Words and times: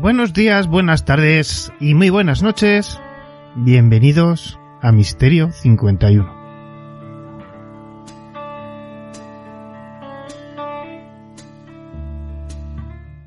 Buenos 0.00 0.32
días, 0.32 0.66
buenas 0.66 1.04
tardes 1.04 1.70
y 1.78 1.92
muy 1.92 2.08
buenas 2.08 2.42
noches. 2.42 2.98
Bienvenidos 3.54 4.58
a 4.80 4.92
Misterio 4.92 5.52
51. 5.52 6.40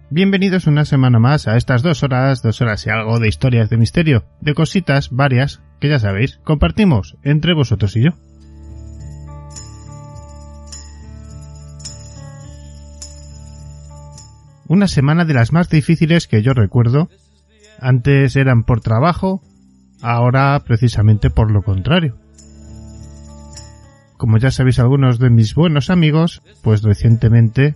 Bienvenidos 0.09 0.65
una 0.65 0.85
semana 0.85 1.20
más 1.20 1.48
a 1.48 1.57
estas 1.57 1.84
dos 1.84 2.01
horas, 2.01 2.41
dos 2.41 2.59
horas 2.59 2.87
y 2.87 2.90
algo 2.90 3.20
de 3.20 3.27
historias 3.27 3.70
de 3.70 3.77
misterio, 3.77 4.26
de 4.41 4.55
cositas 4.55 5.12
varias 5.12 5.62
que 5.79 5.90
ya 5.90 5.99
sabéis, 5.99 6.40
compartimos 6.43 7.17
entre 7.21 7.53
vosotros 7.53 7.95
y 7.98 8.05
yo. 8.05 8.13
Una 14.73 14.88
semana 14.88 15.23
de 15.23 15.36
las 15.36 15.54
más 15.54 15.70
difíciles 15.70 16.26
que 16.26 16.41
yo 16.41 16.54
recuerdo. 16.54 17.08
Antes 17.80 18.36
eran 18.36 18.63
por 18.63 18.82
trabajo, 18.82 19.40
ahora 20.02 20.59
precisamente 20.66 21.30
por 21.30 21.52
lo 21.52 21.62
contrario. 21.62 22.18
Como 24.18 24.40
ya 24.40 24.49
sabéis 24.49 24.80
algunos 24.80 25.20
de 25.20 25.30
mis 25.30 25.54
buenos 25.54 25.91
amigos, 25.91 26.41
pues 26.63 26.82
recientemente 26.82 27.76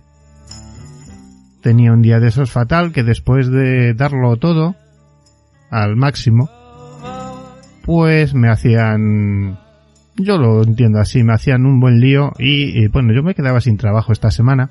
tenía 1.62 1.92
un 1.92 2.02
día 2.02 2.18
de 2.18 2.26
esos 2.26 2.50
fatal 2.50 2.90
que 2.90 3.04
después 3.04 3.48
de 3.48 3.94
darlo 3.94 4.36
todo 4.36 4.74
al 5.70 5.94
máximo, 5.94 6.50
pues 7.84 8.34
me 8.34 8.50
hacían, 8.50 9.56
yo 10.16 10.36
lo 10.36 10.64
entiendo 10.64 10.98
así, 10.98 11.22
me 11.22 11.34
hacían 11.34 11.64
un 11.64 11.78
buen 11.78 12.00
lío 12.00 12.32
y, 12.40 12.76
y 12.76 12.88
bueno, 12.88 13.12
yo 13.14 13.22
me 13.22 13.36
quedaba 13.36 13.60
sin 13.60 13.76
trabajo 13.76 14.10
esta 14.10 14.32
semana. 14.32 14.68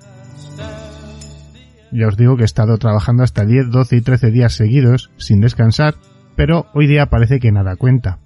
Ya 1.92 2.08
os 2.08 2.18
digo 2.18 2.36
que 2.36 2.44
he 2.44 2.46
estado 2.46 2.78
trabajando 2.78 3.24
hasta 3.24 3.46
10, 3.46 3.70
12 3.70 3.96
y 3.96 4.02
13 4.02 4.32
días 4.32 4.54
seguidos 4.54 5.12
sin 5.18 5.42
descansar, 5.42 5.96
pero 6.36 6.68
hoy 6.74 6.88
día 6.88 7.08
parece 7.08 7.40
que 7.40 7.52
nada 7.52 7.76
cuenta. 7.76 8.20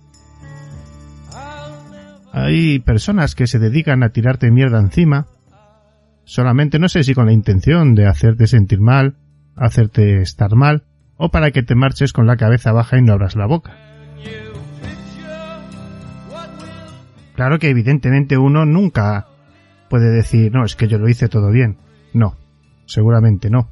Hay 2.33 2.79
personas 2.79 3.35
que 3.35 3.47
se 3.47 3.59
dedican 3.59 4.03
a 4.03 4.09
tirarte 4.09 4.51
mierda 4.51 4.79
encima, 4.79 5.27
solamente 6.23 6.79
no 6.79 6.87
sé 6.87 7.03
si 7.03 7.13
con 7.13 7.25
la 7.25 7.33
intención 7.33 7.93
de 7.93 8.07
hacerte 8.07 8.47
sentir 8.47 8.79
mal, 8.79 9.17
hacerte 9.55 10.21
estar 10.21 10.55
mal, 10.55 10.83
o 11.17 11.29
para 11.29 11.51
que 11.51 11.61
te 11.61 11.75
marches 11.75 12.13
con 12.13 12.25
la 12.27 12.37
cabeza 12.37 12.71
baja 12.71 12.97
y 12.97 13.01
no 13.01 13.13
abras 13.13 13.35
la 13.35 13.45
boca. 13.45 13.75
Claro 17.35 17.59
que 17.59 17.69
evidentemente 17.69 18.37
uno 18.37 18.65
nunca 18.65 19.27
puede 19.89 20.09
decir, 20.11 20.51
no, 20.53 20.63
es 20.63 20.75
que 20.75 20.87
yo 20.87 20.97
lo 20.97 21.09
hice 21.09 21.27
todo 21.27 21.51
bien. 21.51 21.77
No, 22.13 22.37
seguramente 22.91 23.49
no. 23.49 23.69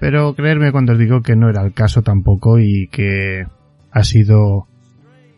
Pero 0.00 0.34
creerme 0.34 0.72
cuando 0.72 0.92
os 0.92 0.98
digo 0.98 1.22
que 1.22 1.36
no 1.36 1.48
era 1.48 1.62
el 1.62 1.72
caso 1.72 2.02
tampoco 2.02 2.58
y 2.58 2.88
que 2.88 3.46
ha 3.90 4.04
sido 4.04 4.66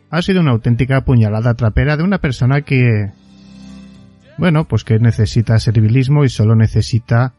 ha 0.09 0.21
sido 0.21 0.41
una 0.41 0.51
auténtica 0.51 1.01
puñalada 1.01 1.53
trapera 1.55 1.97
de 1.97 2.03
una 2.03 2.19
persona 2.19 2.61
que 2.61 3.11
bueno, 4.37 4.65
pues 4.65 4.83
que 4.83 4.99
necesita 4.99 5.59
servilismo 5.59 6.23
y 6.23 6.29
solo 6.29 6.55
necesita 6.55 7.33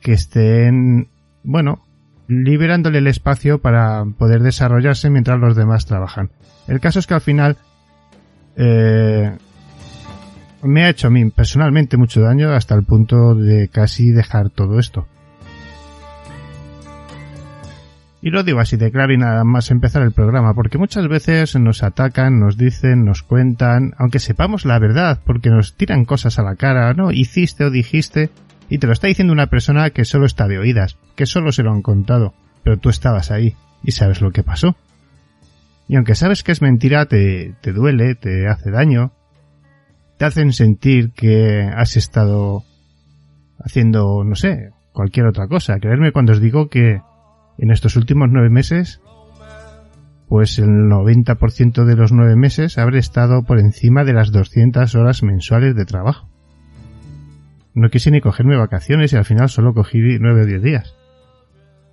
que 0.00 0.12
estén, 0.12 1.08
bueno, 1.42 1.84
liberándole 2.26 2.98
el 2.98 3.06
espacio 3.06 3.60
para 3.60 4.04
poder 4.16 4.42
desarrollarse 4.42 5.10
mientras 5.10 5.38
los 5.38 5.56
demás 5.56 5.86
trabajan. 5.86 6.30
El 6.66 6.80
caso 6.80 6.98
es 6.98 7.06
que 7.06 7.14
al 7.14 7.20
final 7.20 7.56
eh, 8.56 9.36
me 10.62 10.84
ha 10.84 10.90
hecho 10.90 11.08
a 11.08 11.10
mí 11.10 11.30
personalmente 11.30 11.96
mucho 11.96 12.20
daño 12.20 12.52
hasta 12.52 12.74
el 12.74 12.84
punto 12.84 13.34
de 13.34 13.68
casi 13.68 14.10
dejar 14.10 14.50
todo 14.50 14.78
esto. 14.78 15.06
Y 18.20 18.30
lo 18.30 18.42
digo 18.42 18.58
así 18.58 18.76
de 18.76 18.90
claro 18.90 19.12
y 19.12 19.16
nada 19.16 19.44
más 19.44 19.70
empezar 19.70 20.02
el 20.02 20.10
programa, 20.10 20.52
porque 20.54 20.76
muchas 20.76 21.06
veces 21.06 21.54
nos 21.54 21.84
atacan, 21.84 22.40
nos 22.40 22.56
dicen, 22.56 23.04
nos 23.04 23.22
cuentan, 23.22 23.94
aunque 23.96 24.18
sepamos 24.18 24.64
la 24.64 24.80
verdad, 24.80 25.20
porque 25.24 25.50
nos 25.50 25.76
tiran 25.76 26.04
cosas 26.04 26.38
a 26.38 26.42
la 26.42 26.56
cara, 26.56 26.92
no, 26.94 27.12
hiciste 27.12 27.64
o 27.64 27.70
dijiste, 27.70 28.30
y 28.68 28.78
te 28.78 28.88
lo 28.88 28.92
está 28.92 29.06
diciendo 29.06 29.32
una 29.32 29.46
persona 29.46 29.90
que 29.90 30.04
solo 30.04 30.26
está 30.26 30.48
de 30.48 30.58
oídas, 30.58 30.98
que 31.14 31.26
solo 31.26 31.52
se 31.52 31.62
lo 31.62 31.70
han 31.70 31.80
contado, 31.80 32.34
pero 32.64 32.76
tú 32.76 32.88
estabas 32.88 33.30
ahí 33.30 33.54
y 33.84 33.92
sabes 33.92 34.20
lo 34.20 34.32
que 34.32 34.42
pasó. 34.42 34.76
Y 35.86 35.94
aunque 35.94 36.16
sabes 36.16 36.42
que 36.42 36.52
es 36.52 36.60
mentira, 36.60 37.06
te, 37.06 37.54
te 37.60 37.72
duele, 37.72 38.16
te 38.16 38.48
hace 38.48 38.70
daño, 38.72 39.12
te 40.18 40.24
hacen 40.24 40.52
sentir 40.52 41.12
que 41.12 41.62
has 41.62 41.96
estado 41.96 42.64
haciendo, 43.58 44.24
no 44.24 44.34
sé, 44.34 44.72
cualquier 44.92 45.26
otra 45.26 45.46
cosa. 45.46 45.78
Creerme 45.78 46.12
cuando 46.12 46.32
os 46.32 46.40
digo 46.40 46.68
que 46.68 47.00
en 47.56 47.70
estos 47.70 47.96
últimos 47.96 48.28
nueve 48.30 48.50
meses, 48.50 49.00
pues 50.28 50.58
el 50.58 50.88
90% 50.90 51.84
de 51.84 51.96
los 51.96 52.12
nueve 52.12 52.36
meses 52.36 52.78
habré 52.78 52.98
estado 52.98 53.44
por 53.44 53.60
encima 53.60 54.04
de 54.04 54.12
las 54.12 54.32
200 54.32 54.92
horas 54.96 55.22
mensuales 55.22 55.76
de 55.76 55.84
trabajo. 55.84 56.28
No 57.74 57.88
quise 57.88 58.10
ni 58.10 58.20
cogerme 58.20 58.56
vacaciones 58.56 59.12
y 59.12 59.16
al 59.16 59.24
final 59.24 59.48
solo 59.48 59.72
cogí 59.72 59.98
nueve 60.18 60.42
o 60.42 60.46
diez 60.46 60.62
días. 60.62 60.96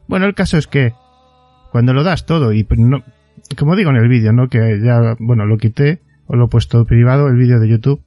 Bueno, 0.08 0.26
el 0.26 0.34
caso 0.34 0.58
es 0.58 0.66
que 0.66 0.94
cuando 1.72 1.94
lo 1.94 2.04
das 2.04 2.26
todo 2.26 2.54
y 2.54 2.66
no, 2.78 3.04
como 3.56 3.76
digo 3.76 3.92
en 3.92 3.98
el 3.98 4.10
vídeo, 4.10 4.34
¿no? 4.34 4.48
Que 4.48 4.80
ya, 4.84 5.16
bueno, 5.20 5.46
lo 5.46 5.58
quité 5.58 6.02
o 6.26 6.36
lo 6.36 6.46
he 6.46 6.48
puesto 6.48 6.86
privado, 6.86 7.28
el 7.28 7.38
vídeo 7.38 7.60
de 7.60 7.70
YouTube. 7.70 8.05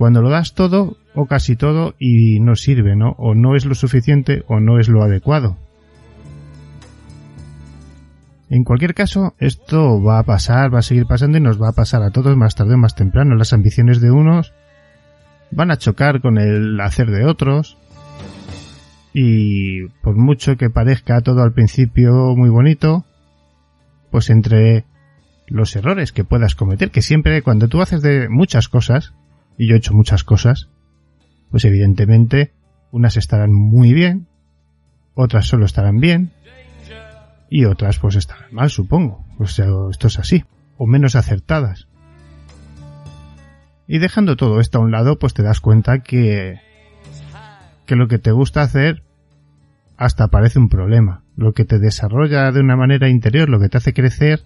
Cuando 0.00 0.22
lo 0.22 0.30
das 0.30 0.54
todo 0.54 0.96
o 1.14 1.26
casi 1.26 1.56
todo 1.56 1.94
y 1.98 2.40
no 2.40 2.56
sirve, 2.56 2.96
¿no? 2.96 3.10
O 3.18 3.34
no 3.34 3.54
es 3.54 3.66
lo 3.66 3.74
suficiente 3.74 4.44
o 4.48 4.58
no 4.58 4.78
es 4.78 4.88
lo 4.88 5.02
adecuado. 5.02 5.58
En 8.48 8.64
cualquier 8.64 8.94
caso, 8.94 9.34
esto 9.38 10.02
va 10.02 10.18
a 10.18 10.22
pasar, 10.22 10.72
va 10.72 10.78
a 10.78 10.82
seguir 10.82 11.04
pasando 11.04 11.36
y 11.36 11.42
nos 11.42 11.60
va 11.60 11.68
a 11.68 11.74
pasar 11.74 12.02
a 12.02 12.12
todos 12.12 12.34
más 12.34 12.54
tarde 12.54 12.76
o 12.76 12.78
más 12.78 12.94
temprano. 12.94 13.34
Las 13.34 13.52
ambiciones 13.52 14.00
de 14.00 14.10
unos 14.10 14.54
van 15.50 15.70
a 15.70 15.76
chocar 15.76 16.22
con 16.22 16.38
el 16.38 16.80
hacer 16.80 17.10
de 17.10 17.26
otros. 17.26 17.76
Y 19.12 19.86
por 20.00 20.16
mucho 20.16 20.56
que 20.56 20.70
parezca 20.70 21.20
todo 21.20 21.42
al 21.42 21.52
principio 21.52 22.34
muy 22.34 22.48
bonito, 22.48 23.04
pues 24.10 24.30
entre 24.30 24.86
los 25.46 25.76
errores 25.76 26.12
que 26.12 26.24
puedas 26.24 26.54
cometer, 26.54 26.90
que 26.90 27.02
siempre 27.02 27.42
cuando 27.42 27.68
tú 27.68 27.82
haces 27.82 28.00
de 28.00 28.30
muchas 28.30 28.70
cosas, 28.70 29.12
y 29.60 29.66
yo 29.66 29.74
he 29.74 29.78
hecho 29.78 29.92
muchas 29.92 30.24
cosas, 30.24 30.70
pues 31.50 31.66
evidentemente 31.66 32.54
unas 32.92 33.18
estarán 33.18 33.52
muy 33.52 33.92
bien, 33.92 34.26
otras 35.12 35.48
solo 35.48 35.66
estarán 35.66 36.00
bien, 36.00 36.32
y 37.50 37.66
otras 37.66 37.98
pues 37.98 38.16
estarán 38.16 38.54
mal, 38.54 38.70
supongo. 38.70 39.22
O 39.38 39.46
sea, 39.46 39.66
esto 39.90 40.06
es 40.06 40.18
así, 40.18 40.44
o 40.78 40.86
menos 40.86 41.14
acertadas. 41.14 41.88
Y 43.86 43.98
dejando 43.98 44.36
todo 44.36 44.60
esto 44.60 44.78
a 44.78 44.80
un 44.80 44.92
lado, 44.92 45.18
pues 45.18 45.34
te 45.34 45.42
das 45.42 45.60
cuenta 45.60 45.98
que 45.98 46.58
que 47.84 47.96
lo 47.96 48.08
que 48.08 48.18
te 48.18 48.32
gusta 48.32 48.62
hacer 48.62 49.02
hasta 49.98 50.28
parece 50.28 50.58
un 50.58 50.70
problema. 50.70 51.22
Lo 51.36 51.52
que 51.52 51.66
te 51.66 51.78
desarrolla 51.78 52.50
de 52.50 52.60
una 52.60 52.76
manera 52.76 53.10
interior, 53.10 53.50
lo 53.50 53.60
que 53.60 53.68
te 53.68 53.76
hace 53.76 53.92
crecer, 53.92 54.40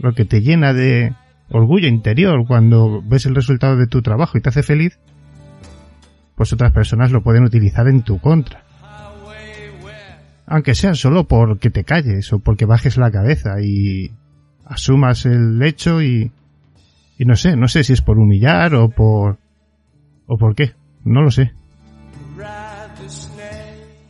lo 0.00 0.12
que 0.12 0.24
te 0.24 0.40
llena 0.40 0.72
de 0.72 1.14
orgullo 1.52 1.88
interior 1.88 2.46
cuando 2.46 3.02
ves 3.04 3.26
el 3.26 3.34
resultado 3.34 3.76
de 3.76 3.86
tu 3.86 4.02
trabajo 4.02 4.38
y 4.38 4.40
te 4.40 4.48
hace 4.48 4.62
feliz, 4.62 4.98
pues 6.34 6.52
otras 6.52 6.72
personas 6.72 7.12
lo 7.12 7.22
pueden 7.22 7.44
utilizar 7.44 7.86
en 7.88 8.02
tu 8.02 8.18
contra 8.18 8.64
aunque 10.52 10.74
sea 10.74 10.94
solo 10.94 11.24
porque 11.24 11.70
te 11.70 11.82
calles 11.82 12.30
o 12.32 12.38
porque 12.38 12.66
bajes 12.66 12.98
la 12.98 13.10
cabeza 13.10 13.62
y 13.62 14.12
asumas 14.66 15.24
el 15.24 15.62
hecho 15.62 16.02
y, 16.02 16.30
y 17.18 17.24
no 17.24 17.36
sé, 17.36 17.56
no 17.56 17.68
sé 17.68 17.84
si 17.84 17.94
es 17.94 18.02
por 18.02 18.18
humillar 18.18 18.74
o 18.74 18.90
por 18.90 19.38
o 20.26 20.36
por 20.36 20.54
qué, 20.54 20.72
no 21.04 21.22
lo 21.22 21.30
sé. 21.30 21.52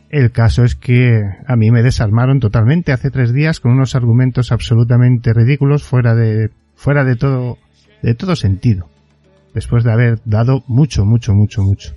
El 0.09 0.31
caso 0.31 0.65
es 0.65 0.75
que 0.75 1.23
a 1.47 1.55
mí 1.55 1.71
me 1.71 1.81
desarmaron 1.81 2.41
totalmente 2.41 2.91
hace 2.91 3.09
tres 3.09 3.33
días 3.33 3.61
con 3.61 3.71
unos 3.71 3.95
argumentos 3.95 4.51
absolutamente 4.51 5.33
ridículos 5.33 5.83
fuera 5.83 6.13
de 6.13 6.51
fuera 6.83 7.05
de 7.05 7.15
todo 7.15 7.57
de 8.01 8.13
todo 8.13 8.35
sentido. 8.35 8.89
Después 9.53 9.85
de 9.85 9.93
haber 9.93 10.19
dado 10.25 10.63
mucho, 10.67 11.05
mucho, 11.05 11.33
mucho, 11.33 11.63
mucho. 11.63 11.95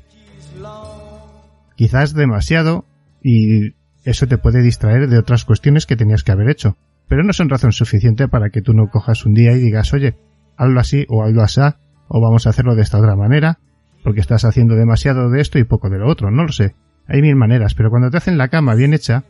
Quizás 1.75 2.15
demasiado 2.15 2.85
y 3.21 3.75
eso 4.05 4.29
te 4.29 4.39
puede 4.39 4.63
distraer 4.63 5.09
de 5.09 5.19
otras 5.19 5.45
cuestiones 5.45 5.87
que 5.87 5.97
tenías 5.97 6.23
que 6.23 6.31
haber 6.31 6.49
hecho. 6.49 6.77
Pero 7.09 7.25
no 7.25 7.33
son 7.33 7.49
razón 7.49 7.73
suficiente 7.73 8.29
para 8.29 8.51
que 8.51 8.63
tú 8.63 8.73
no 8.75 8.89
cojas 8.89 9.27
un 9.27 9.35
día 9.35 9.53
y 9.53 9.59
digas, 9.59 9.93
oye, 9.93 10.17
hazlo 10.57 10.79
así 10.79 11.05
o 11.09 11.25
hazlo 11.25 11.43
así, 11.43 11.61
o 12.09 12.21
vamos 12.21 12.47
a 12.47 12.51
hacerlo 12.51 12.77
de 12.77 12.83
esta 12.83 12.99
otra 12.99 13.17
manera, 13.17 13.59
porque 14.05 14.21
estás 14.21 14.45
haciendo 14.45 14.77
demasiado 14.77 15.31
de 15.31 15.41
esto 15.41 15.59
y 15.59 15.65
poco 15.65 15.91
de 15.91 15.99
lo 15.99 16.09
otro, 16.09 16.31
no 16.31 16.45
lo 16.45 16.53
sé. 16.53 16.77
Hay 17.09 17.23
mil 17.23 17.35
maneras, 17.35 17.75
pero 17.75 17.91
cuando 17.91 18.11
te 18.11 18.19
hacen 18.19 18.39
la 18.39 18.49
cama 18.49 18.75
bien 18.75 18.95
hecha, 18.95 19.25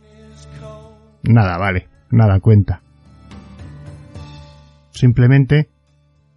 nada 1.23 1.57
vale, 1.57 1.89
nada 2.11 2.41
cuenta. 2.41 2.83
Simplemente 4.97 5.71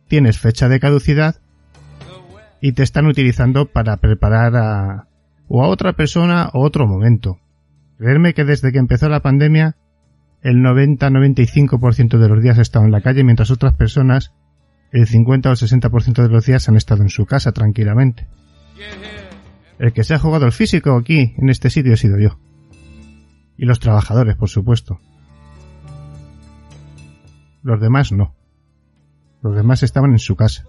tienes 0.08 0.38
fecha 0.40 0.70
de 0.70 0.80
caducidad 0.80 1.38
y 2.62 2.74
te 2.74 2.84
están 2.84 3.08
utilizando 3.08 3.66
para 3.66 3.98
preparar 3.98 4.56
a 4.56 5.08
o 5.48 5.64
a 5.64 5.68
otra 5.68 5.94
persona 5.94 6.50
o 6.54 6.62
otro 6.62 6.86
momento 6.86 7.40
Creerme 8.00 8.34
que 8.34 8.46
desde 8.46 8.72
que 8.72 8.80
empezó 8.80 9.10
la 9.10 9.20
pandemia, 9.20 9.76
el 10.42 10.64
90-95% 10.64 12.18
de 12.18 12.30
los 12.30 12.42
días 12.42 12.58
he 12.58 12.62
estado 12.62 12.86
en 12.86 12.94
la 12.94 13.02
calle, 13.02 13.26
mientras 13.26 13.52
otras 13.52 13.76
personas, 13.76 14.32
el 14.94 15.06
50 15.06 15.50
o 15.50 15.52
el 15.52 15.58
60% 15.58 16.24
de 16.24 16.30
los 16.30 16.46
días 16.46 16.70
han 16.70 16.78
estado 16.78 17.04
en 17.04 17.10
su 17.10 17.26
casa 17.26 17.52
tranquilamente. 17.52 18.26
El 19.80 19.92
que 19.92 20.06
se 20.06 20.14
ha 20.14 20.20
jugado 20.20 20.46
el 20.46 20.54
físico 20.54 20.96
aquí, 20.96 21.36
en 21.38 21.50
este 21.50 21.70
sitio, 21.70 21.92
he 21.92 21.98
sido 21.98 22.18
yo. 22.18 22.40
Y 23.58 23.66
los 23.66 23.82
trabajadores, 23.82 24.38
por 24.38 24.48
supuesto. 24.48 25.02
Los 27.64 27.82
demás 27.82 28.14
no. 28.14 28.34
Los 29.42 29.56
demás 29.56 29.84
estaban 29.84 30.12
en 30.12 30.20
su 30.20 30.36
casa. 30.36 30.66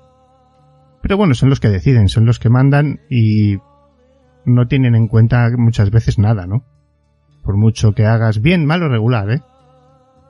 Pero 1.03 1.17
bueno, 1.17 1.35
son 1.35 1.49
los 1.49 1.61
que 1.61 1.69
deciden, 1.69 2.09
son 2.09 2.27
los 2.27 2.39
que 2.39 2.51
mandan 2.51 3.01
y 3.09 3.59
no 4.45 4.67
tienen 4.69 4.95
en 4.95 5.09
cuenta 5.09 5.49
muchas 5.57 5.91
veces 5.91 6.19
nada, 6.19 6.47
¿no? 6.47 6.65
Por 7.43 7.57
mucho 7.57 7.93
que 7.93 8.07
hagas 8.07 8.41
bien, 8.41 8.67
mal 8.67 8.83
o 8.83 8.89
regular, 8.89 9.31
¿eh? 9.31 9.43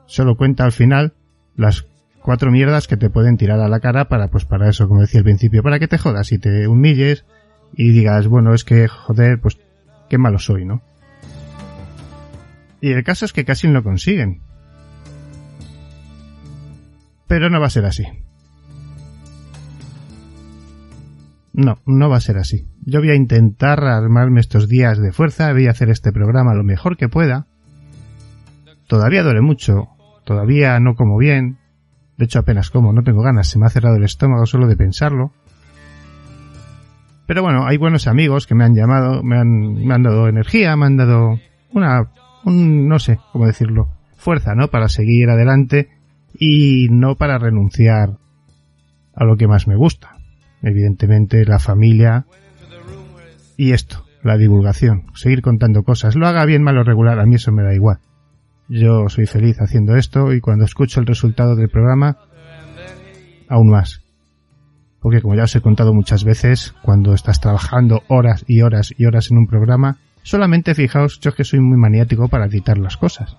Solo 0.05 0.35
cuenta 0.35 0.63
al 0.63 0.71
final 0.71 1.13
las 1.55 1.85
cuatro 2.21 2.51
mierdas 2.51 2.87
que 2.87 2.97
te 2.97 3.09
pueden 3.09 3.37
tirar 3.37 3.59
a 3.59 3.67
la 3.67 3.79
cara 3.79 4.07
para, 4.07 4.29
pues 4.29 4.45
para 4.45 4.69
eso, 4.69 4.87
como 4.87 5.01
decía 5.01 5.19
al 5.19 5.25
principio, 5.25 5.63
para 5.63 5.79
que 5.79 5.87
te 5.87 5.97
jodas 5.97 6.31
y 6.31 6.39
te 6.39 6.67
humilles 6.67 7.25
y 7.73 7.91
digas, 7.91 8.27
bueno, 8.27 8.53
es 8.53 8.63
que, 8.63 8.87
joder, 8.87 9.39
pues 9.41 9.57
qué 10.09 10.17
malo 10.17 10.39
soy, 10.39 10.65
¿no? 10.65 10.81
Y 12.81 12.91
el 12.91 13.03
caso 13.03 13.25
es 13.25 13.33
que 13.33 13.45
casi 13.45 13.67
lo 13.67 13.83
consiguen. 13.83 14.41
Pero 17.27 17.49
no 17.49 17.59
va 17.59 17.67
a 17.67 17.69
ser 17.69 17.85
así. 17.85 18.05
No, 21.53 21.79
no 21.85 22.09
va 22.09 22.17
a 22.17 22.21
ser 22.21 22.37
así. 22.37 22.67
Yo 22.85 22.99
voy 22.99 23.09
a 23.09 23.15
intentar 23.15 23.83
armarme 23.83 24.39
estos 24.39 24.69
días 24.69 24.99
de 24.99 25.11
fuerza, 25.11 25.51
voy 25.51 25.67
a 25.67 25.71
hacer 25.71 25.89
este 25.89 26.11
programa 26.11 26.55
lo 26.55 26.63
mejor 26.63 26.97
que 26.97 27.09
pueda. 27.09 27.47
Todavía 28.87 29.23
duele 29.23 29.41
mucho, 29.41 29.89
todavía 30.23 30.79
no 30.79 30.95
como 30.95 31.17
bien, 31.17 31.57
de 32.17 32.25
hecho 32.25 32.39
apenas 32.39 32.69
como, 32.69 32.93
no 32.93 33.03
tengo 33.03 33.21
ganas, 33.21 33.47
se 33.47 33.59
me 33.59 33.65
ha 33.65 33.69
cerrado 33.69 33.97
el 33.97 34.03
estómago 34.03 34.45
solo 34.45 34.67
de 34.67 34.77
pensarlo. 34.77 35.33
Pero 37.25 37.43
bueno, 37.43 37.65
hay 37.65 37.77
buenos 37.77 38.07
amigos 38.07 38.47
que 38.47 38.55
me 38.55 38.63
han 38.63 38.75
llamado, 38.75 39.23
me 39.23 39.37
han, 39.37 39.85
me 39.85 39.93
han 39.93 40.03
dado 40.03 40.27
energía, 40.27 40.75
me 40.75 40.85
han 40.85 40.97
dado 40.97 41.39
una, 41.73 42.11
un, 42.45 42.87
no 42.87 42.99
sé 42.99 43.19
cómo 43.31 43.45
decirlo, 43.45 43.89
fuerza, 44.15 44.55
¿no? 44.55 44.69
Para 44.69 44.89
seguir 44.89 45.29
adelante 45.29 45.89
y 46.33 46.87
no 46.89 47.15
para 47.15 47.37
renunciar 47.37 48.17
a 49.13 49.25
lo 49.25 49.37
que 49.37 49.47
más 49.47 49.67
me 49.67 49.75
gusta 49.75 50.10
evidentemente 50.61 51.45
la 51.45 51.59
familia 51.59 52.25
y 53.57 53.73
esto, 53.73 54.05
la 54.23 54.37
divulgación, 54.37 55.05
seguir 55.13 55.41
contando 55.41 55.83
cosas, 55.83 56.15
lo 56.15 56.27
haga 56.27 56.45
bien, 56.45 56.63
mal 56.63 56.77
o 56.77 56.83
regular, 56.83 57.19
a 57.19 57.25
mí 57.25 57.35
eso 57.35 57.51
me 57.51 57.63
da 57.63 57.73
igual. 57.73 57.99
Yo 58.69 59.09
soy 59.09 59.25
feliz 59.25 59.57
haciendo 59.59 59.95
esto 59.95 60.33
y 60.33 60.39
cuando 60.39 60.65
escucho 60.65 60.99
el 60.99 61.05
resultado 61.05 61.55
del 61.55 61.69
programa, 61.69 62.17
aún 63.49 63.69
más. 63.69 64.01
Porque 64.99 65.21
como 65.21 65.35
ya 65.35 65.43
os 65.43 65.55
he 65.55 65.61
contado 65.61 65.93
muchas 65.93 66.23
veces, 66.23 66.73
cuando 66.83 67.13
estás 67.13 67.41
trabajando 67.41 68.03
horas 68.07 68.45
y 68.47 68.61
horas 68.61 68.93
y 68.97 69.05
horas 69.05 69.31
en 69.31 69.37
un 69.37 69.47
programa, 69.47 69.97
solamente 70.23 70.75
fijaos, 70.75 71.19
yo 71.19 71.33
que 71.33 71.43
soy 71.43 71.59
muy 71.59 71.77
maniático 71.77 72.29
para 72.29 72.45
editar 72.45 72.77
las 72.77 72.97
cosas 72.97 73.35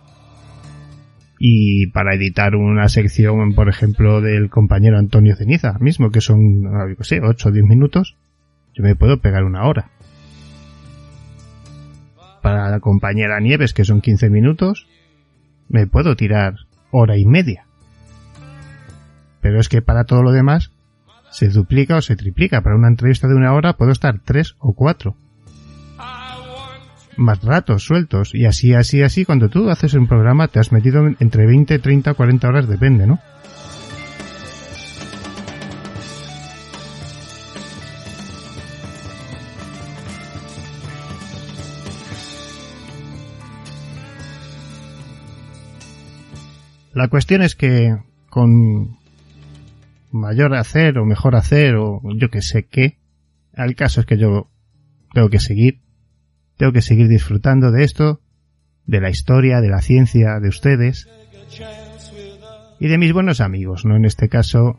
y 1.45 1.89
para 1.89 2.15
editar 2.15 2.55
una 2.55 2.87
sección, 2.87 3.55
por 3.55 3.69
ejemplo, 3.69 4.21
del 4.21 4.49
compañero 4.49 4.97
Antonio 4.97 5.35
Ceniza 5.35 5.77
mismo, 5.81 6.13
que 6.13 6.21
son, 6.21 6.63
no 6.63 6.95
sé, 7.01 7.21
8 7.21 7.49
o 7.49 7.51
10 7.51 7.65
minutos, 7.65 8.17
yo 8.75 8.85
me 8.85 8.95
puedo 8.95 9.21
pegar 9.21 9.43
una 9.43 9.65
hora. 9.65 9.91
Para 12.43 12.71
la 12.71 12.79
compañera 12.79 13.41
Nieves, 13.41 13.75
que 13.75 13.85
son 13.85 14.01
15 14.01 14.31
minutos, 14.31 14.87
me 15.69 15.89
puedo 15.89 16.15
tirar 16.15 16.55
hora 16.93 17.19
y 17.19 17.27
media. 17.27 17.67
Pero 19.41 19.59
es 19.59 19.69
que 19.69 19.83
para 19.83 20.05
todo 20.05 20.23
lo 20.23 20.31
demás, 20.31 20.71
se 21.33 21.49
duplica 21.49 21.97
o 21.97 22.03
se 22.03 22.15
triplica. 22.15 22.63
Para 22.63 22.77
una 22.77 22.87
entrevista 22.87 23.27
de 23.27 23.35
una 23.35 23.53
hora 23.53 23.73
puedo 23.73 23.91
estar 23.91 24.21
tres 24.21 24.55
o 24.61 24.75
cuatro 24.75 25.17
más 27.17 27.43
ratos 27.43 27.85
sueltos 27.85 28.35
y 28.35 28.47
así, 28.47 28.75
así, 28.75 29.03
así, 29.03 29.25
cuando 29.25 29.49
tú 29.49 29.71
haces 29.71 29.95
un 29.95 30.07
programa 30.07 30.49
te 30.49 30.59
has 30.61 30.73
metido 30.73 31.07
entre 31.07 31.47
20, 31.47 31.79
30, 31.79 32.15
40 32.15 32.49
horas, 32.49 32.69
depende, 32.69 33.07
¿no? 33.07 33.21
La 46.95 47.09
cuestión 47.09 47.41
es 47.41 47.57
que 47.57 47.97
con 48.29 48.99
mayor 50.11 50.55
hacer 50.55 50.99
o 50.99 51.07
mejor 51.07 51.37
hacer 51.37 51.75
o 51.77 52.03
yo 52.17 52.29
que 52.29 52.43
sé 52.43 52.67
qué, 52.67 52.99
el 53.55 53.75
caso 53.75 54.01
es 54.01 54.07
que 54.07 54.19
yo 54.19 54.51
tengo 55.15 55.31
que 55.31 55.41
seguir 55.41 55.81
tengo 56.63 56.73
que 56.73 56.81
seguir 56.81 57.09
disfrutando 57.09 57.73
de 57.73 57.83
esto, 57.83 58.21
de 58.87 59.01
la 59.01 59.11
historia, 59.11 59.61
de 59.61 59.69
la 59.69 59.81
ciencia, 59.81 60.39
de 60.39 60.49
ustedes 60.49 61.09
y 62.79 62.87
de 62.87 62.99
mis 62.99 63.13
buenos 63.13 63.41
amigos, 63.41 63.85
¿no? 63.85 63.97
En 63.97 64.05
este 64.05 64.29
caso, 64.29 64.79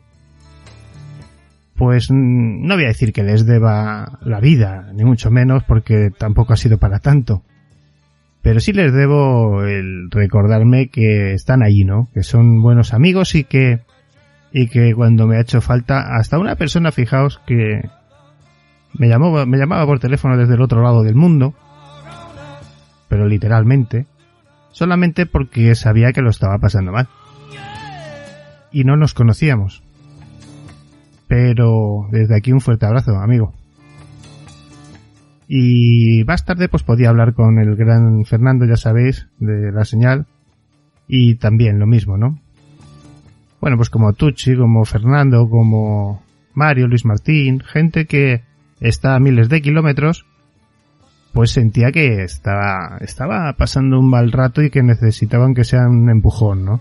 pues 1.74 2.10
mm, 2.10 2.66
no 2.66 2.76
voy 2.76 2.84
a 2.84 2.88
decir 2.88 3.12
que 3.12 3.22
les 3.22 3.44
deba 3.44 4.18
la 4.22 4.40
vida, 4.40 4.92
ni 4.94 5.04
mucho 5.04 5.30
menos, 5.30 5.62
porque 5.64 6.10
tampoco 6.10 6.54
ha 6.54 6.56
sido 6.56 6.78
para 6.78 7.00
tanto. 7.00 7.42
Pero 8.40 8.60
sí 8.60 8.72
les 8.72 8.94
debo 8.94 9.62
el 9.64 10.10
recordarme 10.10 10.88
que 10.88 11.34
están 11.34 11.62
allí, 11.62 11.84
¿no? 11.84 12.08
Que 12.14 12.22
son 12.22 12.62
buenos 12.62 12.94
amigos 12.94 13.34
y 13.34 13.44
que, 13.44 13.80
y 14.54 14.68
que 14.68 14.94
cuando 14.94 15.26
me 15.26 15.36
ha 15.36 15.42
hecho 15.42 15.60
falta, 15.60 16.16
hasta 16.16 16.38
una 16.38 16.56
persona, 16.56 16.92
fijaos, 16.92 17.42
que 17.46 17.90
me 18.94 19.06
llamó, 19.06 19.44
me 19.44 19.58
llamaba 19.58 19.84
por 19.84 20.00
teléfono 20.00 20.38
desde 20.38 20.54
el 20.54 20.62
otro 20.62 20.82
lado 20.82 21.02
del 21.02 21.14
mundo, 21.14 21.54
pero 23.14 23.28
literalmente, 23.28 24.08
solamente 24.72 25.24
porque 25.24 25.76
sabía 25.76 26.12
que 26.12 26.20
lo 26.20 26.30
estaba 26.30 26.58
pasando 26.58 26.90
mal. 26.90 27.06
Y 28.72 28.82
no 28.82 28.96
nos 28.96 29.14
conocíamos. 29.14 29.84
Pero 31.28 32.08
desde 32.10 32.36
aquí 32.36 32.50
un 32.50 32.60
fuerte 32.60 32.86
abrazo, 32.86 33.12
amigo. 33.12 33.54
Y 35.46 36.24
más 36.26 36.44
tarde 36.44 36.68
pues 36.68 36.82
podía 36.82 37.10
hablar 37.10 37.34
con 37.34 37.60
el 37.60 37.76
gran 37.76 38.24
Fernando, 38.24 38.66
ya 38.66 38.76
sabéis, 38.76 39.28
de 39.38 39.70
la 39.70 39.84
señal. 39.84 40.26
Y 41.06 41.36
también 41.36 41.78
lo 41.78 41.86
mismo, 41.86 42.16
¿no? 42.16 42.40
Bueno, 43.60 43.76
pues 43.76 43.90
como 43.90 44.12
Tucci, 44.12 44.56
como 44.56 44.84
Fernando, 44.84 45.48
como 45.48 46.20
Mario, 46.52 46.88
Luis 46.88 47.04
Martín, 47.04 47.60
gente 47.60 48.06
que 48.06 48.42
está 48.80 49.14
a 49.14 49.20
miles 49.20 49.48
de 49.48 49.62
kilómetros 49.62 50.26
pues 51.34 51.50
sentía 51.50 51.90
que 51.90 52.22
estaba, 52.22 52.98
estaba 53.00 53.52
pasando 53.54 53.98
un 53.98 54.08
mal 54.08 54.30
rato 54.30 54.62
y 54.62 54.70
que 54.70 54.84
necesitaban 54.84 55.52
que 55.52 55.64
sea 55.64 55.88
un 55.88 56.08
empujón, 56.08 56.64
¿no? 56.64 56.80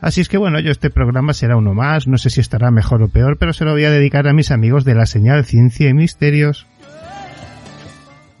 Así 0.00 0.22
es 0.22 0.28
que 0.30 0.38
bueno, 0.38 0.58
yo 0.58 0.70
este 0.70 0.88
programa 0.88 1.34
será 1.34 1.56
uno 1.56 1.74
más, 1.74 2.08
no 2.08 2.16
sé 2.16 2.30
si 2.30 2.40
estará 2.40 2.70
mejor 2.70 3.02
o 3.02 3.08
peor, 3.08 3.36
pero 3.38 3.52
se 3.52 3.66
lo 3.66 3.72
voy 3.72 3.84
a 3.84 3.90
dedicar 3.90 4.26
a 4.26 4.32
mis 4.32 4.50
amigos 4.50 4.84
de 4.84 4.94
la 4.94 5.04
señal 5.04 5.44
Ciencia 5.44 5.90
y 5.90 5.94
Misterios. 5.94 6.66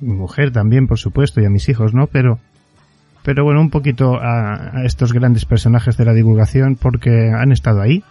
Mi 0.00 0.14
mujer 0.14 0.50
también, 0.50 0.86
por 0.88 0.98
supuesto, 0.98 1.42
y 1.42 1.44
a 1.44 1.50
mis 1.50 1.68
hijos, 1.68 1.92
¿no? 1.92 2.06
Pero, 2.06 2.40
pero 3.22 3.44
bueno, 3.44 3.60
un 3.60 3.70
poquito 3.70 4.16
a, 4.16 4.78
a 4.78 4.84
estos 4.86 5.12
grandes 5.12 5.44
personajes 5.44 5.98
de 5.98 6.06
la 6.06 6.14
divulgación 6.14 6.76
porque 6.76 7.30
han 7.30 7.52
estado 7.52 7.82
ahí, 7.82 8.02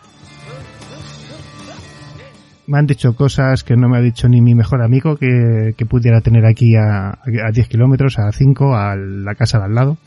me 2.68 2.78
han 2.78 2.88
dicho 2.88 3.16
cosas 3.16 3.64
que 3.64 3.76
no 3.76 3.90
me 3.90 3.98
ha 3.98 4.02
dicho 4.02 4.28
ni 4.28 4.42
mi 4.42 4.56
mejor 4.56 4.82
amigo 4.82 5.18
que, 5.18 5.74
pudiera 5.90 6.22
tener 6.22 6.46
aquí 6.46 6.76
a, 6.76 7.10
a 7.10 7.52
10 7.52 7.68
kilómetros, 7.68 8.18
a 8.20 8.32
5, 8.32 8.76
a 8.76 8.96
la 8.96 9.36
casa 9.36 9.60
de 9.60 9.66
al 9.66 9.76
lado. 9.76 9.98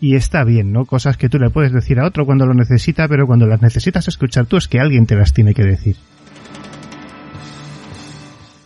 Y 0.00 0.16
está 0.16 0.44
bien, 0.44 0.72
¿no? 0.72 0.84
Cosas 0.84 1.16
que 1.16 1.28
tú 1.28 1.38
le 1.38 1.50
puedes 1.50 1.72
decir 1.72 1.98
a 1.98 2.06
otro 2.06 2.26
cuando 2.26 2.46
lo 2.46 2.54
necesita, 2.54 3.08
pero 3.08 3.26
cuando 3.26 3.46
las 3.46 3.62
necesitas 3.62 4.06
escuchar 4.08 4.46
tú 4.46 4.56
es 4.56 4.68
que 4.68 4.80
alguien 4.80 5.06
te 5.06 5.16
las 5.16 5.32
tiene 5.32 5.54
que 5.54 5.64
decir. 5.64 5.96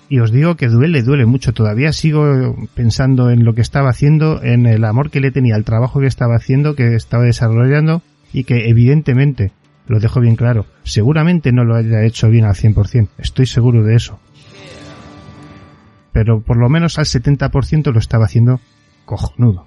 Y 0.09 0.21
os 0.21 0.33
digo 0.33 0.57
que 0.57 0.69
duele, 0.69 1.03
duele 1.03 1.27
mucho. 1.27 1.53
Todavía 1.53 1.93
sigo 1.93 2.57
pensando 2.75 3.31
en 3.31 3.45
lo 3.45 3.55
que 3.55 3.61
estaba 3.61 3.91
haciendo, 3.91 4.43
en 4.43 4.67
el 4.67 4.85
amor 4.85 5.11
que 5.11 5.21
le 5.21 5.31
tenía 5.31 5.55
al 5.55 5.65
trabajo 5.65 6.01
que 6.01 6.07
estaba 6.07 6.37
haciendo, 6.37 6.75
que 6.75 6.95
estaba 6.95 7.25
desarrollando 7.25 8.03
y 8.33 8.45
que 8.45 8.69
evidentemente 8.69 9.53
lo 9.89 10.01
dejo 10.01 10.21
bien 10.21 10.37
claro. 10.37 10.67
Seguramente 10.85 11.53
no 11.53 11.65
lo 11.65 11.75
haya 11.75 12.05
hecho 12.05 12.29
bien 12.29 12.45
al 12.45 12.55
100%, 12.55 13.09
estoy 13.19 13.47
seguro 13.47 13.83
de 13.83 13.97
eso. 13.97 14.21
Pero 16.13 16.41
por 16.41 16.57
lo 16.57 16.69
menos 16.69 16.99
al 16.99 17.05
70% 17.05 17.93
lo 17.93 17.99
estaba 17.99 18.25
haciendo 18.25 18.61
cojonudo. 19.05 19.67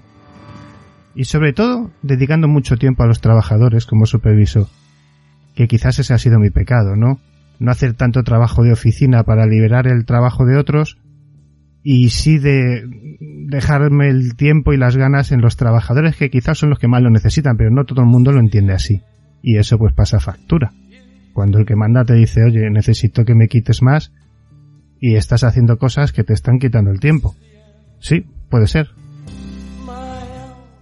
Y 1.14 1.26
sobre 1.26 1.54
todo, 1.54 1.92
dedicando 2.02 2.48
mucho 2.48 2.78
tiempo 2.78 3.04
a 3.04 3.08
los 3.08 3.22
trabajadores 3.22 3.86
como 3.86 4.06
supervisor. 4.06 4.68
Que 5.56 5.68
quizás 5.68 6.00
ese 6.00 6.14
ha 6.14 6.18
sido 6.18 6.40
mi 6.40 6.50
pecado, 6.50 6.96
¿no? 6.96 7.20
No 7.60 7.72
hacer 7.72 7.94
tanto 7.94 8.24
trabajo 8.24 8.64
de 8.64 8.72
oficina 8.72 9.24
para 9.24 9.46
liberar 9.46 9.88
el 9.88 10.06
trabajo 10.06 10.46
de 10.46 10.58
otros 10.58 10.98
y 11.84 12.10
sí 12.10 12.38
de, 12.38 12.84
dejarme 13.20 14.08
el 14.08 14.36
tiempo 14.36 14.72
y 14.72 14.78
las 14.78 14.96
ganas 14.96 15.32
en 15.32 15.42
los 15.42 15.58
trabajadores 15.58 16.16
que 16.16 16.30
quizás 16.30 16.58
son 16.58 16.70
los 16.70 16.80
que 16.80 16.88
más 16.88 17.02
lo 17.02 17.10
necesitan, 17.10 17.58
pero 17.58 17.72
no 17.72 17.86
todo 17.86 18.02
el 18.02 18.08
mundo 18.08 18.32
lo 18.32 18.40
entiende 18.40 18.74
así. 18.74 19.02
Y 19.42 19.58
eso 19.58 19.78
pues 19.78 19.94
pasa 19.94 20.20
factura. 20.20 20.74
Cuando 21.34 21.60
el 21.60 21.66
que 21.66 21.76
manda 21.76 22.04
te 22.04 22.14
dice, 22.14 22.44
oye, 22.44 22.70
necesito 22.70 23.26
que 23.26 23.36
me 23.36 23.48
quites 23.48 23.82
más 23.82 24.12
y 25.00 25.16
estás 25.16 25.44
haciendo 25.44 25.78
cosas 25.78 26.12
que 26.12 26.24
te 26.24 26.34
están 26.34 26.60
quitando 26.60 26.92
el 26.92 27.00
tiempo. 27.00 27.36
Sí, 28.00 28.26
puede 28.50 28.68
ser. 28.68 28.90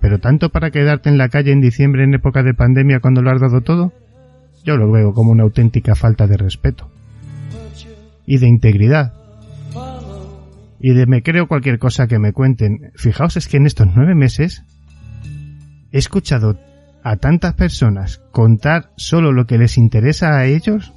Pero 0.01 0.19
tanto 0.19 0.49
para 0.49 0.71
quedarte 0.71 1.09
en 1.09 1.17
la 1.17 1.29
calle 1.29 1.51
en 1.51 1.61
diciembre 1.61 2.03
en 2.03 2.13
época 2.13 2.43
de 2.43 2.53
pandemia 2.53 2.99
cuando 2.99 3.21
lo 3.21 3.31
has 3.31 3.41
dado 3.41 3.61
todo, 3.61 3.93
yo 4.63 4.77
lo 4.77 4.91
veo 4.91 5.13
como 5.13 5.31
una 5.31 5.43
auténtica 5.43 5.95
falta 5.95 6.27
de 6.27 6.37
respeto. 6.37 6.89
Y 8.25 8.37
de 8.37 8.47
integridad. 8.47 9.13
Y 10.79 10.93
de 10.93 11.05
me 11.05 11.23
creo 11.23 11.47
cualquier 11.47 11.79
cosa 11.79 12.07
que 12.07 12.19
me 12.19 12.31
cuenten. 12.31 12.91
Fijaos 12.95 13.35
es 13.37 13.47
que 13.47 13.57
en 13.57 13.65
estos 13.65 13.87
nueve 13.95 14.15
meses 14.15 14.63
he 15.91 15.97
escuchado 15.97 16.57
a 17.03 17.17
tantas 17.17 17.53
personas 17.53 18.21
contar 18.31 18.91
solo 18.97 19.31
lo 19.31 19.45
que 19.45 19.57
les 19.57 19.77
interesa 19.77 20.37
a 20.37 20.45
ellos 20.45 20.93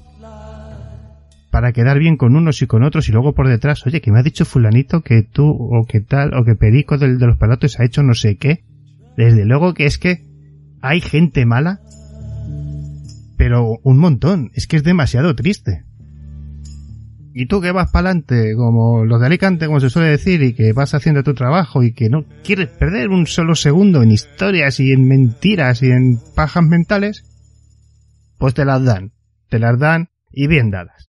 para 1.50 1.72
quedar 1.72 1.98
bien 1.98 2.16
con 2.16 2.34
unos 2.34 2.62
y 2.62 2.66
con 2.66 2.82
otros 2.82 3.08
y 3.08 3.12
luego 3.12 3.34
por 3.34 3.46
detrás, 3.46 3.86
oye, 3.86 4.00
que 4.00 4.10
me 4.10 4.18
ha 4.18 4.22
dicho 4.22 4.46
fulanito 4.46 5.02
que 5.02 5.22
tú 5.22 5.46
o 5.46 5.84
que 5.86 6.00
tal 6.00 6.32
o 6.34 6.44
que 6.44 6.54
Perico 6.54 6.96
del, 6.96 7.18
de 7.18 7.26
los 7.26 7.36
palatos 7.36 7.78
ha 7.78 7.84
hecho 7.84 8.02
no 8.02 8.14
sé 8.14 8.38
qué. 8.38 8.64
Desde 9.18 9.44
luego 9.44 9.74
que 9.74 9.84
es 9.84 9.98
que 9.98 10.24
hay 10.80 11.02
gente 11.02 11.44
mala, 11.44 11.80
pero 13.36 13.78
un 13.82 13.98
montón, 13.98 14.50
es 14.54 14.66
que 14.66 14.76
es 14.76 14.82
demasiado 14.82 15.34
triste. 15.34 15.84
Y 17.34 17.46
tú 17.46 17.60
que 17.60 17.72
vas 17.72 17.90
para 17.90 18.10
adelante, 18.10 18.54
como 18.56 19.04
los 19.04 19.20
de 19.20 19.26
Alicante, 19.26 19.66
como 19.66 19.80
se 19.80 19.90
suele 19.90 20.08
decir, 20.08 20.42
y 20.42 20.54
que 20.54 20.72
vas 20.72 20.94
haciendo 20.94 21.22
tu 21.22 21.34
trabajo 21.34 21.82
y 21.82 21.94
que 21.94 22.08
no 22.08 22.24
quieres 22.44 22.68
perder 22.68 23.08
un 23.08 23.26
solo 23.26 23.54
segundo 23.54 24.02
en 24.02 24.10
historias 24.10 24.80
y 24.80 24.92
en 24.92 25.08
mentiras 25.08 25.82
y 25.82 25.90
en 25.90 26.18
pajas 26.34 26.64
mentales, 26.64 27.24
pues 28.38 28.54
te 28.54 28.64
las 28.64 28.84
dan, 28.84 29.12
te 29.48 29.58
las 29.58 29.78
dan 29.78 30.10
y 30.30 30.46
bien 30.46 30.70
dadas. 30.70 31.11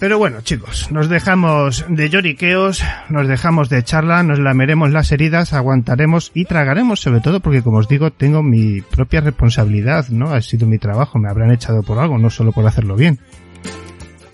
Pero 0.00 0.16
bueno, 0.16 0.40
chicos, 0.40 0.90
nos 0.90 1.10
dejamos 1.10 1.84
de 1.86 2.08
lloriqueos, 2.08 2.82
nos 3.10 3.28
dejamos 3.28 3.68
de 3.68 3.82
charla, 3.82 4.22
nos 4.22 4.38
lameremos 4.38 4.90
las 4.90 5.12
heridas, 5.12 5.52
aguantaremos 5.52 6.30
y 6.32 6.46
tragaremos 6.46 7.00
sobre 7.00 7.20
todo 7.20 7.40
porque 7.40 7.62
como 7.62 7.76
os 7.76 7.86
digo, 7.86 8.10
tengo 8.10 8.42
mi 8.42 8.80
propia 8.80 9.20
responsabilidad, 9.20 10.08
¿no? 10.08 10.32
Ha 10.32 10.40
sido 10.40 10.66
mi 10.66 10.78
trabajo, 10.78 11.18
me 11.18 11.28
habrán 11.28 11.50
echado 11.50 11.82
por 11.82 11.98
algo, 11.98 12.16
no 12.16 12.30
solo 12.30 12.50
por 12.52 12.66
hacerlo 12.66 12.96
bien. 12.96 13.18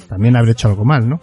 También 0.09 0.37
habré 0.37 0.53
hecho 0.53 0.69
algo 0.69 0.85
mal, 0.85 1.09
¿no? 1.09 1.21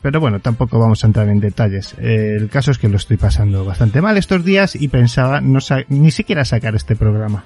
Pero 0.00 0.18
bueno, 0.18 0.40
tampoco 0.40 0.78
vamos 0.78 1.04
a 1.04 1.08
entrar 1.08 1.28
en 1.28 1.40
detalles. 1.40 1.94
el 1.98 2.48
caso 2.48 2.70
es 2.70 2.78
que 2.78 2.88
lo 2.88 2.96
estoy 2.96 3.18
pasando 3.18 3.66
bastante 3.66 4.00
mal 4.00 4.16
estos 4.16 4.46
días 4.46 4.76
y 4.76 4.88
pensaba 4.88 5.42
no 5.42 5.58
ni 5.88 6.10
siquiera 6.10 6.46
sacar 6.46 6.74
este 6.74 6.96
programa. 6.96 7.44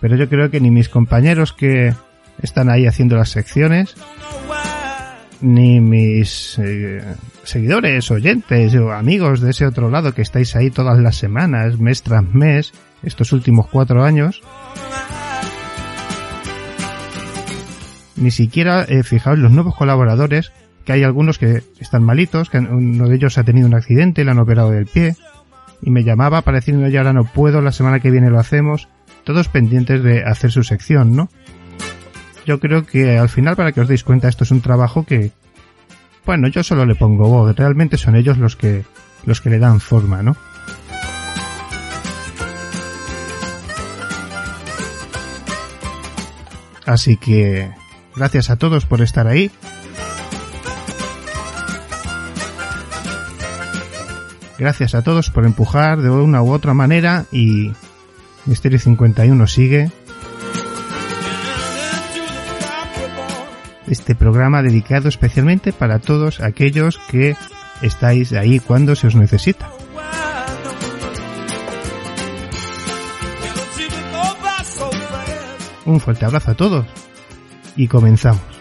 Pero 0.00 0.14
yo 0.14 0.28
creo 0.28 0.52
que 0.52 0.60
ni 0.60 0.70
mis 0.70 0.88
compañeros 0.88 1.52
que 1.52 1.94
están 2.40 2.70
ahí 2.70 2.86
haciendo 2.86 3.16
las 3.16 3.30
secciones, 3.30 3.94
ni 5.42 5.80
mis 5.80 6.58
eh, 6.58 7.02
seguidores, 7.42 8.10
oyentes 8.10 8.74
o 8.76 8.92
amigos 8.92 9.40
de 9.40 9.50
ese 9.50 9.66
otro 9.66 9.90
lado 9.90 10.14
que 10.14 10.22
estáis 10.22 10.56
ahí 10.56 10.70
todas 10.70 10.98
las 10.98 11.16
semanas, 11.16 11.78
mes 11.78 12.02
tras 12.02 12.24
mes, 12.24 12.72
estos 13.02 13.32
últimos 13.32 13.66
cuatro 13.68 14.04
años. 14.04 14.40
Ni 18.16 18.30
siquiera, 18.30 18.84
eh, 18.84 19.02
fijaos, 19.02 19.38
los 19.38 19.50
nuevos 19.50 19.74
colaboradores, 19.74 20.52
que 20.84 20.92
hay 20.92 21.02
algunos 21.02 21.38
que 21.38 21.62
están 21.80 22.04
malitos, 22.04 22.50
que 22.50 22.58
uno 22.58 23.08
de 23.08 23.16
ellos 23.16 23.36
ha 23.36 23.44
tenido 23.44 23.66
un 23.66 23.74
accidente, 23.74 24.24
le 24.24 24.30
han 24.30 24.38
operado 24.38 24.70
del 24.70 24.86
pie, 24.86 25.16
y 25.82 25.90
me 25.90 26.04
llamaba 26.04 26.42
para 26.42 26.58
decirme, 26.58 26.90
ya 26.92 27.00
ahora 27.00 27.12
no 27.12 27.24
puedo, 27.24 27.60
la 27.60 27.72
semana 27.72 27.98
que 27.98 28.10
viene 28.12 28.30
lo 28.30 28.38
hacemos, 28.38 28.88
todos 29.24 29.48
pendientes 29.48 30.02
de 30.04 30.22
hacer 30.24 30.52
su 30.52 30.62
sección, 30.62 31.16
¿no? 31.16 31.28
Yo 32.44 32.58
creo 32.58 32.84
que 32.84 33.18
al 33.18 33.28
final, 33.28 33.56
para 33.56 33.72
que 33.72 33.80
os 33.80 33.88
deis 33.88 34.04
cuenta, 34.04 34.28
esto 34.28 34.44
es 34.44 34.50
un 34.50 34.60
trabajo 34.60 35.04
que, 35.04 35.32
bueno, 36.24 36.48
yo 36.48 36.62
solo 36.62 36.84
le 36.86 36.94
pongo 36.94 37.28
voz, 37.28 37.56
realmente 37.56 37.96
son 37.96 38.16
ellos 38.16 38.38
los 38.38 38.56
que, 38.56 38.84
los 39.24 39.40
que 39.40 39.50
le 39.50 39.58
dan 39.58 39.80
forma, 39.80 40.22
¿no? 40.22 40.36
Así 46.84 47.16
que, 47.16 47.70
gracias 48.16 48.50
a 48.50 48.56
todos 48.56 48.86
por 48.86 49.02
estar 49.02 49.26
ahí. 49.26 49.50
Gracias 54.58 54.94
a 54.94 55.02
todos 55.02 55.30
por 55.30 55.44
empujar 55.44 56.00
de 56.02 56.10
una 56.10 56.42
u 56.42 56.52
otra 56.52 56.74
manera 56.74 57.24
y 57.32 57.72
Misterio 58.46 58.78
51 58.78 59.46
sigue 59.46 59.90
este 63.92 64.14
programa 64.14 64.62
dedicado 64.62 65.08
especialmente 65.08 65.72
para 65.72 65.98
todos 65.98 66.40
aquellos 66.40 66.98
que 67.10 67.36
estáis 67.82 68.32
ahí 68.32 68.58
cuando 68.58 68.96
se 68.96 69.06
os 69.06 69.14
necesita. 69.14 69.70
Un 75.84 76.00
fuerte 76.00 76.24
abrazo 76.24 76.52
a 76.52 76.54
todos 76.54 76.86
y 77.76 77.86
comenzamos. 77.86 78.51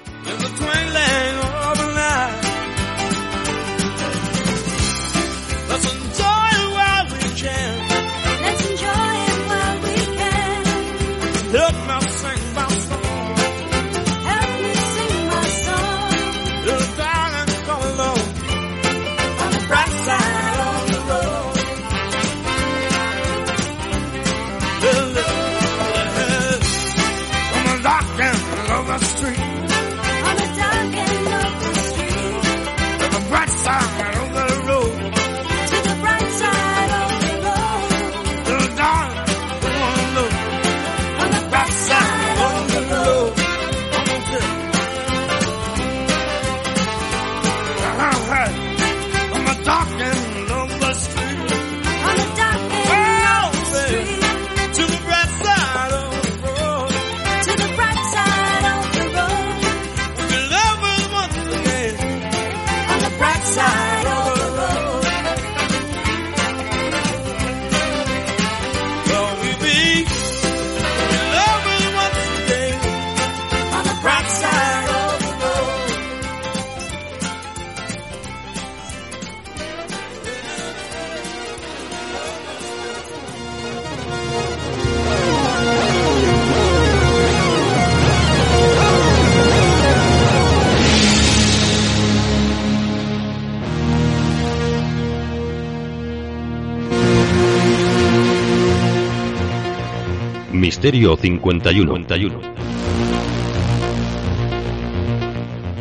Misterio 101.02 101.18
51. 101.18 102.40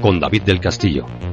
Con 0.01 0.19
David 0.19 0.43
del 0.45 0.61
Castillo. 0.61 1.30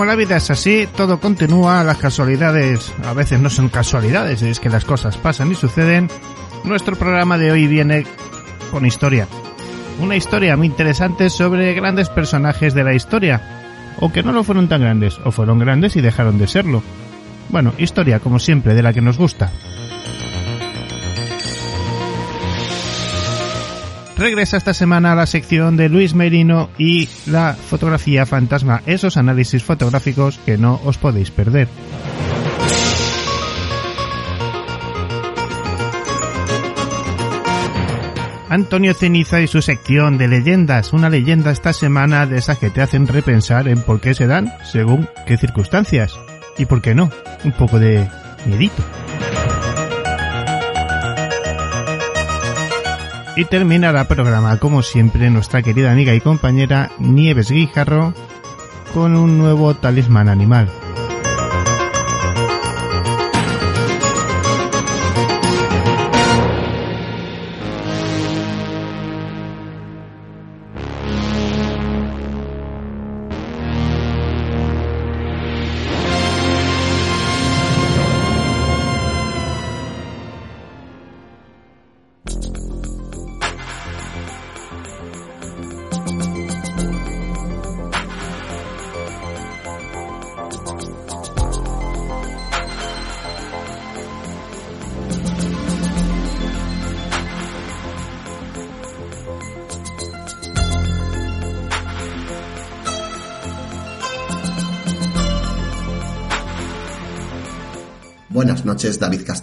Como 0.00 0.08
la 0.08 0.16
vida 0.16 0.38
es 0.38 0.50
así, 0.50 0.88
todo 0.96 1.20
continúa, 1.20 1.84
las 1.84 1.98
casualidades 1.98 2.90
a 3.04 3.12
veces 3.12 3.38
no 3.38 3.50
son 3.50 3.68
casualidades, 3.68 4.40
es 4.40 4.58
que 4.58 4.70
las 4.70 4.86
cosas 4.86 5.18
pasan 5.18 5.52
y 5.52 5.54
suceden. 5.54 6.08
Nuestro 6.64 6.96
programa 6.96 7.36
de 7.36 7.52
hoy 7.52 7.66
viene 7.66 8.06
con 8.70 8.86
historia. 8.86 9.28
Una 10.00 10.16
historia 10.16 10.56
muy 10.56 10.68
interesante 10.68 11.28
sobre 11.28 11.74
grandes 11.74 12.08
personajes 12.08 12.72
de 12.72 12.82
la 12.82 12.94
historia. 12.94 13.42
O 13.98 14.10
que 14.10 14.22
no 14.22 14.32
lo 14.32 14.42
fueron 14.42 14.70
tan 14.70 14.80
grandes, 14.80 15.20
o 15.22 15.32
fueron 15.32 15.58
grandes 15.58 15.94
y 15.96 16.00
dejaron 16.00 16.38
de 16.38 16.48
serlo. 16.48 16.82
Bueno, 17.50 17.74
historia, 17.76 18.20
como 18.20 18.38
siempre, 18.38 18.72
de 18.72 18.82
la 18.82 18.94
que 18.94 19.02
nos 19.02 19.18
gusta. 19.18 19.52
Regresa 24.20 24.58
esta 24.58 24.74
semana 24.74 25.12
a 25.12 25.14
la 25.14 25.26
sección 25.26 25.78
de 25.78 25.88
Luis 25.88 26.14
Merino 26.14 26.68
y 26.76 27.08
la 27.26 27.54
fotografía 27.54 28.26
fantasma, 28.26 28.82
esos 28.84 29.16
análisis 29.16 29.64
fotográficos 29.64 30.38
que 30.44 30.58
no 30.58 30.78
os 30.84 30.98
podéis 30.98 31.30
perder. 31.30 31.68
Antonio 38.50 38.92
Ceniza 38.94 39.40
y 39.40 39.46
su 39.46 39.62
sección 39.62 40.18
de 40.18 40.28
leyendas, 40.28 40.92
una 40.92 41.08
leyenda 41.08 41.50
esta 41.50 41.72
semana 41.72 42.26
de 42.26 42.38
esas 42.38 42.58
que 42.58 42.68
te 42.68 42.82
hacen 42.82 43.06
repensar 43.06 43.68
en 43.68 43.80
por 43.80 44.00
qué 44.00 44.12
se 44.12 44.26
dan, 44.26 44.52
según 44.64 45.08
qué 45.26 45.38
circunstancias. 45.38 46.18
Y 46.58 46.66
por 46.66 46.82
qué 46.82 46.94
no, 46.94 47.10
un 47.44 47.52
poco 47.52 47.78
de 47.78 48.06
miedito. 48.44 48.82
Y 53.40 53.46
terminará 53.46 54.06
programa, 54.06 54.58
como 54.58 54.82
siempre, 54.82 55.30
nuestra 55.30 55.62
querida 55.62 55.90
amiga 55.90 56.12
y 56.14 56.20
compañera 56.20 56.90
Nieves 56.98 57.50
Guijarro 57.50 58.12
con 58.92 59.16
un 59.16 59.38
nuevo 59.38 59.72
talismán 59.72 60.28
animal. 60.28 60.68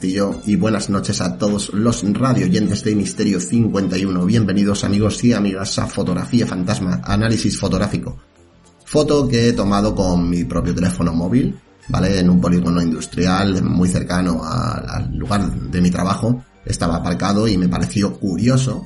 Castillo, 0.08 0.40
y 0.46 0.56
buenas 0.56 0.90
noches 0.90 1.20
a 1.20 1.38
todos 1.38 1.74
los 1.74 2.02
radio 2.14 2.46
oyentes 2.46 2.82
de 2.82 2.96
Misterio 2.96 3.42
51. 3.42 4.26
Bienvenidos, 4.26 4.86
amigos 4.86 5.22
y 5.26 5.34
amigas, 5.34 5.78
a 5.80 5.86
Fotografía 5.86 6.48
Fantasma, 6.48 7.02
análisis 7.04 7.60
fotográfico. 7.60 8.18
Foto 8.86 9.28
que 9.28 9.50
he 9.50 9.54
tomado 9.54 9.94
con 9.94 10.30
mi 10.30 10.46
propio 10.46 10.74
teléfono 10.74 11.12
móvil, 11.12 11.60
¿vale? 11.90 12.20
En 12.20 12.30
un 12.30 12.40
polígono 12.40 12.82
industrial 12.82 13.62
muy 13.64 13.90
cercano 13.90 14.46
al 14.46 15.14
lugar 15.14 15.52
de 15.52 15.82
mi 15.82 15.92
trabajo. 15.92 16.42
Estaba 16.64 16.96
aparcado 16.96 17.46
y 17.46 17.58
me 17.58 17.68
pareció 17.68 18.18
curioso 18.18 18.86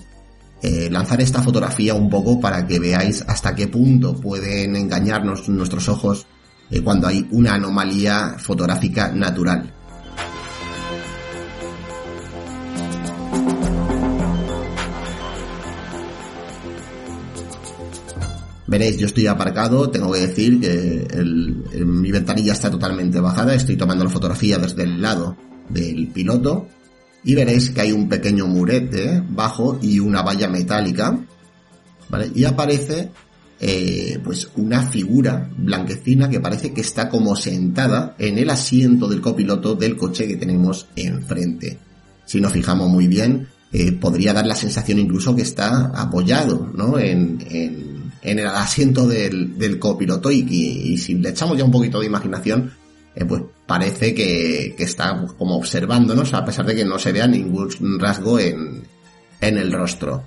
eh, 0.63 0.89
lanzar 0.89 1.21
esta 1.21 1.43
fotografía 1.43 1.93
un 1.93 2.09
poco 2.09 2.39
para 2.39 2.65
que 2.65 2.79
veáis 2.79 3.23
hasta 3.27 3.53
qué 3.53 3.67
punto 3.67 4.15
pueden 4.15 4.75
engañarnos 4.75 5.47
nuestros 5.49 5.87
ojos 5.87 6.25
eh, 6.71 6.81
cuando 6.81 7.05
hay 7.05 7.27
una 7.29 7.53
anomalía 7.53 8.37
fotográfica 8.39 9.11
natural. 9.11 9.71
Veréis, 18.71 18.97
yo 18.97 19.07
estoy 19.07 19.27
aparcado, 19.27 19.89
tengo 19.89 20.13
que 20.13 20.21
decir 20.21 20.61
que 20.61 21.05
mi 21.83 22.09
ventanilla 22.09 22.53
está 22.53 22.71
totalmente 22.71 23.19
bajada, 23.19 23.53
estoy 23.53 23.75
tomando 23.75 24.05
la 24.05 24.09
fotografía 24.09 24.57
desde 24.59 24.83
el 24.83 25.01
lado 25.01 25.35
del 25.67 26.07
piloto 26.07 26.69
y 27.21 27.35
veréis 27.35 27.71
que 27.71 27.81
hay 27.81 27.91
un 27.91 28.07
pequeño 28.07 28.47
murete 28.47 29.21
bajo 29.27 29.77
y 29.81 29.99
una 29.99 30.21
valla 30.21 30.47
metálica, 30.47 31.19
¿vale? 32.07 32.31
Y 32.33 32.45
aparece 32.45 33.11
eh, 33.59 34.17
pues 34.23 34.47
una 34.55 34.83
figura 34.83 35.49
blanquecina 35.57 36.29
que 36.29 36.39
parece 36.39 36.71
que 36.71 36.79
está 36.79 37.09
como 37.09 37.35
sentada 37.35 38.15
en 38.17 38.37
el 38.37 38.49
asiento 38.49 39.09
del 39.09 39.19
copiloto 39.19 39.75
del 39.75 39.97
coche 39.97 40.29
que 40.29 40.37
tenemos 40.37 40.87
enfrente. 40.95 41.77
Si 42.23 42.39
nos 42.39 42.53
fijamos 42.53 42.87
muy 42.87 43.07
bien, 43.07 43.49
eh, 43.73 43.91
podría 43.91 44.31
dar 44.31 44.45
la 44.45 44.55
sensación 44.55 44.97
incluso 44.97 45.35
que 45.35 45.41
está 45.41 45.87
apoyado, 45.87 46.71
¿no? 46.73 46.97
en 46.97 47.90
el 48.21 48.47
asiento 48.47 49.07
del, 49.07 49.79
copiloto 49.79 50.31
y, 50.31 50.97
si 50.97 51.15
le 51.15 51.29
echamos 51.29 51.57
ya 51.57 51.63
un 51.63 51.71
poquito 51.71 51.99
de 51.99 52.05
imaginación, 52.05 52.71
eh, 53.15 53.25
pues 53.25 53.41
parece 53.65 54.13
que, 54.13 54.75
está 54.77 55.25
como 55.37 55.57
observándonos 55.57 56.33
a 56.33 56.45
pesar 56.45 56.65
de 56.65 56.75
que 56.75 56.85
no 56.85 56.99
se 56.99 57.11
vea 57.11 57.27
ningún 57.27 57.99
rasgo 57.99 58.39
en, 58.39 58.83
el 59.39 59.71
rostro. 59.71 60.23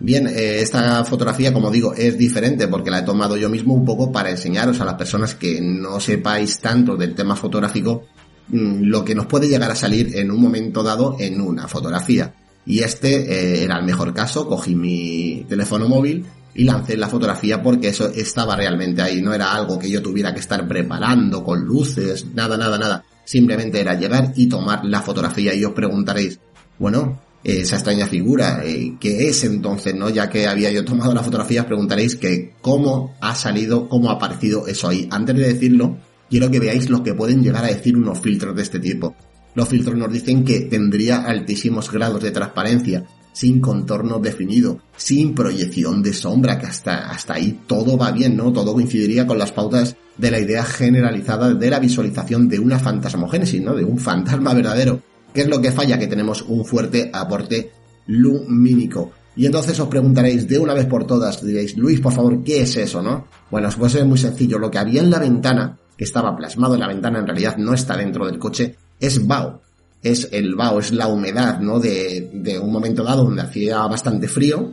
Bien, 0.00 0.26
eh, 0.26 0.60
esta 0.60 1.02
fotografía, 1.04 1.52
como 1.52 1.70
digo, 1.70 1.94
es 1.94 2.18
diferente 2.18 2.68
porque 2.68 2.90
la 2.90 2.98
he 2.98 3.02
tomado 3.02 3.36
yo 3.38 3.48
mismo 3.48 3.72
un 3.72 3.86
poco 3.86 4.12
para 4.12 4.30
enseñaros 4.30 4.80
a 4.80 4.84
las 4.84 4.94
personas 4.94 5.34
que 5.34 5.60
no 5.62 5.98
sepáis 5.98 6.58
tanto 6.60 6.96
del 6.96 7.14
tema 7.14 7.36
fotográfico 7.36 8.04
mm, 8.48 8.82
lo 8.82 9.02
que 9.02 9.14
nos 9.14 9.26
puede 9.26 9.48
llegar 9.48 9.70
a 9.70 9.76
salir 9.76 10.14
en 10.16 10.30
un 10.30 10.42
momento 10.42 10.82
dado 10.82 11.16
en 11.18 11.40
una 11.40 11.68
fotografía. 11.68 12.34
Y 12.66 12.80
este 12.80 13.14
eh, 13.14 13.64
era 13.64 13.78
el 13.78 13.84
mejor 13.84 14.14
caso, 14.14 14.48
cogí 14.48 14.74
mi 14.74 15.44
teléfono 15.48 15.88
móvil 15.88 16.24
y 16.54 16.64
lancé 16.64 16.96
la 16.96 17.08
fotografía 17.08 17.62
porque 17.62 17.88
eso 17.88 18.08
estaba 18.08 18.56
realmente 18.56 19.02
ahí, 19.02 19.20
no 19.20 19.34
era 19.34 19.52
algo 19.52 19.78
que 19.78 19.90
yo 19.90 20.00
tuviera 20.02 20.32
que 20.32 20.40
estar 20.40 20.66
preparando 20.66 21.42
con 21.42 21.64
luces, 21.64 22.26
nada, 22.34 22.56
nada, 22.56 22.78
nada. 22.78 23.04
Simplemente 23.24 23.80
era 23.80 23.94
llegar 23.94 24.32
y 24.36 24.48
tomar 24.48 24.84
la 24.84 25.02
fotografía 25.02 25.54
y 25.54 25.64
os 25.64 25.72
preguntaréis, 25.72 26.38
bueno, 26.78 27.20
esa 27.42 27.76
extraña 27.76 28.06
figura, 28.06 28.62
eh, 28.64 28.94
¿qué 28.98 29.28
es 29.28 29.44
entonces, 29.44 29.94
no? 29.94 30.08
Ya 30.08 30.30
que 30.30 30.46
había 30.46 30.70
yo 30.70 30.84
tomado 30.84 31.12
la 31.12 31.22
fotografía, 31.22 31.62
os 31.62 31.66
preguntaréis 31.66 32.16
que 32.16 32.54
cómo 32.62 33.16
ha 33.20 33.34
salido, 33.34 33.88
cómo 33.88 34.10
ha 34.10 34.14
aparecido 34.14 34.66
eso 34.66 34.88
ahí. 34.88 35.06
Antes 35.10 35.36
de 35.36 35.52
decirlo, 35.52 35.98
quiero 36.30 36.50
que 36.50 36.60
veáis 36.60 36.88
lo 36.88 37.02
que 37.02 37.14
pueden 37.14 37.42
llegar 37.42 37.64
a 37.64 37.68
decir 37.68 37.96
unos 37.96 38.18
filtros 38.20 38.56
de 38.56 38.62
este 38.62 38.78
tipo. 38.78 39.14
Los 39.54 39.68
filtros 39.68 39.96
nos 39.96 40.12
dicen 40.12 40.44
que 40.44 40.60
tendría 40.60 41.22
altísimos 41.22 41.90
grados 41.90 42.22
de 42.22 42.30
transparencia, 42.30 43.04
sin 43.32 43.60
contorno 43.60 44.18
definido, 44.18 44.80
sin 44.96 45.34
proyección 45.34 46.02
de 46.02 46.12
sombra, 46.12 46.58
que 46.58 46.66
hasta, 46.66 47.10
hasta 47.10 47.34
ahí 47.34 47.60
todo 47.66 47.96
va 47.96 48.12
bien, 48.12 48.36
¿no? 48.36 48.52
Todo 48.52 48.72
coincidiría 48.72 49.26
con 49.26 49.38
las 49.38 49.52
pautas 49.52 49.96
de 50.16 50.30
la 50.30 50.38
idea 50.38 50.64
generalizada 50.64 51.52
de 51.52 51.70
la 51.70 51.80
visualización 51.80 52.48
de 52.48 52.58
una 52.58 52.78
fantasmogénesis, 52.78 53.60
¿no? 53.60 53.74
De 53.74 53.84
un 53.84 53.98
fantasma 53.98 54.54
verdadero. 54.54 55.00
¿Qué 55.32 55.42
es 55.42 55.48
lo 55.48 55.60
que 55.60 55.72
falla? 55.72 55.98
Que 55.98 56.06
tenemos 56.06 56.42
un 56.42 56.64
fuerte 56.64 57.10
aporte 57.12 57.72
lumínico. 58.06 59.12
Y 59.36 59.46
entonces 59.46 59.78
os 59.80 59.88
preguntaréis 59.88 60.46
de 60.46 60.58
una 60.58 60.74
vez 60.74 60.86
por 60.86 61.06
todas, 61.06 61.44
diréis, 61.44 61.76
Luis, 61.76 62.00
por 62.00 62.12
favor, 62.12 62.44
¿qué 62.44 62.60
es 62.60 62.76
eso, 62.76 63.02
no? 63.02 63.26
Bueno, 63.50 63.68
pues 63.76 63.96
es 63.96 64.06
muy 64.06 64.18
sencillo. 64.18 64.58
Lo 64.58 64.70
que 64.70 64.78
había 64.78 65.00
en 65.00 65.10
la 65.10 65.18
ventana, 65.18 65.76
que 65.96 66.04
estaba 66.04 66.36
plasmado 66.36 66.74
en 66.74 66.80
la 66.80 66.88
ventana, 66.88 67.18
en 67.18 67.26
realidad 67.26 67.56
no 67.56 67.74
está 67.74 67.96
dentro 67.96 68.26
del 68.26 68.38
coche, 68.38 68.76
es 69.06 69.26
vaho. 69.26 69.60
Es 70.02 70.28
el 70.32 70.54
vaho, 70.54 70.80
es 70.80 70.92
la 70.92 71.08
humedad, 71.08 71.60
¿no? 71.60 71.80
De, 71.80 72.30
de 72.32 72.58
un 72.58 72.70
momento 72.70 73.02
dado 73.02 73.24
donde 73.24 73.42
hacía 73.42 73.78
bastante 73.86 74.28
frío. 74.28 74.72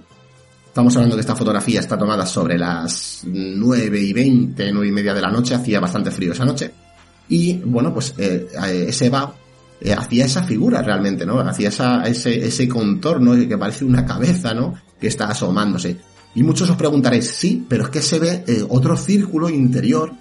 Estamos 0.67 0.95
hablando 0.95 1.15
que 1.15 1.21
esta 1.21 1.35
fotografía 1.35 1.79
está 1.79 1.97
tomada 1.97 2.25
sobre 2.25 2.57
las 2.57 3.21
9 3.25 3.99
y 3.99 4.13
20, 4.13 4.71
9 4.71 4.87
y 4.87 4.91
media 4.91 5.13
de 5.13 5.21
la 5.21 5.29
noche, 5.29 5.55
hacía 5.55 5.79
bastante 5.79 6.11
frío 6.11 6.31
esa 6.31 6.45
noche. 6.45 6.71
Y 7.27 7.55
bueno, 7.55 7.93
pues 7.93 8.13
eh, 8.17 8.47
ese 8.87 9.09
vaho 9.09 9.33
eh, 9.81 9.93
hacía 9.93 10.25
esa 10.25 10.43
figura 10.43 10.81
realmente, 10.81 11.25
¿no? 11.25 11.39
Hacía 11.39 11.69
ese, 12.05 12.45
ese 12.45 12.67
contorno 12.67 13.33
que 13.35 13.57
parece 13.57 13.83
una 13.83 14.05
cabeza, 14.05 14.53
¿no? 14.53 14.75
Que 14.99 15.07
está 15.07 15.25
asomándose. 15.25 15.97
Y 16.35 16.43
muchos 16.43 16.69
os 16.69 16.75
preguntaréis, 16.75 17.31
sí, 17.31 17.65
pero 17.67 17.85
es 17.85 17.89
que 17.89 18.01
se 18.01 18.19
ve 18.19 18.43
eh, 18.47 18.63
otro 18.69 18.95
círculo 18.95 19.49
interior 19.49 20.13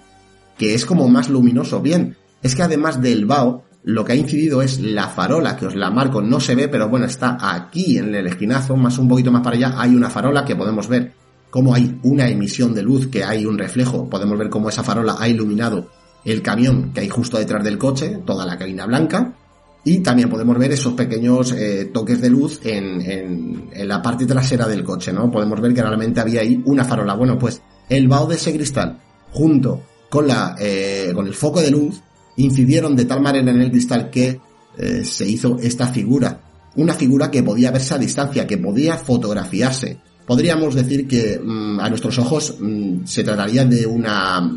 que 0.57 0.73
es 0.73 0.85
como 0.85 1.07
más 1.07 1.29
luminoso. 1.29 1.79
Bien, 1.79 2.17
es 2.41 2.55
que 2.55 2.63
además 2.63 3.01
del 3.01 3.25
vaho, 3.25 3.63
lo 3.83 4.05
que 4.05 4.13
ha 4.13 4.15
incidido 4.15 4.61
es 4.61 4.79
la 4.79 5.07
farola, 5.07 5.55
que 5.55 5.65
os 5.65 5.75
la 5.75 5.89
marco, 5.89 6.21
no 6.21 6.39
se 6.39 6.55
ve, 6.55 6.67
pero 6.67 6.89
bueno, 6.89 7.05
está 7.05 7.37
aquí 7.39 7.97
en 7.97 8.13
el 8.13 8.27
esquinazo, 8.27 8.75
más 8.75 8.97
un 8.97 9.07
poquito 9.07 9.31
más 9.31 9.41
para 9.41 9.55
allá, 9.55 9.73
hay 9.77 9.95
una 9.95 10.09
farola 10.09 10.45
que 10.45 10.55
podemos 10.55 10.87
ver 10.87 11.13
cómo 11.49 11.73
hay 11.73 11.99
una 12.03 12.27
emisión 12.27 12.73
de 12.73 12.83
luz, 12.83 13.07
que 13.07 13.23
hay 13.23 13.45
un 13.45 13.57
reflejo, 13.57 14.09
podemos 14.09 14.37
ver 14.37 14.49
cómo 14.49 14.69
esa 14.69 14.83
farola 14.83 15.15
ha 15.19 15.27
iluminado 15.27 15.89
el 16.23 16.41
camión 16.41 16.91
que 16.93 17.01
hay 17.01 17.09
justo 17.09 17.37
detrás 17.37 17.63
del 17.63 17.77
coche, 17.77 18.19
toda 18.25 18.45
la 18.45 18.57
cabina 18.57 18.85
blanca, 18.85 19.35
y 19.83 19.99
también 19.99 20.29
podemos 20.29 20.57
ver 20.59 20.71
esos 20.71 20.93
pequeños 20.93 21.51
eh, 21.53 21.89
toques 21.91 22.21
de 22.21 22.29
luz 22.29 22.59
en, 22.63 23.69
la 23.73 24.01
parte 24.01 24.27
trasera 24.27 24.67
del 24.67 24.83
coche, 24.83 25.11
¿no? 25.11 25.31
Podemos 25.31 25.59
ver 25.59 25.73
que 25.73 25.81
realmente 25.81 26.19
había 26.19 26.41
ahí 26.41 26.61
una 26.65 26.85
farola. 26.85 27.15
Bueno, 27.15 27.39
pues 27.39 27.61
el 27.89 28.07
vaho 28.07 28.27
de 28.27 28.35
ese 28.35 28.53
cristal, 28.53 28.99
junto 29.31 29.81
con, 30.09 30.27
la, 30.27 30.55
eh, 30.59 31.11
con 31.15 31.25
el 31.25 31.33
foco 31.33 31.61
de 31.61 31.71
luz, 31.71 31.99
incidieron 32.41 32.95
de 32.95 33.05
tal 33.05 33.21
manera 33.21 33.51
en 33.51 33.61
el 33.61 33.71
cristal 33.71 34.09
que 34.09 34.39
eh, 34.77 35.03
se 35.03 35.27
hizo 35.27 35.57
esta 35.61 35.87
figura. 35.87 36.41
Una 36.75 36.93
figura 36.93 37.29
que 37.29 37.43
podía 37.43 37.71
verse 37.71 37.93
a 37.93 37.97
distancia, 37.97 38.47
que 38.47 38.57
podía 38.57 38.97
fotografiarse. 38.97 39.97
Podríamos 40.25 40.75
decir 40.75 41.07
que 41.07 41.39
mm, 41.43 41.79
a 41.79 41.89
nuestros 41.89 42.17
ojos 42.19 42.55
mm, 42.59 43.05
se 43.05 43.23
trataría 43.23 43.65
de 43.65 43.85
una 43.85 44.49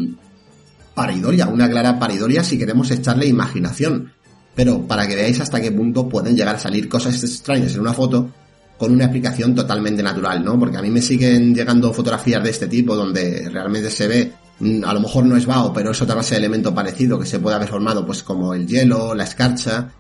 paridoria, 0.94 1.49
una 1.49 1.68
clara 1.68 1.99
paridoria 1.99 2.44
si 2.44 2.57
queremos 2.57 2.90
echarle 2.90 3.27
imaginación 3.27 4.12
pero 4.55 4.87
para 4.87 5.07
que 5.07 5.16
veáis 5.16 5.40
hasta 5.40 5.61
qué 5.61 5.73
punto 5.73 6.09
pueden 6.09 6.37
llegar 6.37 6.57
a 6.57 6.59
salir 6.59 6.88
cosas 6.88 7.23
extrañas 7.23 7.75
en 7.75 7.81
una 7.81 7.92
foto 7.92 8.31
con 8.79 8.92
una 8.92 9.05
explicación 9.05 9.55
totalmente 9.55 10.03
natural, 10.03 10.44
¿no? 10.44 10.59
Porque 10.59 10.77
a 10.77 10.83
mí 10.83 10.90
me 10.90 11.03
siguen 11.03 11.55
llegando 11.55 11.92
fotografías 11.92 12.42
de 12.42 12.51
este 12.51 12.66
tipo 12.66 12.97
donde 12.97 13.49
realmente 13.51 13.90
se 13.90 14.09
ve, 14.09 14.33
a 14.61 14.95
lo 14.95 15.01
mejor 15.01 15.27
no 15.27 15.37
es 15.37 15.47
vaho, 15.47 15.73
pero 15.73 15.90
es 15.90 16.01
otra 16.01 16.14
base 16.14 16.35
de 16.35 16.38
elemento 16.38 16.75
parecido 16.75 17.19
que 17.19 17.27
se 17.27 17.38
puede 17.38 17.57
haber 17.57 17.69
formado, 17.69 18.07
pues 18.07 18.23
como 18.23 18.55
el 18.55 18.67
hielo, 18.67 19.14
la 19.14 19.25
escarcha, 19.25 19.90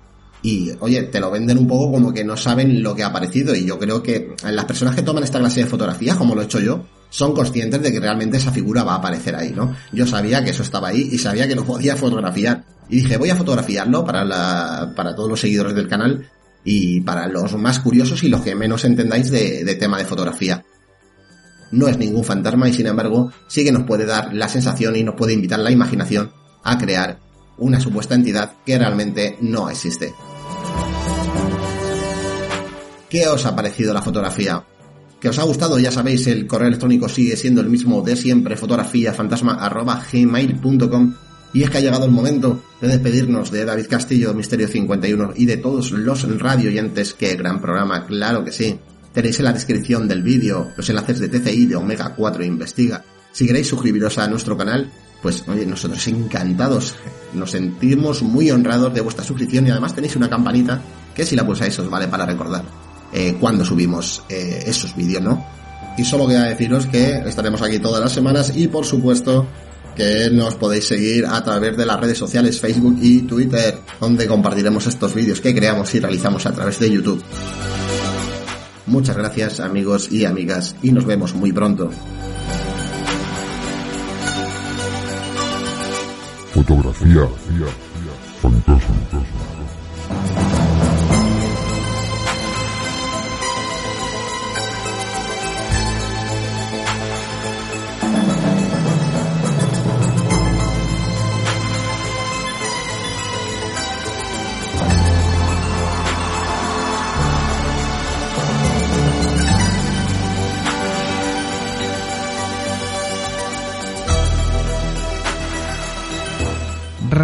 y 0.42 0.72
oye, 0.80 1.04
te 1.04 1.20
lo 1.20 1.30
venden 1.30 1.58
un 1.58 1.66
poco 1.66 1.92
como 1.92 2.12
que 2.12 2.22
no 2.22 2.36
saben 2.36 2.82
lo 2.82 2.94
que 2.94 3.02
ha 3.02 3.06
aparecido, 3.06 3.54
y 3.54 3.64
yo 3.64 3.78
creo 3.78 4.02
que 4.02 4.34
las 4.44 4.64
personas 4.66 4.94
que 4.94 5.02
toman 5.02 5.24
esta 5.24 5.38
clase 5.38 5.60
de 5.60 5.66
fotografías, 5.66 6.16
como 6.16 6.34
lo 6.34 6.42
he 6.42 6.44
hecho 6.44 6.60
yo, 6.60 6.84
son 7.10 7.34
conscientes 7.34 7.80
de 7.82 7.92
que 7.92 8.00
realmente 8.00 8.36
esa 8.36 8.52
figura 8.52 8.84
va 8.84 8.94
a 8.94 8.96
aparecer 8.96 9.34
ahí, 9.34 9.52
¿no? 9.52 9.74
Yo 9.92 10.06
sabía 10.06 10.44
que 10.44 10.50
eso 10.50 10.62
estaba 10.62 10.88
ahí 10.88 11.08
y 11.12 11.18
sabía 11.18 11.48
que 11.48 11.54
lo 11.54 11.64
podía 11.64 11.96
fotografiar. 11.96 12.64
Y 12.88 12.96
dije, 12.96 13.16
voy 13.16 13.30
a 13.30 13.36
fotografiarlo 13.36 14.04
para, 14.04 14.24
la, 14.24 14.92
para 14.94 15.14
todos 15.14 15.30
los 15.30 15.40
seguidores 15.40 15.74
del 15.74 15.88
canal 15.88 16.28
y 16.64 17.00
para 17.00 17.28
los 17.28 17.54
más 17.54 17.78
curiosos 17.78 18.22
y 18.24 18.28
los 18.28 18.42
que 18.42 18.54
menos 18.54 18.84
entendáis 18.84 19.30
de 19.30 19.76
tema 19.76 19.96
de 19.96 20.04
fotografía. 20.04 20.64
No 21.70 21.88
es 21.88 21.98
ningún 21.98 22.24
fantasma 22.24 22.68
y 22.68 22.72
sin 22.72 22.86
embargo 22.86 23.32
sí 23.48 23.64
que 23.64 23.72
nos 23.72 23.84
puede 23.84 24.06
dar 24.06 24.34
la 24.34 24.48
sensación 24.48 24.96
y 24.96 25.02
nos 25.02 25.14
puede 25.14 25.32
invitar 25.32 25.58
la 25.58 25.70
imaginación 25.70 26.30
a 26.62 26.78
crear 26.78 27.18
una 27.58 27.80
supuesta 27.80 28.14
entidad 28.14 28.52
que 28.64 28.78
realmente 28.78 29.36
no 29.40 29.70
existe. 29.70 30.12
¿Qué 33.08 33.28
os 33.28 33.46
ha 33.46 33.54
parecido 33.54 33.94
la 33.94 34.02
fotografía? 34.02 34.64
que 35.24 35.30
os 35.30 35.38
ha 35.38 35.44
gustado, 35.44 35.78
ya 35.78 35.90
sabéis, 35.90 36.26
el 36.26 36.46
correo 36.46 36.68
electrónico 36.68 37.08
sigue 37.08 37.34
siendo 37.34 37.62
el 37.62 37.70
mismo 37.70 38.02
de 38.02 38.14
siempre, 38.14 38.58
fotografiafantasma.gmail.com 38.58 41.14
y 41.54 41.62
es 41.62 41.70
que 41.70 41.78
ha 41.78 41.80
llegado 41.80 42.04
el 42.04 42.10
momento 42.10 42.62
de 42.78 42.88
despedirnos 42.88 43.50
de 43.50 43.64
David 43.64 43.86
Castillo, 43.88 44.34
Misterio 44.34 44.68
51 44.68 45.32
y 45.34 45.46
de 45.46 45.56
todos 45.56 45.92
los 45.92 46.38
radioyentes. 46.38 47.14
¡Qué 47.14 47.36
gran 47.36 47.62
programa! 47.62 48.04
Claro 48.04 48.44
que 48.44 48.52
sí. 48.52 48.78
Tenéis 49.14 49.38
en 49.38 49.44
la 49.44 49.52
descripción 49.52 50.08
del 50.08 50.24
vídeo 50.24 50.72
los 50.76 50.90
enlaces 50.90 51.20
de 51.20 51.28
TCI 51.28 51.66
de 51.66 51.76
Omega 51.76 52.12
4 52.16 52.44
Investiga. 52.44 53.04
Si 53.30 53.46
queréis 53.46 53.68
suscribiros 53.68 54.18
a 54.18 54.26
nuestro 54.26 54.56
canal, 54.56 54.90
pues 55.22 55.44
oye, 55.46 55.64
nosotros 55.64 56.04
encantados. 56.08 56.96
Nos 57.32 57.52
sentimos 57.52 58.22
muy 58.22 58.50
honrados 58.50 58.92
de 58.92 59.00
vuestra 59.00 59.24
suscripción 59.24 59.68
y 59.68 59.70
además 59.70 59.94
tenéis 59.94 60.16
una 60.16 60.28
campanita 60.28 60.82
que 61.14 61.24
si 61.24 61.36
la 61.36 61.46
pulsáis 61.46 61.78
os 61.78 61.88
vale 61.88 62.08
para 62.08 62.26
recordar 62.26 62.64
eh, 63.12 63.36
cuando 63.38 63.64
subimos 63.64 64.24
eh, 64.28 64.64
esos 64.66 64.96
vídeos, 64.96 65.22
¿no? 65.22 65.46
Y 65.96 66.04
solo 66.04 66.26
queda 66.26 66.48
deciros 66.48 66.86
que 66.86 67.22
estaremos 67.24 67.62
aquí 67.62 67.78
todas 67.78 68.00
las 68.00 68.12
semanas 68.12 68.52
y 68.56 68.66
por 68.66 68.84
supuesto 68.84 69.46
que 69.94 70.28
nos 70.32 70.56
podéis 70.56 70.88
seguir 70.88 71.24
a 71.24 71.40
través 71.44 71.76
de 71.76 71.86
las 71.86 72.00
redes 72.00 72.18
sociales 72.18 72.60
Facebook 72.60 72.98
y 73.00 73.22
Twitter, 73.22 73.78
donde 74.00 74.26
compartiremos 74.26 74.88
estos 74.88 75.14
vídeos 75.14 75.40
que 75.40 75.54
creamos 75.54 75.94
y 75.94 76.00
realizamos 76.00 76.44
a 76.46 76.52
través 76.52 76.80
de 76.80 76.90
YouTube. 76.90 77.22
Muchas 78.86 79.16
gracias 79.16 79.60
amigos 79.60 80.12
y 80.12 80.24
amigas 80.24 80.76
y 80.82 80.92
nos 80.92 81.06
vemos 81.06 81.34
muy 81.34 81.52
pronto. 81.52 81.90
Fotografía, 86.52 87.26
fantasma. 88.40 89.53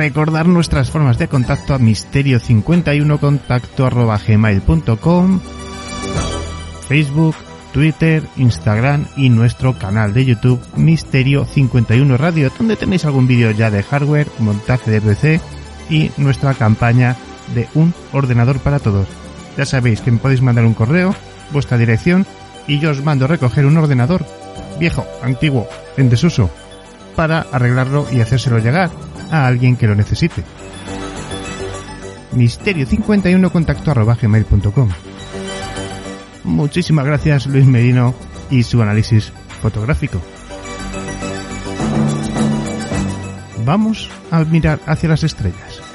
Recordar 0.00 0.48
nuestras 0.48 0.90
formas 0.90 1.18
de 1.18 1.28
contacto 1.28 1.74
a 1.74 1.78
misterio51contacto 1.78 3.84
arroba 3.84 4.16
gmail.com, 4.16 5.40
Facebook, 6.88 7.36
Twitter, 7.70 8.22
Instagram 8.38 9.04
y 9.18 9.28
nuestro 9.28 9.78
canal 9.78 10.14
de 10.14 10.24
YouTube 10.24 10.58
Misterio51 10.74 12.16
Radio, 12.16 12.50
donde 12.56 12.76
tenéis 12.76 13.04
algún 13.04 13.26
vídeo 13.26 13.50
ya 13.50 13.70
de 13.70 13.82
hardware, 13.82 14.28
montaje 14.38 14.90
de 14.90 15.02
PC 15.02 15.38
y 15.90 16.10
nuestra 16.16 16.54
campaña 16.54 17.14
de 17.54 17.68
un 17.74 17.92
ordenador 18.14 18.58
para 18.60 18.78
todos. 18.78 19.06
Ya 19.58 19.66
sabéis 19.66 20.00
que 20.00 20.12
me 20.12 20.18
podéis 20.18 20.40
mandar 20.40 20.64
un 20.64 20.72
correo, 20.72 21.14
vuestra 21.52 21.76
dirección 21.76 22.24
y 22.66 22.78
yo 22.78 22.92
os 22.92 23.04
mando 23.04 23.26
a 23.26 23.28
recoger 23.28 23.66
un 23.66 23.76
ordenador 23.76 24.24
viejo, 24.78 25.04
antiguo, 25.22 25.68
en 25.98 26.08
desuso, 26.08 26.48
para 27.16 27.40
arreglarlo 27.52 28.06
y 28.10 28.22
hacérselo 28.22 28.60
llegar 28.60 28.90
a 29.30 29.46
alguien 29.46 29.76
que 29.76 29.86
lo 29.86 29.94
necesite. 29.94 30.44
Misterio51 32.34 33.50
contacto 33.50 33.90
arroba 33.90 34.16
gmail.com. 34.20 34.88
Muchísimas 36.44 37.04
gracias 37.04 37.46
Luis 37.46 37.66
Medino 37.66 38.14
y 38.50 38.62
su 38.62 38.80
análisis 38.82 39.32
fotográfico. 39.60 40.20
Vamos 43.64 44.08
a 44.30 44.42
mirar 44.44 44.80
hacia 44.86 45.10
las 45.10 45.22
estrellas. 45.22 45.89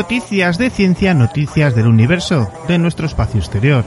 Noticias 0.00 0.56
de 0.56 0.70
ciencia, 0.70 1.12
noticias 1.12 1.76
del 1.76 1.86
universo, 1.86 2.50
de 2.66 2.78
nuestro 2.78 3.04
espacio 3.04 3.38
exterior. 3.38 3.84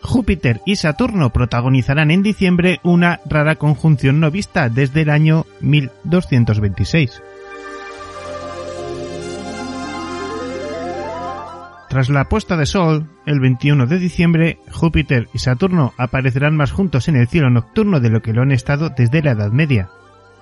Júpiter 0.00 0.60
y 0.64 0.76
Saturno 0.76 1.30
protagonizarán 1.30 2.12
en 2.12 2.22
diciembre 2.22 2.78
una 2.84 3.20
rara 3.26 3.56
conjunción 3.56 4.20
no 4.20 4.30
vista 4.30 4.68
desde 4.68 5.02
el 5.02 5.10
año 5.10 5.44
1226. 5.60 7.20
Tras 11.88 12.10
la 12.10 12.24
puesta 12.28 12.56
de 12.58 12.66
sol, 12.66 13.08
el 13.24 13.40
21 13.40 13.86
de 13.86 13.98
diciembre, 13.98 14.58
Júpiter 14.70 15.28
y 15.32 15.38
Saturno 15.38 15.94
aparecerán 15.96 16.54
más 16.54 16.70
juntos 16.70 17.08
en 17.08 17.16
el 17.16 17.28
cielo 17.28 17.48
nocturno 17.48 17.98
de 18.00 18.10
lo 18.10 18.20
que 18.20 18.34
lo 18.34 18.42
han 18.42 18.52
estado 18.52 18.90
desde 18.90 19.22
la 19.22 19.30
Edad 19.30 19.52
Media, 19.52 19.88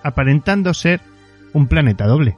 aparentando 0.03 0.75
ser 0.75 1.01
un 1.53 1.69
planeta 1.69 2.07
doble. 2.07 2.37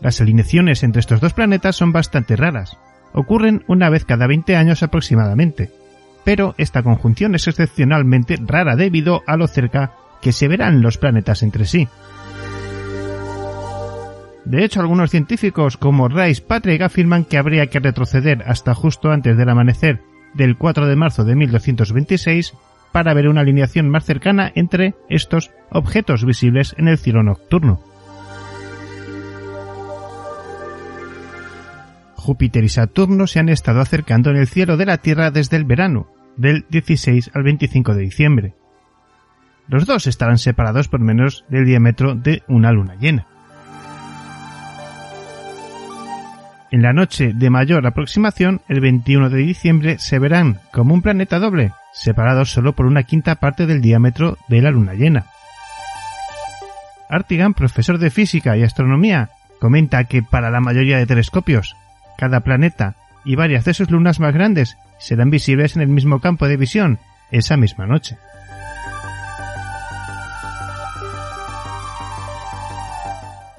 Las 0.00 0.20
alineaciones 0.20 0.84
entre 0.84 1.00
estos 1.00 1.20
dos 1.20 1.32
planetas 1.32 1.74
son 1.74 1.90
bastante 1.90 2.36
raras. 2.36 2.78
Ocurren 3.12 3.64
una 3.66 3.90
vez 3.90 4.04
cada 4.04 4.28
20 4.28 4.54
años 4.54 4.84
aproximadamente. 4.84 5.72
Pero 6.24 6.54
esta 6.58 6.82
conjunción 6.82 7.34
es 7.34 7.48
excepcionalmente 7.48 8.36
rara 8.40 8.76
debido 8.76 9.22
a 9.26 9.36
lo 9.36 9.48
cerca 9.48 9.94
que 10.22 10.32
se 10.32 10.48
verán 10.48 10.80
los 10.80 10.98
planetas 10.98 11.42
entre 11.42 11.66
sí. 11.66 11.88
De 14.46 14.64
hecho, 14.64 14.80
algunos 14.80 15.10
científicos 15.10 15.76
como 15.76 16.06
Rice 16.06 16.40
Patrick 16.40 16.80
afirman 16.80 17.24
que 17.24 17.36
habría 17.36 17.66
que 17.66 17.80
retroceder 17.80 18.44
hasta 18.46 18.74
justo 18.74 19.10
antes 19.10 19.36
del 19.36 19.48
amanecer 19.48 20.00
del 20.34 20.56
4 20.56 20.86
de 20.86 20.94
marzo 20.94 21.24
de 21.24 21.34
1226 21.34 22.54
para 22.92 23.12
ver 23.12 23.28
una 23.28 23.40
alineación 23.40 23.88
más 23.88 24.04
cercana 24.04 24.52
entre 24.54 24.94
estos 25.08 25.50
objetos 25.70 26.24
visibles 26.24 26.76
en 26.78 26.86
el 26.86 26.96
cielo 26.96 27.24
nocturno. 27.24 27.80
Júpiter 32.14 32.62
y 32.62 32.68
Saturno 32.68 33.26
se 33.26 33.40
han 33.40 33.48
estado 33.48 33.80
acercando 33.80 34.30
en 34.30 34.36
el 34.36 34.46
cielo 34.46 34.76
de 34.76 34.86
la 34.86 34.98
Tierra 34.98 35.32
desde 35.32 35.56
el 35.56 35.64
verano, 35.64 36.06
del 36.36 36.66
16 36.70 37.32
al 37.34 37.42
25 37.42 37.94
de 37.94 38.02
diciembre. 38.02 38.54
Los 39.66 39.86
dos 39.86 40.06
estarán 40.06 40.38
separados 40.38 40.86
por 40.86 41.00
menos 41.00 41.44
del 41.48 41.64
diámetro 41.64 42.14
de 42.14 42.44
una 42.46 42.70
luna 42.70 42.94
llena. 42.94 43.26
En 46.70 46.82
la 46.82 46.92
noche 46.92 47.32
de 47.32 47.48
mayor 47.48 47.86
aproximación, 47.86 48.60
el 48.68 48.80
21 48.80 49.30
de 49.30 49.38
diciembre, 49.38 49.98
se 49.98 50.18
verán 50.18 50.58
como 50.72 50.94
un 50.94 51.02
planeta 51.02 51.38
doble, 51.38 51.72
separados 51.92 52.50
solo 52.50 52.72
por 52.72 52.86
una 52.86 53.04
quinta 53.04 53.36
parte 53.36 53.66
del 53.66 53.80
diámetro 53.80 54.36
de 54.48 54.62
la 54.62 54.72
luna 54.72 54.94
llena. 54.94 55.26
Artigan, 57.08 57.54
profesor 57.54 57.98
de 57.98 58.10
física 58.10 58.56
y 58.56 58.64
astronomía, 58.64 59.30
comenta 59.60 60.04
que 60.04 60.22
para 60.22 60.50
la 60.50 60.60
mayoría 60.60 60.98
de 60.98 61.06
telescopios, 61.06 61.76
cada 62.18 62.40
planeta 62.40 62.96
y 63.24 63.36
varias 63.36 63.64
de 63.64 63.74
sus 63.74 63.90
lunas 63.90 64.18
más 64.18 64.34
grandes 64.34 64.76
serán 64.98 65.30
visibles 65.30 65.76
en 65.76 65.82
el 65.82 65.88
mismo 65.88 66.20
campo 66.20 66.48
de 66.48 66.56
visión 66.56 66.98
esa 67.30 67.56
misma 67.56 67.86
noche. 67.86 68.18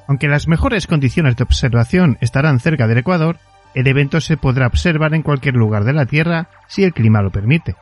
Aunque 0.08 0.28
las 0.28 0.48
mejores 0.48 0.88
condiciones 0.88 1.36
de 1.36 1.44
observación 1.44 2.18
estarán 2.22 2.60
cerca 2.60 2.88
del 2.88 3.00
Ecuador, 3.00 3.38
el 3.76 3.88
evento 3.88 4.22
se 4.22 4.38
podrá 4.38 4.68
observar 4.68 5.14
en 5.14 5.22
cualquier 5.22 5.56
lugar 5.56 5.84
de 5.84 5.94
la 5.94 6.06
Tierra 6.06 6.48
si 6.68 6.84
el 6.84 6.94
clima 6.94 7.22
lo 7.22 7.30
permite. 7.30 7.76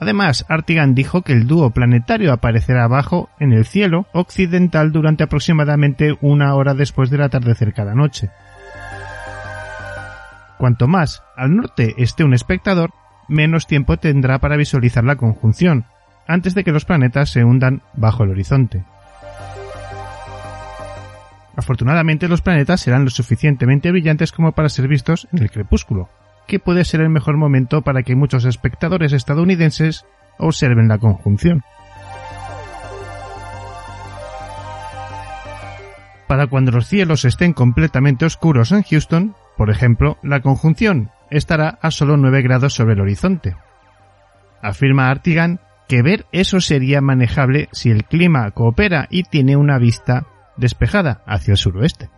Además, 0.00 0.44
Artigan 0.48 0.94
dijo 0.94 1.22
que 1.22 1.32
el 1.32 1.46
dúo 1.46 1.70
planetario 1.70 2.32
aparecerá 2.32 2.84
abajo 2.84 3.30
en 3.38 3.52
el 3.52 3.64
cielo 3.64 4.06
occidental 4.12 4.92
durante 4.92 5.22
aproximadamente 5.24 6.16
una 6.20 6.54
hora 6.54 6.74
después 6.74 7.10
del 7.10 7.22
atardecer 7.22 7.72
cada 7.72 7.94
noche. 7.94 8.30
Cuanto 10.58 10.88
más 10.88 11.22
al 11.36 11.54
norte 11.54 11.94
esté 11.98 12.24
un 12.24 12.34
espectador, 12.34 12.90
menos 13.28 13.66
tiempo 13.66 13.96
tendrá 13.98 14.38
para 14.38 14.56
visualizar 14.56 15.04
la 15.04 15.16
conjunción, 15.16 15.84
antes 16.26 16.54
de 16.54 16.64
que 16.64 16.72
los 16.72 16.84
planetas 16.84 17.30
se 17.30 17.44
hundan 17.44 17.82
bajo 17.94 18.24
el 18.24 18.30
horizonte. 18.30 18.84
Afortunadamente 21.56 22.28
los 22.28 22.42
planetas 22.42 22.80
serán 22.80 23.04
lo 23.04 23.10
suficientemente 23.10 23.90
brillantes 23.90 24.32
como 24.32 24.52
para 24.52 24.68
ser 24.68 24.88
vistos 24.88 25.28
en 25.32 25.42
el 25.42 25.50
crepúsculo, 25.50 26.08
que 26.46 26.58
puede 26.58 26.84
ser 26.84 27.00
el 27.00 27.10
mejor 27.10 27.36
momento 27.36 27.82
para 27.82 28.02
que 28.02 28.16
muchos 28.16 28.44
espectadores 28.44 29.12
estadounidenses 29.12 30.04
observen 30.38 30.88
la 30.88 30.98
conjunción. 30.98 31.62
Para 36.26 36.46
cuando 36.46 36.72
los 36.72 36.88
cielos 36.88 37.24
estén 37.24 37.52
completamente 37.52 38.24
oscuros 38.24 38.72
en 38.72 38.82
Houston, 38.82 39.36
por 39.56 39.70
ejemplo, 39.70 40.18
la 40.22 40.40
conjunción 40.40 41.10
estará 41.30 41.78
a 41.80 41.90
solo 41.90 42.16
9 42.16 42.42
grados 42.42 42.74
sobre 42.74 42.94
el 42.94 43.00
horizonte. 43.00 43.56
Afirma 44.62 45.10
Artigan 45.10 45.60
que 45.86 46.02
ver 46.02 46.26
eso 46.32 46.60
sería 46.60 47.00
manejable 47.00 47.68
si 47.72 47.90
el 47.90 48.04
clima 48.04 48.50
coopera 48.52 49.06
y 49.10 49.24
tiene 49.24 49.56
una 49.56 49.78
vista 49.78 50.26
despejada 50.56 51.22
hacia 51.26 51.52
el 51.52 51.58
suroeste. 51.58 52.10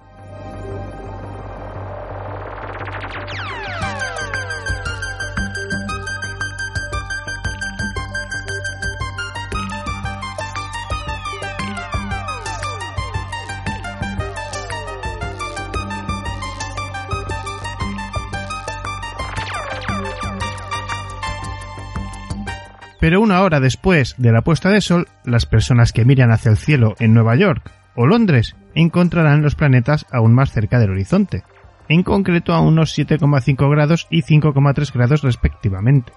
Pero 22.99 23.21
una 23.21 23.43
hora 23.43 23.61
después 23.61 24.17
de 24.19 24.33
la 24.33 24.43
puesta 24.43 24.71
de 24.71 24.81
sol, 24.81 25.07
las 25.25 25.47
personas 25.47 25.93
que 25.93 26.05
miran 26.05 26.33
hacia 26.33 26.51
el 26.51 26.57
cielo 26.57 26.97
en 26.99 27.15
Nueva 27.15 27.37
York 27.37 27.71
o 27.97 28.07
Londres 28.07 28.55
encontrarán 28.75 29.43
los 29.43 29.55
planetas 29.55 30.07
aún 30.13 30.35
más 30.35 30.53
cerca 30.53 30.79
del 30.79 30.91
horizonte, 30.91 31.43
en 31.89 32.03
concreto 32.03 32.53
a 32.53 32.61
unos 32.61 32.97
7,5 32.97 33.71
grados 33.71 34.07
y 34.11 34.23
5,3 34.23 34.93
grados 34.93 35.23
respectivamente. 35.23 36.13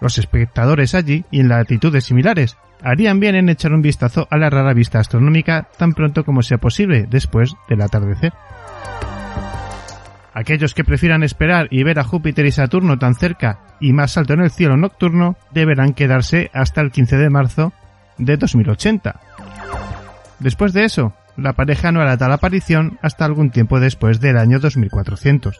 Los 0.00 0.18
espectadores 0.18 0.94
allí 0.94 1.24
y 1.30 1.40
en 1.40 1.48
latitudes 1.48 2.04
similares 2.04 2.56
harían 2.82 3.20
bien 3.20 3.34
en 3.34 3.48
echar 3.48 3.72
un 3.72 3.82
vistazo 3.82 4.28
a 4.30 4.36
la 4.36 4.50
rara 4.50 4.74
vista 4.74 5.00
astronómica 5.00 5.68
tan 5.78 5.92
pronto 5.92 6.24
como 6.24 6.42
sea 6.42 6.58
posible 6.58 7.06
después 7.08 7.54
del 7.68 7.80
atardecer. 7.80 8.32
Aquellos 10.34 10.74
que 10.74 10.84
prefieran 10.84 11.22
esperar 11.22 11.68
y 11.70 11.84
ver 11.84 11.98
a 11.98 12.04
Júpiter 12.04 12.44
y 12.44 12.50
Saturno 12.50 12.98
tan 12.98 13.14
cerca 13.14 13.60
y 13.80 13.92
más 13.92 14.18
alto 14.18 14.34
en 14.34 14.40
el 14.40 14.50
cielo 14.50 14.76
nocturno 14.76 15.36
deberán 15.52 15.94
quedarse 15.94 16.50
hasta 16.52 16.80
el 16.80 16.90
15 16.90 17.16
de 17.16 17.30
marzo 17.30 17.72
de 18.18 18.36
2080, 18.36 19.20
Después 20.38 20.72
de 20.72 20.84
eso, 20.84 21.14
la 21.36 21.54
pareja 21.54 21.92
no 21.92 22.00
hará 22.00 22.16
tal 22.16 22.32
aparición 22.32 22.98
hasta 23.02 23.24
algún 23.24 23.50
tiempo 23.50 23.80
después 23.80 24.20
del 24.20 24.36
año 24.36 24.58
2400. 24.60 25.58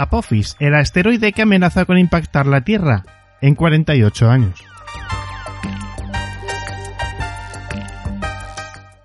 Apophis, 0.00 0.56
el 0.60 0.74
asteroide 0.74 1.32
que 1.32 1.42
amenaza 1.42 1.84
con 1.84 1.98
impactar 1.98 2.46
la 2.46 2.62
Tierra 2.62 3.04
en 3.42 3.54
48 3.54 4.30
años. 4.30 4.69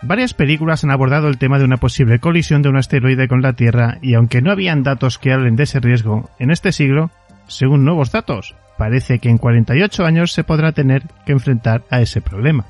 Varias 0.07 0.35
películas 0.35 0.83
han 0.83 0.91
abordado 0.91 1.29
el 1.29 1.39
tema 1.39 1.57
de 1.57 1.65
una 1.65 1.77
posible 1.77 2.19
colisión 2.19 2.61
de 2.61 2.69
un 2.69 2.77
asteroide 2.77 3.27
con 3.27 3.41
la 3.41 3.53
Tierra 3.53 3.97
y 4.03 4.13
aunque 4.13 4.39
no 4.39 4.51
habían 4.51 4.83
datos 4.83 5.17
que 5.17 5.33
hablen 5.33 5.55
de 5.55 5.63
ese 5.63 5.79
riesgo 5.79 6.29
en 6.37 6.51
este 6.51 6.71
siglo, 6.71 7.09
según 7.47 7.83
nuevos 7.83 8.11
datos, 8.11 8.53
parece 8.77 9.17
que 9.17 9.29
en 9.29 9.39
48 9.39 10.05
años 10.05 10.31
se 10.31 10.43
podrá 10.43 10.73
tener 10.73 11.01
que 11.25 11.31
enfrentar 11.31 11.81
a 11.89 12.01
ese 12.01 12.21
problema. 12.21 12.67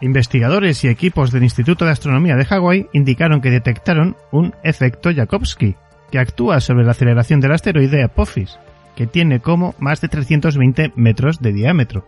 Investigadores 0.00 0.82
y 0.82 0.88
equipos 0.88 1.32
del 1.32 1.42
Instituto 1.42 1.84
de 1.84 1.90
Astronomía 1.90 2.36
de 2.36 2.46
Hawái 2.46 2.88
indicaron 2.94 3.42
que 3.42 3.50
detectaron 3.50 4.16
un 4.30 4.54
efecto 4.64 5.10
Jakovsky, 5.14 5.76
que 6.10 6.18
actúa 6.18 6.60
sobre 6.60 6.84
la 6.84 6.92
aceleración 6.92 7.40
del 7.40 7.52
asteroide 7.52 8.04
Apophis, 8.04 8.58
que 8.96 9.06
tiene 9.06 9.40
como 9.40 9.74
más 9.78 10.00
de 10.00 10.08
320 10.08 10.92
metros 10.96 11.42
de 11.42 11.52
diámetro. 11.52 12.06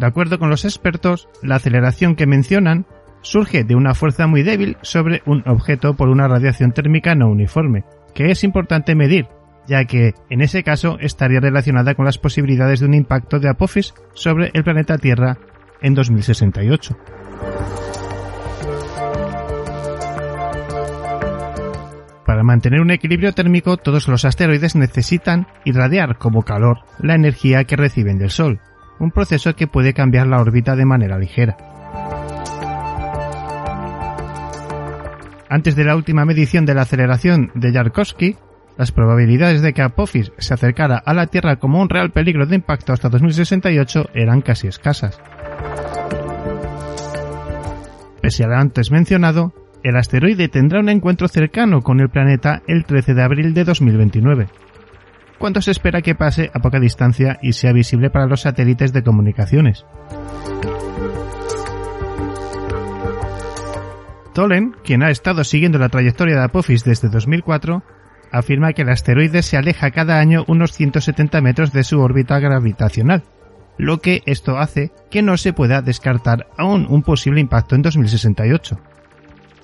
De 0.00 0.06
acuerdo 0.06 0.38
con 0.38 0.48
los 0.48 0.64
expertos, 0.64 1.28
la 1.42 1.56
aceleración 1.56 2.16
que 2.16 2.26
mencionan 2.26 2.86
surge 3.20 3.64
de 3.64 3.74
una 3.74 3.92
fuerza 3.92 4.26
muy 4.26 4.42
débil 4.42 4.78
sobre 4.80 5.20
un 5.26 5.46
objeto 5.46 5.94
por 5.94 6.08
una 6.08 6.26
radiación 6.26 6.72
térmica 6.72 7.14
no 7.14 7.28
uniforme, 7.28 7.84
que 8.14 8.30
es 8.30 8.42
importante 8.42 8.94
medir, 8.94 9.26
ya 9.66 9.84
que 9.84 10.14
en 10.30 10.40
ese 10.40 10.62
caso 10.62 10.96
estaría 11.00 11.40
relacionada 11.40 11.94
con 11.94 12.06
las 12.06 12.16
posibilidades 12.16 12.80
de 12.80 12.86
un 12.86 12.94
impacto 12.94 13.40
de 13.40 13.50
Apophis 13.50 13.92
sobre 14.14 14.50
el 14.54 14.64
planeta 14.64 14.96
Tierra 14.96 15.36
en 15.82 15.92
2068. 15.92 16.96
Para 22.24 22.42
mantener 22.42 22.80
un 22.80 22.90
equilibrio 22.90 23.34
térmico, 23.34 23.76
todos 23.76 24.08
los 24.08 24.24
asteroides 24.24 24.76
necesitan 24.76 25.46
irradiar 25.66 26.16
como 26.16 26.42
calor 26.42 26.78
la 26.98 27.16
energía 27.16 27.64
que 27.64 27.76
reciben 27.76 28.16
del 28.16 28.30
Sol, 28.30 28.60
un 29.00 29.10
proceso 29.10 29.56
que 29.56 29.66
puede 29.66 29.92
cambiar 29.92 30.28
la 30.28 30.40
órbita 30.40 30.76
de 30.76 30.84
manera 30.84 31.18
ligera. 31.18 31.56
Antes 35.48 35.74
de 35.74 35.84
la 35.84 35.96
última 35.96 36.24
medición 36.24 36.64
de 36.64 36.74
la 36.74 36.82
aceleración 36.82 37.50
de 37.54 37.72
Yarkovsky, 37.72 38.36
las 38.78 38.92
probabilidades 38.92 39.62
de 39.62 39.72
que 39.72 39.82
Apophis 39.82 40.32
se 40.38 40.54
acercara 40.54 40.96
a 41.04 41.12
la 41.12 41.26
Tierra 41.26 41.56
como 41.56 41.82
un 41.82 41.88
real 41.88 42.12
peligro 42.12 42.46
de 42.46 42.54
impacto 42.54 42.92
hasta 42.92 43.08
2068 43.08 44.10
eran 44.14 44.42
casi 44.42 44.68
escasas. 44.68 45.20
Pese 48.22 48.44
al 48.44 48.54
antes 48.54 48.90
mencionado, 48.90 49.52
el 49.82 49.96
asteroide 49.96 50.48
tendrá 50.48 50.80
un 50.80 50.88
encuentro 50.88 51.26
cercano 51.26 51.82
con 51.82 52.00
el 52.00 52.10
planeta 52.10 52.62
el 52.66 52.84
13 52.84 53.14
de 53.14 53.22
abril 53.22 53.54
de 53.54 53.64
2029, 53.64 54.46
cuando 55.40 55.62
se 55.62 55.70
espera 55.70 56.02
que 56.02 56.14
pase 56.14 56.50
a 56.52 56.60
poca 56.60 56.78
distancia 56.78 57.38
y 57.40 57.54
sea 57.54 57.72
visible 57.72 58.10
para 58.10 58.26
los 58.26 58.42
satélites 58.42 58.92
de 58.92 59.02
comunicaciones. 59.02 59.86
Tolen, 64.34 64.76
quien 64.84 65.02
ha 65.02 65.10
estado 65.10 65.42
siguiendo 65.42 65.78
la 65.78 65.88
trayectoria 65.88 66.36
de 66.36 66.44
Apophis 66.44 66.84
desde 66.84 67.08
2004, 67.08 67.82
afirma 68.30 68.74
que 68.74 68.82
el 68.82 68.90
asteroide 68.90 69.42
se 69.42 69.56
aleja 69.56 69.90
cada 69.90 70.20
año 70.20 70.44
unos 70.46 70.72
170 70.72 71.40
metros 71.40 71.72
de 71.72 71.84
su 71.84 71.98
órbita 72.00 72.38
gravitacional, 72.38 73.24
lo 73.78 74.02
que 74.02 74.22
esto 74.26 74.58
hace 74.58 74.92
que 75.10 75.22
no 75.22 75.38
se 75.38 75.54
pueda 75.54 75.80
descartar 75.80 76.48
aún 76.58 76.86
un 76.88 77.02
posible 77.02 77.40
impacto 77.40 77.74
en 77.74 77.82
2068. 77.82 78.78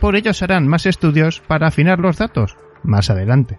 Por 0.00 0.16
ello 0.16 0.32
se 0.32 0.44
harán 0.46 0.66
más 0.66 0.86
estudios 0.86 1.40
para 1.46 1.68
afinar 1.68 1.98
los 1.98 2.16
datos 2.16 2.56
más 2.82 3.10
adelante. 3.10 3.58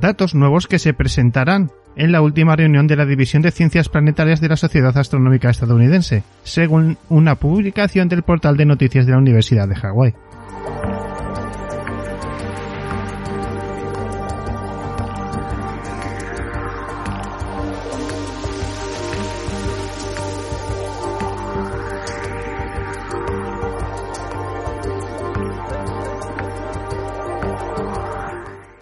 Datos 0.00 0.34
nuevos 0.34 0.66
que 0.66 0.78
se 0.78 0.92
presentarán 0.94 1.70
en 1.96 2.12
la 2.12 2.20
última 2.20 2.56
reunión 2.56 2.86
de 2.86 2.96
la 2.96 3.06
División 3.06 3.42
de 3.42 3.50
Ciencias 3.50 3.88
Planetarias 3.88 4.40
de 4.40 4.48
la 4.48 4.56
Sociedad 4.56 4.96
Astronómica 4.96 5.48
Estadounidense, 5.48 6.22
según 6.44 6.98
una 7.08 7.36
publicación 7.36 8.08
del 8.08 8.22
portal 8.22 8.56
de 8.56 8.66
noticias 8.66 9.06
de 9.06 9.12
la 9.12 9.18
Universidad 9.18 9.66
de 9.66 9.76
Hawái. 9.76 10.14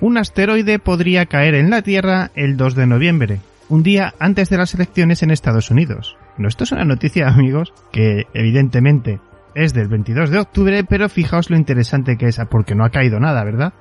Un 0.04 0.18
asteroide 0.18 0.78
podría 0.78 1.24
caer 1.24 1.54
en 1.54 1.70
la 1.70 1.80
Tierra 1.80 2.30
el 2.34 2.58
2 2.58 2.74
de 2.74 2.86
noviembre, 2.86 3.40
un 3.70 3.82
día 3.82 4.12
antes 4.18 4.50
de 4.50 4.58
las 4.58 4.74
elecciones 4.74 5.22
en 5.22 5.30
Estados 5.30 5.70
Unidos. 5.70 6.18
No, 6.36 6.46
esto 6.46 6.64
es 6.64 6.72
una 6.72 6.84
noticia, 6.84 7.26
amigos, 7.34 7.72
que 7.90 8.26
evidentemente 8.34 9.20
es 9.54 9.72
del 9.72 9.88
22 9.88 10.28
de 10.28 10.40
octubre, 10.40 10.84
pero 10.84 11.08
fijaos 11.08 11.48
lo 11.48 11.56
interesante 11.56 12.18
que 12.18 12.26
es, 12.26 12.38
porque 12.50 12.74
no 12.74 12.84
ha 12.84 12.90
caído 12.90 13.18
nada, 13.18 13.44
¿verdad? 13.44 13.72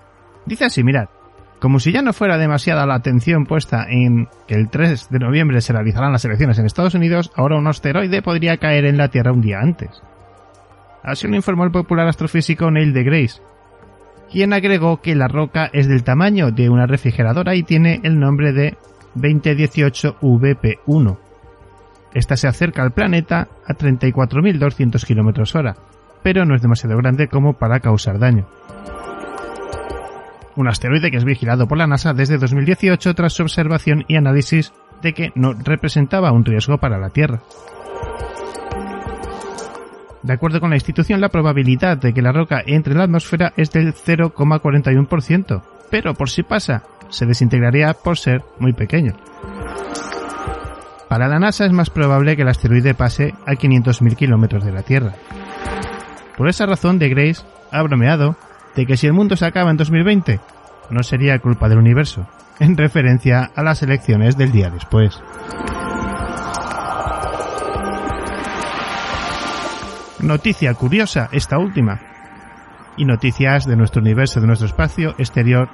Dice 0.45 0.63
así, 0.63 0.81
mirad, 0.81 1.09
como 1.59 1.81
si 1.81 1.91
ya 1.91 2.01
no 2.01 2.13
fuera 2.13 2.37
demasiada 2.37 2.85
la 2.85 2.95
atención 2.95 3.45
puesta 3.45 3.85
en 3.89 4.29
que 4.47 4.55
el 4.55 4.69
3 4.69 5.09
de 5.09 5.19
noviembre 5.19 5.59
se 5.59 5.73
realizarán 5.73 6.13
las 6.13 6.23
elecciones 6.23 6.57
en 6.57 6.65
Estados 6.65 6.95
Unidos, 6.95 7.33
ahora 7.35 7.57
un 7.57 7.67
asteroide 7.67 8.21
podría 8.21 8.55
caer 8.55 8.85
en 8.85 8.95
la 8.95 9.09
Tierra 9.09 9.33
un 9.33 9.41
día 9.41 9.59
antes. 9.59 10.01
Así 11.03 11.27
lo 11.27 11.35
informó 11.35 11.65
el 11.65 11.71
popular 11.71 12.07
astrofísico 12.07 12.71
Neil 12.71 12.93
deGrasse, 12.93 13.41
quien 14.33 14.51
agregó 14.51 14.99
que 14.99 15.13
la 15.13 15.27
roca 15.27 15.69
es 15.73 15.87
del 15.87 16.03
tamaño 16.03 16.49
de 16.49 16.67
una 16.67 16.87
refrigeradora 16.87 17.53
y 17.53 17.61
tiene 17.61 18.01
el 18.01 18.19
nombre 18.19 18.51
de 18.51 18.75
2018 19.13 20.17
VP1. 20.19 21.17
Esta 22.15 22.35
se 22.35 22.47
acerca 22.47 22.81
al 22.81 22.93
planeta 22.93 23.47
a 23.67 23.75
34.200 23.75 25.05
km 25.05 25.55
hora, 25.55 25.75
pero 26.23 26.45
no 26.45 26.55
es 26.55 26.63
demasiado 26.63 26.97
grande 26.97 27.27
como 27.27 27.53
para 27.53 27.79
causar 27.79 28.17
daño. 28.17 28.47
Un 30.55 30.67
asteroide 30.67 31.11
que 31.11 31.17
es 31.17 31.25
vigilado 31.25 31.67
por 31.67 31.77
la 31.77 31.85
NASA 31.85 32.13
desde 32.13 32.39
2018 32.39 33.13
tras 33.13 33.33
su 33.33 33.43
observación 33.43 34.03
y 34.07 34.15
análisis 34.15 34.73
de 35.03 35.13
que 35.13 35.31
no 35.35 35.53
representaba 35.53 36.31
un 36.31 36.43
riesgo 36.43 36.79
para 36.79 36.97
la 36.97 37.11
Tierra. 37.11 37.43
De 40.23 40.33
acuerdo 40.33 40.61
con 40.61 40.69
la 40.69 40.77
institución, 40.77 41.19
la 41.19 41.29
probabilidad 41.29 41.97
de 41.97 42.13
que 42.13 42.21
la 42.21 42.31
roca 42.31 42.63
entre 42.65 42.93
en 42.93 42.99
la 42.99 43.03
atmósfera 43.03 43.53
es 43.57 43.71
del 43.71 43.93
0,41%, 43.93 45.61
pero 45.91 46.13
por 46.13 46.29
si 46.29 46.43
pasa, 46.43 46.83
se 47.09 47.25
desintegraría 47.25 47.93
por 47.93 48.17
ser 48.17 48.41
muy 48.57 48.71
pequeño. 48.71 49.13
Para 51.09 51.27
la 51.27 51.39
NASA 51.39 51.65
es 51.65 51.73
más 51.73 51.89
probable 51.89 52.35
que 52.35 52.41
el 52.41 52.47
asteroide 52.47 52.93
pase 52.93 53.35
a 53.45 53.51
500.000 53.51 54.15
kilómetros 54.15 54.63
de 54.65 54.71
la 54.71 54.81
Tierra. 54.81 55.13
Por 56.37 56.47
esa 56.47 56.65
razón, 56.65 56.97
De 56.97 57.09
Grace 57.09 57.43
ha 57.71 57.83
bromeado 57.83 58.35
de 58.75 58.85
que 58.85 58.97
si 58.97 59.07
el 59.07 59.13
mundo 59.13 59.35
se 59.35 59.45
acaba 59.45 59.71
en 59.71 59.77
2020, 59.77 60.39
no 60.89 61.03
sería 61.03 61.37
culpa 61.39 61.69
del 61.69 61.79
universo, 61.79 62.27
en 62.59 62.77
referencia 62.77 63.51
a 63.55 63.61
las 63.61 63.83
elecciones 63.83 64.37
del 64.37 64.51
día 64.51 64.69
después. 64.69 65.21
Noticia 70.23 70.73
curiosa, 70.73 71.27
esta 71.33 71.57
última. 71.57 71.99
Y 72.95 73.03
noticias 73.03 73.65
de 73.65 73.75
nuestro 73.75 74.01
universo, 74.01 74.39
de 74.39 74.47
nuestro 74.47 74.67
espacio 74.67 75.15
exterior 75.17 75.67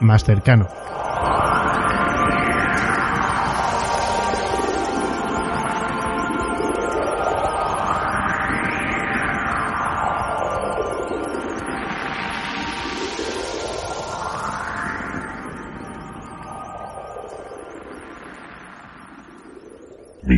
más 0.00 0.24
cercano. 0.24 0.66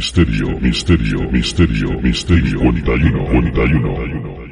Misterio, 0.05 0.61
misterio, 0.61 1.19
misterio, 1.31 1.89
misterio, 2.03 2.61
41, 2.61 3.25
41. 3.25 4.45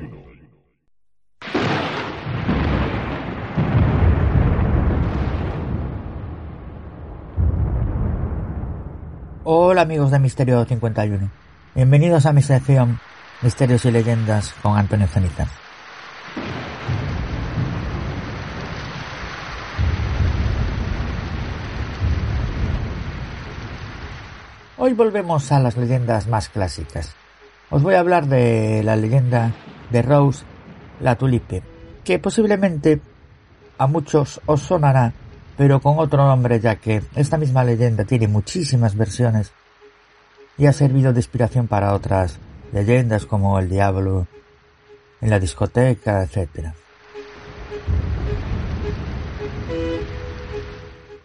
Hola 9.44 9.82
amigos 9.82 10.10
de 10.10 10.18
Misterio 10.18 10.64
51. 10.64 11.30
Bienvenidos 11.74 12.24
a 12.24 12.32
mi 12.32 12.40
sección 12.40 12.98
Misterios 13.42 13.84
y 13.84 13.90
Leyendas 13.90 14.54
con 14.62 14.78
Antonio 14.78 15.06
Ceniza. 15.06 15.48
Hoy 24.84 24.94
volvemos 24.94 25.52
a 25.52 25.60
las 25.60 25.76
leyendas 25.76 26.26
más 26.26 26.48
clásicas. 26.48 27.14
Os 27.70 27.84
voy 27.84 27.94
a 27.94 28.00
hablar 28.00 28.26
de 28.26 28.82
la 28.82 28.96
leyenda 28.96 29.52
de 29.92 30.02
Rose 30.02 30.42
la 30.98 31.14
Tulipe, 31.14 31.62
que 32.02 32.18
posiblemente 32.18 33.00
a 33.78 33.86
muchos 33.86 34.40
os 34.44 34.62
sonará, 34.62 35.12
pero 35.56 35.78
con 35.78 36.00
otro 36.00 36.26
nombre 36.26 36.58
ya 36.58 36.74
que 36.74 37.00
esta 37.14 37.38
misma 37.38 37.62
leyenda 37.62 38.02
tiene 38.02 38.26
muchísimas 38.26 38.96
versiones 38.96 39.52
y 40.58 40.66
ha 40.66 40.72
servido 40.72 41.12
de 41.12 41.20
inspiración 41.20 41.68
para 41.68 41.94
otras 41.94 42.40
leyendas 42.72 43.24
como 43.24 43.60
el 43.60 43.68
diablo 43.68 44.26
en 45.20 45.30
la 45.30 45.38
discoteca, 45.38 46.24
etc. 46.24 46.72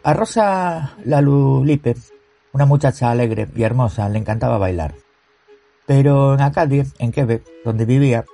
A 0.03 0.13
Rosa 0.13 0.95
la 1.05 1.21
Tulipe 1.23 1.95
una 2.57 2.65
muchacha 2.65 3.11
alegre 3.11 3.47
y 3.55 3.61
hermosa 3.61 4.09
le 4.09 4.17
encantaba 4.17 4.57
bailar. 4.57 4.95
Pero 5.85 6.33
en 6.33 6.41
Acadia, 6.41 6.87
en 6.97 7.11
Quebec, 7.11 7.43
donde 7.63 7.85
vivía, 7.85 8.25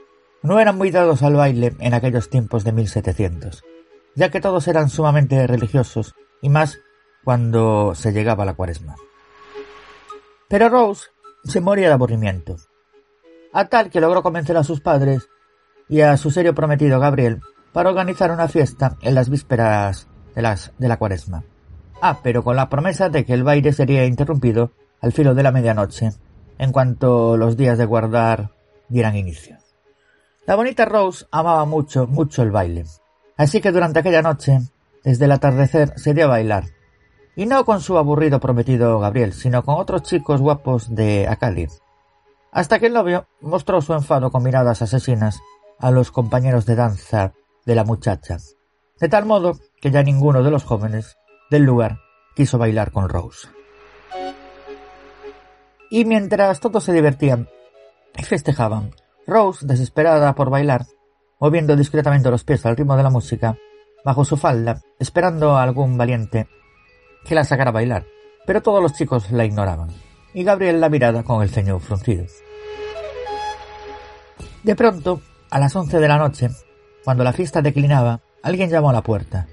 no 0.41 0.61
eran 0.61 0.77
muy 0.77 0.91
dados 0.91 1.23
al 1.23 1.35
baile 1.35 1.75
en 1.79 1.93
aquellos 1.93 2.29
tiempos 2.29 2.63
de 2.63 2.71
1700, 2.71 3.63
ya 4.15 4.31
que 4.31 4.39
todos 4.39 4.69
eran 4.69 4.89
sumamente 4.89 5.45
religiosos 5.45 6.15
y 6.41 6.47
más 6.47 6.79
cuando 7.25 7.95
se 7.95 8.13
llegaba 8.13 8.45
la 8.45 8.53
cuaresma. 8.53 8.95
Pero 10.47 10.69
Rose 10.69 11.09
se 11.43 11.59
moría 11.59 11.87
de 11.87 11.93
aburrimiento. 11.93 12.55
a 13.51 13.65
tal 13.65 13.89
que 13.89 13.99
logró 13.99 14.23
convencer 14.23 14.55
a 14.55 14.63
sus 14.63 14.79
padres 14.79 15.27
y 15.89 15.99
a 15.99 16.15
su 16.15 16.31
serio 16.31 16.55
prometido 16.55 16.97
Gabriel 16.97 17.41
para 17.73 17.89
organizar 17.89 18.31
una 18.31 18.47
fiesta 18.47 18.95
en 19.01 19.15
las 19.15 19.29
vísperas 19.29 20.07
de, 20.33 20.87
la 20.87 20.97
cuaresma. 20.97 21.43
Ah, 22.05 22.19
pero 22.21 22.43
con 22.43 22.57
la 22.57 22.67
promesa 22.67 23.07
de 23.07 23.23
que 23.23 23.33
el 23.33 23.45
baile 23.45 23.71
sería 23.71 24.05
interrumpido 24.05 24.71
al 24.99 25.13
filo 25.13 25.35
de 25.35 25.41
la 25.41 25.53
medianoche, 25.53 26.11
en 26.57 26.73
cuanto 26.73 27.37
los 27.37 27.55
días 27.55 27.77
de 27.77 27.85
guardar 27.85 28.49
dieran 28.89 29.15
inicio. 29.15 29.55
La 30.45 30.57
bonita 30.57 30.83
Rose 30.83 31.25
amaba 31.31 31.63
mucho, 31.63 32.05
mucho 32.05 32.43
el 32.43 32.51
baile. 32.51 32.83
Así 33.37 33.61
que 33.61 33.71
durante 33.71 33.99
aquella 33.99 34.21
noche, 34.21 34.59
desde 35.05 35.23
el 35.23 35.31
atardecer, 35.31 35.97
se 35.97 36.13
dio 36.13 36.25
a 36.25 36.27
bailar. 36.27 36.65
Y 37.37 37.45
no 37.45 37.63
con 37.63 37.79
su 37.79 37.97
aburrido 37.97 38.41
prometido 38.41 38.99
Gabriel, 38.99 39.31
sino 39.31 39.63
con 39.63 39.75
otros 39.79 40.03
chicos 40.03 40.41
guapos 40.41 40.93
de 40.93 41.29
Acali. 41.29 41.69
Hasta 42.51 42.79
que 42.79 42.87
el 42.87 42.93
novio 42.93 43.27
mostró 43.39 43.79
su 43.79 43.93
enfado 43.93 44.29
con 44.29 44.43
miradas 44.43 44.81
asesinas 44.81 45.39
a 45.79 45.89
los 45.89 46.11
compañeros 46.11 46.65
de 46.65 46.75
danza 46.75 47.31
de 47.65 47.75
la 47.75 47.85
muchacha, 47.85 48.39
de 48.99 49.07
tal 49.07 49.25
modo 49.25 49.57
que 49.79 49.89
ya 49.89 50.03
ninguno 50.03 50.43
de 50.43 50.51
los 50.51 50.65
jóvenes 50.65 51.15
del 51.53 51.63
lugar 51.63 51.99
quiso 52.35 52.57
bailar 52.57 52.91
con 52.91 53.07
Rose. 53.07 53.47
Y 55.91 56.03
mientras 56.03 56.59
todos 56.59 56.83
se 56.83 56.91
divertían 56.91 57.47
y 58.17 58.23
festejaban, 58.23 58.89
Rose, 59.27 59.67
desesperada 59.67 60.33
por 60.33 60.49
bailar, 60.49 60.87
moviendo 61.39 61.75
discretamente 61.75 62.31
los 62.31 62.43
pies 62.43 62.65
al 62.65 62.75
ritmo 62.75 62.97
de 62.97 63.03
la 63.03 63.11
música, 63.11 63.55
bajo 64.03 64.25
su 64.25 64.35
falda, 64.35 64.81
esperando 64.97 65.55
a 65.55 65.61
algún 65.61 65.95
valiente 65.95 66.47
que 67.23 67.35
la 67.35 67.43
sacara 67.43 67.69
a 67.69 67.73
bailar, 67.73 68.07
pero 68.47 68.63
todos 68.63 68.81
los 68.81 68.93
chicos 68.93 69.29
la 69.31 69.45
ignoraban, 69.45 69.89
y 70.33 70.43
Gabriel 70.43 70.81
la 70.81 70.89
mirada 70.89 71.21
con 71.21 71.43
el 71.43 71.49
ceño 71.49 71.77
fruncido. 71.77 72.25
De 74.63 74.75
pronto, 74.75 75.21
a 75.51 75.59
las 75.59 75.75
once 75.75 75.99
de 75.99 76.07
la 76.07 76.17
noche, 76.17 76.49
cuando 77.03 77.23
la 77.23 77.31
fiesta 77.31 77.61
declinaba, 77.61 78.21
alguien 78.41 78.71
llamó 78.71 78.89
a 78.89 78.93
la 78.93 79.03
puerta. 79.03 79.47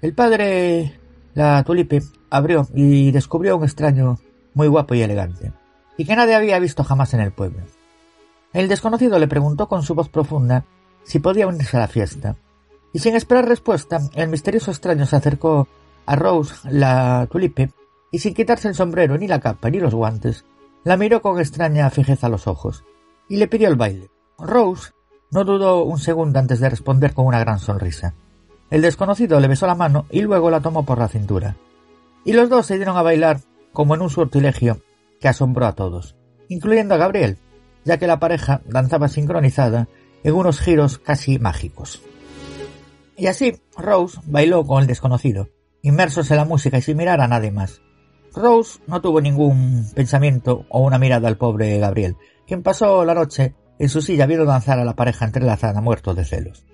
El 0.00 0.14
padre, 0.14 0.99
la 1.34 1.62
tulipe, 1.64 2.02
abrió 2.30 2.66
y 2.74 3.10
descubrió 3.10 3.56
un 3.56 3.64
extraño 3.64 4.18
muy 4.54 4.68
guapo 4.68 4.94
y 4.94 5.02
elegante, 5.02 5.52
y 5.96 6.04
que 6.04 6.16
nadie 6.16 6.34
había 6.34 6.58
visto 6.58 6.84
jamás 6.84 7.14
en 7.14 7.20
el 7.20 7.32
pueblo. 7.32 7.62
El 8.52 8.68
desconocido 8.68 9.18
le 9.18 9.28
preguntó 9.28 9.68
con 9.68 9.82
su 9.82 9.94
voz 9.94 10.08
profunda 10.08 10.64
si 11.04 11.18
podía 11.20 11.46
unirse 11.46 11.76
a 11.76 11.80
la 11.80 11.88
fiesta, 11.88 12.36
y 12.92 12.98
sin 12.98 13.14
esperar 13.14 13.46
respuesta, 13.48 14.00
el 14.14 14.28
misterioso 14.28 14.70
extraño 14.70 15.06
se 15.06 15.16
acercó 15.16 15.68
a 16.06 16.16
Rose, 16.16 16.54
la 16.70 17.28
tulipe, 17.30 17.72
y 18.10 18.18
sin 18.18 18.34
quitarse 18.34 18.68
el 18.68 18.74
sombrero, 18.74 19.16
ni 19.16 19.28
la 19.28 19.40
capa, 19.40 19.70
ni 19.70 19.78
los 19.78 19.94
guantes, 19.94 20.44
la 20.82 20.96
miró 20.96 21.22
con 21.22 21.38
extraña 21.38 21.90
fijeza 21.90 22.26
a 22.26 22.30
los 22.30 22.46
ojos, 22.46 22.84
y 23.28 23.36
le 23.36 23.46
pidió 23.46 23.68
el 23.68 23.76
baile. 23.76 24.10
Rose 24.38 24.92
no 25.30 25.44
dudó 25.44 25.84
un 25.84 25.98
segundo 25.98 26.38
antes 26.38 26.58
de 26.58 26.70
responder 26.70 27.14
con 27.14 27.26
una 27.26 27.38
gran 27.38 27.58
sonrisa. 27.58 28.14
El 28.70 28.82
desconocido 28.82 29.40
le 29.40 29.48
besó 29.48 29.66
la 29.66 29.74
mano 29.74 30.06
y 30.10 30.20
luego 30.22 30.50
la 30.50 30.60
tomó 30.60 30.84
por 30.84 30.98
la 30.98 31.08
cintura. 31.08 31.56
Y 32.24 32.32
los 32.32 32.48
dos 32.48 32.66
se 32.66 32.76
dieron 32.76 32.96
a 32.96 33.02
bailar 33.02 33.40
como 33.72 33.94
en 33.94 34.02
un 34.02 34.10
sortilegio 34.10 34.80
que 35.20 35.28
asombró 35.28 35.66
a 35.66 35.74
todos, 35.74 36.16
incluyendo 36.48 36.94
a 36.94 36.98
Gabriel, 36.98 37.38
ya 37.84 37.98
que 37.98 38.06
la 38.06 38.20
pareja 38.20 38.60
danzaba 38.66 39.08
sincronizada 39.08 39.88
en 40.22 40.34
unos 40.34 40.60
giros 40.60 40.98
casi 40.98 41.38
mágicos. 41.38 42.02
Y 43.16 43.26
así 43.26 43.60
Rose 43.76 44.18
bailó 44.24 44.64
con 44.64 44.82
el 44.82 44.86
desconocido, 44.86 45.48
inmersos 45.82 46.30
en 46.30 46.36
la 46.36 46.44
música 46.44 46.78
y 46.78 46.82
sin 46.82 46.96
mirar 46.96 47.20
a 47.20 47.28
nadie 47.28 47.50
más. 47.50 47.82
Rose 48.34 48.80
no 48.86 49.00
tuvo 49.00 49.20
ningún 49.20 49.90
pensamiento 49.94 50.64
o 50.68 50.80
una 50.80 50.98
mirada 50.98 51.26
al 51.26 51.36
pobre 51.36 51.78
Gabriel, 51.78 52.16
quien 52.46 52.62
pasó 52.62 53.04
la 53.04 53.14
noche 53.14 53.54
en 53.78 53.88
su 53.88 54.00
silla 54.00 54.26
viendo 54.26 54.44
danzar 54.44 54.78
a 54.78 54.84
la 54.84 54.94
pareja 54.94 55.24
entrelazada 55.24 55.80
muerto 55.80 56.14
de 56.14 56.24
celos. 56.24 56.64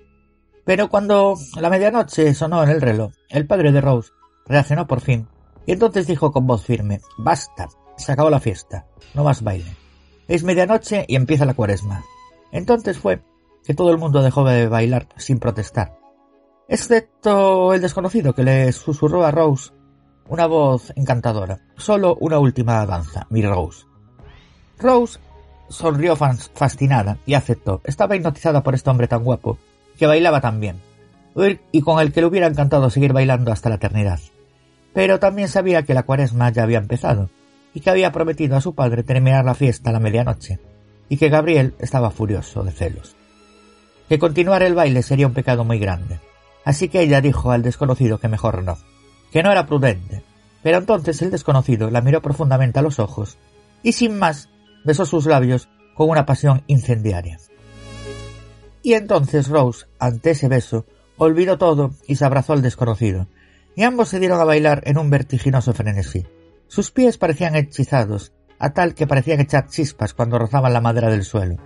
Pero 0.67 0.89
cuando 0.89 1.35
la 1.61 1.69
medianoche 1.69 2.33
sonó 2.33 2.61
en 2.61 2.69
el 2.69 2.81
reloj, 2.81 3.13
el 3.29 3.47
padre 3.47 3.71
de 3.71 3.79
Rose 3.79 4.11
reaccionó 4.45 4.85
por 4.85 4.99
fin, 4.99 5.25
y 5.65 5.71
entonces 5.71 6.07
dijo 6.07 6.33
con 6.33 6.45
voz 6.45 6.65
firme 6.65 6.99
Basta, 7.17 7.69
se 7.95 8.11
acabó 8.11 8.29
la 8.29 8.41
fiesta, 8.41 8.85
no 9.13 9.23
más 9.23 9.41
baile. 9.43 9.77
Es 10.27 10.43
medianoche 10.43 11.05
y 11.07 11.15
empieza 11.15 11.45
la 11.45 11.53
cuaresma. 11.53 12.03
Entonces 12.51 12.97
fue 12.97 13.21
que 13.63 13.75
todo 13.75 13.91
el 13.91 13.97
mundo 13.97 14.21
dejó 14.21 14.43
de 14.43 14.67
bailar 14.67 15.07
sin 15.15 15.39
protestar, 15.39 15.97
excepto 16.67 17.73
el 17.73 17.79
desconocido 17.79 18.35
que 18.35 18.43
le 18.43 18.73
susurró 18.73 19.25
a 19.25 19.31
Rose 19.31 19.71
una 20.27 20.47
voz 20.47 20.91
encantadora. 20.97 21.61
Solo 21.77 22.17
una 22.19 22.39
última 22.39 22.85
danza, 22.85 23.25
mi 23.29 23.41
Rose. 23.41 23.85
Rose 24.79 25.17
sonrió 25.69 26.17
fascinada 26.17 27.19
y 27.25 27.35
aceptó. 27.35 27.79
Estaba 27.85 28.17
hipnotizada 28.17 28.63
por 28.63 28.75
este 28.75 28.89
hombre 28.89 29.07
tan 29.07 29.23
guapo, 29.23 29.57
que 29.97 30.07
bailaba 30.07 30.41
tan 30.41 30.59
bien, 30.59 30.81
y 31.71 31.81
con 31.81 31.99
el 31.99 32.11
que 32.11 32.21
le 32.21 32.27
hubiera 32.27 32.47
encantado 32.47 32.89
seguir 32.89 33.13
bailando 33.13 33.51
hasta 33.51 33.69
la 33.69 33.75
eternidad. 33.75 34.19
Pero 34.93 35.19
también 35.19 35.49
sabía 35.49 35.83
que 35.83 35.93
la 35.93 36.03
cuaresma 36.03 36.49
ya 36.51 36.63
había 36.63 36.79
empezado, 36.79 37.29
y 37.73 37.81
que 37.81 37.89
había 37.89 38.11
prometido 38.11 38.55
a 38.55 38.61
su 38.61 38.73
padre 38.73 39.03
terminar 39.03 39.45
la 39.45 39.53
fiesta 39.53 39.89
a 39.89 39.93
la 39.93 39.99
medianoche, 39.99 40.59
y 41.09 41.17
que 41.17 41.29
Gabriel 41.29 41.75
estaba 41.79 42.11
furioso 42.11 42.63
de 42.63 42.71
celos. 42.71 43.15
Que 44.09 44.19
continuar 44.19 44.63
el 44.63 44.73
baile 44.73 45.03
sería 45.03 45.27
un 45.27 45.33
pecado 45.33 45.63
muy 45.63 45.79
grande. 45.79 46.19
Así 46.63 46.89
que 46.89 47.01
ella 47.01 47.21
dijo 47.21 47.51
al 47.51 47.61
desconocido 47.61 48.19
que 48.19 48.27
mejor 48.27 48.63
no, 48.63 48.77
que 49.31 49.43
no 49.43 49.51
era 49.51 49.65
prudente. 49.65 50.23
Pero 50.63 50.79
entonces 50.79 51.21
el 51.21 51.31
desconocido 51.31 51.89
la 51.91 52.01
miró 52.01 52.21
profundamente 52.21 52.79
a 52.79 52.81
los 52.81 52.99
ojos 52.99 53.37
y 53.83 53.93
sin 53.93 54.17
más 54.17 54.49
besó 54.83 55.05
sus 55.05 55.25
labios 55.25 55.69
con 55.95 56.09
una 56.09 56.25
pasión 56.25 56.63
incendiaria. 56.67 57.37
Y 58.87 58.93
entonces 58.93 59.49
Rose, 59.49 59.85
ante 59.99 60.31
ese 60.31 60.47
beso, 60.47 60.85
olvidó 61.17 61.57
todo 61.57 61.91
y 62.07 62.15
se 62.15 62.23
abrazó 62.23 62.53
al 62.53 62.61
desconocido, 62.61 63.27
y 63.75 63.83
ambos 63.83 64.07
se 64.07 64.17
dieron 64.17 64.39
a 64.39 64.45
bailar 64.45 64.81
en 64.85 64.97
un 64.97 65.09
vertiginoso 65.09 65.73
frenesí. 65.73 66.25
Sus 66.69 66.91
pies 66.91 67.17
parecían 67.17 67.57
hechizados, 67.57 68.31
a 68.59 68.69
tal 68.69 68.95
que 68.95 69.05
parecían 69.05 69.41
echar 69.41 69.67
chispas 69.67 70.13
cuando 70.13 70.39
rozaban 70.39 70.71
la 70.71 70.79
madera 70.79 71.09
del 71.09 71.25
suelo, 71.25 71.57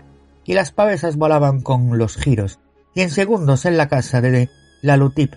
y 0.45 0.55
las 0.55 0.72
pavesas 0.72 1.15
volaban 1.15 1.61
con 1.61 1.95
los 1.99 2.17
giros, 2.17 2.57
y 2.95 3.01
en 3.01 3.11
segundos 3.11 3.65
en 3.65 3.78
la 3.78 3.88
casa 3.88 4.19
de 4.19 4.49
la 4.82 4.97
Lutip 4.97 5.32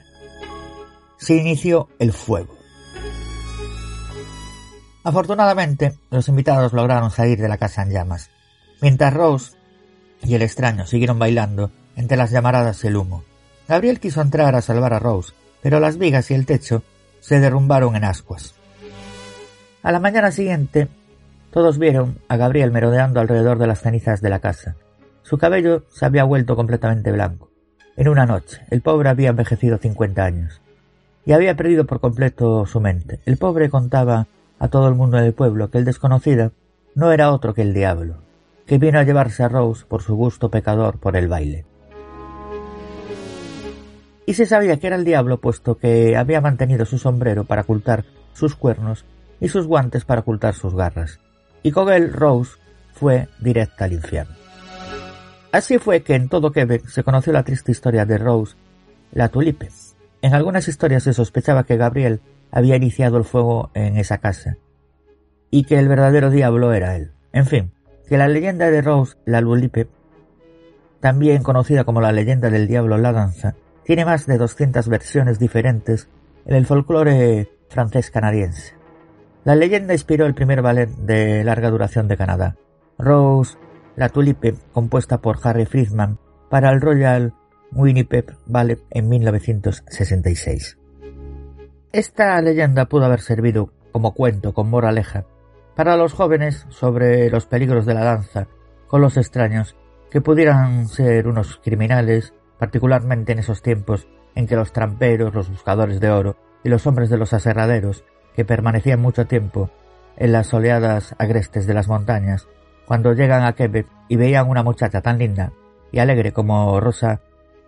se 1.19 1.37
inició 1.37 1.91
el 1.99 2.15
fuego. 2.15 2.57
Afortunadamente, 5.03 5.99
los 6.09 6.29
invitados 6.29 6.73
lograron 6.73 7.11
salir 7.11 7.43
de 7.43 7.49
la 7.49 7.59
casa 7.59 7.83
en 7.83 7.91
llamas, 7.91 8.31
mientras 8.81 9.13
Rose 9.13 9.59
y 10.25 10.35
el 10.35 10.43
extraño 10.43 10.87
siguieron 10.87 11.19
bailando 11.19 11.71
entre 11.97 12.17
las 12.17 12.31
llamaradas 12.31 12.83
y 12.85 12.89
el 12.89 12.97
humo. 12.97 13.25
Gabriel 13.69 14.01
quiso 14.01 14.21
entrar 14.21 14.55
a 14.55 14.63
salvar 14.63 14.93
a 14.93 14.99
Rose, 14.99 15.33
pero 15.63 15.81
las 15.81 15.97
vigas 15.99 16.31
y 16.31 16.35
el 16.35 16.47
techo 16.47 16.83
se 17.21 17.41
derrumbaron 17.41 17.97
en 17.97 18.05
ascuas. 18.05 18.55
A 19.83 19.93
la 19.93 20.01
mañana 20.01 20.31
siguiente, 20.31 20.89
todos 21.51 21.79
vieron 21.79 22.19
a 22.29 22.37
Gabriel 22.37 22.71
merodeando 22.71 23.21
alrededor 23.21 23.59
de 23.59 23.67
las 23.67 23.81
cenizas 23.81 24.21
de 24.21 24.31
la 24.31 24.41
casa. 24.41 24.77
Su 25.23 25.39
cabello 25.39 25.85
se 25.91 26.05
había 26.05 26.25
vuelto 26.25 26.57
completamente 26.57 27.13
blanco. 27.13 27.51
En 27.97 28.09
una 28.09 28.27
noche, 28.27 28.61
el 28.71 28.83
pobre 28.83 29.09
había 29.09 29.31
envejecido 29.31 29.79
cincuenta 29.79 30.25
años 30.25 30.61
y 31.25 31.33
había 31.33 31.57
perdido 31.57 31.87
por 31.87 32.01
completo 32.01 32.67
su 32.67 32.81
mente. 32.81 33.21
El 33.25 33.37
pobre 33.37 33.71
contaba 33.71 34.27
a 34.59 34.69
todo 34.69 34.89
el 34.89 34.95
mundo 34.95 35.17
del 35.17 35.33
pueblo 35.33 35.71
que 35.71 35.79
el 35.79 35.85
desconocido 35.85 36.53
no 36.95 37.13
era 37.13 37.31
otro 37.31 37.55
que 37.55 37.63
el 37.63 37.73
diablo, 37.73 38.24
que 38.67 38.79
vino 38.79 38.99
a 38.99 39.03
llevarse 39.03 39.43
a 39.43 39.49
Rose 39.49 39.85
por 39.87 40.03
su 40.03 40.15
gusto 40.15 40.51
pecador 40.51 40.99
por 40.99 41.17
el 41.17 41.29
baile. 41.29 41.67
Y 44.27 44.35
se 44.35 44.47
sabía 44.47 44.79
que 44.79 44.87
era 44.87 44.97
el 44.97 45.05
diablo 45.05 45.41
puesto 45.41 45.77
que 45.77 46.17
había 46.17 46.41
mantenido 46.41 46.87
su 46.87 46.99
sombrero 46.99 47.45
para 47.45 47.63
ocultar 47.63 48.05
sus 48.33 48.57
cuernos 48.57 49.05
y 49.41 49.49
sus 49.49 49.67
guantes 49.67 50.05
para 50.05 50.23
ocultar 50.23 50.55
sus 50.55 50.75
garras. 50.75 51.21
Y 51.63 51.73
con 51.73 51.93
él 51.93 52.13
Rose 52.13 52.53
fue 52.95 53.29
directa 53.41 53.85
al 53.85 53.93
infierno. 53.93 54.35
Así 55.53 55.79
fue 55.79 56.03
que 56.03 56.15
en 56.15 56.29
todo 56.29 56.53
Quebec 56.53 56.87
se 56.87 57.05
conoció 57.05 57.33
la 57.33 57.45
triste 57.45 57.71
historia 57.71 58.07
de 58.07 58.19
Rose, 58.19 58.57
la 59.13 59.29
tulipe. 59.29 59.69
En 60.23 60.35
algunas 60.35 60.67
historias 60.67 61.03
se 61.03 61.13
sospechaba 61.13 61.65
que 61.65 61.77
Gabriel 61.77 62.21
había 62.51 62.77
iniciado 62.77 63.19
el 63.19 63.25
fuego 63.25 63.71
en 63.75 63.99
esa 63.99 64.19
casa, 64.19 64.57
y 65.51 65.65
que 65.65 65.79
el 65.79 65.89
verdadero 65.89 66.31
diablo 66.31 66.73
era 66.73 66.97
él. 66.97 67.13
En 67.33 67.47
fin, 67.47 67.73
que 68.09 68.19
la 68.19 68.29
leyenda 68.29 68.71
de 68.71 68.83
Rose 68.83 69.17
la 69.25 69.41
Lulipe, 69.41 69.89
también 71.01 71.43
conocida 71.43 71.85
como 71.85 72.01
la 72.01 72.13
leyenda 72.13 72.51
del 72.51 72.67
diablo 72.67 72.99
la 72.99 73.13
danza, 73.13 73.55
tiene 73.85 74.05
más 74.05 74.27
de 74.27 74.39
200 74.39 74.89
versiones 74.89 75.39
diferentes 75.39 76.09
en 76.47 76.57
el 76.57 76.67
folclore 76.67 77.51
francés 77.69 78.11
canadiense. 78.11 78.75
La 79.45 79.55
leyenda 79.55 79.93
inspiró 79.93 80.27
el 80.27 80.35
primer 80.35 80.63
ballet 80.63 80.89
de 80.89 81.45
larga 81.45 81.71
duración 81.71 82.09
de 82.09 82.17
Canadá, 82.17 82.57
Rose 82.99 83.59
la 83.97 84.09
Tulipe, 84.09 84.55
compuesta 84.73 85.19
por 85.19 85.39
Harry 85.43 85.67
Friedman 85.67 86.19
para 86.49 86.71
el 86.71 86.81
Royal 86.81 87.35
Winnipeg 87.73 88.37
Ballet 88.47 88.81
en 88.91 89.09
1966. 89.09 90.79
Esta 91.93 92.41
leyenda 92.41 92.87
pudo 92.87 93.05
haber 93.05 93.21
servido 93.21 93.73
como 93.93 94.15
cuento 94.15 94.53
con 94.53 94.69
moraleja 94.69 95.27
para 95.75 95.97
los 95.97 96.13
jóvenes 96.13 96.67
sobre 96.71 97.31
los 97.31 97.47
peligros 97.47 97.87
de 97.87 97.95
la 97.95 98.05
danza 98.05 98.47
con 98.87 99.01
los 99.01 99.17
extraños 99.17 99.77
que 100.11 100.21
pudieran 100.21 100.87
ser 100.87 101.27
unos 101.27 101.57
criminales, 101.63 102.33
particularmente 102.59 103.33
en 103.33 103.41
esos 103.41 103.63
tiempos 103.63 104.07
en 104.35 104.47
que 104.47 104.57
los 104.57 104.73
tramperos, 104.73 105.35
los 105.35 105.51
buscadores 105.51 106.01
de 106.01 106.11
oro 106.11 106.37
y 106.63 106.69
los 106.69 106.87
hombres 106.87 107.11
de 107.11 107.19
los 107.19 107.33
aserraderos, 107.33 108.05
que 108.35 108.45
permanecían 108.45 109.01
mucho 109.01 109.27
tiempo 109.27 109.71
en 110.17 110.33
las 110.33 110.49
soleadas 110.49 111.15
agrestes 111.19 111.67
de 111.67 111.75
las 111.75 111.89
montañas, 111.89 112.47
cuando 112.87 113.13
llegan 113.13 113.45
a 113.45 113.55
Quebec 113.55 113.87
y 114.09 114.17
veían 114.17 114.49
una 114.49 114.63
muchacha 114.63 115.01
tan 115.01 115.19
linda 115.19 115.53
y 115.91 115.99
alegre 115.99 116.33
como 116.33 116.79
Rosa 116.81 117.21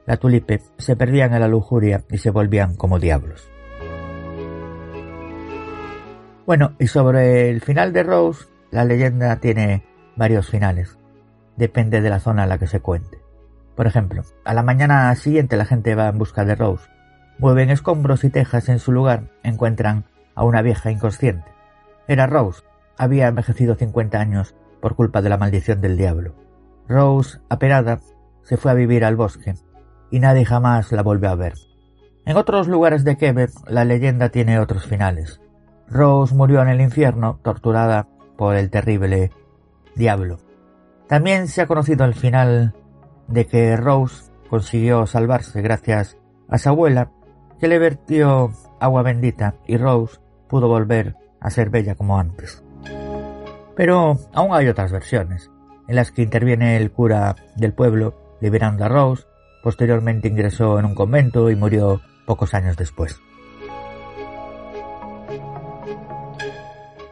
la 0.07 0.17
tulipe, 0.17 0.61
se 0.79 0.95
perdían 0.95 1.35
en 1.35 1.41
la 1.41 1.49
lujuria 1.49 2.05
y 2.11 2.19
se 2.19 2.31
volvían 2.31 2.77
como 2.77 3.01
diablos. 3.01 3.49
Bueno, 6.47 6.75
y 6.79 6.87
sobre 6.87 7.51
el 7.51 7.61
final 7.61 7.93
de 7.93 8.05
Rose, 8.05 8.47
la 8.71 8.85
leyenda 8.85 9.35
tiene 9.41 9.85
varios 10.15 10.49
finales. 10.49 10.97
Depende 11.57 12.01
de 12.01 12.09
la 12.09 12.21
zona 12.21 12.45
en 12.45 12.51
la 12.51 12.59
que 12.59 12.69
se 12.69 12.79
cuente. 12.79 13.19
Por 13.75 13.89
ejemplo, 13.89 14.23
a 14.45 14.55
la 14.55 14.63
mañana 14.63 15.13
siguiente 15.17 15.57
la 15.57 15.65
gente 15.65 15.97
va 15.97 16.07
en 16.07 16.19
busca 16.19 16.45
de 16.45 16.55
Rose. 16.55 16.89
Mueven 17.39 17.71
escombros 17.71 18.23
y 18.23 18.31
tejas 18.31 18.69
en 18.69 18.79
su 18.79 18.93
lugar, 18.93 19.25
encuentran 19.43 20.05
a 20.37 20.45
una 20.45 20.63
vieja 20.63 20.93
inconsciente. 20.93 21.51
Era 22.07 22.29
Rose. 22.29 22.63
Había 22.97 23.27
envejecido 23.27 23.75
50 23.75 24.21
años 24.21 24.55
por 24.81 24.95
culpa 24.95 25.23
de 25.23 25.31
la 25.31 25.39
maldición 25.39 25.81
del 25.81 25.97
diablo. 25.97 26.37
Rose, 26.89 27.41
aperada, 27.49 27.99
se 28.43 28.57
fue 28.57 28.71
a 28.71 28.75
vivir 28.75 29.05
al 29.05 29.17
bosque 29.17 29.55
y 30.13 30.21
nadie 30.21 30.45
jamás 30.45 30.93
la 30.93 31.03
volvió 31.03 31.29
a 31.29 31.35
ver. 31.35 31.55
En 32.25 32.37
otros 32.37 32.69
lugares 32.69 33.03
de 33.03 33.17
Quebec 33.17 33.51
la 33.69 33.85
leyenda 33.85 34.29
tiene 34.29 34.61
otros 34.61 34.87
finales. 34.87 35.41
Rose 35.89 36.35
murió 36.35 36.63
en 36.63 36.69
el 36.69 36.81
infierno 36.81 37.39
torturada 37.43 38.09
por 38.37 38.57
el 38.57 38.71
terrible 38.71 39.31
diablo. 39.95 40.39
También 41.09 41.49
se 41.49 41.63
ha 41.63 41.67
conocido 41.67 42.05
el 42.05 42.15
final 42.15 42.75
de 43.29 43.47
que 43.47 43.77
Rose 43.77 44.31
consiguió 44.51 45.07
salvarse 45.07 45.63
gracias 45.63 46.17
a 46.49 46.59
su 46.59 46.69
abuela 46.69 47.11
que 47.61 47.69
le 47.69 47.79
vertió 47.79 48.51
agua 48.81 49.03
bendita 49.03 49.55
y 49.67 49.77
Rose 49.77 50.19
pudo 50.49 50.69
volver 50.69 51.17
a 51.41 51.51
ser 51.51 51.71
bella 51.71 51.95
como 51.95 52.19
antes. 52.19 52.63
Pero 53.77 54.19
aún 54.33 54.55
hay 54.55 54.69
otras 54.69 54.93
versiones, 54.93 55.51
en 55.87 55.97
las 55.97 56.11
que 56.11 56.23
interviene 56.23 56.77
el 56.77 56.91
cura 56.91 57.37
del 57.57 57.73
pueblo 57.73 58.15
liberando 58.41 58.85
a 58.85 58.89
Rose, 58.89 59.25
posteriormente 59.63 60.29
ingresó 60.29 60.79
en 60.79 60.87
un 60.87 60.95
convento 60.95 61.51
y 61.51 61.57
murió 61.57 62.01
pocos 62.27 62.55
años 62.55 62.77
después. 62.77 63.21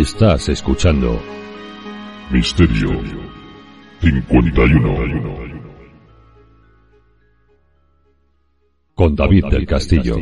Estás 0.00 0.48
escuchando 0.48 1.20
Misterio 2.30 2.88
51. 4.00 5.60
con 8.94 9.14
David 9.14 9.44
del 9.50 9.66
Castillo. 9.66 10.16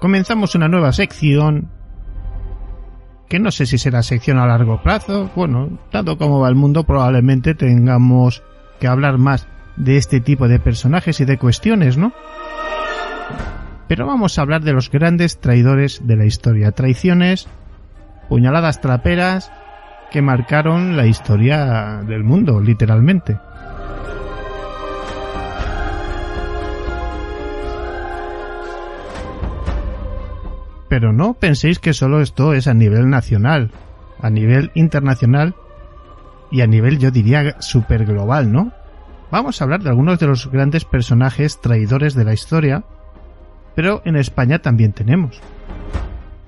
Comenzamos 0.00 0.54
una 0.54 0.68
nueva 0.68 0.92
sección 0.92 1.68
que 3.28 3.38
no 3.38 3.52
sé 3.52 3.64
si 3.64 3.78
será 3.78 4.02
sección 4.02 4.38
a 4.38 4.46
largo 4.46 4.82
plazo. 4.82 5.30
Bueno, 5.36 5.78
dado 5.92 6.18
como 6.18 6.40
va 6.40 6.48
el 6.48 6.56
mundo, 6.56 6.82
probablemente 6.82 7.54
tengamos 7.54 8.42
que 8.80 8.88
hablar 8.88 9.18
más 9.18 9.46
de 9.76 9.96
este 9.96 10.20
tipo 10.20 10.48
de 10.48 10.58
personajes 10.58 11.20
y 11.20 11.24
de 11.24 11.38
cuestiones, 11.38 11.96
¿no? 11.96 12.12
Pero 13.86 14.06
vamos 14.06 14.36
a 14.36 14.42
hablar 14.42 14.62
de 14.62 14.72
los 14.72 14.90
grandes 14.90 15.38
traidores 15.38 16.06
de 16.06 16.16
la 16.16 16.24
historia. 16.24 16.72
Traiciones, 16.72 17.48
puñaladas 18.28 18.80
traperas 18.80 19.52
que 20.10 20.22
marcaron 20.22 20.96
la 20.96 21.06
historia 21.06 22.02
del 22.06 22.24
mundo, 22.24 22.60
literalmente. 22.60 23.38
Pero 30.90 31.12
no 31.12 31.34
penséis 31.34 31.78
que 31.78 31.94
solo 31.94 32.20
esto 32.20 32.52
es 32.52 32.66
a 32.66 32.74
nivel 32.74 33.08
nacional, 33.08 33.70
a 34.20 34.28
nivel 34.28 34.72
internacional 34.74 35.54
y 36.50 36.62
a 36.62 36.66
nivel 36.66 36.98
yo 36.98 37.12
diría 37.12 37.60
super 37.60 38.04
global, 38.04 38.50
¿no? 38.50 38.72
Vamos 39.30 39.60
a 39.60 39.64
hablar 39.64 39.84
de 39.84 39.90
algunos 39.90 40.18
de 40.18 40.26
los 40.26 40.50
grandes 40.50 40.84
personajes 40.84 41.60
traidores 41.60 42.14
de 42.14 42.24
la 42.24 42.32
historia, 42.32 42.82
pero 43.76 44.02
en 44.04 44.16
España 44.16 44.58
también 44.58 44.92
tenemos. 44.92 45.40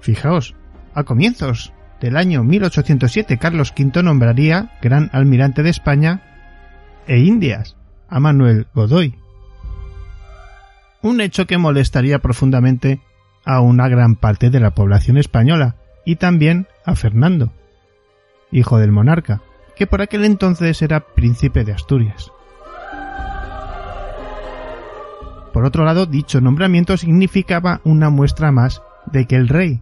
Fijaos, 0.01 0.57
a 0.93 1.05
comienzos 1.05 1.73
del 2.01 2.17
año 2.17 2.43
1807 2.43 3.39
Carlos 3.39 3.73
V 3.79 4.03
nombraría 4.03 4.73
gran 4.83 5.09
almirante 5.13 5.63
de 5.63 5.71
España 5.71 6.21
e 7.07 7.21
Indias 7.21 7.77
a 8.09 8.19
Manuel 8.19 8.67
Godoy. 8.75 9.15
Un 11.01 11.21
hecho 11.21 11.47
que 11.47 11.59
molestaría 11.59 12.19
profundamente 12.19 13.01
a 13.45 13.61
una 13.61 13.89
gran 13.89 14.17
parte 14.17 14.51
de 14.51 14.61
la 14.61 14.73
población 14.73 15.19
española 15.19 15.77
y 16.05 16.17
también 16.17 16.67
a 16.85 16.95
Fernando. 16.95 17.53
hijo 18.51 18.79
del 18.79 18.93
monarca, 18.93 19.41
que 19.77 19.87
por 19.87 20.03
aquel 20.03 20.25
entonces 20.25 20.83
era 20.83 21.01
príncipe 21.01 21.65
de 21.65 21.73
Asturias. 21.73 22.31
Por 25.53 25.65
otro 25.65 25.85
lado, 25.85 26.07
dicho 26.07 26.41
nombramiento 26.41 26.97
significaba 26.97 27.81
una 27.85 28.11
muestra 28.11 28.53
más 28.53 28.83
de 29.07 29.27
que 29.27 29.37
el 29.37 29.49
rey 29.49 29.81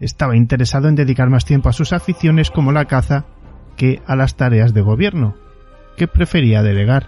estaba 0.00 0.36
interesado 0.36 0.88
en 0.88 0.94
dedicar 0.94 1.30
más 1.30 1.44
tiempo 1.44 1.68
a 1.68 1.72
sus 1.72 1.92
aficiones 1.92 2.50
como 2.50 2.72
la 2.72 2.86
caza 2.86 3.24
que 3.76 4.02
a 4.06 4.16
las 4.16 4.36
tareas 4.36 4.74
de 4.74 4.82
gobierno, 4.82 5.34
que 5.96 6.08
prefería 6.08 6.62
delegar. 6.62 7.06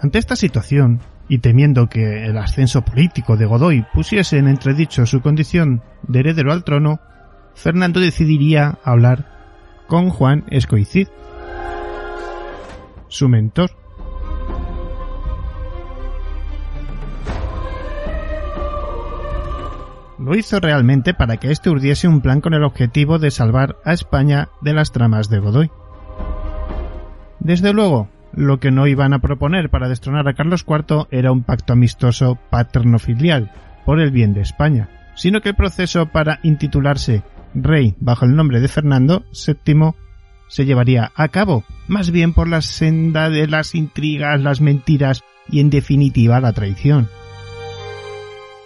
Ante 0.00 0.18
esta 0.18 0.36
situación, 0.36 1.00
y 1.28 1.38
temiendo 1.38 1.88
que 1.88 2.26
el 2.26 2.36
ascenso 2.36 2.82
político 2.82 3.36
de 3.36 3.46
Godoy 3.46 3.84
pusiese 3.92 4.38
en 4.38 4.48
entredicho 4.48 5.06
su 5.06 5.20
condición 5.20 5.82
de 6.06 6.20
heredero 6.20 6.52
al 6.52 6.64
trono, 6.64 7.00
Fernando 7.54 8.00
decidiría 8.00 8.78
hablar 8.84 9.84
con 9.88 10.10
Juan 10.10 10.44
Escoicid, 10.50 11.08
su 13.08 13.28
mentor. 13.28 13.70
Lo 20.18 20.34
hizo 20.34 20.60
realmente 20.60 21.14
para 21.14 21.36
que 21.36 21.50
éste 21.50 21.70
urdiese 21.70 22.08
un 22.08 22.20
plan 22.20 22.40
con 22.40 22.52
el 22.52 22.64
objetivo 22.64 23.18
de 23.18 23.30
salvar 23.30 23.76
a 23.84 23.92
España 23.92 24.48
de 24.60 24.74
las 24.74 24.92
tramas 24.92 25.28
de 25.30 25.38
Godoy. 25.38 25.70
Desde 27.38 27.72
luego, 27.72 28.08
lo 28.36 28.60
que 28.60 28.70
no 28.70 28.86
iban 28.86 29.14
a 29.14 29.18
proponer 29.18 29.70
para 29.70 29.88
destronar 29.88 30.28
a 30.28 30.34
Carlos 30.34 30.64
IV 30.68 31.08
era 31.10 31.32
un 31.32 31.42
pacto 31.42 31.72
amistoso 31.72 32.38
paterno-filial 32.50 33.50
por 33.84 34.00
el 34.00 34.10
bien 34.10 34.34
de 34.34 34.42
España, 34.42 34.88
sino 35.14 35.40
que 35.40 35.50
el 35.50 35.54
proceso 35.56 36.06
para 36.06 36.38
intitularse 36.42 37.22
rey 37.54 37.94
bajo 37.98 38.26
el 38.26 38.36
nombre 38.36 38.60
de 38.60 38.68
Fernando 38.68 39.24
VII 39.32 39.94
se 40.48 40.64
llevaría 40.64 41.10
a 41.16 41.28
cabo, 41.28 41.64
más 41.88 42.10
bien 42.10 42.32
por 42.32 42.46
la 42.46 42.60
senda 42.60 43.30
de 43.30 43.48
las 43.48 43.74
intrigas, 43.74 44.40
las 44.40 44.60
mentiras 44.60 45.22
y 45.48 45.60
en 45.60 45.70
definitiva 45.70 46.40
la 46.40 46.52
traición. 46.52 47.08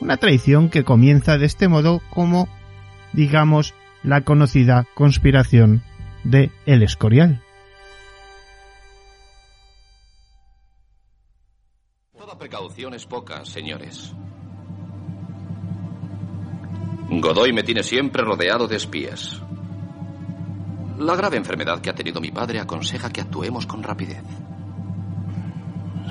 Una 0.01 0.17
traición 0.17 0.69
que 0.69 0.85
comienza 0.85 1.39
de 1.39 1.47
este 1.47 1.69
modo 1.69 2.03
como, 2.11 2.49
digamos, 3.13 3.75
la 4.03 4.23
conocida 4.23 4.87
conspiración 4.95 5.83
de 6.25 6.51
El 6.67 6.83
Escorial. 6.83 7.43
Toda 12.41 12.49
precaución 12.49 12.95
es 12.95 13.05
poca, 13.05 13.45
señores. 13.45 14.15
Godoy 17.11 17.53
me 17.53 17.63
tiene 17.63 17.83
siempre 17.83 18.23
rodeado 18.23 18.67
de 18.67 18.77
espías. 18.77 19.43
La 20.99 21.17
grave 21.17 21.37
enfermedad 21.37 21.83
que 21.83 21.91
ha 21.91 21.95
tenido 21.95 22.19
mi 22.19 22.31
padre 22.31 22.59
aconseja 22.59 23.11
que 23.11 23.21
actuemos 23.21 23.67
con 23.67 23.83
rapidez. 23.83 24.23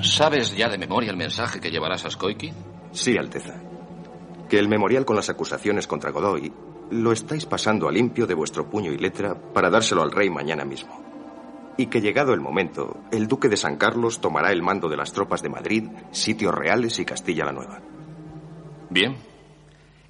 ¿Sabes 0.02 0.56
ya 0.56 0.68
de 0.68 0.78
memoria 0.78 1.10
el 1.10 1.16
mensaje 1.16 1.58
que 1.58 1.72
llevarás 1.72 2.04
a 2.04 2.10
Skoiki? 2.10 2.52
Sí, 2.92 3.16
Alteza. 3.18 3.60
Que 4.48 4.60
el 4.60 4.68
memorial 4.68 5.04
con 5.04 5.16
las 5.16 5.30
acusaciones 5.30 5.88
contra 5.88 6.12
Godoy 6.12 6.52
lo 6.92 7.10
estáis 7.10 7.44
pasando 7.44 7.88
a 7.88 7.92
limpio 7.92 8.28
de 8.28 8.34
vuestro 8.34 8.70
puño 8.70 8.92
y 8.92 8.98
letra 8.98 9.34
para 9.34 9.68
dárselo 9.68 10.02
al 10.02 10.12
rey 10.12 10.30
mañana 10.30 10.64
mismo. 10.64 11.09
Y 11.76 11.86
que 11.86 12.00
llegado 12.00 12.34
el 12.34 12.40
momento, 12.40 12.98
el 13.10 13.26
duque 13.26 13.48
de 13.48 13.56
San 13.56 13.76
Carlos 13.76 14.20
tomará 14.20 14.52
el 14.52 14.62
mando 14.62 14.88
de 14.88 14.96
las 14.96 15.12
tropas 15.12 15.42
de 15.42 15.48
Madrid, 15.48 15.88
sitios 16.10 16.54
reales 16.54 16.98
y 16.98 17.04
Castilla 17.04 17.44
la 17.44 17.52
Nueva. 17.52 17.80
Bien. 18.90 19.16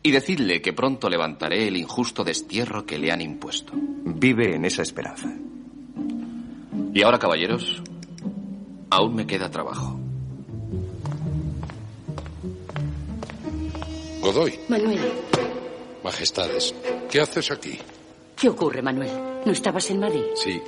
Y 0.02 0.10
decidle 0.10 0.62
que 0.62 0.72
pronto 0.72 1.08
levantaré 1.08 1.68
el 1.68 1.76
injusto 1.76 2.24
destierro 2.24 2.86
que 2.86 2.98
le 2.98 3.12
han 3.12 3.20
impuesto. 3.20 3.72
Vive 3.74 4.54
en 4.56 4.64
esa 4.64 4.82
esperanza. 4.82 5.30
Y 6.92 7.02
ahora, 7.02 7.18
caballeros, 7.18 7.82
aún 8.90 9.14
me 9.14 9.26
queda 9.26 9.50
trabajo. 9.50 10.00
Godoy, 14.22 14.58
Manuel, 14.68 15.00
majestades, 16.02 16.74
¿qué 17.10 17.20
haces 17.20 17.50
aquí? 17.50 17.78
¿qué 18.40 18.48
ocurre, 18.48 18.80
Manuel? 18.80 19.10
¿No 19.44 19.52
estabas 19.52 19.90
en 19.90 20.00
Madrid? 20.00 20.24
Sí, 20.34 20.60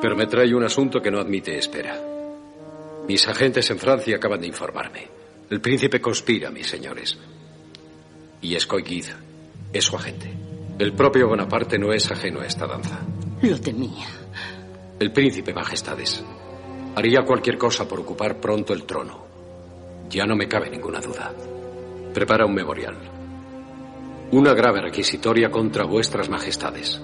pero 0.00 0.16
me 0.16 0.26
trae 0.26 0.54
un 0.54 0.64
asunto 0.64 1.00
que 1.00 1.10
no 1.10 1.20
admite 1.20 1.58
espera. 1.58 1.98
Mis 3.06 3.28
agentes 3.28 3.70
en 3.70 3.78
Francia 3.78 4.16
acaban 4.16 4.40
de 4.40 4.46
informarme. 4.46 5.08
El 5.50 5.60
príncipe 5.60 6.00
conspira, 6.00 6.50
mis 6.50 6.66
señores. 6.66 7.18
Y 8.40 8.54
Escoiguiz 8.54 9.14
es 9.72 9.84
su 9.84 9.96
agente. 9.96 10.32
El 10.78 10.92
propio 10.94 11.28
Bonaparte 11.28 11.78
no 11.78 11.92
es 11.92 12.10
ajeno 12.10 12.40
a 12.40 12.46
esta 12.46 12.66
danza. 12.66 13.00
Lo 13.42 13.60
temía. 13.60 14.06
El 14.98 15.12
príncipe, 15.12 15.52
majestades, 15.52 16.24
haría 16.94 17.22
cualquier 17.22 17.58
cosa 17.58 17.86
por 17.86 18.00
ocupar 18.00 18.40
pronto 18.40 18.72
el 18.72 18.84
trono. 18.84 19.24
Ya 20.08 20.24
no 20.24 20.34
me 20.34 20.48
cabe 20.48 20.70
ninguna 20.70 21.00
duda. 21.00 21.32
Prepara 22.14 22.46
un 22.46 22.54
memorial. 22.54 22.96
Una 24.30 24.54
grave 24.54 24.80
requisitoria 24.80 25.50
contra 25.50 25.84
vuestras 25.84 26.28
majestades. 26.28 27.00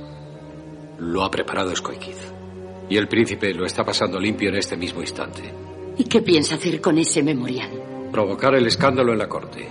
Lo 0.99 1.25
ha 1.25 1.31
preparado 1.31 1.73
Escoiquiz. 1.73 2.40
Y 2.91 2.97
el 2.97 3.09
príncipe 3.09 3.55
lo 3.55 3.65
está 3.65 3.85
pasando 3.85 4.19
limpio 4.19 4.49
en 4.49 4.57
este 4.57 4.77
mismo 4.77 5.01
instante. 5.01 5.43
¿Y 5.97 6.05
qué 6.05 6.21
piensa 6.21 6.57
hacer 6.57 6.81
con 6.81 6.99
ese 6.99 7.23
memorial? 7.23 7.71
Provocar 8.11 8.55
el 8.57 8.67
escándalo 8.67 9.13
en 9.13 9.19
la 9.19 9.29
corte. 9.29 9.69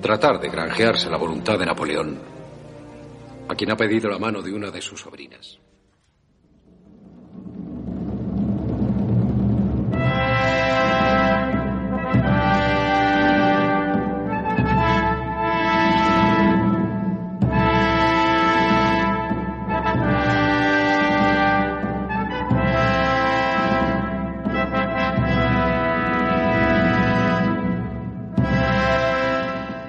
Tratar 0.00 0.40
de 0.40 0.48
granjearse 0.48 1.10
la 1.10 1.16
voluntad 1.16 1.58
de 1.58 1.66
Napoleón, 1.66 2.18
a 3.48 3.54
quien 3.56 3.72
ha 3.72 3.76
pedido 3.76 4.08
la 4.08 4.18
mano 4.18 4.40
de 4.40 4.52
una 4.52 4.70
de 4.70 4.80
sus 4.80 5.00
sobrinas. 5.00 5.58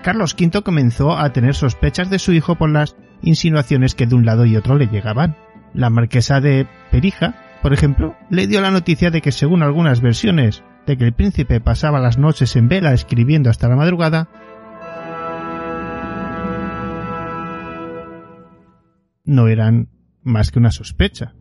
Carlos 0.09 0.33
V 0.33 0.63
comenzó 0.63 1.15
a 1.15 1.31
tener 1.33 1.53
sospechas 1.53 2.09
de 2.09 2.17
su 2.17 2.33
hijo 2.33 2.55
por 2.55 2.71
las 2.71 2.95
insinuaciones 3.21 3.93
que 3.93 4.07
de 4.07 4.15
un 4.15 4.25
lado 4.25 4.43
y 4.47 4.57
otro 4.57 4.75
le 4.75 4.87
llegaban. 4.87 5.35
La 5.75 5.91
marquesa 5.91 6.41
de 6.41 6.65
Perija, 6.89 7.35
por 7.61 7.73
ejemplo, 7.73 8.15
le 8.31 8.47
dio 8.47 8.59
la 8.59 8.71
noticia 8.71 9.11
de 9.11 9.21
que 9.21 9.31
según 9.31 9.61
algunas 9.61 10.01
versiones 10.01 10.63
de 10.87 10.97
que 10.97 11.03
el 11.03 11.13
príncipe 11.13 11.61
pasaba 11.61 11.99
las 11.99 12.17
noches 12.17 12.55
en 12.55 12.69
vela 12.69 12.91
escribiendo 12.93 13.51
hasta 13.51 13.67
la 13.67 13.75
madrugada, 13.75 14.29
no 19.25 19.47
eran 19.47 19.89
más 20.23 20.49
que 20.49 20.57
una 20.57 20.71
sospecha. 20.71 21.35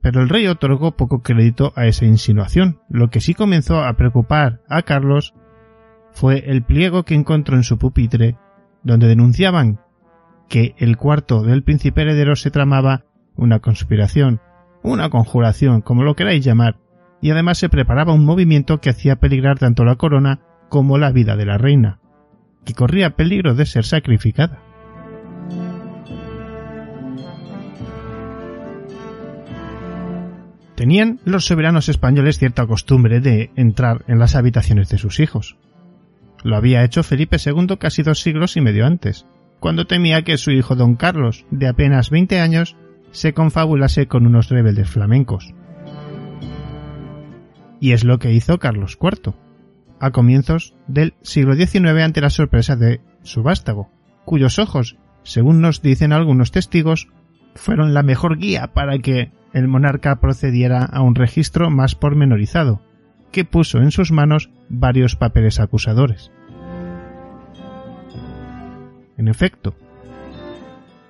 Pero 0.00 0.22
el 0.22 0.30
rey 0.30 0.46
otorgó 0.46 0.96
poco 0.96 1.20
crédito 1.20 1.74
a 1.76 1.84
esa 1.84 2.06
insinuación. 2.06 2.80
Lo 2.88 3.10
que 3.10 3.20
sí 3.20 3.34
comenzó 3.34 3.84
a 3.84 3.92
preocupar 3.98 4.62
a 4.70 4.80
Carlos 4.80 5.34
fue 6.16 6.50
el 6.50 6.62
pliego 6.62 7.02
que 7.02 7.14
encontró 7.14 7.56
en 7.56 7.62
su 7.62 7.76
pupitre, 7.76 8.38
donde 8.82 9.06
denunciaban 9.06 9.80
que 10.48 10.74
el 10.78 10.96
cuarto 10.96 11.42
del 11.42 11.62
príncipe 11.62 12.00
heredero 12.00 12.36
se 12.36 12.50
tramaba 12.50 13.04
una 13.34 13.58
conspiración, 13.58 14.40
una 14.82 15.10
conjuración, 15.10 15.82
como 15.82 16.04
lo 16.04 16.16
queráis 16.16 16.42
llamar, 16.42 16.78
y 17.20 17.32
además 17.32 17.58
se 17.58 17.68
preparaba 17.68 18.14
un 18.14 18.24
movimiento 18.24 18.80
que 18.80 18.88
hacía 18.88 19.16
peligrar 19.16 19.58
tanto 19.58 19.84
la 19.84 19.96
corona 19.96 20.40
como 20.70 20.96
la 20.96 21.12
vida 21.12 21.36
de 21.36 21.44
la 21.44 21.58
reina, 21.58 22.00
que 22.64 22.72
corría 22.72 23.14
peligro 23.14 23.54
de 23.54 23.66
ser 23.66 23.84
sacrificada. 23.84 24.62
Tenían 30.76 31.20
los 31.26 31.44
soberanos 31.44 31.90
españoles 31.90 32.38
cierta 32.38 32.66
costumbre 32.66 33.20
de 33.20 33.50
entrar 33.54 34.02
en 34.08 34.18
las 34.18 34.34
habitaciones 34.34 34.88
de 34.88 34.96
sus 34.96 35.20
hijos. 35.20 35.58
Lo 36.46 36.54
había 36.54 36.84
hecho 36.84 37.02
Felipe 37.02 37.38
II 37.44 37.76
casi 37.76 38.04
dos 38.04 38.20
siglos 38.20 38.56
y 38.56 38.60
medio 38.60 38.86
antes, 38.86 39.26
cuando 39.58 39.88
temía 39.88 40.22
que 40.22 40.38
su 40.38 40.52
hijo 40.52 40.76
don 40.76 40.94
Carlos, 40.94 41.44
de 41.50 41.66
apenas 41.66 42.08
20 42.08 42.38
años, 42.38 42.76
se 43.10 43.34
confabulase 43.34 44.06
con 44.06 44.28
unos 44.28 44.48
rebeldes 44.48 44.88
flamencos. 44.88 45.52
Y 47.80 47.90
es 47.90 48.04
lo 48.04 48.20
que 48.20 48.32
hizo 48.32 48.60
Carlos 48.60 48.96
IV, 49.02 49.34
a 49.98 50.12
comienzos 50.12 50.76
del 50.86 51.14
siglo 51.22 51.56
XIX 51.56 52.04
ante 52.04 52.20
la 52.20 52.30
sorpresa 52.30 52.76
de 52.76 53.00
su 53.24 53.42
vástago, 53.42 53.90
cuyos 54.24 54.60
ojos, 54.60 54.98
según 55.24 55.60
nos 55.60 55.82
dicen 55.82 56.12
algunos 56.12 56.52
testigos, 56.52 57.08
fueron 57.56 57.92
la 57.92 58.04
mejor 58.04 58.38
guía 58.38 58.68
para 58.68 59.00
que 59.00 59.32
el 59.52 59.66
monarca 59.66 60.20
procediera 60.20 60.84
a 60.84 61.02
un 61.02 61.16
registro 61.16 61.70
más 61.70 61.96
pormenorizado, 61.96 62.82
que 63.32 63.44
puso 63.44 63.78
en 63.78 63.90
sus 63.90 64.12
manos 64.12 64.48
varios 64.68 65.16
papeles 65.16 65.58
acusadores. 65.58 66.30
En 69.16 69.28
efecto, 69.28 69.74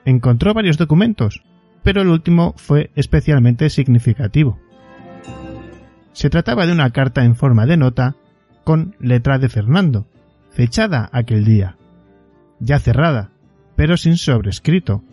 encontró 0.05 0.55
varios 0.55 0.79
documentos, 0.79 1.43
pero 1.83 2.03
el 2.03 2.09
último 2.09 2.55
fue 2.57 2.91
especialmente 2.95 3.71
significativo. 3.71 4.59
Se 6.13 6.31
trataba 6.31 6.67
de 6.67 6.73
una 6.73 6.91
carta 6.91 7.25
en 7.25 7.37
forma 7.37 7.67
de 7.67 7.77
nota 7.77 8.17
con 8.65 8.97
letra 9.01 9.39
de 9.39 9.49
Fernando, 9.49 10.07
fechada 10.51 11.09
aquel 11.13 11.45
día, 11.45 11.77
ya 12.59 12.79
cerrada, 12.79 13.31
pero 13.77 13.97
sin 13.97 14.17
sobrescrito, 14.17 15.05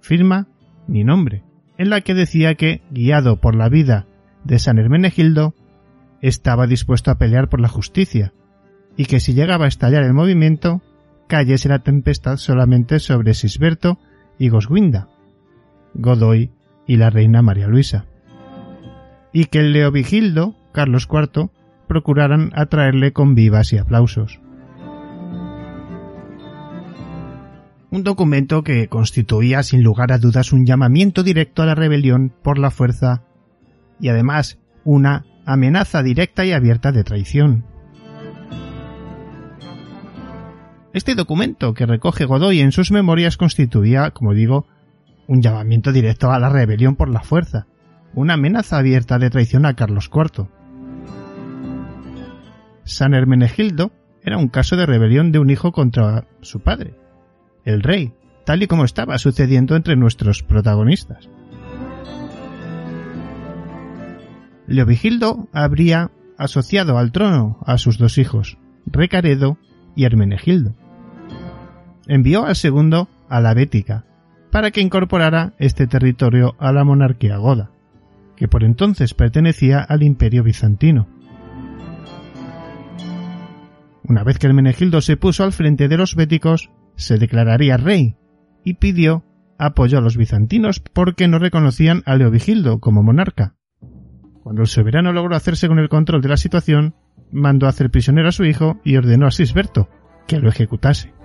firma 0.00 0.46
ni 0.86 1.02
nombre, 1.02 1.42
en 1.78 1.90
la 1.90 2.00
que 2.00 2.14
decía 2.14 2.54
que, 2.54 2.82
guiado 2.90 3.40
por 3.40 3.54
la 3.54 3.68
vida 3.68 4.06
de 4.44 4.58
San 4.58 4.78
Hermenegildo, 4.78 5.54
estaba 6.22 6.66
dispuesto 6.66 7.10
a 7.10 7.18
pelear 7.18 7.48
por 7.48 7.60
la 7.60 7.68
justicia, 7.68 8.32
y 8.96 9.06
que 9.06 9.20
si 9.20 9.34
llegaba 9.34 9.64
a 9.66 9.68
estallar 9.68 10.04
el 10.04 10.14
movimiento, 10.14 10.80
cayese 11.26 11.68
la 11.68 11.80
tempestad 11.80 12.36
solamente 12.36 12.98
sobre 12.98 13.34
Sisberto 13.34 13.98
y 14.38 14.48
Goswinda, 14.48 15.08
Godoy 15.94 16.50
y 16.86 16.96
la 16.96 17.10
reina 17.10 17.42
María 17.42 17.68
Luisa, 17.68 18.06
y 19.32 19.46
que 19.46 19.58
el 19.58 19.72
Leovigildo, 19.72 20.56
Carlos 20.72 21.08
IV, 21.10 21.50
procuraran 21.88 22.50
atraerle 22.54 23.12
con 23.12 23.34
vivas 23.34 23.72
y 23.72 23.78
aplausos. 23.78 24.40
Un 27.90 28.02
documento 28.02 28.62
que 28.62 28.88
constituía 28.88 29.62
sin 29.62 29.82
lugar 29.82 30.12
a 30.12 30.18
dudas 30.18 30.52
un 30.52 30.66
llamamiento 30.66 31.22
directo 31.22 31.62
a 31.62 31.66
la 31.66 31.74
rebelión 31.74 32.32
por 32.42 32.58
la 32.58 32.70
fuerza 32.70 33.22
y 34.00 34.08
además 34.08 34.58
una 34.84 35.24
amenaza 35.46 36.02
directa 36.02 36.44
y 36.44 36.52
abierta 36.52 36.92
de 36.92 37.04
traición. 37.04 37.64
Este 40.96 41.14
documento 41.14 41.74
que 41.74 41.84
recoge 41.84 42.24
Godoy 42.24 42.60
en 42.60 42.72
sus 42.72 42.90
memorias 42.90 43.36
constituía, 43.36 44.12
como 44.12 44.32
digo, 44.32 44.66
un 45.26 45.42
llamamiento 45.42 45.92
directo 45.92 46.30
a 46.30 46.38
la 46.38 46.48
rebelión 46.48 46.96
por 46.96 47.10
la 47.10 47.20
fuerza, 47.20 47.66
una 48.14 48.32
amenaza 48.32 48.78
abierta 48.78 49.18
de 49.18 49.28
traición 49.28 49.66
a 49.66 49.74
Carlos 49.74 50.10
IV. 50.10 50.48
San 52.84 53.12
Hermenegildo 53.12 53.92
era 54.22 54.38
un 54.38 54.48
caso 54.48 54.74
de 54.76 54.86
rebelión 54.86 55.32
de 55.32 55.38
un 55.38 55.50
hijo 55.50 55.70
contra 55.70 56.28
su 56.40 56.60
padre, 56.60 56.94
el 57.66 57.82
rey, 57.82 58.14
tal 58.46 58.62
y 58.62 58.66
como 58.66 58.86
estaba 58.86 59.18
sucediendo 59.18 59.76
entre 59.76 59.96
nuestros 59.96 60.42
protagonistas. 60.42 61.28
Leovigildo 64.66 65.46
habría 65.52 66.10
asociado 66.38 66.96
al 66.96 67.12
trono 67.12 67.58
a 67.66 67.76
sus 67.76 67.98
dos 67.98 68.16
hijos, 68.16 68.56
Recaredo 68.86 69.58
y 69.94 70.04
Hermenegildo. 70.04 70.74
Envió 72.06 72.46
al 72.46 72.56
segundo 72.56 73.08
a 73.28 73.40
la 73.40 73.54
Bética, 73.54 74.04
para 74.50 74.70
que 74.70 74.80
incorporara 74.80 75.54
este 75.58 75.86
territorio 75.86 76.54
a 76.58 76.72
la 76.72 76.84
monarquía 76.84 77.36
goda, 77.36 77.70
que 78.36 78.48
por 78.48 78.64
entonces 78.64 79.14
pertenecía 79.14 79.80
al 79.80 80.02
imperio 80.02 80.42
bizantino. 80.42 81.08
Una 84.04 84.22
vez 84.22 84.38
que 84.38 84.46
Hermenegildo 84.46 85.00
se 85.00 85.16
puso 85.16 85.42
al 85.42 85.52
frente 85.52 85.88
de 85.88 85.96
los 85.96 86.14
béticos, 86.14 86.70
se 86.94 87.18
declararía 87.18 87.76
rey 87.76 88.14
y 88.64 88.74
pidió 88.74 89.24
apoyo 89.58 89.98
a 89.98 90.00
los 90.00 90.16
bizantinos 90.16 90.80
porque 90.80 91.28
no 91.28 91.38
reconocían 91.38 92.02
a 92.06 92.14
Leovigildo 92.14 92.78
como 92.78 93.02
monarca. 93.02 93.56
Cuando 94.42 94.62
el 94.62 94.68
soberano 94.68 95.12
logró 95.12 95.34
hacerse 95.34 95.66
con 95.66 95.80
el 95.80 95.88
control 95.88 96.22
de 96.22 96.28
la 96.28 96.36
situación, 96.36 96.94
mandó 97.32 97.66
a 97.66 97.70
hacer 97.70 97.90
prisionero 97.90 98.28
a 98.28 98.32
su 98.32 98.44
hijo 98.44 98.80
y 98.84 98.96
ordenó 98.96 99.26
a 99.26 99.32
Sisberto 99.32 99.88
que 100.28 100.38
lo 100.38 100.48
ejecutase. 100.48 101.15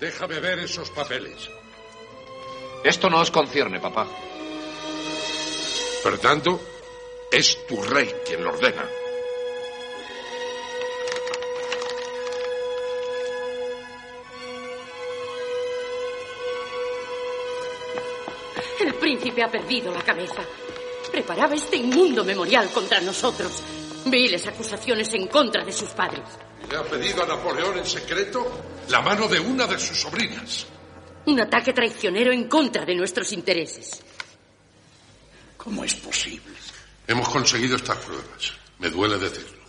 Déjame 0.00 0.40
ver 0.40 0.58
esos 0.58 0.90
papeles. 0.90 1.50
Esto 2.84 3.08
no 3.08 3.20
os 3.20 3.30
concierne, 3.30 3.80
papá. 3.80 4.06
Fernando, 6.02 6.60
es 7.32 7.66
tu 7.66 7.82
rey 7.82 8.14
quien 8.24 8.44
lo 8.44 8.50
ordena. 8.50 8.86
El 18.78 18.94
príncipe 18.94 19.42
ha 19.42 19.50
perdido 19.50 19.92
la 19.92 20.02
cabeza. 20.02 20.42
Preparaba 21.10 21.54
este 21.54 21.76
inmundo 21.76 22.24
memorial 22.24 22.68
contra 22.70 23.00
nosotros. 23.00 23.62
Viles 24.04 24.46
acusaciones 24.46 25.12
en 25.14 25.26
contra 25.26 25.64
de 25.64 25.72
sus 25.72 25.88
padres. 25.90 26.38
Le 26.70 26.76
ha 26.76 26.82
pedido 26.82 27.22
a 27.22 27.26
Napoleón 27.26 27.78
en 27.78 27.86
secreto 27.86 28.64
la 28.88 29.00
mano 29.00 29.28
de 29.28 29.38
una 29.38 29.66
de 29.66 29.78
sus 29.78 30.00
sobrinas. 30.00 30.66
Un 31.26 31.40
ataque 31.40 31.72
traicionero 31.72 32.32
en 32.32 32.48
contra 32.48 32.84
de 32.84 32.94
nuestros 32.94 33.32
intereses. 33.32 34.02
¿Cómo 35.56 35.84
es 35.84 35.94
posible? 35.94 36.54
Hemos 37.06 37.28
conseguido 37.28 37.76
estas 37.76 37.98
pruebas. 37.98 38.52
Me 38.78 38.90
duele 38.90 39.18
decirlo. 39.18 39.64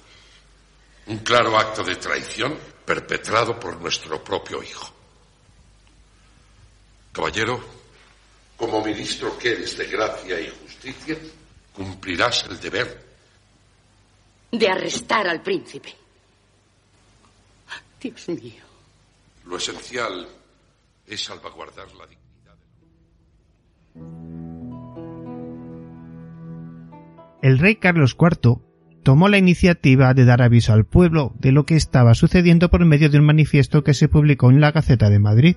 Un 1.07 1.19
claro 1.19 1.57
acto 1.57 1.83
de 1.83 1.95
traición 1.95 2.57
perpetrado 2.85 3.59
por 3.59 3.79
nuestro 3.79 4.23
propio 4.23 4.61
hijo. 4.61 4.91
Caballero, 7.11 7.59
como 8.55 8.83
ministro 8.83 9.37
que 9.37 9.53
eres 9.53 9.77
de 9.77 9.87
gracia 9.87 10.39
y 10.39 10.49
justicia, 10.63 11.17
cumplirás 11.73 12.45
el 12.49 12.59
deber 12.59 13.05
De 14.51 14.67
arrestar 14.69 15.27
al 15.27 15.41
príncipe. 15.41 16.06
Dios 18.01 18.29
mío. 18.29 18.63
Lo 19.45 19.57
esencial 19.57 20.27
es 21.05 21.23
salvaguardar 21.23 21.87
la 21.97 22.05
dignidad. 22.05 22.57
El 27.41 27.59
rey 27.59 27.75
Carlos 27.75 28.17
IV 28.19 28.61
tomó 29.03 29.29
la 29.29 29.37
iniciativa 29.37 30.13
de 30.13 30.25
dar 30.25 30.41
aviso 30.41 30.73
al 30.73 30.85
pueblo 30.85 31.33
de 31.39 31.53
lo 31.53 31.65
que 31.65 31.75
estaba 31.75 32.13
sucediendo 32.13 32.69
por 32.69 32.83
medio 32.85 33.09
de 33.09 33.19
un 33.19 33.25
manifiesto 33.25 33.83
que 33.83 33.93
se 33.93 34.09
publicó 34.09 34.49
en 34.49 34.59
la 34.59 34.71
Gaceta 34.71 35.09
de 35.09 35.19
Madrid, 35.19 35.55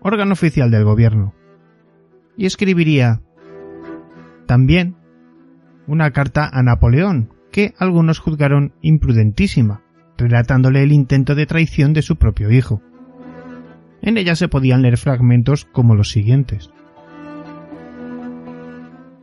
órgano 0.00 0.32
oficial 0.32 0.70
del 0.70 0.84
gobierno, 0.84 1.34
y 2.36 2.46
escribiría 2.46 3.22
también 4.46 4.96
una 5.86 6.10
carta 6.10 6.50
a 6.52 6.62
Napoleón, 6.62 7.32
que 7.52 7.74
algunos 7.78 8.18
juzgaron 8.18 8.74
imprudentísima, 8.82 9.82
relatándole 10.18 10.82
el 10.82 10.92
intento 10.92 11.34
de 11.34 11.46
traición 11.46 11.94
de 11.94 12.02
su 12.02 12.16
propio 12.16 12.50
hijo. 12.50 12.82
En 14.02 14.18
ella 14.18 14.36
se 14.36 14.48
podían 14.48 14.82
leer 14.82 14.98
fragmentos 14.98 15.64
como 15.64 15.94
los 15.94 16.10
siguientes. 16.10 16.70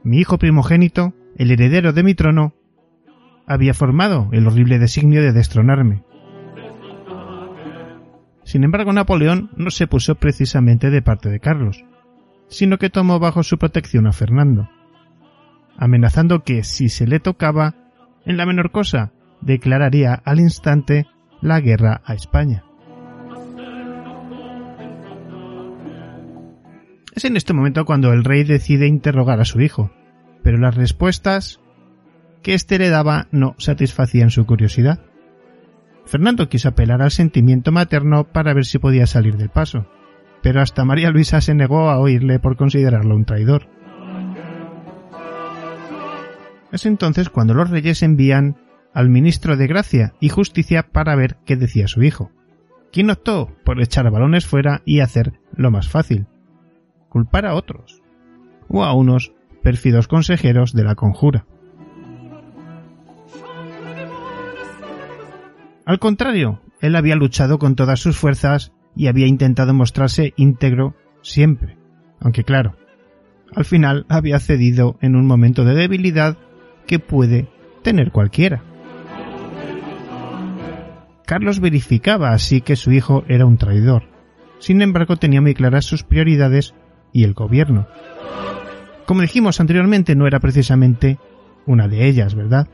Mi 0.03 0.19
hijo 0.19 0.37
primogénito, 0.37 1.13
el 1.37 1.51
heredero 1.51 1.93
de 1.93 2.03
mi 2.03 2.15
trono, 2.15 2.53
había 3.45 3.73
formado 3.73 4.29
el 4.31 4.47
horrible 4.47 4.79
designio 4.79 5.21
de 5.21 5.33
destronarme. 5.33 6.03
Sin 8.43 8.63
embargo, 8.63 8.93
Napoleón 8.93 9.49
no 9.55 9.71
se 9.71 9.87
puso 9.87 10.15
precisamente 10.15 10.89
de 10.89 11.01
parte 11.01 11.29
de 11.29 11.39
Carlos, 11.39 11.83
sino 12.47 12.77
que 12.77 12.89
tomó 12.89 13.19
bajo 13.19 13.43
su 13.43 13.57
protección 13.57 14.07
a 14.07 14.13
Fernando, 14.13 14.69
amenazando 15.77 16.43
que 16.43 16.63
si 16.63 16.89
se 16.89 17.07
le 17.07 17.19
tocaba, 17.19 17.75
en 18.25 18.37
la 18.37 18.45
menor 18.45 18.71
cosa, 18.71 19.11
declararía 19.41 20.13
al 20.13 20.39
instante 20.39 21.05
la 21.41 21.59
guerra 21.59 22.01
a 22.05 22.13
España. 22.13 22.63
Es 27.15 27.23
en 27.23 27.37
este 27.37 27.53
momento 27.53 27.85
cuando 27.85 28.11
el 28.11 28.25
rey 28.25 28.43
decide 28.43 28.87
interrogar 28.87 29.39
a 29.39 29.45
su 29.45 29.61
hijo, 29.61 29.91
pero 30.43 30.57
las 30.57 30.75
respuestas 30.75 31.61
que 32.43 32.53
éste 32.53 32.77
le 32.77 32.89
daba 32.89 33.27
no 33.31 33.55
satisfacían 33.57 34.29
su 34.29 34.45
curiosidad. 34.45 34.99
Fernando 36.05 36.49
quiso 36.49 36.69
apelar 36.69 37.01
al 37.01 37.11
sentimiento 37.11 37.71
materno 37.71 38.25
para 38.25 38.53
ver 38.53 38.65
si 38.65 38.79
podía 38.79 39.07
salir 39.07 39.37
del 39.37 39.49
paso, 39.49 39.87
pero 40.41 40.61
hasta 40.61 40.85
María 40.85 41.09
Luisa 41.09 41.41
se 41.41 41.55
negó 41.55 41.89
a 41.89 41.97
oírle 41.99 42.39
por 42.39 42.57
considerarlo 42.57 43.15
un 43.15 43.25
traidor. 43.25 43.67
Es 46.71 46.85
entonces 46.85 47.29
cuando 47.29 47.53
los 47.53 47.69
reyes 47.69 48.03
envían 48.03 48.57
al 48.95 49.09
ministro 49.09 49.57
de 49.57 49.67
Gracia 49.67 50.13
y 50.21 50.29
Justicia 50.29 50.87
para 50.91 51.15
ver 51.15 51.35
qué 51.45 51.57
decía 51.57 51.87
su 51.87 52.01
hijo, 52.01 52.31
quien 52.91 53.11
optó 53.11 53.51
por 53.65 53.81
echar 53.81 54.09
balones 54.09 54.47
fuera 54.47 54.81
y 54.85 55.01
hacer 55.01 55.33
lo 55.53 55.69
más 55.69 55.89
fácil, 55.89 56.25
culpar 57.09 57.45
a 57.45 57.55
otros, 57.55 58.01
o 58.69 58.83
a 58.85 58.93
unos 58.93 59.33
pérfidos 59.61 60.07
consejeros 60.07 60.73
de 60.73 60.83
la 60.85 60.95
conjura. 60.95 61.45
Al 65.85 65.99
contrario, 65.99 66.61
él 66.79 66.95
había 66.95 67.15
luchado 67.15 67.59
con 67.59 67.75
todas 67.75 67.99
sus 67.99 68.17
fuerzas 68.17 68.71
y 68.95 69.07
había 69.07 69.27
intentado 69.27 69.73
mostrarse 69.73 70.33
íntegro 70.37 70.95
siempre, 71.21 71.77
aunque 72.21 72.45
claro, 72.45 72.77
al 73.53 73.65
final 73.65 74.05
había 74.07 74.39
cedido 74.39 74.97
en 75.01 75.17
un 75.17 75.27
momento 75.27 75.65
de 75.65 75.75
debilidad 75.75 76.37
que 76.87 76.99
puede 76.99 77.49
tener 77.83 78.11
cualquiera. 78.11 78.63
Carlos 81.25 81.59
verificaba 81.59 82.31
así 82.31 82.61
que 82.61 82.75
su 82.75 82.91
hijo 82.91 83.23
era 83.27 83.45
un 83.45 83.57
traidor. 83.57 84.03
Sin 84.59 84.81
embargo, 84.81 85.17
tenía 85.17 85.41
muy 85.41 85.53
claras 85.53 85.85
sus 85.85 86.03
prioridades 86.03 86.73
y 87.11 87.23
el 87.23 87.33
gobierno. 87.33 87.87
Como 89.05 89.21
dijimos 89.21 89.59
anteriormente, 89.59 90.15
no 90.15 90.27
era 90.27 90.39
precisamente 90.39 91.19
una 91.65 91.87
de 91.87 92.07
ellas, 92.07 92.35
¿verdad? 92.35 92.67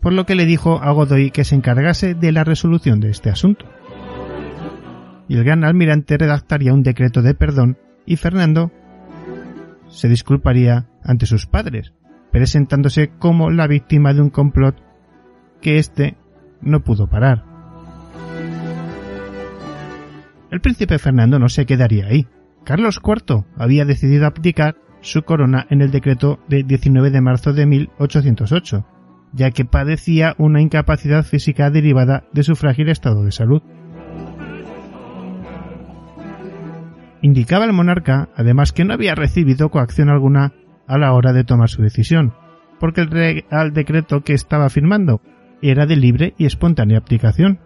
Por 0.00 0.12
lo 0.12 0.24
que 0.24 0.34
le 0.34 0.46
dijo 0.46 0.80
a 0.82 0.92
Godoy 0.92 1.30
que 1.30 1.44
se 1.44 1.54
encargase 1.54 2.14
de 2.14 2.32
la 2.32 2.44
resolución 2.44 3.00
de 3.00 3.10
este 3.10 3.30
asunto. 3.30 3.66
Y 5.28 5.36
el 5.36 5.44
gran 5.44 5.64
almirante 5.64 6.16
redactaría 6.16 6.74
un 6.74 6.82
decreto 6.82 7.22
de 7.22 7.34
perdón 7.34 7.78
y 8.06 8.16
Fernando 8.16 8.72
se 9.88 10.08
disculparía 10.08 10.88
ante 11.04 11.26
sus 11.26 11.46
padres, 11.46 11.92
presentándose 12.32 13.10
como 13.18 13.50
la 13.50 13.66
víctima 13.66 14.14
de 14.14 14.22
un 14.22 14.30
complot 14.30 14.76
que 15.60 15.78
éste 15.78 16.16
no 16.60 16.82
pudo 16.82 17.08
parar. 17.08 17.49
El 20.50 20.60
príncipe 20.60 20.98
Fernando 20.98 21.38
no 21.38 21.48
se 21.48 21.64
quedaría 21.64 22.06
ahí. 22.06 22.26
Carlos 22.64 23.00
IV 23.04 23.44
había 23.56 23.84
decidido 23.84 24.26
abdicar 24.26 24.76
su 25.00 25.22
corona 25.22 25.66
en 25.70 25.80
el 25.80 25.90
decreto 25.90 26.40
de 26.48 26.62
19 26.62 27.10
de 27.10 27.20
marzo 27.20 27.52
de 27.52 27.66
1808, 27.66 28.86
ya 29.32 29.50
que 29.50 29.64
padecía 29.64 30.34
una 30.38 30.60
incapacidad 30.60 31.24
física 31.24 31.70
derivada 31.70 32.24
de 32.32 32.42
su 32.42 32.56
frágil 32.56 32.88
estado 32.88 33.24
de 33.24 33.32
salud. 33.32 33.62
Indicaba 37.22 37.64
el 37.64 37.72
monarca, 37.72 38.30
además, 38.34 38.72
que 38.72 38.84
no 38.84 38.94
había 38.94 39.14
recibido 39.14 39.70
coacción 39.70 40.08
alguna 40.08 40.52
a 40.86 40.98
la 40.98 41.12
hora 41.12 41.32
de 41.32 41.44
tomar 41.44 41.68
su 41.68 41.82
decisión, 41.82 42.34
porque 42.78 43.02
el 43.02 43.10
real 43.10 43.72
decreto 43.72 44.22
que 44.22 44.32
estaba 44.32 44.70
firmando 44.70 45.20
era 45.62 45.86
de 45.86 45.96
libre 45.96 46.34
y 46.38 46.46
espontánea 46.46 46.98
abdicación. 46.98 47.60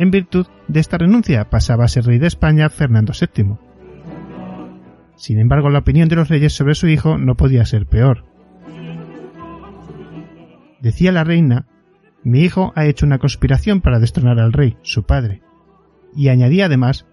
En 0.00 0.10
virtud 0.10 0.46
de 0.66 0.80
esta 0.80 0.96
renuncia 0.96 1.50
pasaba 1.50 1.84
a 1.84 1.88
ser 1.88 2.06
rey 2.06 2.18
de 2.18 2.26
España 2.26 2.70
Fernando 2.70 3.12
VII. 3.12 3.58
Sin 5.14 5.38
embargo, 5.38 5.68
la 5.68 5.80
opinión 5.80 6.08
de 6.08 6.16
los 6.16 6.30
reyes 6.30 6.54
sobre 6.54 6.74
su 6.74 6.88
hijo 6.88 7.18
no 7.18 7.36
podía 7.36 7.66
ser 7.66 7.84
peor. 7.84 8.24
Decía 10.80 11.12
la 11.12 11.22
reina, 11.22 11.66
mi 12.24 12.40
hijo 12.40 12.72
ha 12.76 12.86
hecho 12.86 13.04
una 13.04 13.18
conspiración 13.18 13.82
para 13.82 13.98
destronar 13.98 14.40
al 14.40 14.54
rey, 14.54 14.78
su 14.80 15.02
padre. 15.02 15.42
Y 16.16 16.28
añadía 16.28 16.64
además, 16.64 17.04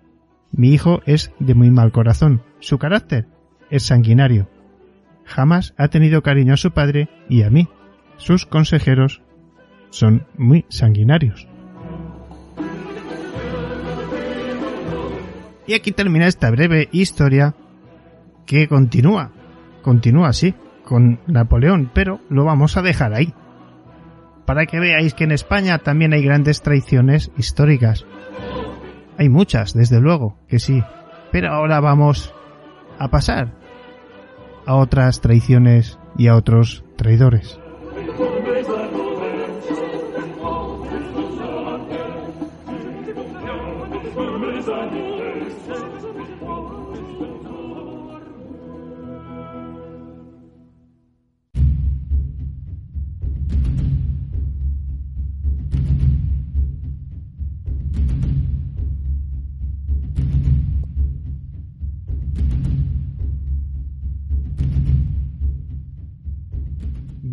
mi 0.54 0.70
hijo 0.70 1.02
es 1.06 1.34
de 1.40 1.56
muy 1.56 1.70
mal 1.70 1.92
corazón, 1.92 2.42
su 2.62 2.78
carácter 2.80 3.28
es 3.70 3.84
sanguinario. 3.84 4.50
Jamás 5.26 5.74
ha 5.76 5.90
tenido 5.90 6.24
cariño 6.24 6.54
a 6.54 6.58
su 6.58 6.72
padre 6.72 7.10
y 7.28 7.42
a 7.42 7.50
mí. 7.50 7.68
Sus 8.16 8.46
consejeros 8.46 9.22
son 9.90 10.26
muy 10.38 10.64
sanguinarios. 10.70 11.50
Y 15.68 15.74
aquí 15.74 15.92
termina 15.92 16.28
esta 16.28 16.50
breve 16.50 16.88
historia 16.92 17.54
que 18.46 18.68
continúa, 18.68 19.32
continúa 19.82 20.30
así, 20.30 20.56
con 20.86 21.20
Napoleón, 21.28 21.92
pero 21.94 22.22
lo 22.30 22.46
vamos 22.46 22.78
a 22.78 22.82
dejar 22.82 23.14
ahí. 23.14 23.34
Para 24.46 24.66
que 24.66 24.80
veáis 24.80 25.14
que 25.14 25.26
en 25.26 25.34
España 25.34 25.80
también 25.80 26.14
hay 26.14 26.24
grandes 26.24 26.62
traiciones 26.62 27.32
históricas. 27.38 28.06
Hay 29.18 29.28
muchas, 29.28 29.74
desde 29.74 30.00
luego, 30.00 30.38
que 30.48 30.60
sí. 30.60 30.82
Pero 31.34 31.52
ahora 31.52 31.82
vamos 31.82 32.34
a 32.98 33.10
pasar 33.10 33.54
a 34.66 34.76
otras 34.76 35.20
traiciones 35.20 36.00
y 36.18 36.28
a 36.28 36.36
otros 36.36 36.86
traidores. 36.96 37.60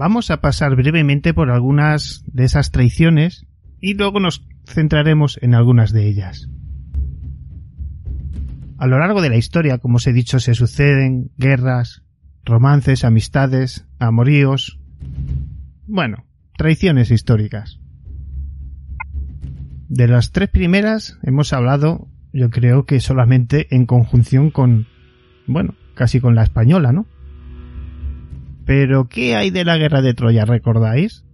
Vamos 0.07 0.30
a 0.30 0.42
pasar 0.42 0.76
brevemente 0.76 1.32
por 1.32 1.50
algunas 1.50 2.24
de 2.26 2.44
esas 2.44 2.70
traiciones 2.70 3.46
y 3.80 3.94
luego 3.94 4.20
nos 4.20 4.46
centraremos 4.66 5.38
en 5.40 5.55
algunas 5.55 5.94
de 5.94 6.07
ellas. 6.07 6.50
A 8.76 8.86
lo 8.86 8.98
largo 8.98 9.22
de 9.22 9.30
la 9.30 9.38
historia, 9.38 9.78
como 9.78 9.96
os 9.96 10.07
he 10.07 10.12
dicho, 10.12 10.40
se 10.40 10.52
suceden 10.52 11.30
guerras, 11.38 12.02
romances, 12.44 13.02
amistades, 13.02 13.86
amoríos. 13.98 14.78
Bueno, 15.86 16.26
traiciones 16.59 17.11
históricas. 17.11 17.80
De 19.88 20.07
las 20.07 20.32
tres 20.32 20.50
primeras 20.50 21.18
hemos 21.22 21.55
hablado, 21.55 22.09
yo 22.30 22.50
creo 22.50 22.84
que 22.84 23.00
solamente 23.00 23.74
en 23.74 23.86
conjunción 23.86 24.50
con, 24.50 24.86
bueno, 25.46 25.76
casi 25.94 26.20
con 26.20 26.34
la 26.34 26.42
española, 26.42 26.92
¿no? 26.92 27.07
Pero, 28.66 29.08
¿qué 29.08 29.36
hay 29.36 29.50
de 29.50 29.64
la 29.64 29.76
guerra 29.76 30.02
de 30.02 30.14
Troya? 30.14 30.44
¿Recordáis? 30.44 31.24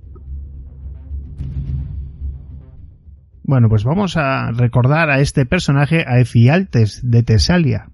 Bueno, 3.43 3.69
pues 3.69 3.83
vamos 3.83 4.17
a 4.17 4.53
recordar 4.53 5.11
a 5.11 5.19
este 5.19 5.45
personaje, 5.45 6.05
a 6.07 6.21
Efialtes 6.21 7.01
de 7.03 7.25
Tesalia. 7.25 7.91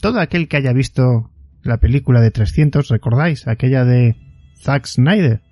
Todo 0.00 0.18
aquel 0.18 0.48
que 0.48 0.56
haya 0.56 0.72
visto 0.72 1.30
la 1.62 1.76
película 1.76 2.22
de 2.22 2.30
300, 2.30 2.88
¿recordáis? 2.88 3.46
Aquella 3.46 3.84
de 3.84 4.16
Zack 4.56 4.86
Snyder. 4.86 5.42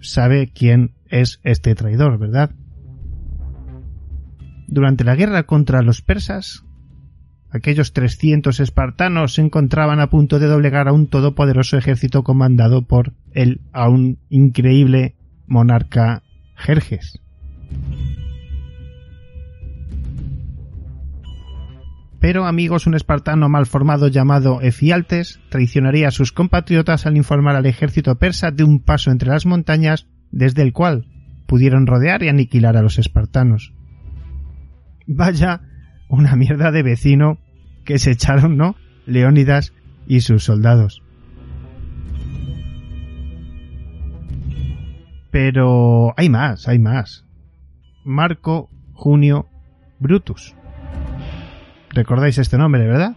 Sabe 0.00 0.52
quién 0.52 0.94
es 1.08 1.40
este 1.42 1.74
traidor, 1.74 2.18
¿verdad? 2.18 2.50
Durante 4.68 5.04
la 5.04 5.14
guerra 5.14 5.44
contra 5.44 5.80
los 5.80 6.02
persas, 6.02 6.65
Aquellos 7.56 7.94
300 7.94 8.60
espartanos 8.60 9.34
se 9.34 9.40
encontraban 9.40 9.98
a 10.00 10.10
punto 10.10 10.38
de 10.38 10.46
doblegar 10.46 10.88
a 10.88 10.92
un 10.92 11.06
todopoderoso 11.06 11.78
ejército 11.78 12.22
comandado 12.22 12.82
por 12.82 13.14
el 13.32 13.62
aún 13.72 14.18
increíble 14.28 15.16
monarca 15.46 16.22
Jerjes. 16.54 17.18
Pero, 22.20 22.44
amigos, 22.44 22.86
un 22.86 22.94
espartano 22.94 23.48
mal 23.48 23.64
formado 23.64 24.08
llamado 24.08 24.60
Efialtes 24.60 25.40
traicionaría 25.48 26.08
a 26.08 26.10
sus 26.10 26.32
compatriotas 26.32 27.06
al 27.06 27.16
informar 27.16 27.56
al 27.56 27.64
ejército 27.64 28.16
persa 28.16 28.50
de 28.50 28.64
un 28.64 28.80
paso 28.80 29.10
entre 29.10 29.30
las 29.30 29.46
montañas 29.46 30.08
desde 30.30 30.60
el 30.60 30.74
cual 30.74 31.06
pudieron 31.46 31.86
rodear 31.86 32.22
y 32.22 32.28
aniquilar 32.28 32.76
a 32.76 32.82
los 32.82 32.98
espartanos. 32.98 33.72
Vaya 35.06 35.62
una 36.08 36.36
mierda 36.36 36.70
de 36.70 36.82
vecino 36.82 37.38
que 37.86 37.98
se 37.98 38.10
echaron, 38.10 38.58
¿no? 38.58 38.76
Leónidas 39.06 39.72
y 40.06 40.20
sus 40.20 40.44
soldados. 40.44 41.02
Pero 45.30 46.12
hay 46.18 46.28
más, 46.28 46.68
hay 46.68 46.78
más. 46.78 47.24
Marco 48.04 48.68
Junio 48.92 49.48
Brutus. 49.98 50.54
¿Recordáis 51.90 52.38
este 52.38 52.58
nombre, 52.58 52.86
verdad? 52.86 53.16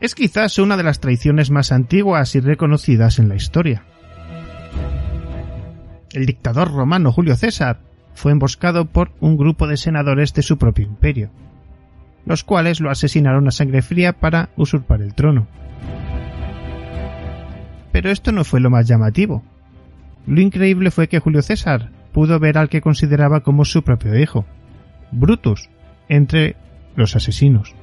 Es 0.00 0.14
quizás 0.14 0.58
una 0.58 0.76
de 0.76 0.82
las 0.82 1.00
traiciones 1.00 1.50
más 1.50 1.72
antiguas 1.72 2.34
y 2.34 2.40
reconocidas 2.40 3.18
en 3.18 3.28
la 3.28 3.36
historia. 3.36 3.84
El 6.12 6.26
dictador 6.26 6.72
romano 6.72 7.12
Julio 7.12 7.36
César 7.36 7.80
fue 8.14 8.32
emboscado 8.32 8.84
por 8.86 9.12
un 9.20 9.36
grupo 9.36 9.66
de 9.66 9.76
senadores 9.76 10.34
de 10.34 10.42
su 10.42 10.58
propio 10.58 10.84
imperio 10.84 11.30
los 12.24 12.44
cuales 12.44 12.80
lo 12.80 12.90
asesinaron 12.90 13.48
a 13.48 13.50
sangre 13.50 13.82
fría 13.82 14.12
para 14.12 14.50
usurpar 14.56 15.02
el 15.02 15.14
trono. 15.14 15.46
Pero 17.92 18.10
esto 18.10 18.32
no 18.32 18.44
fue 18.44 18.60
lo 18.60 18.70
más 18.70 18.88
llamativo. 18.88 19.42
Lo 20.26 20.40
increíble 20.40 20.90
fue 20.90 21.08
que 21.08 21.18
Julio 21.18 21.42
César 21.42 21.90
pudo 22.12 22.38
ver 22.38 22.58
al 22.58 22.68
que 22.68 22.80
consideraba 22.80 23.40
como 23.40 23.64
su 23.64 23.82
propio 23.82 24.18
hijo, 24.18 24.44
Brutus, 25.10 25.68
entre 26.08 26.56
los 26.94 27.16
asesinos. 27.16 27.74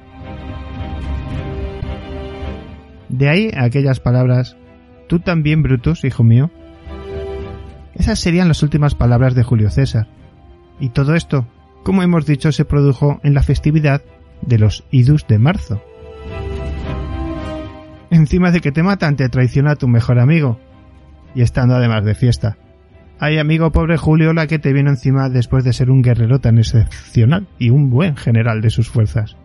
De 3.08 3.28
ahí 3.28 3.50
aquellas 3.56 4.00
palabras, 4.00 4.56
tú 5.08 5.18
también, 5.18 5.62
Brutus, 5.62 6.04
hijo 6.04 6.22
mío. 6.22 6.50
Esas 7.94 8.18
serían 8.18 8.48
las 8.48 8.62
últimas 8.62 8.94
palabras 8.94 9.34
de 9.34 9.42
Julio 9.42 9.70
César. 9.70 10.06
Y 10.78 10.90
todo 10.90 11.14
esto, 11.14 11.46
como 11.82 12.02
hemos 12.02 12.24
dicho, 12.24 12.52
se 12.52 12.64
produjo 12.64 13.20
en 13.22 13.34
la 13.34 13.42
festividad 13.42 14.02
de 14.42 14.58
los 14.58 14.84
idus 14.90 15.26
de 15.26 15.38
marzo. 15.38 15.82
Encima 18.10 18.50
de 18.50 18.60
que 18.60 18.72
te 18.72 18.82
matan, 18.82 19.16
te 19.16 19.28
traiciona 19.28 19.76
tu 19.76 19.86
mejor 19.86 20.18
amigo, 20.18 20.58
y 21.34 21.42
estando 21.42 21.74
además 21.74 22.04
de 22.04 22.14
fiesta. 22.14 22.56
Ay, 23.18 23.38
amigo 23.38 23.70
pobre 23.70 23.96
Julio, 23.96 24.32
la 24.32 24.46
que 24.46 24.58
te 24.58 24.72
vino 24.72 24.90
encima 24.90 25.28
después 25.28 25.62
de 25.62 25.72
ser 25.72 25.90
un 25.90 26.02
guerrero 26.02 26.38
tan 26.38 26.58
excepcional 26.58 27.46
y 27.58 27.70
un 27.70 27.90
buen 27.90 28.16
general 28.16 28.62
de 28.62 28.70
sus 28.70 28.88
fuerzas. 28.88 29.36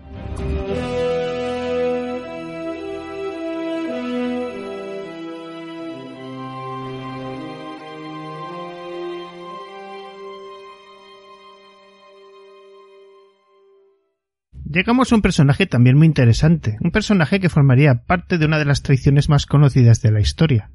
Llegamos 14.76 15.10
a 15.10 15.16
un 15.16 15.22
personaje 15.22 15.68
también 15.68 15.98
muy 15.98 16.06
interesante, 16.06 16.76
un 16.82 16.92
personaje 16.92 17.40
que 17.40 17.48
formaría 17.48 18.04
parte 18.04 18.38
de 18.38 18.46
una 18.46 18.60
de 18.60 18.66
las 18.66 18.82
traiciones 18.82 19.30
más 19.30 19.46
conocidas 19.46 20.02
de 20.02 20.12
la 20.12 20.20
historia, 20.20 20.70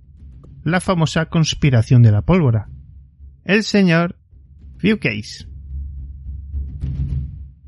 la 0.64 0.80
famosa 0.80 1.26
conspiración 1.26 2.02
de 2.02 2.10
la 2.10 2.22
pólvora, 2.22 2.70
el 3.44 3.62
señor 3.62 4.16
Case. 4.80 5.46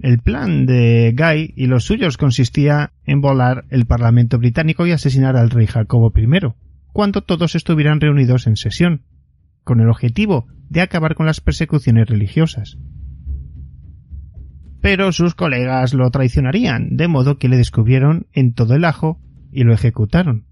El 0.01 0.21
plan 0.21 0.65
de 0.65 1.15
Guy 1.15 1.53
y 1.55 1.67
los 1.67 1.85
suyos 1.85 2.17
consistía 2.17 2.95
en 3.05 3.21
volar 3.21 3.67
el 3.69 3.85
Parlamento 3.85 4.39
británico 4.39 4.87
y 4.87 4.93
asesinar 4.93 5.37
al 5.37 5.51
rey 5.51 5.67
Jacobo 5.67 6.15
I, 6.17 6.27
cuando 6.95 7.21
todos 7.21 7.55
estuvieran 7.57 8.01
reunidos 8.01 8.47
en 8.47 8.57
sesión, 8.57 9.03
con 9.65 9.83
el 9.83 9.91
objetivo 9.91 10.47
de 10.71 10.81
acabar 10.81 11.15
con 11.15 11.27
las 11.27 11.43
persecuciones 11.43 12.09
religiosas. 12.09 12.79
Pero 14.83 15.13
sus 15.13 15.35
colegas 15.35 15.95
lo 15.95 16.11
traicionarían, 16.11 16.97
de 16.97 17.09
modo 17.09 17.39
que 17.39 17.49
le 17.49 17.57
descubrieron 17.57 18.27
en 18.35 18.53
todo 18.53 18.75
el 18.75 18.85
ajo 18.85 19.19
y 19.51 19.65
lo 19.65 19.73
ejecutaron. 19.73 20.45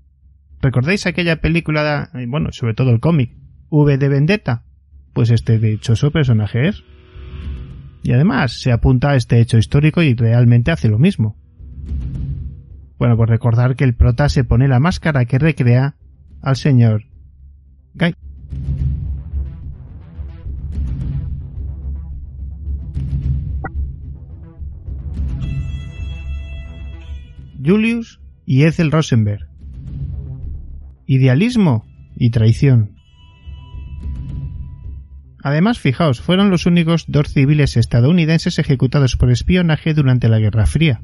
¿Recordáis 0.62 1.06
aquella 1.06 1.42
película, 1.42 2.10
bueno, 2.28 2.52
sobre 2.52 2.72
todo 2.72 2.90
el 2.90 3.00
cómic, 3.00 3.36
V 3.68 3.98
de 3.98 4.08
Vendetta? 4.08 4.64
pues 5.12 5.30
este 5.30 5.58
dichoso 5.58 6.10
personaje 6.10 6.68
es. 6.68 6.82
Y 8.02 8.12
además 8.12 8.60
se 8.60 8.72
apunta 8.72 9.10
a 9.10 9.16
este 9.16 9.40
hecho 9.40 9.58
histórico 9.58 10.02
y 10.02 10.14
realmente 10.14 10.70
hace 10.70 10.88
lo 10.88 10.98
mismo. 10.98 11.36
Bueno, 12.98 13.16
pues 13.16 13.28
recordar 13.28 13.76
que 13.76 13.84
el 13.84 13.94
prota 13.94 14.28
se 14.28 14.44
pone 14.44 14.68
la 14.68 14.80
máscara 14.80 15.24
que 15.24 15.38
recrea 15.38 15.96
al 16.40 16.56
señor 16.56 17.04
Guy. 17.94 18.14
Julius 27.62 28.20
y 28.46 28.64
Ethel 28.64 28.90
Rosenberg. 28.90 29.48
Idealismo 31.06 31.84
y 32.16 32.30
traición. 32.30 32.96
Además, 35.42 35.78
fijaos, 35.78 36.20
fueron 36.20 36.50
los 36.50 36.66
únicos 36.66 37.04
dos 37.08 37.28
civiles 37.32 37.76
estadounidenses 37.76 38.58
ejecutados 38.58 39.16
por 39.16 39.30
espionaje 39.30 39.94
durante 39.94 40.28
la 40.28 40.38
Guerra 40.38 40.66
Fría. 40.66 41.02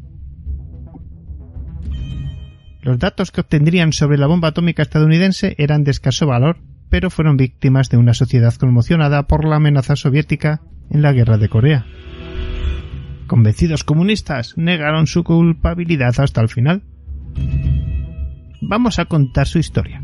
Los 2.82 2.98
datos 2.98 3.32
que 3.32 3.40
obtendrían 3.40 3.92
sobre 3.92 4.18
la 4.18 4.26
bomba 4.26 4.48
atómica 4.48 4.82
estadounidense 4.82 5.54
eran 5.58 5.84
de 5.84 5.90
escaso 5.90 6.26
valor, 6.26 6.58
pero 6.88 7.10
fueron 7.10 7.36
víctimas 7.36 7.88
de 7.88 7.96
una 7.96 8.14
sociedad 8.14 8.54
conmocionada 8.54 9.26
por 9.26 9.44
la 9.44 9.56
amenaza 9.56 9.96
soviética 9.96 10.60
en 10.90 11.02
la 11.02 11.12
Guerra 11.12 11.38
de 11.38 11.48
Corea. 11.48 11.86
Convencidos 13.26 13.82
comunistas 13.82 14.56
negaron 14.56 15.06
su 15.06 15.24
culpabilidad 15.24 16.14
hasta 16.18 16.40
el 16.40 16.48
final. 16.48 16.82
Vamos 18.60 18.98
a 18.98 19.06
contar 19.06 19.46
su 19.46 19.58
historia. 19.58 20.02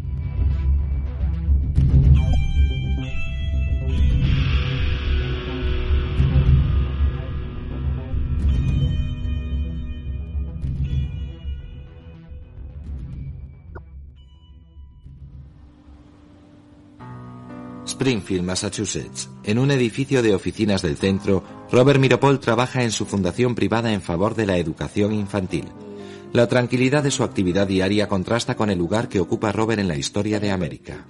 Springfield, 18.02 18.42
Massachusetts. 18.42 19.30
En 19.44 19.60
un 19.60 19.70
edificio 19.70 20.22
de 20.22 20.34
oficinas 20.34 20.82
del 20.82 20.96
centro, 20.96 21.44
Robert 21.70 22.00
Miropol 22.00 22.40
trabaja 22.40 22.82
en 22.82 22.90
su 22.90 23.06
fundación 23.06 23.54
privada 23.54 23.92
en 23.92 24.02
favor 24.02 24.34
de 24.34 24.44
la 24.44 24.58
educación 24.58 25.12
infantil. 25.12 25.66
La 26.32 26.48
tranquilidad 26.48 27.04
de 27.04 27.12
su 27.12 27.22
actividad 27.22 27.68
diaria 27.68 28.08
contrasta 28.08 28.56
con 28.56 28.70
el 28.70 28.78
lugar 28.78 29.08
que 29.08 29.20
ocupa 29.20 29.52
Robert 29.52 29.78
en 29.78 29.86
la 29.86 29.96
historia 29.96 30.40
de 30.40 30.50
América. 30.50 31.06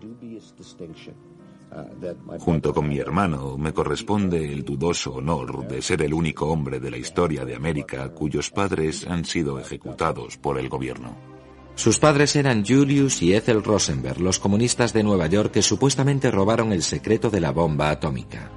Junto 2.40 2.74
con 2.74 2.86
mi 2.86 2.98
hermano, 2.98 3.56
me 3.56 3.72
corresponde 3.72 4.52
el 4.52 4.62
dudoso 4.62 5.14
honor 5.14 5.66
de 5.66 5.80
ser 5.80 6.02
el 6.02 6.12
único 6.12 6.48
hombre 6.48 6.78
de 6.78 6.90
la 6.90 6.98
historia 6.98 7.46
de 7.46 7.54
América 7.54 8.10
cuyos 8.10 8.50
padres 8.50 9.06
han 9.06 9.24
sido 9.24 9.58
ejecutados 9.58 10.36
por 10.36 10.58
el 10.58 10.68
gobierno. 10.68 11.31
Sus 11.74 11.98
padres 11.98 12.36
eran 12.36 12.64
Julius 12.64 13.22
y 13.22 13.34
Ethel 13.34 13.64
Rosenberg, 13.64 14.20
los 14.20 14.38
comunistas 14.38 14.92
de 14.92 15.02
Nueva 15.02 15.26
York 15.26 15.52
que 15.52 15.62
supuestamente 15.62 16.30
robaron 16.30 16.72
el 16.72 16.82
secreto 16.82 17.30
de 17.30 17.40
la 17.40 17.50
bomba 17.50 17.90
atómica. 17.90 18.50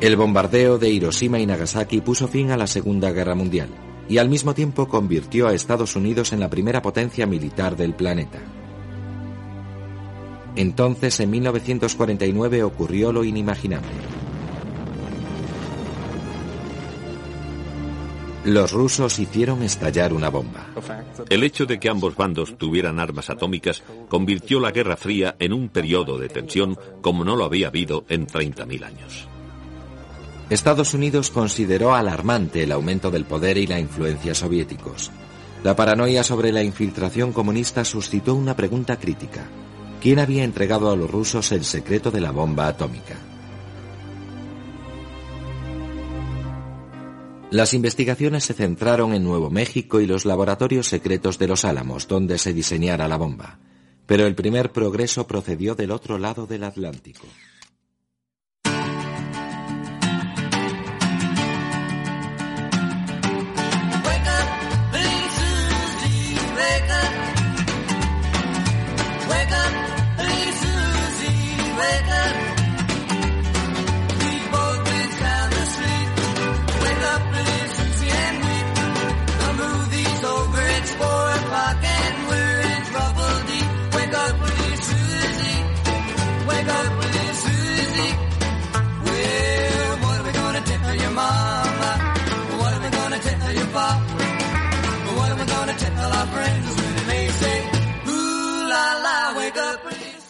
El 0.00 0.16
bombardeo 0.16 0.78
de 0.78 0.90
Hiroshima 0.90 1.38
y 1.38 1.46
Nagasaki 1.46 2.02
puso 2.02 2.28
fin 2.28 2.50
a 2.50 2.56
la 2.56 2.66
Segunda 2.66 3.12
Guerra 3.12 3.34
Mundial 3.34 3.70
y 4.08 4.18
al 4.18 4.28
mismo 4.28 4.54
tiempo 4.54 4.88
convirtió 4.88 5.48
a 5.48 5.54
Estados 5.54 5.96
Unidos 5.96 6.32
en 6.32 6.40
la 6.40 6.50
primera 6.50 6.82
potencia 6.82 7.26
militar 7.26 7.76
del 7.76 7.94
planeta. 7.94 8.65
Entonces, 10.56 11.20
en 11.20 11.30
1949, 11.30 12.62
ocurrió 12.62 13.12
lo 13.12 13.24
inimaginable. 13.24 13.88
Los 18.46 18.70
rusos 18.70 19.18
hicieron 19.18 19.64
estallar 19.64 20.12
una 20.12 20.28
bomba. 20.28 20.68
El 21.28 21.42
hecho 21.42 21.66
de 21.66 21.80
que 21.80 21.88
ambos 21.88 22.14
bandos 22.14 22.56
tuvieran 22.56 23.00
armas 23.00 23.28
atómicas 23.28 23.82
convirtió 24.08 24.60
la 24.60 24.70
Guerra 24.70 24.96
Fría 24.96 25.34
en 25.40 25.52
un 25.52 25.68
periodo 25.68 26.16
de 26.16 26.28
tensión 26.28 26.78
como 27.00 27.24
no 27.24 27.34
lo 27.34 27.44
había 27.44 27.66
habido 27.66 28.04
en 28.08 28.28
30.000 28.28 28.84
años. 28.84 29.28
Estados 30.48 30.94
Unidos 30.94 31.30
consideró 31.32 31.96
alarmante 31.96 32.62
el 32.62 32.70
aumento 32.70 33.10
del 33.10 33.24
poder 33.24 33.58
y 33.58 33.66
la 33.66 33.80
influencia 33.80 34.32
soviéticos. 34.32 35.10
La 35.64 35.74
paranoia 35.74 36.22
sobre 36.22 36.52
la 36.52 36.62
infiltración 36.62 37.32
comunista 37.32 37.84
suscitó 37.84 38.36
una 38.36 38.54
pregunta 38.54 38.96
crítica. 38.96 39.48
¿Quién 40.00 40.18
había 40.18 40.44
entregado 40.44 40.90
a 40.90 40.96
los 40.96 41.10
rusos 41.10 41.52
el 41.52 41.64
secreto 41.64 42.10
de 42.10 42.20
la 42.20 42.30
bomba 42.30 42.68
atómica? 42.68 43.16
Las 47.50 47.74
investigaciones 47.74 48.44
se 48.44 48.54
centraron 48.54 49.14
en 49.14 49.22
Nuevo 49.22 49.50
México 49.50 50.00
y 50.00 50.06
los 50.06 50.24
laboratorios 50.24 50.88
secretos 50.88 51.38
de 51.38 51.46
los 51.46 51.64
Álamos, 51.64 52.08
donde 52.08 52.38
se 52.38 52.52
diseñara 52.52 53.08
la 53.08 53.16
bomba. 53.16 53.58
Pero 54.04 54.26
el 54.26 54.34
primer 54.34 54.72
progreso 54.72 55.26
procedió 55.26 55.74
del 55.74 55.92
otro 55.92 56.18
lado 56.18 56.46
del 56.46 56.64
Atlántico. 56.64 57.26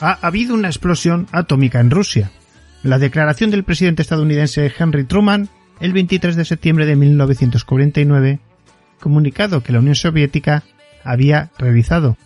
Ha 0.00 0.18
habido 0.26 0.54
una 0.54 0.68
explosión 0.68 1.26
atómica 1.32 1.80
en 1.80 1.90
Rusia. 1.90 2.30
La 2.82 2.98
declaración 2.98 3.50
del 3.50 3.64
presidente 3.64 4.02
estadounidense 4.02 4.72
Henry 4.78 5.04
Truman 5.04 5.48
el 5.80 5.92
23 5.92 6.36
de 6.36 6.44
septiembre 6.44 6.86
de 6.86 6.96
1949, 6.96 8.40
comunicado 9.00 9.62
que 9.62 9.72
la 9.72 9.80
Unión 9.80 9.94
Soviética 9.94 10.64
había 11.04 11.50
realizado 11.58 12.16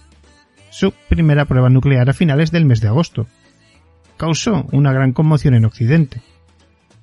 su 0.70 0.92
primera 1.08 1.44
prueba 1.46 1.68
nuclear 1.68 2.08
a 2.08 2.12
finales 2.12 2.52
del 2.52 2.64
mes 2.64 2.80
de 2.80 2.88
agosto. 2.88 3.26
Causó 4.16 4.66
una 4.72 4.92
gran 4.92 5.12
conmoción 5.12 5.54
en 5.54 5.64
Occidente. 5.64 6.22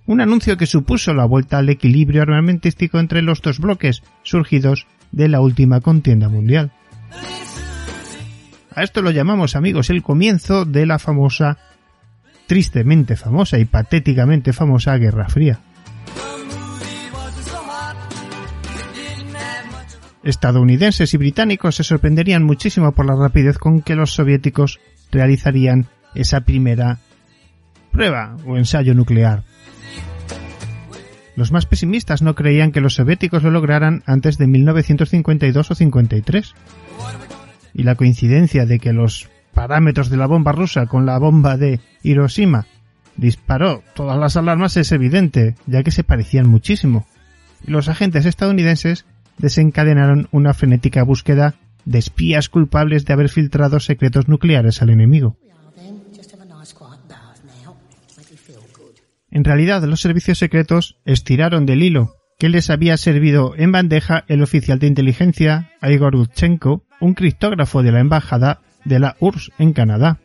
Un 0.06 0.22
anuncio 0.22 0.56
que 0.56 0.66
supuso 0.66 1.14
la 1.14 1.26
vuelta 1.26 1.58
al 1.58 1.68
equilibrio 1.68 2.22
armamentístico 2.22 3.00
entre 3.00 3.22
los 3.22 3.42
dos 3.42 3.60
bloques 3.60 4.04
surgidos 4.24 4.88
de 5.12 5.28
la 5.28 5.42
última 5.42 5.82
contienda 5.82 6.30
mundial. 6.30 6.72
A 8.78 8.84
esto 8.84 9.02
lo 9.02 9.10
llamamos 9.10 9.56
amigos 9.56 9.90
el 9.90 10.04
comienzo 10.04 10.64
de 10.64 10.86
la 10.86 11.00
famosa, 11.00 11.58
tristemente 12.46 13.16
famosa 13.16 13.58
y 13.58 13.66
patéticamente 13.66 14.54
famosa 14.54 14.96
Guerra 14.98 15.28
Fría. 15.30 15.60
Estadounidenses 20.22 21.12
y 21.12 21.18
británicos 21.18 21.74
se 21.74 21.84
sorprenderían 21.84 22.44
muchísimo 22.44 22.92
por 22.92 23.08
la 23.08 23.16
rapidez 23.16 23.58
con 23.58 23.82
que 23.82 23.96
los 23.96 24.14
soviéticos 24.14 24.80
realizarían 25.12 25.88
esa 26.14 26.42
primera 26.42 27.00
prueba 27.92 28.38
o 28.46 28.58
ensayo 28.58 28.94
nuclear. 28.94 29.42
Los 31.36 31.52
más 31.52 31.66
pesimistas 31.66 32.22
no 32.22 32.36
creían 32.36 32.72
que 32.72 32.82
los 32.82 32.94
soviéticos 32.94 33.42
lo 33.42 33.50
lograran 33.50 34.04
antes 34.06 34.38
de 34.38 34.46
1952 34.46 35.72
o 35.72 35.74
53. 35.74 36.54
Y 37.78 37.84
la 37.84 37.96
coincidencia 37.96 38.66
de 38.66 38.80
que 38.80 38.92
los 38.92 39.30
parámetros 39.54 40.10
de 40.10 40.18
la 40.18 40.26
bomba 40.26 40.52
rusa 40.52 40.88
con 40.88 41.06
la 41.06 41.20
bomba 41.20 41.58
de 41.58 41.80
Hiroshima 42.04 42.66
disparó 43.16 43.84
todas 43.94 44.18
las 44.18 44.36
alarmas 44.36 44.78
es 44.78 44.92
evidente, 44.92 45.56
ya 45.68 45.84
que 45.84 45.92
se 45.92 46.04
parecían 46.04 46.50
muchísimo. 46.50 47.08
Y 47.66 47.72
los 47.72 47.88
agentes 47.88 48.26
estadounidenses 48.26 49.06
desencadenaron 49.38 50.28
una 50.32 50.56
frenética 50.56 51.04
búsqueda 51.04 51.54
de 51.86 52.00
espías 52.00 52.50
culpables 52.50 53.06
de 53.06 53.14
haber 53.14 53.30
filtrado 53.30 53.80
secretos 53.80 54.28
nucleares 54.28 54.82
al 54.82 54.90
enemigo. 54.90 55.38
En 59.30 59.44
realidad, 59.44 59.84
los 59.84 60.02
servicios 60.02 60.40
secretos 60.40 60.98
estiraron 61.06 61.68
del 61.68 61.84
hilo 61.84 62.17
que 62.38 62.50
les 62.50 62.70
había 62.70 62.98
servido 62.98 63.54
en 63.58 63.72
bandeja 63.72 64.24
el 64.28 64.44
oficial 64.44 64.80
de 64.80 64.88
inteligencia 64.88 65.72
Igor 65.82 66.14
Lutchenko, 66.14 66.84
un 67.00 67.14
criptógrafo 67.14 67.82
de 67.82 67.92
la 67.92 68.00
embajada 68.00 68.62
de 68.86 69.00
la 69.00 69.16
URSS 69.20 69.52
en 69.58 69.74
Canadá, 69.74 70.20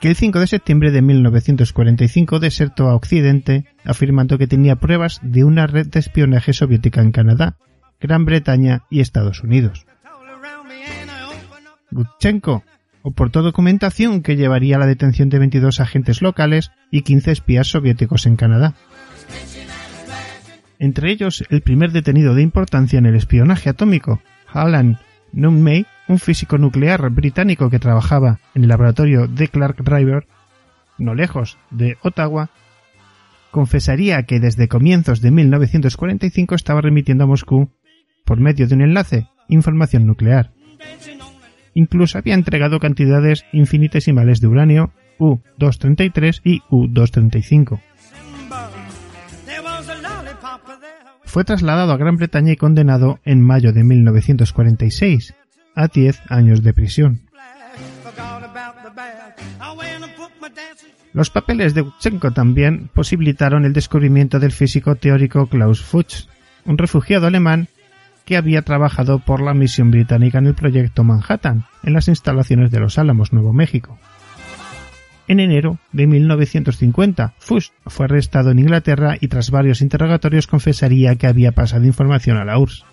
que 0.00 0.08
el 0.08 0.16
5 0.16 0.40
de 0.40 0.46
septiembre 0.46 0.90
de 0.92 1.02
1945 1.02 2.38
desertó 2.38 2.88
a 2.88 2.94
Occidente 2.94 3.64
afirmando 3.84 4.38
que 4.38 4.46
tenía 4.46 4.76
pruebas 4.76 5.20
de 5.22 5.44
una 5.44 5.66
red 5.66 5.88
de 5.88 5.98
espionaje 5.98 6.52
soviética 6.52 7.00
en 7.00 7.12
Canadá, 7.12 7.56
Gran 8.00 8.24
Bretaña 8.24 8.84
y 8.90 9.00
Estados 9.00 9.42
Unidos. 9.42 9.86
Lutchenko 11.90 12.62
oportó 13.02 13.42
documentación 13.42 14.22
que 14.22 14.36
llevaría 14.36 14.76
a 14.76 14.80
la 14.80 14.86
detención 14.86 15.28
de 15.28 15.38
22 15.38 15.80
agentes 15.80 16.22
locales 16.22 16.70
y 16.90 17.02
15 17.02 17.32
espías 17.32 17.68
soviéticos 17.68 18.26
en 18.26 18.36
Canadá. 18.36 18.74
Entre 20.78 21.10
ellos, 21.10 21.44
el 21.48 21.62
primer 21.62 21.92
detenido 21.92 22.34
de 22.34 22.42
importancia 22.42 22.98
en 22.98 23.06
el 23.06 23.14
espionaje 23.14 23.70
atómico, 23.70 24.20
Alan 24.48 24.98
Nunmey, 25.32 25.86
un 26.08 26.18
físico 26.18 26.58
nuclear 26.58 27.08
británico 27.10 27.70
que 27.70 27.78
trabajaba 27.78 28.40
en 28.54 28.62
el 28.62 28.68
laboratorio 28.68 29.26
de 29.26 29.48
Clark 29.48 29.82
Driver, 29.82 30.26
no 30.98 31.14
lejos 31.14 31.58
de 31.70 31.96
Ottawa, 32.02 32.50
confesaría 33.50 34.22
que 34.24 34.38
desde 34.38 34.68
comienzos 34.68 35.20
de 35.20 35.30
1945 35.30 36.54
estaba 36.54 36.80
remitiendo 36.80 37.24
a 37.24 37.26
Moscú, 37.26 37.70
por 38.24 38.40
medio 38.40 38.66
de 38.66 38.74
un 38.74 38.82
enlace, 38.82 39.28
información 39.48 40.06
nuclear. 40.06 40.52
Incluso 41.74 42.18
había 42.18 42.34
entregado 42.34 42.80
cantidades 42.80 43.44
infinitesimales 43.52 44.40
de 44.40 44.46
uranio 44.46 44.92
U-233 45.18 46.40
y 46.44 46.62
U-235. 46.70 47.80
Fue 51.26 51.44
trasladado 51.44 51.92
a 51.92 51.96
Gran 51.98 52.16
Bretaña 52.16 52.52
y 52.52 52.56
condenado 52.56 53.18
en 53.24 53.42
mayo 53.42 53.72
de 53.72 53.84
1946 53.84 55.34
a 55.74 55.88
10 55.88 56.22
años 56.30 56.62
de 56.62 56.72
prisión. 56.72 57.20
Los 61.12 61.30
papeles 61.30 61.74
de 61.74 61.82
Uchenko 61.82 62.30
también 62.30 62.88
posibilitaron 62.94 63.64
el 63.64 63.72
descubrimiento 63.72 64.38
del 64.38 64.52
físico 64.52 64.96
teórico 64.96 65.46
Klaus 65.46 65.82
Fuchs, 65.82 66.28
un 66.64 66.78
refugiado 66.78 67.26
alemán 67.26 67.68
que 68.24 68.36
había 68.36 68.62
trabajado 68.62 69.18
por 69.18 69.40
la 69.40 69.54
misión 69.54 69.90
británica 69.90 70.38
en 70.38 70.46
el 70.46 70.54
proyecto 70.54 71.04
Manhattan, 71.04 71.64
en 71.82 71.92
las 71.92 72.08
instalaciones 72.08 72.70
de 72.70 72.80
Los 72.80 72.98
Álamos, 72.98 73.32
Nuevo 73.32 73.52
México. 73.52 73.98
En 75.28 75.40
enero 75.40 75.78
de 75.92 76.06
1950, 76.06 77.34
Fuchs 77.38 77.72
fue 77.86 78.06
arrestado 78.06 78.50
en 78.50 78.60
Inglaterra 78.60 79.16
y 79.20 79.28
tras 79.28 79.50
varios 79.50 79.82
interrogatorios 79.82 80.46
confesaría 80.46 81.16
que 81.16 81.26
había 81.26 81.52
pasado 81.52 81.84
información 81.84 82.36
a 82.36 82.44
la 82.44 82.58
URSS. 82.58 82.84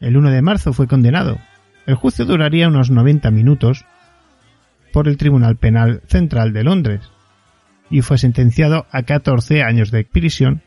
El 0.00 0.16
1 0.16 0.30
de 0.30 0.42
marzo 0.42 0.72
fue 0.72 0.88
condenado. 0.88 1.38
El 1.86 1.94
juicio 1.94 2.24
duraría 2.24 2.66
unos 2.66 2.90
90 2.90 3.30
minutos 3.30 3.84
por 4.92 5.06
el 5.06 5.16
Tribunal 5.16 5.56
Penal 5.56 6.02
Central 6.08 6.52
de 6.52 6.64
Londres 6.64 7.00
y 7.88 8.02
fue 8.02 8.18
sentenciado 8.18 8.86
a 8.90 9.02
14 9.02 9.62
años 9.62 9.92
de 9.92 10.04
prisión, 10.04 10.62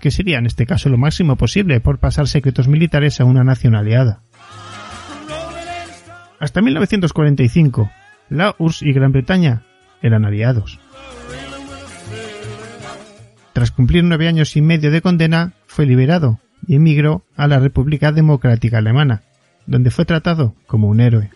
que 0.00 0.12
sería 0.12 0.38
en 0.38 0.46
este 0.46 0.64
caso 0.64 0.88
lo 0.88 0.96
máximo 0.96 1.36
posible 1.36 1.80
por 1.80 1.98
pasar 1.98 2.28
secretos 2.28 2.68
militares 2.68 3.20
a 3.20 3.24
una 3.24 3.42
nación 3.42 3.74
aliada. 3.74 4.20
Hasta 6.40 6.62
1945, 6.62 7.90
la 8.30 8.54
URSS 8.58 8.82
y 8.82 8.92
Gran 8.94 9.12
Bretaña 9.12 9.62
eran 10.00 10.24
aliados. 10.24 10.80
Tras 13.52 13.70
cumplir 13.70 14.04
nueve 14.04 14.26
años 14.26 14.56
y 14.56 14.62
medio 14.62 14.90
de 14.90 15.02
condena, 15.02 15.52
fue 15.66 15.84
liberado 15.84 16.40
y 16.66 16.76
emigró 16.76 17.24
a 17.36 17.46
la 17.46 17.58
República 17.58 18.10
Democrática 18.10 18.78
Alemana, 18.78 19.22
donde 19.66 19.90
fue 19.90 20.06
tratado 20.06 20.54
como 20.66 20.88
un 20.88 21.00
héroe. 21.00 21.30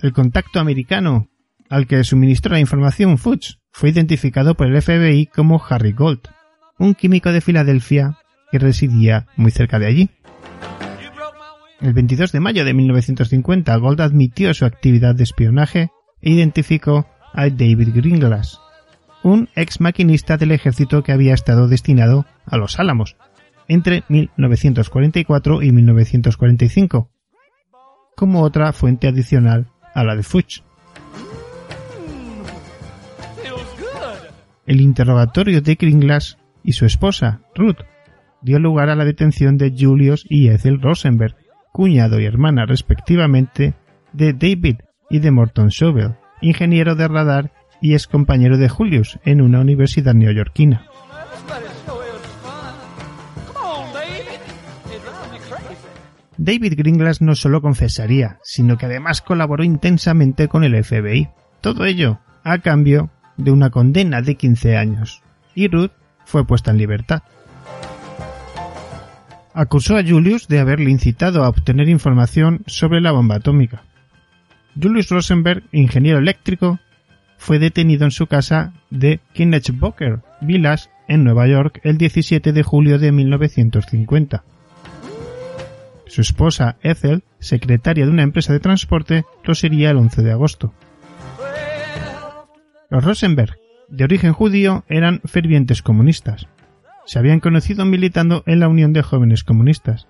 El 0.00 0.12
contacto 0.12 0.58
americano 0.58 1.28
al 1.70 1.86
que 1.86 2.02
suministró 2.02 2.52
la 2.52 2.60
información 2.60 3.16
Fuchs 3.16 3.60
fue 3.70 3.90
identificado 3.90 4.56
por 4.56 4.66
el 4.66 4.82
FBI 4.82 5.26
como 5.26 5.62
Harry 5.70 5.92
Gold, 5.92 6.22
un 6.78 6.94
químico 6.94 7.30
de 7.30 7.40
Filadelfia 7.40 8.18
que 8.50 8.58
residía 8.58 9.26
muy 9.36 9.52
cerca 9.52 9.78
de 9.78 9.86
allí. 9.86 10.10
El 11.80 11.94
22 11.94 12.30
de 12.30 12.40
mayo 12.40 12.64
de 12.64 12.74
1950, 12.74 13.76
Gold 13.76 14.00
admitió 14.00 14.54
su 14.54 14.64
actividad 14.64 15.16
de 15.16 15.24
espionaje 15.24 15.90
e 16.20 16.30
identificó 16.30 17.08
a 17.32 17.48
David 17.48 17.88
Greenglass, 17.94 18.60
un 19.24 19.48
ex 19.56 19.80
maquinista 19.80 20.36
del 20.36 20.52
ejército 20.52 21.02
que 21.02 21.12
había 21.12 21.34
estado 21.34 21.66
destinado 21.66 22.24
a 22.46 22.56
los 22.56 22.78
Álamos 22.78 23.16
entre 23.68 24.04
1944 24.08 25.62
y 25.62 25.72
1945, 25.72 27.10
como 28.16 28.42
otra 28.42 28.72
fuente 28.72 29.08
adicional 29.08 29.68
a 29.94 30.04
la 30.04 30.14
de 30.14 30.22
Fuchs. 30.22 30.62
El 34.66 34.80
interrogatorio 34.80 35.60
de 35.60 35.74
Greenglass 35.74 36.38
y 36.62 36.74
su 36.74 36.86
esposa, 36.86 37.40
Ruth, 37.54 37.80
dio 38.42 38.58
lugar 38.58 38.90
a 38.90 38.96
la 38.96 39.04
detención 39.04 39.56
de 39.56 39.74
Julius 39.76 40.26
y 40.28 40.48
Ethel 40.48 40.80
Rosenberg, 40.80 41.36
cuñado 41.72 42.20
y 42.20 42.26
hermana 42.26 42.66
respectivamente 42.66 43.74
de 44.12 44.32
David 44.32 44.76
y 45.08 45.20
de 45.20 45.30
Morton 45.30 45.70
Schobel, 45.70 46.16
ingeniero 46.40 46.94
de 46.94 47.08
radar 47.08 47.52
y 47.80 47.94
ex 47.94 48.06
compañero 48.06 48.58
de 48.58 48.68
Julius 48.68 49.18
en 49.24 49.40
una 49.40 49.60
universidad 49.60 50.14
neoyorquina. 50.14 50.86
David 56.38 56.74
Gringlas 56.76 57.20
no 57.20 57.34
solo 57.36 57.62
confesaría, 57.62 58.38
sino 58.42 58.76
que 58.76 58.86
además 58.86 59.20
colaboró 59.20 59.62
intensamente 59.62 60.48
con 60.48 60.64
el 60.64 60.82
FBI. 60.82 61.28
Todo 61.60 61.84
ello 61.84 62.18
a 62.42 62.58
cambio 62.58 63.10
de 63.36 63.52
una 63.52 63.70
condena 63.70 64.22
de 64.22 64.34
15 64.34 64.76
años. 64.76 65.22
Y 65.54 65.68
Ruth 65.68 65.92
fue 66.24 66.46
puesta 66.46 66.70
en 66.70 66.78
libertad 66.78 67.22
acusó 69.54 69.96
a 69.96 70.04
Julius 70.04 70.48
de 70.48 70.60
haberle 70.60 70.90
incitado 70.90 71.44
a 71.44 71.48
obtener 71.48 71.88
información 71.88 72.62
sobre 72.66 73.00
la 73.00 73.12
bomba 73.12 73.36
atómica. 73.36 73.82
Julius 74.80 75.08
Rosenberg, 75.10 75.64
ingeniero 75.72 76.18
eléctrico, 76.18 76.78
fue 77.36 77.58
detenido 77.58 78.04
en 78.04 78.10
su 78.10 78.26
casa 78.26 78.72
de 78.90 79.20
Kennebroker 79.34 80.20
Villas, 80.40 80.90
en 81.08 81.24
Nueva 81.24 81.46
York, 81.46 81.80
el 81.82 81.98
17 81.98 82.52
de 82.52 82.62
julio 82.62 82.98
de 82.98 83.12
1950. 83.12 84.44
Su 86.06 86.20
esposa, 86.20 86.76
Ethel, 86.82 87.24
secretaria 87.38 88.04
de 88.04 88.10
una 88.10 88.22
empresa 88.22 88.52
de 88.52 88.60
transporte, 88.60 89.24
lo 89.44 89.54
sería 89.54 89.90
el 89.90 89.96
11 89.96 90.22
de 90.22 90.32
agosto. 90.32 90.72
Los 92.88 93.04
Rosenberg, 93.04 93.58
de 93.88 94.04
origen 94.04 94.32
judío, 94.32 94.84
eran 94.88 95.20
fervientes 95.24 95.82
comunistas 95.82 96.46
se 97.06 97.18
habían 97.18 97.40
conocido 97.40 97.84
militando 97.84 98.42
en 98.46 98.60
la 98.60 98.68
Unión 98.68 98.92
de 98.92 99.02
Jóvenes 99.02 99.44
Comunistas. 99.44 100.08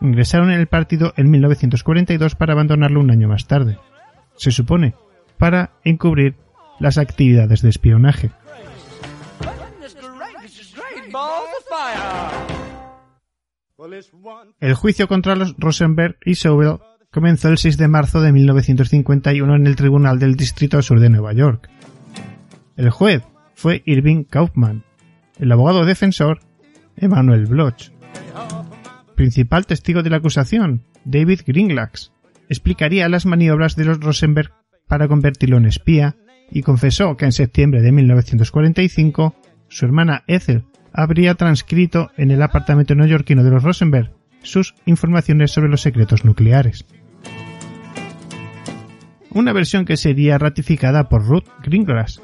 Ingresaron 0.00 0.50
en 0.50 0.60
el 0.60 0.66
partido 0.66 1.12
en 1.16 1.30
1942 1.30 2.34
para 2.34 2.52
abandonarlo 2.52 3.00
un 3.00 3.10
año 3.10 3.28
más 3.28 3.46
tarde. 3.46 3.78
Se 4.36 4.50
supone, 4.50 4.94
para 5.38 5.72
encubrir 5.84 6.36
las 6.78 6.98
actividades 6.98 7.62
de 7.62 7.70
espionaje. 7.70 8.30
El 14.60 14.74
juicio 14.74 15.08
contra 15.08 15.36
los 15.36 15.54
Rosenberg 15.56 16.16
y 16.24 16.34
Sobel 16.34 16.78
comenzó 17.10 17.48
el 17.48 17.58
6 17.58 17.76
de 17.78 17.88
marzo 17.88 18.20
de 18.20 18.32
1951 18.32 19.54
en 19.56 19.66
el 19.66 19.76
Tribunal 19.76 20.18
del 20.18 20.36
Distrito 20.36 20.82
Sur 20.82 21.00
de 21.00 21.10
Nueva 21.10 21.32
York. 21.32 21.68
El 22.76 22.90
juez 22.90 23.22
fue 23.54 23.82
Irving 23.86 24.24
Kaufman, 24.24 24.84
el 25.38 25.52
abogado 25.52 25.84
defensor 25.84 26.40
Emanuel 26.96 27.46
Bloch. 27.46 27.90
Principal 29.14 29.66
testigo 29.66 30.02
de 30.02 30.10
la 30.10 30.18
acusación, 30.18 30.84
David 31.04 31.40
Gringlax, 31.46 32.12
explicaría 32.48 33.08
las 33.08 33.26
maniobras 33.26 33.76
de 33.76 33.84
los 33.84 34.00
Rosenberg 34.00 34.52
para 34.86 35.08
convertirlo 35.08 35.56
en 35.56 35.66
espía 35.66 36.16
y 36.50 36.62
confesó 36.62 37.16
que 37.16 37.26
en 37.26 37.32
septiembre 37.32 37.82
de 37.82 37.92
1945 37.92 39.34
su 39.68 39.84
hermana 39.84 40.24
Ethel 40.26 40.64
habría 40.92 41.34
transcrito 41.34 42.10
en 42.16 42.30
el 42.30 42.42
apartamento 42.42 42.94
neoyorquino 42.94 43.44
de 43.44 43.50
los 43.50 43.62
Rosenberg 43.62 44.12
sus 44.42 44.74
informaciones 44.86 45.50
sobre 45.50 45.68
los 45.68 45.82
secretos 45.82 46.24
nucleares. 46.24 46.86
Una 49.30 49.52
versión 49.52 49.84
que 49.84 49.96
sería 49.96 50.38
ratificada 50.38 51.08
por 51.08 51.26
Ruth 51.26 51.44
Gringlass. 51.62 52.22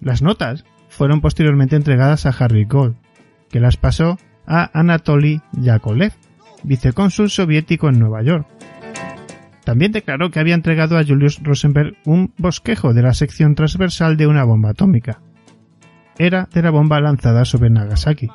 Las 0.00 0.22
notas 0.22 0.64
fueron 0.94 1.20
posteriormente 1.20 1.76
entregadas 1.76 2.24
a 2.24 2.30
Harry 2.30 2.64
Gold, 2.64 2.96
que 3.50 3.60
las 3.60 3.76
pasó 3.76 4.16
a 4.46 4.70
Anatoly 4.78 5.42
Yakolev, 5.52 6.12
vicecónsul 6.62 7.30
soviético 7.30 7.88
en 7.88 7.98
Nueva 7.98 8.22
York. 8.22 8.46
También 9.64 9.92
declaró 9.92 10.30
que 10.30 10.40
había 10.40 10.54
entregado 10.54 10.96
a 10.96 11.04
Julius 11.04 11.42
Rosenberg 11.42 11.96
un 12.04 12.32
bosquejo 12.36 12.92
de 12.92 13.02
la 13.02 13.14
sección 13.14 13.54
transversal 13.54 14.16
de 14.16 14.26
una 14.26 14.44
bomba 14.44 14.70
atómica. 14.70 15.20
Era 16.18 16.48
de 16.52 16.62
la 16.62 16.70
bomba 16.70 17.00
lanzada 17.00 17.44
sobre 17.44 17.70
Nagasaki. 17.70 18.28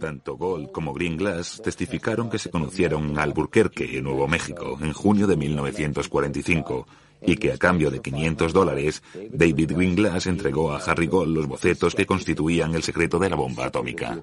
Tanto 0.00 0.36
Gold 0.36 0.70
como 0.70 0.94
Green 0.94 1.16
Glass 1.16 1.60
testificaron 1.62 2.30
que 2.30 2.38
se 2.38 2.50
conocieron 2.50 3.10
en 3.10 3.18
Albuquerque, 3.18 4.00
Nuevo 4.00 4.28
México, 4.28 4.78
en 4.80 4.92
junio 4.92 5.26
de 5.26 5.36
1945 5.36 6.86
y 7.22 7.36
que 7.36 7.52
a 7.52 7.58
cambio 7.58 7.90
de 7.90 8.00
500 8.00 8.52
dólares, 8.52 9.02
David 9.30 9.72
Greenglass 9.72 10.26
entregó 10.26 10.72
a 10.72 10.78
Harry 10.78 11.06
Gold 11.06 11.36
los 11.36 11.46
bocetos 11.46 11.94
que 11.94 12.06
constituían 12.06 12.74
el 12.74 12.82
secreto 12.82 13.18
de 13.18 13.30
la 13.30 13.36
bomba 13.36 13.66
atómica. 13.66 14.22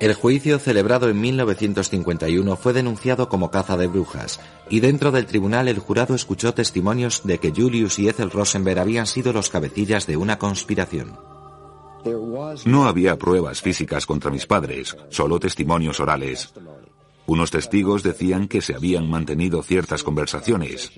El 0.00 0.14
juicio 0.14 0.58
celebrado 0.58 1.08
en 1.08 1.20
1951 1.20 2.56
fue 2.56 2.72
denunciado 2.72 3.28
como 3.28 3.52
caza 3.52 3.76
de 3.76 3.86
brujas, 3.86 4.40
y 4.68 4.80
dentro 4.80 5.12
del 5.12 5.26
tribunal 5.26 5.68
el 5.68 5.78
jurado 5.78 6.16
escuchó 6.16 6.54
testimonios 6.54 7.22
de 7.24 7.38
que 7.38 7.52
Julius 7.52 8.00
y 8.00 8.08
Ethel 8.08 8.32
Rosenberg 8.32 8.80
habían 8.80 9.06
sido 9.06 9.32
los 9.32 9.48
cabecillas 9.48 10.08
de 10.08 10.16
una 10.16 10.40
conspiración. 10.40 11.16
No 12.64 12.86
había 12.86 13.16
pruebas 13.16 13.60
físicas 13.62 14.06
contra 14.06 14.32
mis 14.32 14.44
padres, 14.44 14.96
solo 15.08 15.38
testimonios 15.38 16.00
orales. 16.00 16.52
Unos 17.26 17.50
testigos 17.50 18.02
decían 18.02 18.48
que 18.48 18.60
se 18.60 18.74
habían 18.74 19.08
mantenido 19.08 19.62
ciertas 19.62 20.02
conversaciones. 20.02 20.92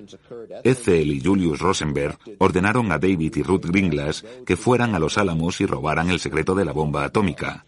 Ethel 0.63 1.13
y 1.13 1.21
Julius 1.23 1.59
Rosenberg 1.59 2.19
ordenaron 2.39 2.91
a 2.93 2.99
David 2.99 3.37
y 3.37 3.43
Ruth 3.43 3.67
Gringlas 3.67 4.25
que 4.47 4.57
fueran 4.57 4.95
a 4.95 4.99
los 4.99 5.19
Álamos 5.19 5.61
y 5.61 5.67
robaran 5.67 6.11
el 6.11 6.21
secreto 6.21 6.55
de 6.55 6.65
la 6.65 6.73
bomba 6.73 7.05
atómica. 7.05 7.67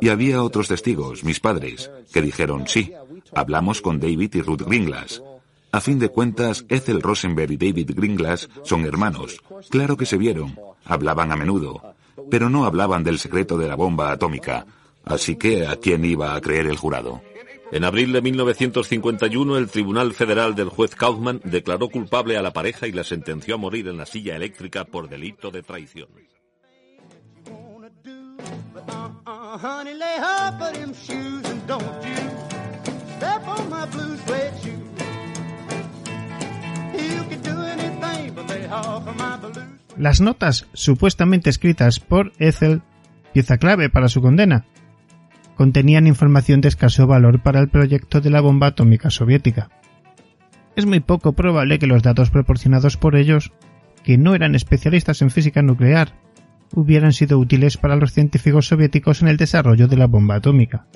Y 0.00 0.08
había 0.08 0.42
otros 0.42 0.68
testigos, 0.68 1.24
mis 1.24 1.40
padres, 1.40 1.90
que 2.12 2.22
dijeron 2.22 2.66
sí, 2.66 2.92
hablamos 3.34 3.80
con 3.80 4.00
David 4.00 4.34
y 4.34 4.40
Ruth 4.40 4.62
Gringlas. 4.62 5.22
A 5.70 5.80
fin 5.80 5.98
de 5.98 6.08
cuentas, 6.08 6.64
Ethel 6.68 7.02
Rosenberg 7.02 7.52
y 7.52 7.56
David 7.56 7.92
Gringlas 7.94 8.48
son 8.62 8.84
hermanos. 8.84 9.42
Claro 9.70 9.96
que 9.96 10.06
se 10.06 10.16
vieron, 10.16 10.58
hablaban 10.84 11.32
a 11.32 11.36
menudo, 11.36 11.94
pero 12.30 12.48
no 12.48 12.64
hablaban 12.64 13.04
del 13.04 13.18
secreto 13.18 13.58
de 13.58 13.68
la 13.68 13.74
bomba 13.74 14.10
atómica. 14.10 14.66
Así 15.04 15.36
que, 15.36 15.66
¿a 15.66 15.76
quién 15.76 16.04
iba 16.04 16.34
a 16.34 16.40
creer 16.40 16.66
el 16.66 16.76
jurado? 16.76 17.20
En 17.74 17.82
abril 17.82 18.12
de 18.12 18.22
1951, 18.22 19.58
el 19.58 19.68
Tribunal 19.68 20.14
Federal 20.14 20.54
del 20.54 20.68
juez 20.68 20.94
Kaufman 20.94 21.40
declaró 21.42 21.88
culpable 21.88 22.36
a 22.36 22.42
la 22.42 22.52
pareja 22.52 22.86
y 22.86 22.92
la 22.92 23.02
sentenció 23.02 23.56
a 23.56 23.58
morir 23.58 23.88
en 23.88 23.96
la 23.96 24.06
silla 24.06 24.36
eléctrica 24.36 24.84
por 24.84 25.08
delito 25.08 25.50
de 25.50 25.64
traición. 25.64 26.06
Las 39.98 40.20
notas 40.20 40.68
supuestamente 40.74 41.50
escritas 41.50 41.98
por 41.98 42.30
Ethel, 42.38 42.82
pieza 43.32 43.58
clave 43.58 43.90
para 43.90 44.08
su 44.08 44.22
condena, 44.22 44.64
contenían 45.56 46.06
información 46.06 46.60
de 46.60 46.68
escaso 46.68 47.06
valor 47.06 47.42
para 47.42 47.60
el 47.60 47.68
proyecto 47.68 48.20
de 48.20 48.30
la 48.30 48.40
bomba 48.40 48.68
atómica 48.68 49.10
soviética. 49.10 49.70
Es 50.76 50.86
muy 50.86 51.00
poco 51.00 51.32
probable 51.34 51.78
que 51.78 51.86
los 51.86 52.02
datos 52.02 52.30
proporcionados 52.30 52.96
por 52.96 53.16
ellos, 53.16 53.52
que 54.02 54.18
no 54.18 54.34
eran 54.34 54.54
especialistas 54.54 55.22
en 55.22 55.30
física 55.30 55.62
nuclear, 55.62 56.12
hubieran 56.72 57.12
sido 57.12 57.38
útiles 57.38 57.76
para 57.76 57.96
los 57.96 58.12
científicos 58.12 58.66
soviéticos 58.66 59.22
en 59.22 59.28
el 59.28 59.36
desarrollo 59.36 59.86
de 59.86 59.96
la 59.96 60.06
bomba 60.06 60.36
atómica. 60.36 60.86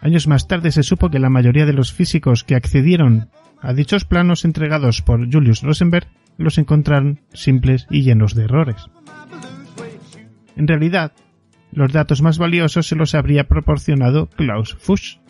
Años 0.00 0.26
más 0.26 0.48
tarde 0.48 0.72
se 0.72 0.82
supo 0.82 1.10
que 1.10 1.18
la 1.18 1.30
mayoría 1.30 1.66
de 1.66 1.72
los 1.72 1.92
físicos 1.92 2.44
que 2.44 2.56
accedieron 2.56 3.28
a 3.60 3.72
dichos 3.72 4.04
planos 4.04 4.44
entregados 4.44 5.00
por 5.00 5.32
Julius 5.32 5.62
Rosenberg 5.62 6.06
los 6.36 6.58
encontraron 6.58 7.20
simples 7.32 7.86
y 7.90 8.02
llenos 8.02 8.34
de 8.34 8.44
errores. 8.44 8.76
En 10.56 10.68
realidad, 10.68 11.12
los 11.74 11.92
datos 11.92 12.22
más 12.22 12.38
valiosos 12.38 12.86
se 12.86 12.96
los 12.96 13.14
habría 13.14 13.44
proporcionado 13.44 14.28
Klaus 14.28 14.76
Fuchs. 14.78 15.20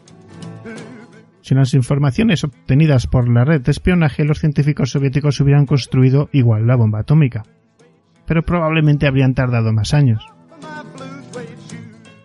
Sin 1.41 1.59
las 1.59 1.75
informaciones 1.75 2.45
obtenidas 2.45 3.07
por 3.07 3.29
la 3.29 3.45
red 3.45 3.61
de 3.61 3.71
espionaje, 3.71 4.25
los 4.25 4.39
científicos 4.39 4.91
soviéticos 4.91 5.41
hubieran 5.41 5.67
construido 5.67 6.29
igual 6.33 6.67
la 6.67 6.77
bomba 6.77 7.01
atómica, 7.01 7.43
pero 8.27 8.43
probablemente 8.43 9.07
habrían 9.07 9.35
tardado 9.35 9.73
más 9.73 9.93
años. 9.93 10.25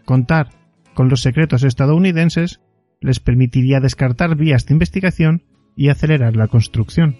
Contar 0.05 0.49
con 0.93 1.09
los 1.09 1.21
secretos 1.21 1.63
estadounidenses 1.63 2.61
les 3.01 3.19
permitiría 3.19 3.79
descartar 3.79 4.35
vías 4.35 4.65
de 4.65 4.73
investigación 4.73 5.43
y 5.75 5.89
acelerar 5.89 6.35
la 6.35 6.47
construcción. 6.47 7.17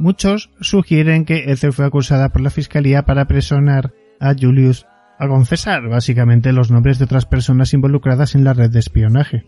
Muchos 0.00 0.48
sugieren 0.62 1.26
que 1.26 1.52
Ethel 1.52 1.74
fue 1.74 1.84
acusada 1.84 2.30
por 2.30 2.40
la 2.40 2.48
fiscalía 2.48 3.02
para 3.02 3.26
presionar 3.26 3.92
a 4.18 4.32
Julius 4.32 4.86
a 5.18 5.28
confesar 5.28 5.90
básicamente 5.90 6.54
los 6.54 6.70
nombres 6.70 6.98
de 6.98 7.04
otras 7.04 7.26
personas 7.26 7.74
involucradas 7.74 8.34
en 8.34 8.42
la 8.42 8.54
red 8.54 8.70
de 8.70 8.78
espionaje. 8.78 9.44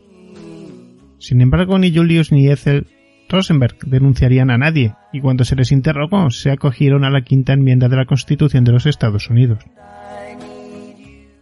Sin 1.16 1.40
embargo, 1.40 1.78
ni 1.78 1.90
Julius 1.90 2.32
ni 2.32 2.50
Ethel 2.50 2.86
Rosenberg 3.30 3.78
denunciarían 3.86 4.50
a 4.50 4.58
nadie, 4.58 4.94
y 5.10 5.22
cuando 5.22 5.44
se 5.44 5.56
les 5.56 5.72
interrogó 5.72 6.30
se 6.30 6.50
acogieron 6.50 7.06
a 7.06 7.10
la 7.10 7.22
quinta 7.22 7.54
enmienda 7.54 7.88
de 7.88 7.96
la 7.96 8.04
Constitución 8.04 8.62
de 8.64 8.72
los 8.72 8.84
Estados 8.84 9.30
Unidos. 9.30 9.64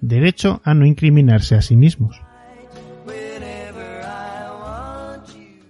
Derecho 0.00 0.62
a 0.64 0.72
no 0.72 0.86
incriminarse 0.86 1.56
a 1.56 1.62
sí 1.62 1.74
mismos. 1.74 2.22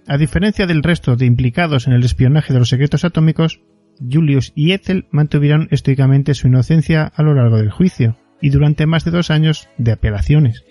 A 0.07 0.17
diferencia 0.17 0.65
del 0.65 0.83
resto 0.83 1.15
de 1.15 1.25
implicados 1.25 1.87
en 1.87 1.93
el 1.93 2.03
espionaje 2.03 2.53
de 2.53 2.59
los 2.59 2.69
secretos 2.69 3.05
atómicos, 3.05 3.61
Julius 3.99 4.51
y 4.55 4.71
Ethel 4.71 5.05
mantuvieron 5.11 5.67
estoicamente 5.71 6.33
su 6.33 6.47
inocencia 6.47 7.11
a 7.15 7.23
lo 7.23 7.33
largo 7.33 7.57
del 7.57 7.69
juicio 7.69 8.17
y 8.41 8.49
durante 8.49 8.87
más 8.87 9.05
de 9.05 9.11
dos 9.11 9.29
años 9.29 9.69
de 9.77 9.91
apelaciones. 9.91 10.65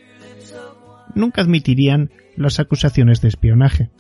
Nunca 1.15 1.43
admitirían 1.43 2.11
las 2.36 2.59
acusaciones 2.59 3.20
de 3.20 3.28
espionaje. 3.28 3.90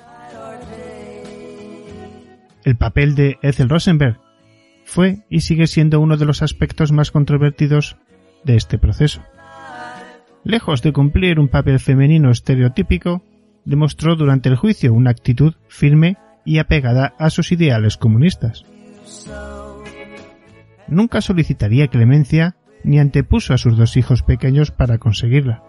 El 2.64 2.76
papel 2.76 3.14
de 3.14 3.38
Ethel 3.42 3.68
Rosenberg 3.68 4.20
fue 4.84 5.24
y 5.30 5.40
sigue 5.40 5.66
siendo 5.66 6.00
uno 6.00 6.16
de 6.16 6.26
los 6.26 6.42
aspectos 6.42 6.92
más 6.92 7.10
controvertidos 7.10 7.96
de 8.44 8.56
este 8.56 8.78
proceso. 8.78 9.22
Lejos 10.42 10.82
de 10.82 10.92
cumplir 10.92 11.38
un 11.38 11.48
papel 11.48 11.78
femenino 11.78 12.30
estereotípico, 12.30 13.22
demostró 13.64 14.16
durante 14.16 14.48
el 14.48 14.56
juicio 14.56 14.92
una 14.92 15.10
actitud 15.10 15.54
firme 15.68 16.16
y 16.44 16.58
apegada 16.58 17.14
a 17.18 17.30
sus 17.30 17.52
ideales 17.52 17.96
comunistas. 17.96 18.64
Nunca 20.88 21.20
solicitaría 21.20 21.88
clemencia 21.88 22.56
ni 22.82 22.98
antepuso 22.98 23.54
a 23.54 23.58
sus 23.58 23.76
dos 23.76 23.96
hijos 23.96 24.22
pequeños 24.22 24.70
para 24.70 24.98
conseguirla. 24.98 25.62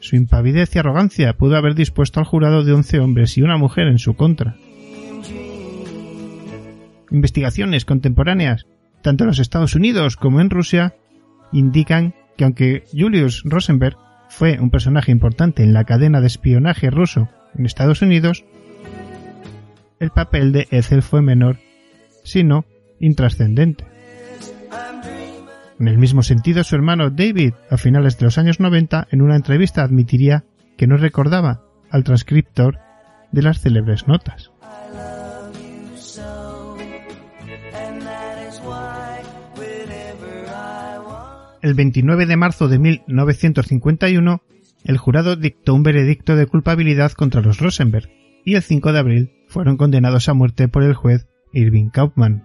Su 0.00 0.16
impavidez 0.16 0.74
y 0.74 0.78
arrogancia 0.78 1.32
pudo 1.34 1.56
haber 1.56 1.74
dispuesto 1.74 2.20
al 2.20 2.26
jurado 2.26 2.64
de 2.64 2.72
once 2.72 2.98
hombres 2.98 3.38
y 3.38 3.42
una 3.42 3.56
mujer 3.56 3.86
en 3.86 3.98
su 3.98 4.14
contra. 4.14 4.56
Investigaciones 7.10 7.84
contemporáneas 7.84 8.66
tanto 9.04 9.24
en 9.24 9.28
los 9.28 9.38
Estados 9.38 9.74
Unidos 9.74 10.16
como 10.16 10.40
en 10.40 10.48
Rusia, 10.48 10.96
indican 11.52 12.14
que 12.38 12.44
aunque 12.44 12.84
Julius 12.90 13.42
Rosenberg 13.44 13.98
fue 14.36 14.58
un 14.58 14.70
personaje 14.70 15.12
importante 15.12 15.62
en 15.62 15.72
la 15.72 15.84
cadena 15.84 16.20
de 16.20 16.26
espionaje 16.26 16.90
ruso 16.90 17.28
en 17.56 17.66
Estados 17.66 18.02
Unidos, 18.02 18.44
el 20.00 20.10
papel 20.10 20.50
de 20.50 20.66
Ethel 20.72 21.02
fue 21.02 21.22
menor, 21.22 21.58
sino 22.24 22.64
intrascendente. 22.98 23.84
En 25.78 25.86
el 25.86 25.98
mismo 25.98 26.24
sentido, 26.24 26.64
su 26.64 26.74
hermano 26.74 27.10
David, 27.10 27.54
a 27.70 27.76
finales 27.76 28.18
de 28.18 28.24
los 28.24 28.36
años 28.36 28.58
90, 28.58 29.06
en 29.12 29.22
una 29.22 29.36
entrevista 29.36 29.84
admitiría 29.84 30.42
que 30.76 30.88
no 30.88 30.96
recordaba 30.96 31.62
al 31.90 32.02
transcriptor 32.02 32.80
de 33.30 33.42
las 33.42 33.60
célebres 33.60 34.08
notas. 34.08 34.50
El 41.64 41.72
29 41.72 42.26
de 42.26 42.36
marzo 42.36 42.68
de 42.68 42.78
1951, 42.78 44.42
el 44.84 44.98
jurado 44.98 45.34
dictó 45.34 45.72
un 45.72 45.82
veredicto 45.82 46.36
de 46.36 46.44
culpabilidad 46.44 47.12
contra 47.12 47.40
los 47.40 47.58
Rosenberg 47.58 48.10
y 48.44 48.56
el 48.56 48.62
5 48.62 48.92
de 48.92 48.98
abril 48.98 49.32
fueron 49.48 49.78
condenados 49.78 50.28
a 50.28 50.34
muerte 50.34 50.68
por 50.68 50.82
el 50.82 50.92
juez 50.92 51.26
Irving 51.54 51.88
Kaufman. 51.88 52.44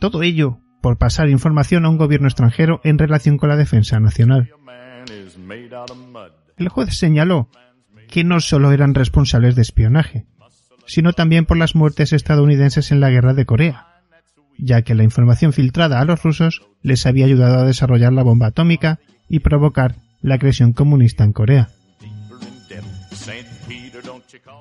Todo 0.00 0.24
ello 0.24 0.58
por 0.80 0.98
pasar 0.98 1.28
información 1.28 1.84
a 1.84 1.88
un 1.88 1.98
gobierno 1.98 2.26
extranjero 2.26 2.80
en 2.82 2.98
relación 2.98 3.36
con 3.36 3.48
la 3.48 3.56
defensa 3.56 4.00
nacional. 4.00 4.50
El 6.56 6.68
juez 6.68 6.98
señaló 6.98 7.48
que 8.08 8.24
no 8.24 8.40
solo 8.40 8.72
eran 8.72 8.92
responsables 8.92 9.54
de 9.54 9.62
espionaje, 9.62 10.26
sino 10.86 11.12
también 11.12 11.46
por 11.46 11.58
las 11.58 11.76
muertes 11.76 12.12
estadounidenses 12.12 12.90
en 12.90 12.98
la 12.98 13.10
guerra 13.10 13.34
de 13.34 13.46
Corea, 13.46 13.91
ya 14.64 14.82
que 14.82 14.94
la 14.94 15.02
información 15.02 15.52
filtrada 15.52 16.00
a 16.00 16.04
los 16.04 16.22
rusos 16.22 16.62
les 16.82 17.04
había 17.06 17.24
ayudado 17.24 17.58
a 17.58 17.66
desarrollar 17.66 18.12
la 18.12 18.22
bomba 18.22 18.46
atómica 18.46 19.00
y 19.28 19.40
provocar 19.40 19.96
la 20.20 20.36
agresión 20.36 20.72
comunista 20.72 21.24
en 21.24 21.32
Corea. 21.32 21.68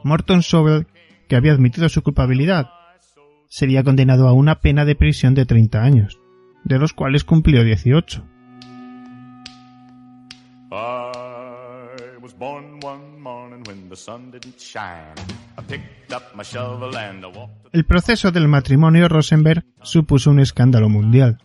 Morton 0.04 0.42
Sobel, 0.42 0.88
que 1.30 1.36
había 1.36 1.54
admitido 1.54 1.88
su 1.88 2.02
culpabilidad, 2.02 2.72
sería 3.48 3.84
condenado 3.84 4.28
a 4.28 4.34
una 4.34 4.60
pena 4.60 4.86
de 4.86 4.96
prisión 4.96 5.36
de 5.36 5.46
30 5.46 5.84
años, 5.84 6.20
de 6.64 6.80
los 6.80 6.94
cuales 6.94 7.24
cumplió 7.24 7.64
18. 7.64 8.24
El 17.72 17.86
proceso 17.86 18.32
del 18.32 18.48
matrimonio 18.48 19.08
Rosenberg 19.08 19.64
supuso 19.82 20.32
un 20.32 20.40
escándalo 20.40 20.90
mundial, 20.90 21.38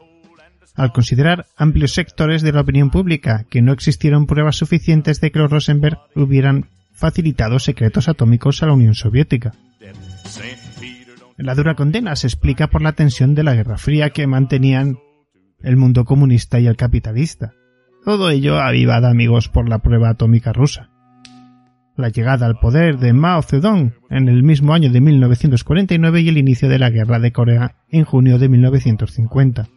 al 0.75 0.93
considerar 0.93 1.47
amplios 1.57 1.93
sectores 1.93 2.43
de 2.43 2.53
la 2.53 2.63
opinión 2.63 2.91
pública 2.91 3.45
que 3.49 3.63
no 3.63 3.73
existieron 3.73 4.27
pruebas 4.27 4.57
suficientes 4.57 5.21
de 5.21 5.31
que 5.31 5.39
los 5.39 5.51
Rosenberg 5.51 5.99
hubieran 6.15 6.67
facilitado 6.93 7.59
secretos 7.59 8.09
atómicos 8.09 8.63
a 8.63 8.67
la 8.67 8.73
Unión 8.73 8.95
Soviética. 8.95 9.53
La 11.37 11.55
dura 11.55 11.75
condena 11.75 12.17
se 12.17 12.27
explica 12.27 12.69
por 12.69 12.83
la 12.83 12.93
tensión 12.93 13.35
de 13.35 13.45
la 13.45 13.55
Guerra 13.55 13.77
Fría 13.77 14.11
que 14.11 14.27
mantenían 14.27 14.99
el 15.63 15.77
mundo 15.77 16.05
comunista 16.05 16.59
y 16.59 16.67
el 16.67 16.77
capitalista. 16.77 17.53
Todo 18.05 18.31
ello 18.31 18.61
avivada 18.61 19.11
amigos 19.11 19.49
por 19.49 19.69
la 19.69 19.81
prueba 19.81 20.11
atómica 20.11 20.53
rusa. 20.53 20.91
La 21.97 22.11
llegada 22.11 22.47
al 22.47 22.59
poder 22.59 22.99
de 22.99 23.13
Mao 23.13 23.43
Zedong 23.43 23.93
en 24.11 24.29
el 24.29 24.43
mismo 24.43 24.75
año 24.75 24.91
de 24.91 25.01
1949 25.01 26.21
y 26.21 26.29
el 26.29 26.39
inicio 26.39 26.69
de 26.69 26.79
la 26.79 26.91
Guerra 26.91 27.19
de 27.19 27.33
Corea 27.33 27.77
en 27.89 28.05
junio 28.05 28.39
de 28.39 28.49
1950. 28.49 29.69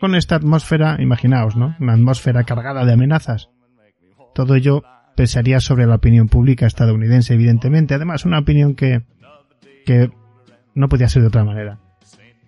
Con 0.00 0.14
esta 0.14 0.36
atmósfera, 0.36 0.96
imaginaos, 1.00 1.54
¿no? 1.54 1.76
Una 1.78 1.92
atmósfera 1.92 2.44
cargada 2.44 2.84
de 2.84 2.92
amenazas. 2.92 3.50
Todo 4.34 4.54
ello 4.54 4.82
pesaría 5.16 5.60
sobre 5.60 5.86
la 5.86 5.96
opinión 5.96 6.28
pública 6.28 6.66
estadounidense, 6.66 7.34
evidentemente. 7.34 7.94
Además, 7.94 8.24
una 8.24 8.38
opinión 8.38 8.74
que, 8.74 9.02
que 9.84 10.10
no 10.74 10.88
podía 10.88 11.08
ser 11.08 11.22
de 11.22 11.28
otra 11.28 11.44
manera. 11.44 11.78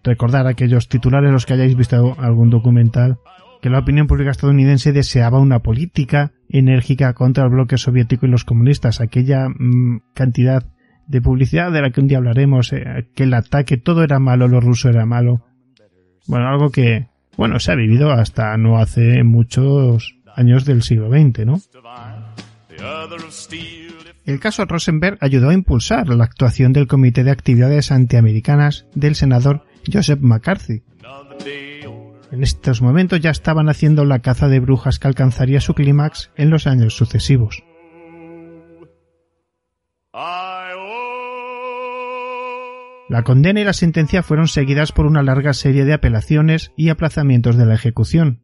Recordar 0.03 0.47
aquellos 0.47 0.89
titulares, 0.89 1.31
los 1.31 1.47
que 1.47 1.55
hayáis 1.55 1.77
visto 1.77 2.17
algún 2.19 2.51
documental, 2.51 3.19
que 3.65 3.71
la 3.71 3.79
opinión 3.79 4.07
pública 4.07 4.31
estadounidense 4.31 4.93
deseaba 4.93 5.41
una 5.41 5.61
política 5.61 6.33
enérgica 6.51 7.15
contra 7.15 7.45
el 7.45 7.51
bloque 7.51 7.79
soviético 7.79 8.27
y 8.27 8.29
los 8.29 8.45
comunistas. 8.45 9.01
Aquella 9.01 9.49
mm, 9.49 10.03
cantidad 10.13 10.67
de 11.07 11.23
publicidad 11.23 11.73
de 11.73 11.81
la 11.81 11.89
que 11.89 12.03
un 12.03 12.07
día 12.07 12.19
hablaremos, 12.19 12.75
eh, 12.75 13.09
que 13.15 13.23
el 13.23 13.33
ataque, 13.33 13.79
todo 13.79 14.05
era 14.05 14.19
malo, 14.19 14.49
lo 14.49 14.61
ruso 14.61 14.91
era 14.91 15.07
malo. 15.07 15.47
Bueno, 16.27 16.47
algo 16.47 16.69
que, 16.69 17.07
bueno, 17.39 17.59
se 17.59 17.73
ha 17.73 17.75
vivido 17.75 18.11
hasta 18.13 18.55
no 18.59 18.77
hace 18.77 19.25
muchos 19.25 20.15
años 20.37 20.67
del 20.67 20.83
siglo 20.83 21.09
XX, 21.09 21.47
¿no? 21.47 21.59
El 24.27 24.41
caso 24.41 24.67
Rosenberg 24.67 25.17
ayudó 25.23 25.49
a 25.49 25.55
impulsar 25.55 26.11
la 26.11 26.25
actuación 26.25 26.75
del 26.75 26.87
Comité 26.87 27.25
de 27.25 27.31
Actividades 27.31 27.93
Antiamericanas 27.93 28.85
del 28.95 29.15
senador 29.15 29.65
Joseph 29.91 30.21
McCarthy. 30.21 30.83
En 32.35 32.43
estos 32.43 32.83
momentos 32.83 33.21
ya 33.21 33.31
estaban 33.31 33.69
haciendo 33.69 34.05
la 34.05 34.19
caza 34.19 34.49
de 34.49 34.59
brujas 34.59 34.99
que 34.99 35.07
alcanzaría 35.07 35.61
su 35.61 35.73
clímax 35.73 36.33
en 36.35 36.51
los 36.51 36.67
años 36.67 36.97
sucesivos. 36.97 37.63
La 43.09 43.23
condena 43.23 43.61
y 43.61 43.65
la 43.65 43.73
sentencia 43.73 44.25
fueron 44.25 44.49
seguidas 44.49 44.91
por 44.91 45.07
una 45.07 45.23
larga 45.23 45.53
serie 45.53 45.85
de 45.85 45.93
apelaciones 45.93 46.73
y 46.77 46.89
aplazamientos 46.89 47.57
de 47.57 47.67
la 47.67 47.75
ejecución. 47.77 48.41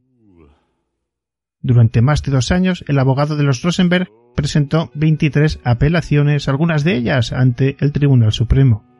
Durante 1.59 2.01
más 2.01 2.23
de 2.23 2.31
dos 2.31 2.53
años, 2.53 2.85
el 2.87 2.97
abogado 2.97 3.35
de 3.35 3.43
los 3.43 3.61
Rosenberg 3.61 4.07
presentó 4.37 4.89
23 4.95 5.59
apelaciones, 5.65 6.47
algunas 6.47 6.85
de 6.85 6.95
ellas 6.95 7.33
ante 7.33 7.75
el 7.81 7.91
Tribunal 7.91 8.31
Supremo. 8.31 8.90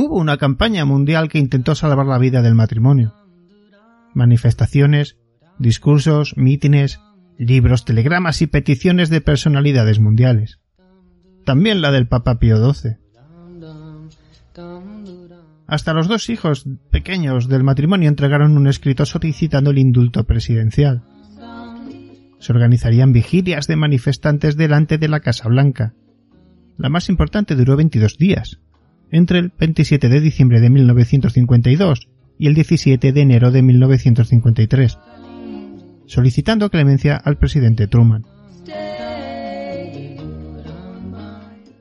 Hubo 0.00 0.14
una 0.14 0.36
campaña 0.36 0.84
mundial 0.84 1.28
que 1.28 1.40
intentó 1.40 1.74
salvar 1.74 2.06
la 2.06 2.18
vida 2.18 2.40
del 2.40 2.54
matrimonio. 2.54 3.14
Manifestaciones, 4.14 5.16
discursos, 5.58 6.36
mítines, 6.36 7.00
libros, 7.36 7.84
telegramas 7.84 8.40
y 8.40 8.46
peticiones 8.46 9.10
de 9.10 9.20
personalidades 9.20 9.98
mundiales. 9.98 10.60
También 11.44 11.82
la 11.82 11.90
del 11.90 12.06
Papa 12.06 12.38
Pío 12.38 12.72
XII. 12.72 12.98
Hasta 15.66 15.92
los 15.94 16.06
dos 16.06 16.30
hijos 16.30 16.64
pequeños 16.92 17.48
del 17.48 17.64
matrimonio 17.64 18.08
entregaron 18.08 18.56
un 18.56 18.68
escrito 18.68 19.04
solicitando 19.04 19.70
el 19.70 19.78
indulto 19.78 20.22
presidencial. 20.22 21.02
Se 22.38 22.52
organizarían 22.52 23.12
vigilias 23.12 23.66
de 23.66 23.74
manifestantes 23.74 24.56
delante 24.56 24.96
de 24.96 25.08
la 25.08 25.18
Casa 25.18 25.48
Blanca. 25.48 25.94
La 26.76 26.88
más 26.88 27.08
importante 27.08 27.56
duró 27.56 27.76
22 27.76 28.16
días, 28.16 28.60
entre 29.10 29.38
el 29.38 29.52
27 29.58 30.08
de 30.08 30.20
diciembre 30.20 30.60
de 30.60 30.70
1952 30.70 32.08
y 32.38 32.46
el 32.46 32.54
17 32.54 33.12
de 33.12 33.20
enero 33.20 33.50
de 33.50 33.62
1953, 33.62 34.98
solicitando 36.06 36.70
clemencia 36.70 37.16
al 37.16 37.36
presidente 37.36 37.86
Truman. 37.86 38.24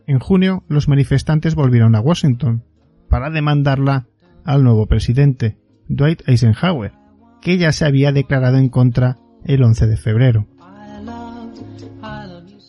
En 0.07 0.19
junio, 0.19 0.63
los 0.69 0.87
manifestantes 0.87 1.53
volvieron 1.53 1.95
a 1.95 1.99
Washington 1.99 2.63
para 3.09 3.29
demandarla 3.29 4.07
al 4.45 4.63
nuevo 4.63 4.87
presidente, 4.87 5.57
Dwight 5.89 6.27
Eisenhower, 6.27 6.93
que 7.41 7.57
ya 7.57 7.71
se 7.73 7.85
había 7.85 8.11
declarado 8.13 8.57
en 8.57 8.69
contra 8.69 9.17
el 9.43 9.63
11 9.63 9.87
de 9.87 9.97
febrero. 9.97 10.47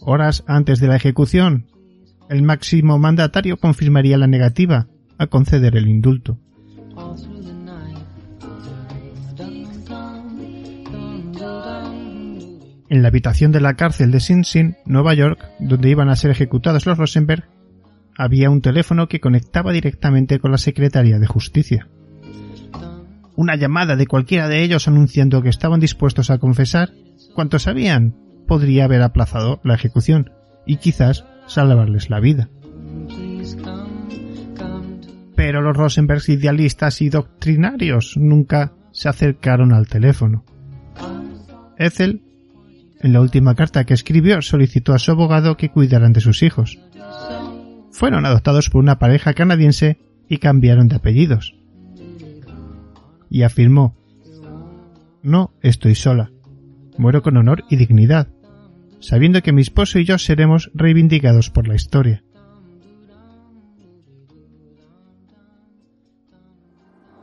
Horas 0.01 0.45
antes 0.47 0.81
de 0.81 0.89
la 0.89 0.97
ejecución, 0.97 1.67
el 2.29 2.43
máximo 2.43 2.99
mandatario 2.99 3.57
confirmaría 3.57 4.19
la 4.19 4.27
negativa 4.27 4.87
a 5.19 5.27
conceder 5.27 5.77
el 5.77 5.89
indulto. 5.89 6.39
En 12.91 13.03
la 13.03 13.09
habitación 13.09 13.53
de 13.53 13.61
la 13.61 13.75
cárcel 13.75 14.11
de 14.11 14.21
Sing 14.21 14.45
Sing, 14.45 14.75
Nueva 14.87 15.13
York, 15.15 15.45
donde 15.61 15.91
iban 15.91 16.09
a 16.09 16.17
ser 16.17 16.31
ejecutados 16.31 16.87
los 16.87 16.97
Rosenberg, 16.97 17.45
había 18.17 18.51
un 18.51 18.63
teléfono 18.63 19.09
que 19.09 19.21
conectaba 19.21 19.73
directamente 19.73 20.39
con 20.39 20.51
la 20.51 20.59
Secretaría 20.59 21.19
de 21.19 21.27
Justicia. 21.27 21.89
Una 23.37 23.57
llamada 23.57 23.95
de 23.95 24.07
cualquiera 24.07 24.49
de 24.49 24.63
ellos 24.63 24.89
anunciando 24.89 25.43
que 25.43 25.51
estaban 25.51 25.81
dispuestos 25.81 26.31
a 26.31 26.39
confesar 26.39 26.91
cuanto 27.35 27.59
sabían 27.59 28.17
podría 28.49 28.85
haber 28.85 29.03
aplazado 29.03 29.61
la 29.63 29.75
ejecución 29.75 30.33
y 30.67 30.77
quizás 30.79 31.25
salvarles 31.49 32.11
la 32.11 32.21
vida. 32.21 32.49
Pero 35.35 35.63
los 35.63 35.77
Rosenbergs 35.77 36.29
idealistas 36.29 37.01
y 37.01 37.11
doctrinarios 37.11 38.17
nunca 38.17 38.73
se 38.93 39.09
acercaron 39.09 39.73
al 39.73 39.87
teléfono. 39.87 40.45
Ethel, 41.77 42.23
en 43.01 43.13
la 43.13 43.21
última 43.21 43.55
carta 43.55 43.85
que 43.85 43.95
escribió, 43.95 44.43
solicitó 44.43 44.95
a 44.95 44.99
su 44.99 45.13
abogado 45.13 45.57
que 45.57 45.71
cuidaran 45.71 46.13
de 46.13 46.21
sus 46.21 46.43
hijos. 46.43 46.79
Fueron 47.93 48.27
adoptados 48.27 48.71
por 48.71 48.83
una 48.83 48.99
pareja 48.99 49.35
canadiense 49.35 49.99
y 50.29 50.39
cambiaron 50.39 50.89
de 50.89 50.97
apellidos. 50.97 51.55
Y 53.31 53.43
afirmó, 53.43 53.97
no 55.23 55.53
estoy 55.63 55.95
sola, 55.95 56.31
muero 56.97 57.23
con 57.23 57.37
honor 57.37 57.65
y 57.69 57.77
dignidad, 57.77 58.29
sabiendo 59.01 59.43
que 59.43 59.53
mi 59.53 59.63
esposo 59.63 59.99
y 59.99 60.05
yo 60.05 60.19
seremos 60.19 60.71
reivindicados 60.75 61.51
por 61.51 61.69
la 61.69 61.75
historia. 61.75 62.25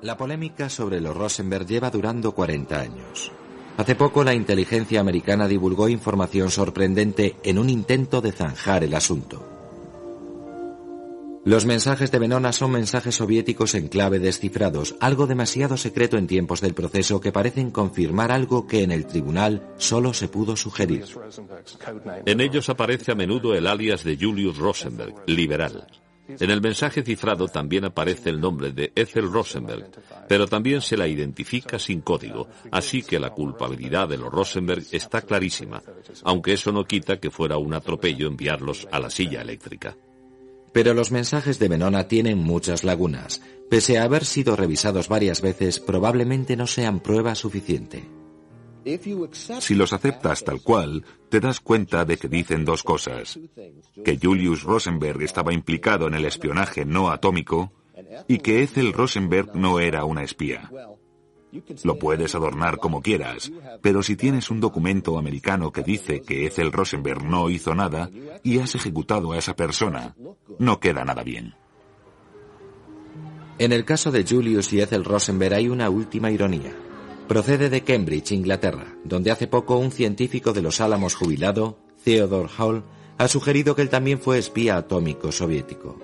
La 0.01 0.17
polémica 0.17 0.69
sobre 0.69 1.01
los 1.01 1.17
Rosenberg 1.17 1.65
lleva 1.65 1.89
durando 1.89 2.33
40 2.33 2.79
años. 2.79 3.31
Hace 3.77 3.95
poco 3.95 4.23
la 4.23 4.35
inteligencia 4.35 5.01
americana 5.01 5.47
divulgó 5.47 5.89
información 5.89 6.51
sorprendente 6.51 7.35
en 7.43 7.57
un 7.57 7.69
intento 7.69 8.21
de 8.21 8.31
zanjar 8.31 8.83
el 8.83 8.93
asunto. 8.93 9.54
Los 11.45 11.67
mensajes 11.67 12.09
de 12.09 12.17
Venona 12.17 12.51
son 12.51 12.71
mensajes 12.71 13.13
soviéticos 13.13 13.75
en 13.75 13.87
clave 13.87 14.17
descifrados, 14.17 14.95
algo 14.99 15.27
demasiado 15.27 15.77
secreto 15.77 16.17
en 16.17 16.25
tiempos 16.25 16.59
del 16.59 16.73
proceso 16.73 17.21
que 17.21 17.31
parecen 17.31 17.69
confirmar 17.69 18.31
algo 18.31 18.65
que 18.65 18.81
en 18.81 18.91
el 18.91 19.05
tribunal 19.05 19.61
solo 19.77 20.11
se 20.15 20.27
pudo 20.27 20.55
sugerir. 20.55 21.05
En 22.25 22.41
ellos 22.41 22.67
aparece 22.69 23.11
a 23.11 23.15
menudo 23.15 23.53
el 23.53 23.67
alias 23.67 24.03
de 24.03 24.17
Julius 24.19 24.57
Rosenberg, 24.57 25.13
liberal. 25.27 25.85
En 26.27 26.49
el 26.49 26.61
mensaje 26.61 27.03
cifrado 27.03 27.47
también 27.47 27.85
aparece 27.85 28.31
el 28.31 28.41
nombre 28.41 28.71
de 28.71 28.91
Ethel 28.95 29.31
Rosenberg, 29.31 29.91
pero 30.27 30.47
también 30.47 30.81
se 30.81 30.97
la 30.97 31.07
identifica 31.07 31.77
sin 31.77 32.01
código, 32.01 32.47
así 32.71 33.03
que 33.03 33.19
la 33.19 33.29
culpabilidad 33.29 34.09
de 34.09 34.17
los 34.17 34.33
Rosenberg 34.33 34.83
está 34.91 35.21
clarísima, 35.21 35.83
aunque 36.23 36.53
eso 36.53 36.71
no 36.71 36.85
quita 36.85 37.19
que 37.19 37.29
fuera 37.29 37.57
un 37.57 37.75
atropello 37.75 38.25
enviarlos 38.25 38.87
a 38.91 38.99
la 38.99 39.11
silla 39.11 39.41
eléctrica. 39.41 39.95
Pero 40.75 40.93
los 40.93 41.09
mensajes 41.09 41.57
de 41.57 41.69
Venona 41.69 42.09
tienen 42.09 42.37
muchas 42.37 42.83
lagunas. 42.83 43.41
Pese 43.69 43.97
a 43.97 44.03
haber 44.03 44.25
sido 44.25 44.57
revisados 44.57 45.07
varias 45.07 45.39
veces, 45.39 45.79
probablemente 45.79 46.57
no 46.57 46.67
sean 46.67 46.99
prueba 46.99 47.33
suficiente. 47.33 48.03
Si 49.61 49.73
los 49.73 49.93
aceptas 49.93 50.43
tal 50.43 50.61
cual, 50.61 51.05
te 51.29 51.39
das 51.39 51.61
cuenta 51.61 52.03
de 52.03 52.17
que 52.17 52.27
dicen 52.27 52.65
dos 52.65 52.83
cosas. 52.83 53.39
Que 54.03 54.19
Julius 54.21 54.63
Rosenberg 54.63 55.21
estaba 55.21 55.53
implicado 55.53 56.07
en 56.07 56.13
el 56.13 56.25
espionaje 56.25 56.83
no 56.83 57.09
atómico 57.09 57.71
y 58.27 58.39
que 58.39 58.61
Ethel 58.61 58.91
Rosenberg 58.91 59.55
no 59.55 59.79
era 59.79 60.03
una 60.03 60.23
espía. 60.23 60.69
Lo 61.83 61.97
puedes 61.97 62.35
adornar 62.35 62.77
como 62.79 63.01
quieras, 63.01 63.51
pero 63.81 64.03
si 64.03 64.15
tienes 64.15 64.49
un 64.49 64.59
documento 64.59 65.17
americano 65.17 65.71
que 65.71 65.83
dice 65.83 66.21
que 66.21 66.45
Ethel 66.45 66.71
Rosenberg 66.71 67.23
no 67.23 67.49
hizo 67.49 67.75
nada 67.75 68.09
y 68.43 68.59
has 68.59 68.75
ejecutado 68.75 69.31
a 69.31 69.37
esa 69.37 69.55
persona, 69.55 70.15
no 70.59 70.79
queda 70.79 71.03
nada 71.05 71.23
bien. 71.23 71.55
En 73.57 73.71
el 73.71 73.85
caso 73.85 74.11
de 74.11 74.25
Julius 74.25 74.73
y 74.73 74.81
Ethel 74.81 75.05
Rosenberg 75.05 75.53
hay 75.53 75.69
una 75.69 75.89
última 75.89 76.29
ironía. 76.29 76.75
Procede 77.27 77.69
de 77.69 77.81
Cambridge, 77.81 78.33
Inglaterra, 78.33 78.95
donde 79.03 79.31
hace 79.31 79.47
poco 79.47 79.77
un 79.77 79.91
científico 79.91 80.53
de 80.53 80.61
los 80.61 80.81
Álamos 80.81 81.15
jubilado, 81.15 81.79
Theodore 82.03 82.49
Hall, 82.57 82.83
ha 83.17 83.27
sugerido 83.27 83.75
que 83.75 83.81
él 83.81 83.89
también 83.89 84.19
fue 84.19 84.37
espía 84.37 84.77
atómico 84.77 85.31
soviético. 85.31 85.97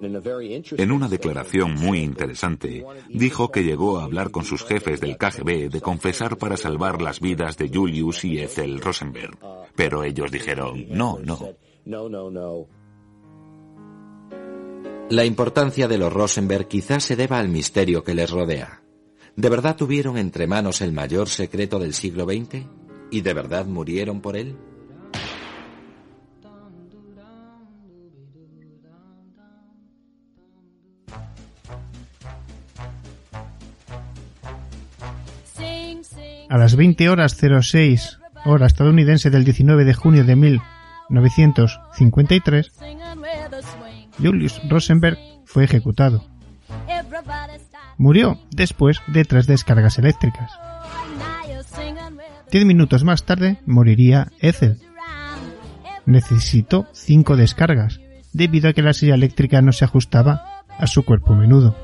En 0.00 0.92
una 0.92 1.08
declaración 1.08 1.74
muy 1.74 2.00
interesante, 2.00 2.84
dijo 3.08 3.50
que 3.50 3.64
llegó 3.64 3.98
a 3.98 4.04
hablar 4.04 4.30
con 4.30 4.44
sus 4.44 4.64
jefes 4.64 5.00
del 5.00 5.16
KGB 5.16 5.70
de 5.70 5.80
confesar 5.80 6.36
para 6.36 6.56
salvar 6.56 7.00
las 7.00 7.20
vidas 7.20 7.56
de 7.56 7.70
Julius 7.72 8.24
y 8.24 8.38
Ethel 8.38 8.80
Rosenberg. 8.80 9.38
Pero 9.74 10.04
ellos 10.04 10.30
dijeron, 10.30 10.86
no, 10.90 11.18
no. 11.18 11.48
La 15.08 15.24
importancia 15.24 15.88
de 15.88 15.98
los 15.98 16.12
Rosenberg 16.12 16.66
quizás 16.66 17.04
se 17.04 17.16
deba 17.16 17.38
al 17.38 17.48
misterio 17.48 18.02
que 18.02 18.14
les 18.14 18.30
rodea. 18.30 18.82
¿De 19.36 19.48
verdad 19.48 19.76
tuvieron 19.76 20.18
entre 20.18 20.46
manos 20.46 20.80
el 20.80 20.92
mayor 20.92 21.28
secreto 21.28 21.78
del 21.78 21.94
siglo 21.94 22.24
XX? 22.24 22.66
¿Y 23.10 23.20
de 23.20 23.34
verdad 23.34 23.66
murieron 23.66 24.20
por 24.20 24.36
él? 24.36 24.56
A 36.48 36.58
las 36.58 36.76
20 36.76 37.08
horas 37.08 37.36
06 37.36 38.20
hora 38.44 38.66
estadounidense 38.66 39.30
del 39.30 39.44
19 39.44 39.84
de 39.84 39.94
junio 39.94 40.24
de 40.24 40.36
1953, 40.36 42.72
Julius 44.18 44.60
Rosenberg 44.68 45.18
fue 45.44 45.64
ejecutado. 45.64 46.24
Murió 47.98 48.38
después 48.50 49.00
de 49.08 49.24
tres 49.24 49.46
descargas 49.46 49.98
eléctricas. 49.98 50.50
Diez 52.50 52.64
minutos 52.64 53.04
más 53.04 53.24
tarde 53.24 53.58
moriría 53.66 54.32
Ethel. 54.38 54.80
Necesitó 56.04 56.86
cinco 56.92 57.36
descargas, 57.36 58.00
debido 58.32 58.68
a 58.68 58.72
que 58.72 58.82
la 58.82 58.92
silla 58.92 59.14
eléctrica 59.14 59.62
no 59.62 59.72
se 59.72 59.84
ajustaba 59.84 60.62
a 60.78 60.86
su 60.86 61.04
cuerpo 61.04 61.34
menudo. 61.34 61.76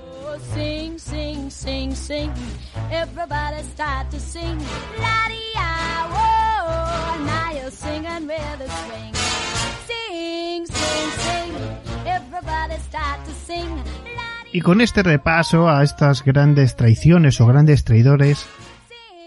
Y 14.53 14.61
con 14.61 14.81
este 14.81 15.03
repaso 15.03 15.69
a 15.69 15.83
estas 15.83 16.25
grandes 16.25 16.77
traiciones 16.77 17.41
o 17.41 17.47
grandes 17.47 17.85
traidores, 17.85 18.47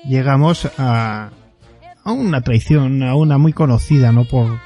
llegamos 0.03 0.69
a, 0.77 1.31
a 2.03 2.11
una 2.11 2.41
traición, 2.41 3.01
a 3.01 3.15
una 3.15 3.37
muy 3.37 3.51
conocida, 3.51 4.11
¿no? 4.11 4.25
Por, 4.25 4.59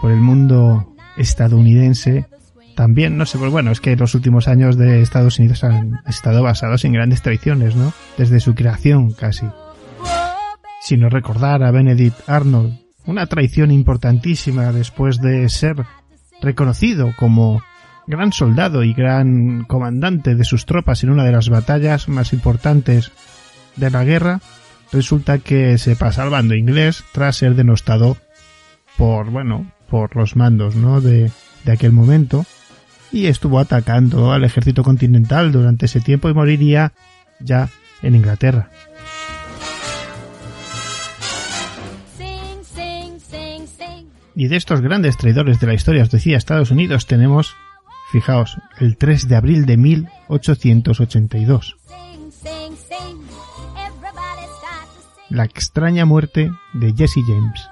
por 0.00 0.10
el 0.10 0.20
mundo 0.20 0.94
estadounidense. 1.16 2.26
También, 2.74 3.18
no 3.18 3.26
sé, 3.26 3.38
pues 3.38 3.50
bueno, 3.50 3.70
es 3.70 3.80
que 3.80 3.96
los 3.96 4.14
últimos 4.14 4.48
años 4.48 4.78
de 4.78 5.02
Estados 5.02 5.38
Unidos 5.38 5.62
han 5.64 6.00
estado 6.06 6.42
basados 6.42 6.84
en 6.84 6.92
grandes 6.92 7.22
traiciones, 7.22 7.76
¿no? 7.76 7.92
Desde 8.16 8.40
su 8.40 8.54
creación, 8.54 9.12
casi. 9.12 9.46
Si 10.80 10.96
no 10.96 11.08
recordar 11.10 11.62
a 11.62 11.70
Benedict 11.70 12.28
Arnold, 12.28 12.78
una 13.04 13.26
traición 13.26 13.70
importantísima 13.70 14.72
después 14.72 15.20
de 15.20 15.48
ser 15.48 15.84
reconocido 16.40 17.12
como 17.18 17.62
gran 18.06 18.32
soldado 18.32 18.82
y 18.82 18.94
gran 18.94 19.64
comandante 19.64 20.34
de 20.34 20.44
sus 20.44 20.66
tropas 20.66 21.04
en 21.04 21.10
una 21.10 21.24
de 21.24 21.32
las 21.32 21.48
batallas 21.48 22.08
más 22.08 22.32
importantes 22.32 23.12
de 23.76 23.90
la 23.90 24.04
guerra, 24.04 24.40
resulta 24.92 25.38
que 25.38 25.78
se 25.78 25.94
pasa 25.94 26.22
al 26.22 26.30
bando 26.30 26.54
inglés 26.54 27.04
tras 27.12 27.36
ser 27.36 27.54
denostado 27.54 28.16
por, 28.96 29.30
bueno, 29.30 29.70
por 29.88 30.16
los 30.16 30.36
mandos, 30.36 30.74
¿no? 30.74 31.00
De, 31.00 31.30
de 31.64 31.72
aquel 31.72 31.92
momento 31.92 32.44
y 33.12 33.26
estuvo 33.26 33.58
atacando 33.58 34.32
al 34.32 34.44
ejército 34.44 34.82
continental 34.82 35.52
durante 35.52 35.86
ese 35.86 36.00
tiempo 36.00 36.28
y 36.28 36.34
moriría 36.34 36.92
ya 37.40 37.68
en 38.02 38.14
Inglaterra. 38.14 38.70
Y 44.34 44.48
de 44.48 44.56
estos 44.56 44.80
grandes 44.80 45.18
traidores 45.18 45.60
de 45.60 45.66
la 45.66 45.74
historia, 45.74 46.02
os 46.02 46.10
decía 46.10 46.38
Estados 46.38 46.70
Unidos, 46.70 47.06
tenemos 47.06 47.54
Fijaos, 48.12 48.56
el 48.78 48.96
3 48.96 49.28
de 49.28 49.36
abril 49.36 49.66
de 49.66 49.76
1882. 49.76 51.76
La 55.30 55.44
extraña 55.44 56.04
muerte 56.04 56.50
de 56.74 56.92
Jesse 56.92 57.20
James. 57.26 57.71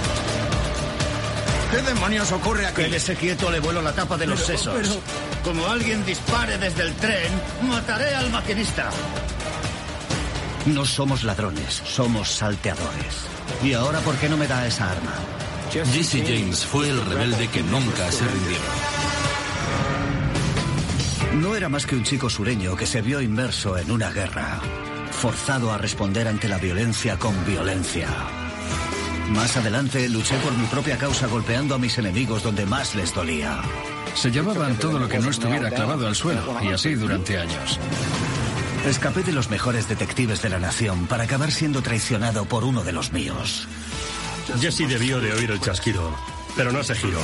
¿Qué 1.71 1.81
demonios 1.81 2.31
ocurre 2.31 2.65
aquí? 2.65 2.83
Quédese 2.83 3.15
quieto, 3.15 3.49
le 3.49 3.59
vuelo 3.59 3.81
la 3.81 3.93
tapa 3.93 4.17
de 4.17 4.27
los 4.27 4.39
sesos. 4.41 4.73
pero- 4.75 5.01
Como 5.43 5.65
alguien 5.67 6.05
dispare 6.05 6.57
desde 6.57 6.83
el 6.83 6.93
tren, 6.95 7.31
mataré 7.63 8.13
al 8.13 8.29
maquinista. 8.29 8.89
No 10.65 10.85
somos 10.85 11.23
ladrones, 11.23 11.81
somos 11.85 12.29
salteadores. 12.29 13.15
¿Y 13.63 13.73
ahora 13.73 13.99
por 14.01 14.15
qué 14.17 14.29
no 14.29 14.37
me 14.37 14.47
da 14.47 14.67
esa 14.67 14.91
arma? 14.91 15.13
Jesse 15.71 16.21
James 16.25 16.65
fue 16.65 16.89
el 16.89 17.03
rebelde 17.05 17.47
que 17.47 17.63
nunca 17.63 18.11
se 18.11 18.25
rindió. 18.27 18.57
No 21.35 21.55
era 21.55 21.69
más 21.69 21.85
que 21.85 21.95
un 21.95 22.03
chico 22.03 22.29
sureño 22.29 22.75
que 22.75 22.85
se 22.85 23.01
vio 23.01 23.21
inmerso 23.21 23.77
en 23.77 23.89
una 23.89 24.11
guerra, 24.11 24.59
forzado 25.11 25.71
a 25.71 25.77
responder 25.77 26.27
ante 26.27 26.47
la 26.49 26.57
violencia 26.57 27.17
con 27.17 27.33
violencia. 27.45 28.07
Más 29.31 29.55
adelante 29.55 30.09
luché 30.09 30.35
por 30.39 30.53
mi 30.57 30.65
propia 30.65 30.97
causa 30.97 31.27
golpeando 31.27 31.75
a 31.75 31.77
mis 31.77 31.97
enemigos 31.97 32.43
donde 32.43 32.65
más 32.65 32.95
les 32.95 33.13
dolía. 33.13 33.61
Se 34.13 34.29
llevaban 34.29 34.75
todo 34.77 34.99
lo 34.99 35.07
que 35.07 35.19
no 35.19 35.29
estuviera 35.29 35.69
clavado 35.69 36.05
al 36.05 36.15
suelo, 36.15 36.57
y 36.61 36.67
así 36.67 36.95
durante 36.95 37.37
años. 37.37 37.79
Escapé 38.85 39.23
de 39.23 39.31
los 39.31 39.49
mejores 39.49 39.87
detectives 39.87 40.41
de 40.41 40.49
la 40.49 40.59
nación 40.59 41.07
para 41.07 41.23
acabar 41.23 41.51
siendo 41.51 41.81
traicionado 41.81 42.45
por 42.45 42.65
uno 42.65 42.83
de 42.83 42.91
los 42.91 43.13
míos. 43.13 43.67
Jesse 44.59 44.87
debió 44.87 45.21
de 45.21 45.31
oír 45.33 45.51
el 45.51 45.61
chasquido, 45.61 46.13
pero 46.57 46.73
no 46.73 46.83
se 46.83 46.95
giró. 46.95 47.21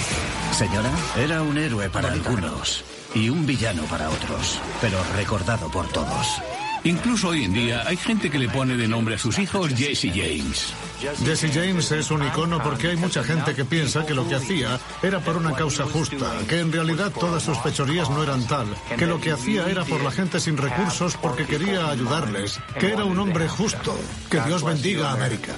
Señora, 0.57 0.91
era 1.17 1.41
un 1.41 1.57
héroe 1.57 1.89
para 1.89 2.11
algunos 2.11 2.85
y 3.13 3.29
un 3.29 3.45
villano 3.45 3.83
para 3.83 4.09
otros, 4.09 4.59
pero 4.79 4.97
recordado 5.15 5.69
por 5.69 5.87
todos. 5.89 6.41
Incluso 6.87 7.27
hoy 7.29 7.43
en 7.43 7.51
día 7.51 7.83
hay 7.85 7.97
gente 7.97 8.29
que 8.29 8.39
le 8.39 8.47
pone 8.47 8.77
de 8.77 8.87
nombre 8.87 9.15
a 9.15 9.17
sus 9.17 9.37
hijos 9.39 9.73
Jesse 9.75 10.09
James. 10.09 10.73
Jesse 11.21 11.51
James 11.53 11.91
es 11.91 12.11
un 12.11 12.25
icono 12.25 12.63
porque 12.63 12.87
hay 12.87 12.95
mucha 12.95 13.25
gente 13.25 13.53
que 13.53 13.65
piensa 13.65 14.05
que 14.05 14.13
lo 14.13 14.25
que 14.25 14.35
hacía 14.35 14.79
era 15.03 15.19
por 15.19 15.35
una 15.35 15.53
causa 15.53 15.83
justa, 15.83 16.31
que 16.47 16.61
en 16.61 16.71
realidad 16.71 17.11
todas 17.11 17.43
sus 17.43 17.59
fechorías 17.59 18.09
no 18.09 18.23
eran 18.23 18.47
tal, 18.47 18.67
que 18.97 19.05
lo 19.05 19.19
que 19.19 19.33
hacía 19.33 19.67
era 19.67 19.83
por 19.83 20.01
la 20.01 20.11
gente 20.11 20.39
sin 20.39 20.55
recursos 20.55 21.17
porque 21.17 21.45
quería 21.45 21.89
ayudarles, 21.89 22.57
que 22.79 22.93
era 22.93 23.03
un 23.03 23.19
hombre 23.19 23.49
justo. 23.49 23.93
Que 24.29 24.39
Dios 24.39 24.63
bendiga 24.63 25.09
a 25.09 25.13
América. 25.13 25.55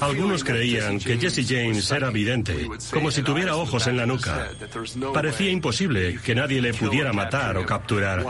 Algunos 0.00 0.44
creían 0.44 0.98
que 0.98 1.18
Jesse 1.18 1.46
James 1.48 1.90
era 1.90 2.10
vidente, 2.10 2.68
como 2.92 3.10
si 3.10 3.22
tuviera 3.22 3.56
ojos 3.56 3.86
en 3.86 3.96
la 3.96 4.06
nuca. 4.06 4.48
Parecía 5.12 5.50
imposible 5.50 6.18
que 6.24 6.34
nadie 6.34 6.60
le 6.60 6.74
pudiera 6.74 7.12
matar 7.12 7.56
o 7.56 7.66
capturar. 7.66 8.24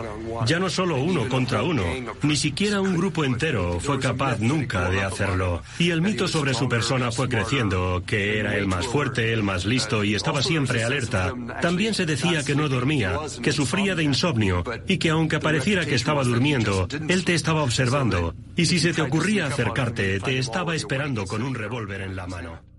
Ya 0.46 0.58
no 0.58 0.70
solo 0.70 0.96
uno 0.96 1.28
contra 1.28 1.62
uno, 1.62 1.84
ni 2.22 2.36
siquiera 2.36 2.80
un 2.80 2.96
grupo 2.96 3.24
entero 3.24 3.78
fue 3.80 3.98
capaz 3.98 4.38
nunca 4.40 4.90
de 4.90 5.02
hacerlo. 5.02 5.62
Y 5.78 5.90
el 5.90 6.02
mito 6.02 6.28
sobre 6.28 6.54
su 6.54 6.68
persona 6.68 7.10
fue 7.12 7.28
creciendo, 7.28 8.02
que 8.06 8.38
era 8.38 8.56
el 8.56 8.66
más 8.66 8.86
fuerte, 8.86 9.32
el 9.32 9.42
más 9.42 9.64
listo 9.64 10.04
y 10.04 10.14
estaba 10.14 10.42
siempre 10.42 10.84
alerta. 10.84 11.32
También 11.60 11.94
se 11.94 12.06
decía 12.06 12.44
que 12.44 12.54
no 12.54 12.68
dormía, 12.68 13.18
que 13.42 13.52
sufría 13.52 13.94
de 13.94 14.04
insomnio 14.04 14.64
y 14.86 14.98
que 14.98 15.10
aunque 15.10 15.40
pareciera 15.40 15.86
que 15.86 15.94
estaba 15.94 16.24
durmiendo, 16.24 16.88
él 17.08 17.24
te 17.24 17.34
estaba 17.34 17.62
observando. 17.62 18.34
Y 18.56 18.66
si 18.66 18.78
se 18.78 18.92
te 18.92 19.02
ocurría 19.02 19.46
acercarte, 19.46 20.20
te 20.20 20.38
estaba 20.38 20.74
esperando 20.74 21.24
con 21.26 21.42
un 21.42 21.49
revólver 21.54 22.00
en 22.02 22.16
la 22.16 22.26
mano. 22.26 22.69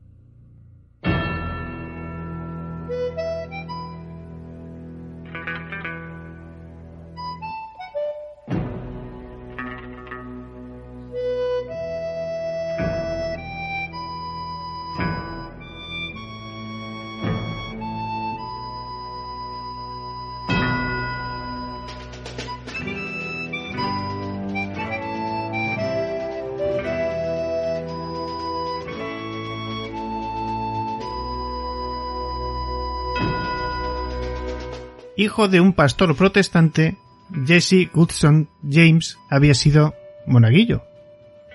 Hijo 35.21 35.47
de 35.47 35.61
un 35.61 35.73
pastor 35.73 36.15
protestante, 36.15 36.97
Jesse 37.45 37.89
Goodson 37.93 38.49
James 38.69 39.17
había 39.29 39.53
sido 39.53 39.93
monaguillo. 40.25 40.83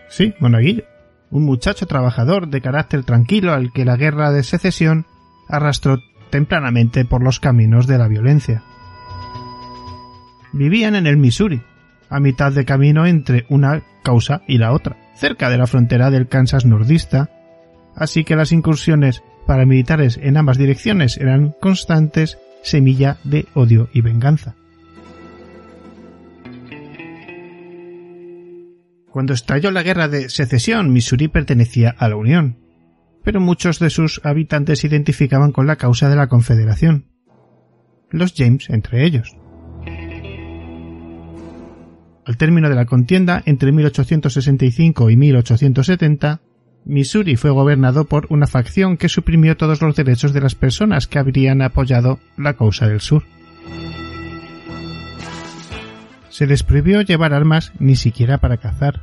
Sí, 0.08 0.34
monaguillo. 0.40 0.84
Un 1.30 1.44
muchacho 1.44 1.86
trabajador 1.86 2.48
de 2.48 2.60
carácter 2.60 3.04
tranquilo 3.04 3.52
al 3.52 3.72
que 3.72 3.84
la 3.84 3.96
guerra 3.96 4.30
de 4.30 4.42
secesión 4.42 5.06
arrastró 5.48 5.98
tempranamente 6.30 7.04
por 7.04 7.22
los 7.22 7.40
caminos 7.40 7.86
de 7.86 7.98
la 7.98 8.08
violencia. 8.08 8.62
Vivían 10.52 10.94
en 10.94 11.06
el 11.06 11.16
Missouri, 11.16 11.62
a 12.08 12.20
mitad 12.20 12.52
de 12.52 12.64
camino 12.64 13.06
entre 13.06 13.46
una 13.48 13.82
causa 14.02 14.42
y 14.46 14.58
la 14.58 14.72
otra, 14.72 14.96
cerca 15.14 15.50
de 15.50 15.58
la 15.58 15.66
frontera 15.66 16.10
del 16.10 16.28
Kansas 16.28 16.64
nordista, 16.64 17.30
así 17.96 18.24
que 18.24 18.36
las 18.36 18.52
incursiones 18.52 19.22
paramilitares 19.46 20.18
en 20.22 20.36
ambas 20.36 20.56
direcciones 20.56 21.16
eran 21.18 21.54
constantes 21.60 22.38
semilla 22.66 23.18
de 23.22 23.46
odio 23.54 23.88
y 23.92 24.00
venganza. 24.00 24.56
Cuando 29.10 29.32
estalló 29.32 29.70
la 29.70 29.82
guerra 29.82 30.08
de 30.08 30.28
secesión, 30.28 30.92
Missouri 30.92 31.28
pertenecía 31.28 31.94
a 31.96 32.08
la 32.08 32.16
Unión, 32.16 32.58
pero 33.22 33.40
muchos 33.40 33.78
de 33.78 33.88
sus 33.88 34.20
habitantes 34.24 34.80
se 34.80 34.88
identificaban 34.88 35.52
con 35.52 35.66
la 35.66 35.76
causa 35.76 36.08
de 36.10 36.16
la 36.16 36.26
Confederación, 36.26 37.06
los 38.10 38.34
James 38.36 38.68
entre 38.68 39.06
ellos. 39.06 39.36
Al 42.26 42.36
término 42.36 42.68
de 42.68 42.74
la 42.74 42.86
contienda 42.86 43.42
entre 43.46 43.70
1865 43.70 45.10
y 45.10 45.16
1870, 45.16 46.40
Missouri 46.86 47.34
fue 47.34 47.50
gobernado 47.50 48.04
por 48.04 48.26
una 48.30 48.46
facción 48.46 48.96
que 48.96 49.08
suprimió 49.08 49.56
todos 49.56 49.82
los 49.82 49.96
derechos 49.96 50.32
de 50.32 50.40
las 50.40 50.54
personas 50.54 51.08
que 51.08 51.18
habrían 51.18 51.60
apoyado 51.60 52.20
la 52.36 52.54
causa 52.54 52.86
del 52.86 53.00
sur. 53.00 53.24
Se 56.28 56.46
les 56.46 56.62
prohibió 56.62 57.00
llevar 57.02 57.34
armas 57.34 57.72
ni 57.80 57.96
siquiera 57.96 58.38
para 58.38 58.58
cazar. 58.58 59.02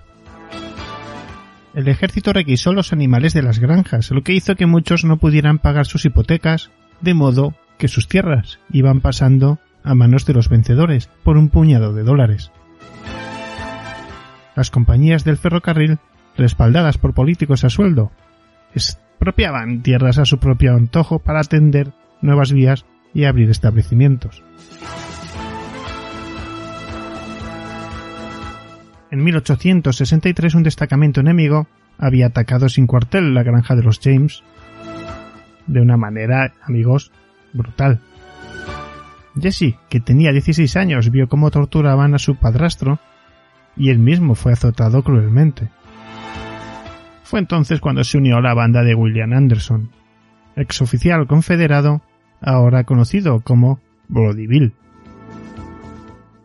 El 1.74 1.90
ejército 1.90 2.32
requisó 2.32 2.72
los 2.72 2.94
animales 2.94 3.34
de 3.34 3.42
las 3.42 3.60
granjas, 3.60 4.12
lo 4.12 4.22
que 4.22 4.34
hizo 4.34 4.56
que 4.56 4.66
muchos 4.66 5.04
no 5.04 5.18
pudieran 5.18 5.60
pagar 5.60 5.86
sus 5.86 6.06
hipotecas, 6.06 6.72
de 7.02 7.14
modo 7.14 7.54
que 7.78 7.90
sus 7.90 8.08
tierras 8.08 8.60
iban 8.72 9.02
pasando 9.02 9.60
a 9.84 9.94
manos 9.94 10.26
de 10.26 10.34
los 10.34 10.48
vencedores 10.48 11.10
por 11.24 11.38
un 11.38 11.50
puñado 11.50 11.94
de 11.94 12.04
dólares. 12.04 12.52
Las 14.56 14.70
compañías 14.70 15.26
del 15.26 15.38
ferrocarril 15.38 15.98
respaldadas 16.38 16.98
por 16.98 17.14
políticos 17.14 17.64
a 17.64 17.70
sueldo, 17.70 18.12
expropiaban 18.74 19.82
tierras 19.82 20.18
a 20.18 20.26
su 20.26 20.40
propio 20.40 20.76
antojo 20.76 21.20
para 21.20 21.40
atender 21.40 21.94
nuevas 22.22 22.52
vías 22.52 22.86
y 23.14 23.26
abrir 23.26 23.50
establecimientos. 23.50 24.44
En 29.12 29.24
1863 29.24 30.56
un 30.56 30.64
destacamento 30.64 31.22
enemigo 31.22 31.68
había 32.00 32.28
atacado 32.28 32.68
sin 32.68 32.88
cuartel 32.88 33.36
la 33.36 33.44
granja 33.44 33.76
de 33.76 33.84
los 33.84 34.00
James 34.00 34.44
de 35.68 35.82
una 35.82 35.98
manera, 35.98 36.54
amigos, 36.64 37.12
brutal. 37.54 38.00
Jesse, 39.40 39.76
que 39.90 40.00
tenía 40.00 40.32
16 40.32 40.76
años, 40.78 41.10
vio 41.10 41.28
cómo 41.28 41.52
torturaban 41.52 42.14
a 42.14 42.20
su 42.20 42.36
padrastro 42.36 43.00
y 43.76 43.90
él 43.90 44.00
mismo 44.00 44.36
fue 44.36 44.54
azotado 44.54 45.04
cruelmente. 45.04 45.70
Fue 47.34 47.40
entonces 47.40 47.82
cuando 47.82 48.04
se 48.04 48.20
unió 48.20 48.38
a 48.38 48.42
la 48.42 48.54
banda 48.54 48.84
de 48.84 48.94
William 48.94 49.34
Anderson, 49.34 49.90
exoficial 50.56 51.26
confederado, 51.26 52.04
ahora 52.40 52.84
conocido 52.84 53.40
como 53.40 53.80
Bloody 54.08 54.46
Bill. 54.46 54.74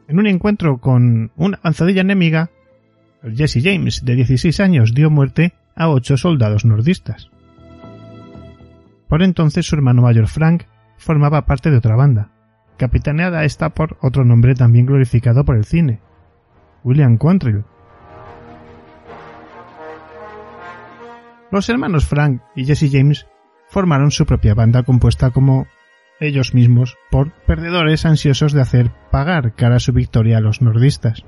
En 0.09 0.19
un 0.19 0.27
encuentro 0.27 0.79
con 0.79 1.31
una 1.37 1.59
avanzadilla 1.59 2.01
enemiga, 2.01 2.49
Jesse 3.23 3.63
James, 3.63 4.03
de 4.03 4.15
16 4.15 4.61
años, 4.61 4.95
dio 4.95 5.11
muerte 5.11 5.53
a 5.77 5.91
ocho 5.91 6.17
soldados 6.17 6.65
nordistas. 6.65 7.31
Por 9.09 9.23
entonces 9.23 9.67
su 9.67 9.77
hermano 9.77 10.01
mayor 10.01 10.27
Frank 10.27 10.63
formaba 10.97 11.45
parte 11.45 11.71
de 11.71 11.77
otra 11.77 11.97
banda, 11.97 12.31
capitaneada 12.79 13.45
esta 13.45 13.69
por 13.69 13.99
otro 14.01 14.25
nombre 14.25 14.55
también 14.55 14.87
glorificado 14.87 15.45
por 15.45 15.59
el 15.59 15.67
cine, 15.67 16.01
William 16.83 17.19
Quantrill, 17.19 17.65
Los 21.51 21.69
hermanos 21.69 22.07
Frank 22.07 22.43
y 22.55 22.65
Jesse 22.67 22.91
James 22.93 23.27
formaron 23.69 24.11
su 24.11 24.27
propia 24.27 24.55
banda 24.55 24.83
compuesta 24.83 25.31
como 25.31 25.67
ellos 26.21 26.53
mismos 26.53 26.97
por 27.11 27.33
perdedores 27.47 28.05
ansiosos 28.05 28.53
de 28.53 28.61
hacer 28.61 28.91
pagar 29.11 29.55
cara 29.55 29.79
su 29.79 29.93
victoria 29.93 30.39
a 30.39 30.41
los 30.41 30.61
nordistas. 30.61 31.25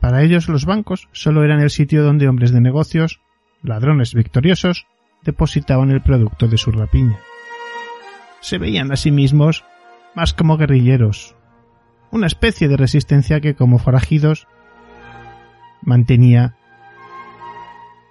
Para 0.00 0.22
ellos 0.22 0.48
los 0.48 0.64
bancos 0.64 1.08
solo 1.12 1.44
eran 1.44 1.60
el 1.60 1.70
sitio 1.70 2.02
donde 2.02 2.28
hombres 2.28 2.52
de 2.52 2.60
negocios, 2.60 3.20
ladrones 3.62 4.14
victoriosos, 4.14 4.86
depositaban 5.22 5.90
el 5.90 6.00
producto 6.00 6.48
de 6.48 6.56
su 6.56 6.72
rapiña. 6.72 7.18
Se 8.40 8.56
veían 8.56 8.90
a 8.90 8.96
sí 8.96 9.10
mismos 9.10 9.64
más 10.14 10.32
como 10.32 10.56
guerrilleros, 10.56 11.36
una 12.10 12.26
especie 12.26 12.68
de 12.68 12.78
resistencia 12.78 13.40
que 13.40 13.54
como 13.54 13.78
forajidos 13.78 14.46
mantenía 15.82 16.56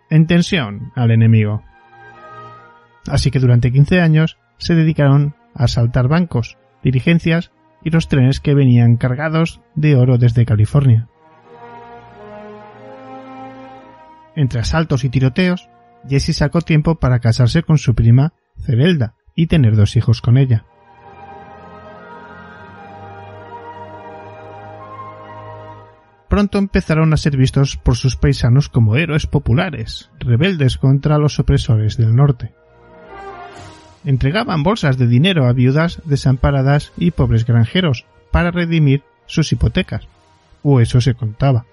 en 0.10 0.28
tensión 0.28 0.92
al 0.96 1.12
enemigo. 1.12 1.64
Así 3.08 3.32
que 3.32 3.40
durante 3.40 3.72
15 3.72 4.02
años 4.02 4.38
se 4.58 4.76
dedicaron 4.76 5.36
a 5.56 5.66
asaltar 5.66 6.08
bancos, 6.08 6.58
dirigencias 6.84 7.52
y 7.84 7.90
los 7.90 8.08
trenes 8.08 8.40
que 8.40 8.54
venían 8.54 8.98
cargados 8.98 9.62
de 9.76 9.96
oro 9.96 10.18
desde 10.18 10.46
California. 10.46 11.08
Entre 14.36 14.60
asaltos 14.60 15.04
y 15.04 15.10
tiroteos, 15.10 15.70
Jesse 16.08 16.36
sacó 16.36 16.62
tiempo 16.62 16.96
para 17.00 17.20
casarse 17.20 17.64
con 17.64 17.78
su 17.78 17.94
prima 17.94 18.34
Cerelda 18.58 19.16
y 19.36 19.48
tener 19.48 19.76
dos 19.76 19.96
hijos 19.96 20.22
con 20.22 20.38
ella. 20.38 20.66
Pronto 26.40 26.58
empezaron 26.58 27.12
a 27.12 27.18
ser 27.18 27.36
vistos 27.36 27.76
por 27.76 27.98
sus 27.98 28.16
paisanos 28.16 28.70
como 28.70 28.96
héroes 28.96 29.28
populares, 29.28 30.10
rebeldes 30.22 30.78
contra 30.78 31.18
los 31.18 31.38
opresores 31.38 31.98
del 31.98 32.16
norte. 32.16 32.54
Entregaban 34.06 34.64
bolsas 34.64 34.98
de 34.98 35.08
dinero 35.08 35.48
a 35.48 35.52
viudas 35.52 36.02
desamparadas 36.06 36.94
y 36.96 37.12
pobres 37.12 37.46
granjeros 37.46 38.06
para 38.32 38.52
redimir 38.52 39.04
sus 39.26 39.52
hipotecas, 39.52 40.08
o 40.64 40.80
eso 40.80 41.02
se 41.02 41.14
contaba. 41.14 41.66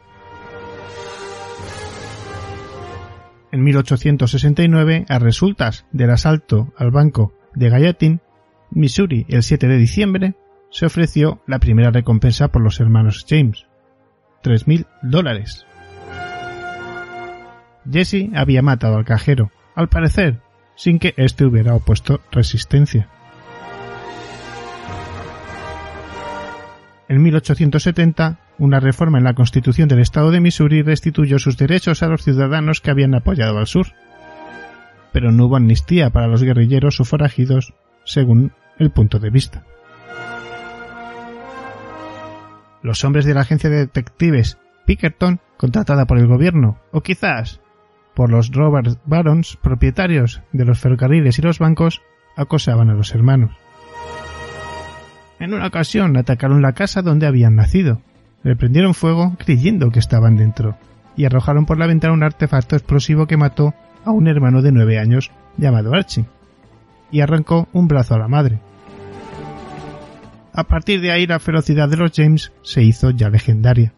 En 3.52 3.62
1869, 3.62 5.06
a 5.08 5.18
resultas 5.20 5.86
del 5.92 6.10
asalto 6.10 6.72
al 6.76 6.90
banco 6.90 7.32
de 7.54 7.70
Gallatin, 7.70 8.20
Missouri, 8.72 9.26
el 9.28 9.44
7 9.44 9.68
de 9.68 9.76
diciembre, 9.76 10.34
se 10.72 10.86
ofreció 10.86 11.40
la 11.46 11.60
primera 11.60 11.92
recompensa 11.92 12.48
por 12.48 12.62
los 12.62 12.80
hermanos 12.80 13.24
James, 13.28 13.66
tres 14.42 14.66
mil 14.66 14.86
dólares. 15.02 15.66
Jesse 17.90 18.30
había 18.34 18.62
matado 18.62 18.96
al 18.96 19.04
cajero, 19.04 19.50
al 19.74 19.88
parecer, 19.88 20.40
sin 20.74 20.98
que 20.98 21.14
éste 21.16 21.44
hubiera 21.44 21.74
opuesto 21.74 22.20
resistencia. 22.30 23.08
En 27.08 27.22
1870, 27.22 28.38
una 28.58 28.80
reforma 28.80 29.18
en 29.18 29.24
la 29.24 29.34
Constitución 29.34 29.88
del 29.88 30.00
Estado 30.00 30.32
de 30.32 30.40
Missouri 30.40 30.82
restituyó 30.82 31.38
sus 31.38 31.56
derechos 31.56 32.02
a 32.02 32.08
los 32.08 32.22
ciudadanos 32.22 32.80
que 32.80 32.90
habían 32.90 33.14
apoyado 33.14 33.58
al 33.58 33.66
sur. 33.68 33.86
Pero 35.12 35.30
no 35.30 35.46
hubo 35.46 35.56
amnistía 35.56 36.10
para 36.10 36.26
los 36.26 36.42
guerrilleros 36.42 37.00
o 37.00 37.04
forajidos, 37.04 37.74
según 38.04 38.52
el 38.78 38.90
punto 38.90 39.20
de 39.20 39.30
vista. 39.30 39.64
Los 42.86 43.02
hombres 43.02 43.24
de 43.24 43.34
la 43.34 43.40
agencia 43.40 43.68
de 43.68 43.78
detectives 43.78 44.58
Pickerton, 44.86 45.40
contratada 45.56 46.06
por 46.06 46.18
el 46.18 46.28
gobierno, 46.28 46.78
o 46.92 47.00
quizás 47.00 47.60
por 48.14 48.30
los 48.30 48.52
Robert 48.52 49.00
Barons, 49.04 49.58
propietarios 49.60 50.40
de 50.52 50.64
los 50.64 50.78
ferrocarriles 50.78 51.36
y 51.36 51.42
los 51.42 51.58
bancos, 51.58 52.00
acosaban 52.36 52.88
a 52.88 52.94
los 52.94 53.12
hermanos. 53.12 53.50
En 55.40 55.52
una 55.52 55.66
ocasión 55.66 56.16
atacaron 56.16 56.62
la 56.62 56.74
casa 56.74 57.02
donde 57.02 57.26
habían 57.26 57.56
nacido, 57.56 58.02
le 58.44 58.54
prendieron 58.54 58.94
fuego 58.94 59.34
creyendo 59.44 59.90
que 59.90 59.98
estaban 59.98 60.36
dentro, 60.36 60.78
y 61.16 61.24
arrojaron 61.24 61.66
por 61.66 61.78
la 61.78 61.88
ventana 61.88 62.14
un 62.14 62.22
artefacto 62.22 62.76
explosivo 62.76 63.26
que 63.26 63.36
mató 63.36 63.74
a 64.04 64.12
un 64.12 64.28
hermano 64.28 64.62
de 64.62 64.70
nueve 64.70 65.00
años 65.00 65.32
llamado 65.56 65.92
Archie, 65.92 66.26
y 67.10 67.20
arrancó 67.20 67.66
un 67.72 67.88
brazo 67.88 68.14
a 68.14 68.18
la 68.18 68.28
madre. 68.28 68.60
A 70.56 70.64
partir 70.64 71.02
de 71.02 71.12
ahí 71.12 71.26
la 71.26 71.38
ferocidad 71.38 71.86
de 71.86 71.98
los 71.98 72.12
James 72.14 72.50
se 72.62 72.82
hizo 72.82 73.10
ya 73.10 73.28
legendaria. 73.28 73.92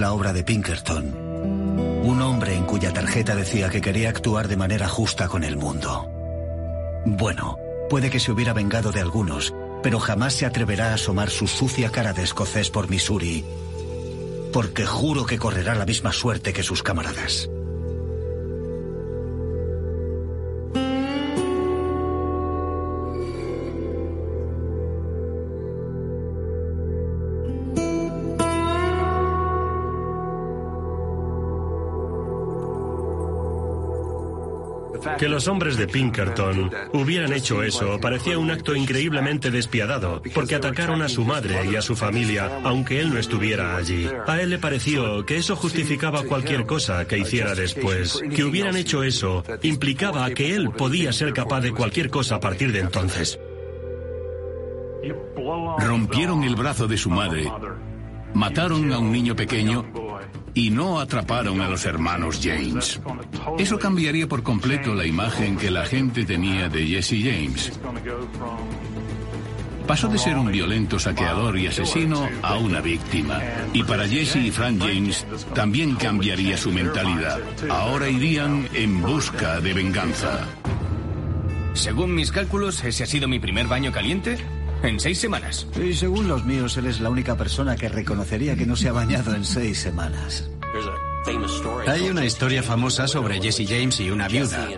La 0.00 0.12
obra 0.12 0.32
de 0.32 0.44
Pinkerton, 0.44 1.14
un 2.04 2.22
hombre 2.22 2.54
en 2.54 2.64
cuya 2.64 2.92
tarjeta 2.92 3.34
decía 3.34 3.68
que 3.70 3.80
quería 3.80 4.10
actuar 4.10 4.48
de 4.48 4.56
manera 4.56 4.88
justa 4.88 5.28
con 5.28 5.44
el 5.44 5.56
mundo. 5.56 6.08
Bueno, 7.04 7.58
puede 7.88 8.10
que 8.10 8.20
se 8.20 8.32
hubiera 8.32 8.52
vengado 8.52 8.92
de 8.92 9.00
algunos, 9.00 9.54
pero 9.82 9.98
jamás 9.98 10.34
se 10.34 10.46
atreverá 10.46 10.90
a 10.90 10.94
asomar 10.94 11.30
su 11.30 11.46
sucia 11.46 11.90
cara 11.90 12.12
de 12.12 12.22
escocés 12.22 12.70
por 12.70 12.88
Missouri, 12.88 13.44
porque 14.52 14.86
juro 14.86 15.26
que 15.26 15.38
correrá 15.38 15.74
la 15.74 15.86
misma 15.86 16.12
suerte 16.12 16.52
que 16.52 16.62
sus 16.62 16.82
camaradas. 16.82 17.48
Los 35.38 35.46
hombres 35.46 35.76
de 35.76 35.86
Pinkerton 35.86 36.68
hubieran 36.94 37.32
hecho 37.32 37.62
eso 37.62 38.00
parecía 38.00 38.40
un 38.40 38.50
acto 38.50 38.74
increíblemente 38.74 39.52
despiadado, 39.52 40.20
porque 40.34 40.56
atacaron 40.56 41.00
a 41.00 41.08
su 41.08 41.24
madre 41.24 41.64
y 41.70 41.76
a 41.76 41.80
su 41.80 41.94
familia, 41.94 42.58
aunque 42.64 42.98
él 42.98 43.10
no 43.10 43.20
estuviera 43.20 43.76
allí. 43.76 44.08
A 44.26 44.40
él 44.40 44.50
le 44.50 44.58
pareció 44.58 45.24
que 45.24 45.36
eso 45.36 45.54
justificaba 45.54 46.24
cualquier 46.24 46.66
cosa 46.66 47.06
que 47.06 47.18
hiciera 47.18 47.54
después. 47.54 48.20
Que 48.34 48.42
hubieran 48.42 48.74
hecho 48.74 49.04
eso 49.04 49.44
implicaba 49.62 50.28
que 50.30 50.56
él 50.56 50.70
podía 50.70 51.12
ser 51.12 51.32
capaz 51.32 51.60
de 51.60 51.70
cualquier 51.70 52.10
cosa 52.10 52.34
a 52.34 52.40
partir 52.40 52.72
de 52.72 52.80
entonces. 52.80 53.38
Rompieron 55.78 56.42
el 56.42 56.56
brazo 56.56 56.88
de 56.88 56.96
su 56.96 57.10
madre, 57.10 57.48
mataron 58.34 58.92
a 58.92 58.98
un 58.98 59.12
niño 59.12 59.36
pequeño 59.36 59.86
y 60.58 60.70
no 60.70 60.98
atraparon 60.98 61.60
a 61.60 61.68
los 61.68 61.84
hermanos 61.84 62.40
James. 62.42 63.00
Eso 63.58 63.78
cambiaría 63.78 64.26
por 64.26 64.42
completo 64.42 64.92
la 64.92 65.06
imagen 65.06 65.56
que 65.56 65.70
la 65.70 65.86
gente 65.86 66.24
tenía 66.24 66.68
de 66.68 66.84
Jesse 66.84 67.14
James. 67.22 67.78
Pasó 69.86 70.08
de 70.08 70.18
ser 70.18 70.36
un 70.36 70.50
violento 70.50 70.98
saqueador 70.98 71.56
y 71.56 71.68
asesino 71.68 72.28
a 72.42 72.56
una 72.56 72.80
víctima. 72.80 73.40
Y 73.72 73.84
para 73.84 74.08
Jesse 74.08 74.36
y 74.36 74.50
Frank 74.50 74.80
James 74.80 75.24
también 75.54 75.94
cambiaría 75.94 76.56
su 76.56 76.72
mentalidad. 76.72 77.38
Ahora 77.70 78.08
irían 78.08 78.68
en 78.74 79.00
busca 79.00 79.60
de 79.60 79.74
venganza. 79.74 80.44
Según 81.74 82.16
mis 82.16 82.32
cálculos, 82.32 82.82
ese 82.82 83.04
ha 83.04 83.06
sido 83.06 83.28
mi 83.28 83.38
primer 83.38 83.68
baño 83.68 83.92
caliente 83.92 84.38
en 84.82 85.00
seis 85.00 85.18
semanas. 85.18 85.66
Y 85.82 85.94
según 85.94 86.28
los 86.28 86.44
míos, 86.44 86.76
él 86.76 86.86
es 86.86 87.00
la 87.00 87.10
única 87.10 87.36
persona 87.36 87.76
que 87.76 87.88
reconocería 87.88 88.56
que 88.56 88.66
no 88.66 88.76
se 88.76 88.88
ha 88.88 88.92
bañado 88.92 89.34
en 89.34 89.44
seis 89.44 89.78
semanas. 89.78 90.48
Hay 91.86 92.08
una 92.08 92.24
historia 92.24 92.62
famosa 92.62 93.06
sobre 93.06 93.40
Jesse 93.40 93.68
James 93.68 94.00
y 94.00 94.10
una 94.10 94.28
viuda. 94.28 94.68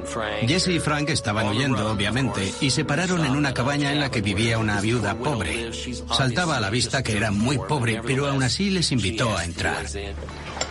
Jesse 0.47 0.69
y 0.69 0.81
Frank 0.81 1.11
estaban 1.11 1.49
huyendo, 1.49 1.91
obviamente, 1.91 2.53
y 2.61 2.71
se 2.71 2.85
pararon 2.85 3.25
en 3.25 3.37
una 3.37 3.55
cabaña 3.55 3.93
en 3.93 4.01
la 4.01 4.11
que 4.11 4.21
vivía 4.21 4.59
una 4.59 4.81
viuda 4.81 5.17
pobre. 5.17 5.71
Saltaba 6.13 6.57
a 6.57 6.61
la 6.61 6.71
vista 6.71 7.03
que 7.03 7.17
era 7.17 7.31
muy 7.31 7.59
pobre, 7.59 8.01
pero 8.05 8.27
aún 8.27 8.43
así 8.43 8.71
les 8.71 8.91
invitó 8.91 9.37
a 9.37 9.45
entrar. 9.45 9.85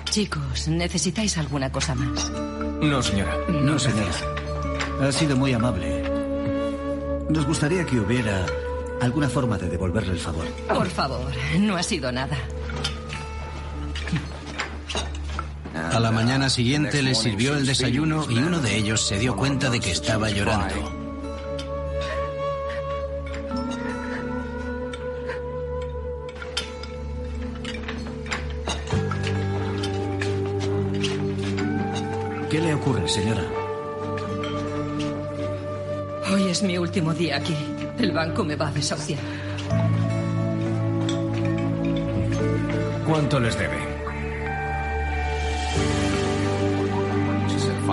Chicos, 0.05 0.67
¿necesitáis 0.67 1.37
alguna 1.37 1.71
cosa 1.71 1.95
más? 1.95 2.29
No, 2.81 3.01
señora. 3.01 3.37
No, 3.47 3.77
señora. 3.77 4.11
Ha 5.01 5.11
sido 5.11 5.37
muy 5.37 5.53
amable. 5.53 6.03
Nos 7.29 7.45
gustaría 7.45 7.85
que 7.85 7.99
hubiera 7.99 8.45
alguna 9.01 9.29
forma 9.29 9.57
de 9.57 9.69
devolverle 9.69 10.13
el 10.13 10.19
favor. 10.19 10.45
Por 10.67 10.87
favor, 10.87 11.31
no 11.59 11.77
ha 11.77 11.83
sido 11.83 12.11
nada. 12.11 12.37
A 15.91 15.99
la 15.99 16.11
mañana 16.11 16.49
siguiente 16.49 17.01
les 17.01 17.17
sirvió 17.17 17.55
el 17.55 17.65
desayuno 17.65 18.25
y 18.29 18.37
uno 18.37 18.59
de 18.59 18.75
ellos 18.75 19.01
se 19.01 19.17
dio 19.17 19.35
cuenta 19.35 19.69
de 19.69 19.79
que 19.79 19.91
estaba 19.91 20.29
llorando. 20.29 20.99
¿Qué 32.49 32.59
le 32.59 32.73
ocurre, 32.73 33.07
señora? 33.07 33.43
Hoy 36.33 36.43
es 36.49 36.63
mi 36.63 36.77
último 36.77 37.13
día 37.13 37.37
aquí. 37.37 37.55
El 37.99 38.11
banco 38.11 38.43
me 38.43 38.55
va 38.55 38.69
a 38.69 38.71
desahuciar. 38.71 39.19
¿Cuánto 43.05 43.39
les 43.39 43.57
debe? 43.57 43.89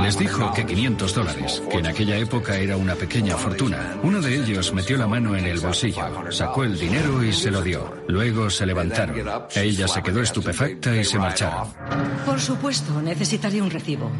Les 0.02 0.18
dijo 0.18 0.52
que 0.52 0.64
500 0.64 1.14
dólares, 1.14 1.62
que 1.70 1.78
en 1.78 1.86
aquella 1.86 2.16
época 2.16 2.56
era 2.56 2.76
una 2.76 2.94
pequeña 2.94 3.36
fortuna. 3.36 3.96
Uno 4.02 4.20
de 4.20 4.36
ellos 4.36 4.72
metió 4.72 4.96
la 4.96 5.08
mano 5.08 5.34
en 5.34 5.46
el 5.46 5.58
bolsillo, 5.58 6.30
sacó 6.30 6.64
el 6.64 6.78
dinero 6.78 7.24
y 7.24 7.32
se 7.32 7.50
lo 7.50 7.62
dio. 7.62 7.92
Luego 8.06 8.48
se 8.50 8.66
levantaron. 8.66 9.16
Ella 9.54 9.88
se 9.88 10.02
quedó 10.02 10.22
estupefacta 10.22 10.94
y 10.94 11.02
se 11.02 11.18
marcharon. 11.18 11.68
Por 12.24 12.40
supuesto, 12.40 13.02
necesitaré 13.02 13.60
un 13.60 13.70
recibo. 13.70 14.10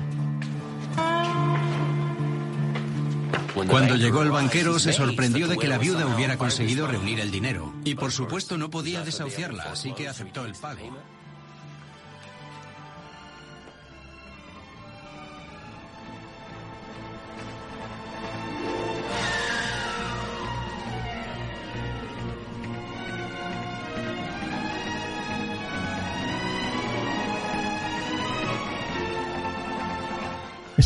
Cuando 3.69 3.97
llegó 3.97 4.23
el 4.23 4.31
banquero 4.31 4.79
se 4.79 4.93
sorprendió 4.93 5.49
de 5.49 5.57
que 5.57 5.69
la 5.69 5.79
viuda 5.79 6.07
hubiera 6.07 6.37
conseguido 6.37 6.87
reunir 6.87 7.21
el 7.21 7.31
dinero. 7.31 7.73
Y 7.85 7.95
por 7.95 8.13
supuesto 8.13 8.57
no 8.57 8.71
podía 8.71 9.03
desahuciarla, 9.03 9.65
así 9.73 9.93
que 9.93 10.09
aceptó 10.09 10.45
el 10.45 10.55
pago. 10.55 10.97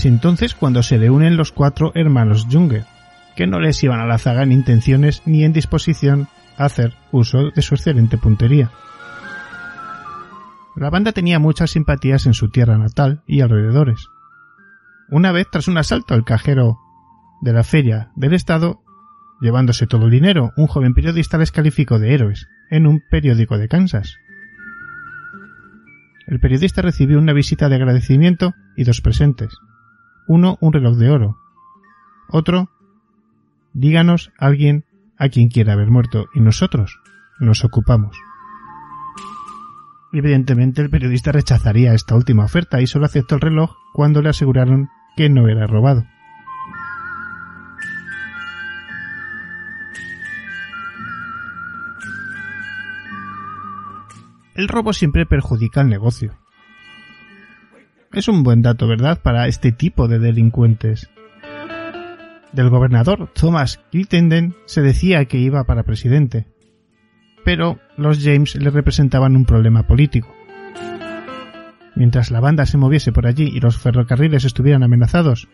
Es 0.01 0.07
entonces 0.07 0.55
cuando 0.55 0.83
se 0.83 0.97
le 0.97 1.11
unen 1.11 1.37
los 1.37 1.53
cuatro 1.53 1.93
hermanos 1.95 2.47
Junger, 2.51 2.87
que 3.37 3.47
no 3.47 3.61
les 3.61 3.85
iban 3.85 4.01
a 4.01 4.07
la 4.07 4.17
zaga 4.17 4.43
en 4.43 4.51
intenciones 4.51 5.21
ni 5.27 5.45
en 5.45 5.53
disposición 5.53 6.27
a 6.57 6.65
hacer 6.65 6.95
uso 7.13 7.51
de 7.51 7.61
su 7.61 7.75
excelente 7.75 8.17
puntería. 8.17 8.71
La 10.75 10.89
banda 10.89 11.13
tenía 11.13 11.39
muchas 11.39 11.73
simpatías 11.73 12.25
en 12.25 12.33
su 12.33 12.49
tierra 12.49 12.79
natal 12.79 13.23
y 13.27 13.43
alrededores. 13.43 14.07
Una 15.11 15.33
vez, 15.33 15.49
tras 15.53 15.69
un 15.69 15.77
asalto 15.77 16.15
al 16.15 16.25
cajero 16.25 16.79
de 17.43 17.53
la 17.53 17.63
feria 17.63 18.11
del 18.17 18.33
Estado, 18.33 18.83
llevándose 19.43 19.87
todo 19.87 20.07
el 20.07 20.13
dinero, 20.13 20.53
un 20.57 20.67
joven 20.67 20.95
periodista 20.95 21.37
les 21.37 21.53
calificó 21.53 21.99
de 21.99 22.15
héroes 22.15 22.49
en 22.71 22.87
un 22.87 23.03
periódico 23.11 23.59
de 23.59 23.69
Kansas. 23.69 24.17
El 26.27 26.41
periodista 26.41 26.81
recibió 26.81 27.19
una 27.19 27.35
visita 27.35 27.69
de 27.69 27.75
agradecimiento 27.75 28.55
y 28.79 28.85
dos 28.85 29.03
presentes. 29.03 29.53
Uno, 30.33 30.59
un 30.61 30.73
reloj 30.73 30.97
de 30.97 31.11
oro. 31.11 31.39
Otro, 32.29 32.71
díganos 33.73 34.31
alguien 34.39 34.85
a 35.19 35.29
quien 35.29 35.49
quiera 35.49 35.73
haber 35.73 35.91
muerto 35.91 36.29
y 36.33 36.39
nosotros 36.39 37.01
nos 37.41 37.65
ocupamos. 37.65 38.17
Evidentemente 40.13 40.83
el 40.83 40.89
periodista 40.89 41.33
rechazaría 41.33 41.95
esta 41.95 42.15
última 42.15 42.45
oferta 42.45 42.81
y 42.81 42.87
solo 42.87 43.07
aceptó 43.07 43.35
el 43.35 43.41
reloj 43.41 43.75
cuando 43.93 44.23
le 44.23 44.29
aseguraron 44.29 44.89
que 45.17 45.29
no 45.29 45.49
era 45.49 45.67
robado. 45.67 46.05
El 54.55 54.69
robo 54.69 54.93
siempre 54.93 55.27
perjudica 55.27 55.81
al 55.81 55.89
negocio. 55.89 56.39
Es 58.13 58.27
un 58.27 58.43
buen 58.43 58.61
dato, 58.61 58.89
¿verdad?, 58.89 59.21
para 59.23 59.47
este 59.47 59.71
tipo 59.71 60.09
de 60.09 60.19
delincuentes. 60.19 61.09
Del 62.53 62.69
gobernador 62.69 63.31
Thomas 63.33 63.81
Crittenden 63.93 64.57
se 64.67 64.83
decía 64.83 65.25
que 65.27 65.39
iba 65.39 65.63
para 65.63 65.85
presidente, 65.85 66.49
pero 67.45 67.79
los 67.97 68.19
James 68.21 68.57
le 68.57 68.71
representaban 68.71 69.37
un 69.37 69.45
problema 69.45 69.87
político. 69.87 70.35
Mientras 71.95 72.33
la 72.33 72.41
banda 72.41 72.67
se 72.67 72.79
moviese 72.79 73.13
por 73.13 73.29
allí 73.29 73.45
y 73.45 73.61
los 73.61 73.79
ferrocarriles 73.79 74.45
estuvieran 74.45 74.83
amenazados, 74.83 75.49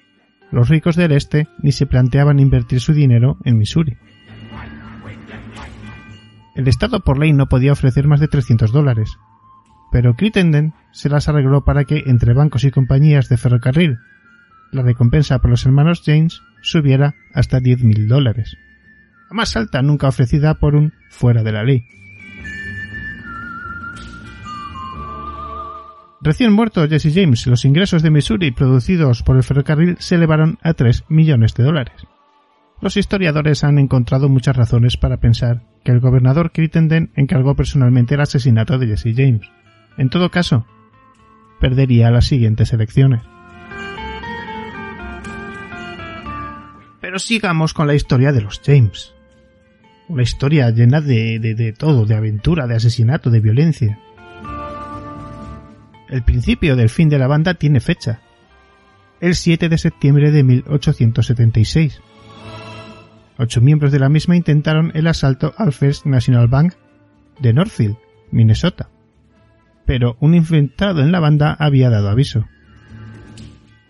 los 0.50 0.70
ricos 0.70 0.96
del 0.96 1.12
este 1.12 1.48
ni 1.58 1.72
se 1.72 1.84
planteaban 1.84 2.38
invertir 2.38 2.80
su 2.80 2.94
dinero 2.94 3.36
en 3.44 3.58
Missouri. 3.58 3.98
El 6.54 6.68
Estado 6.68 7.00
por 7.00 7.18
ley 7.18 7.34
no 7.34 7.50
podía 7.50 7.72
ofrecer 7.72 8.06
más 8.06 8.20
de 8.20 8.28
300 8.28 8.72
dólares, 8.72 9.18
pero 9.96 10.12
Crittenden 10.12 10.74
se 10.92 11.08
las 11.08 11.26
arregló 11.26 11.64
para 11.64 11.84
que 11.84 12.02
entre 12.04 12.34
bancos 12.34 12.64
y 12.64 12.70
compañías 12.70 13.30
de 13.30 13.38
ferrocarril 13.38 13.96
la 14.70 14.82
recompensa 14.82 15.38
por 15.38 15.50
los 15.50 15.64
hermanos 15.64 16.02
James 16.04 16.42
subiera 16.60 17.14
hasta 17.32 17.60
10.000 17.60 18.06
dólares, 18.06 18.58
la 19.30 19.36
más 19.36 19.56
alta 19.56 19.80
nunca 19.80 20.08
ofrecida 20.08 20.52
por 20.52 20.74
un 20.74 20.92
fuera 21.08 21.42
de 21.42 21.52
la 21.52 21.64
ley. 21.64 21.86
Recién 26.20 26.52
muerto 26.52 26.86
Jesse 26.86 27.14
James, 27.14 27.46
los 27.46 27.64
ingresos 27.64 28.02
de 28.02 28.10
Missouri 28.10 28.50
producidos 28.50 29.22
por 29.22 29.38
el 29.38 29.44
ferrocarril 29.44 29.96
se 29.98 30.16
elevaron 30.16 30.58
a 30.62 30.74
3 30.74 31.04
millones 31.08 31.54
de 31.54 31.64
dólares. 31.64 32.06
Los 32.82 32.98
historiadores 32.98 33.64
han 33.64 33.78
encontrado 33.78 34.28
muchas 34.28 34.56
razones 34.56 34.98
para 34.98 35.20
pensar 35.20 35.62
que 35.84 35.92
el 35.92 36.00
gobernador 36.00 36.52
Crittenden 36.52 37.12
encargó 37.16 37.56
personalmente 37.56 38.16
el 38.16 38.20
asesinato 38.20 38.76
de 38.76 38.88
Jesse 38.88 39.14
James. 39.16 39.55
En 39.96 40.10
todo 40.10 40.30
caso, 40.30 40.66
perdería 41.60 42.10
las 42.10 42.26
siguientes 42.26 42.72
elecciones. 42.72 43.22
Pero 47.00 47.18
sigamos 47.18 47.72
con 47.72 47.86
la 47.86 47.94
historia 47.94 48.32
de 48.32 48.42
los 48.42 48.60
James. 48.64 49.14
Una 50.08 50.22
historia 50.22 50.70
llena 50.70 51.00
de, 51.00 51.38
de, 51.38 51.54
de 51.54 51.72
todo, 51.72 52.04
de 52.04 52.14
aventura, 52.14 52.66
de 52.66 52.76
asesinato, 52.76 53.30
de 53.30 53.40
violencia. 53.40 53.98
El 56.08 56.22
principio 56.22 56.76
del 56.76 56.88
fin 56.88 57.08
de 57.08 57.18
la 57.18 57.26
banda 57.26 57.54
tiene 57.54 57.80
fecha. 57.80 58.20
El 59.20 59.34
7 59.34 59.68
de 59.68 59.78
septiembre 59.78 60.30
de 60.30 60.42
1876. 60.42 62.00
Ocho 63.38 63.60
miembros 63.60 63.92
de 63.92 63.98
la 63.98 64.08
misma 64.08 64.36
intentaron 64.36 64.92
el 64.94 65.06
asalto 65.06 65.54
al 65.58 65.72
First 65.72 66.06
National 66.06 66.48
Bank 66.48 66.74
de 67.40 67.52
Northfield, 67.52 67.96
Minnesota. 68.30 68.88
Pero 69.86 70.16
un 70.20 70.34
infiltrado 70.34 71.00
en 71.00 71.12
la 71.12 71.20
banda 71.20 71.56
había 71.58 71.90
dado 71.90 72.10
aviso. 72.10 72.46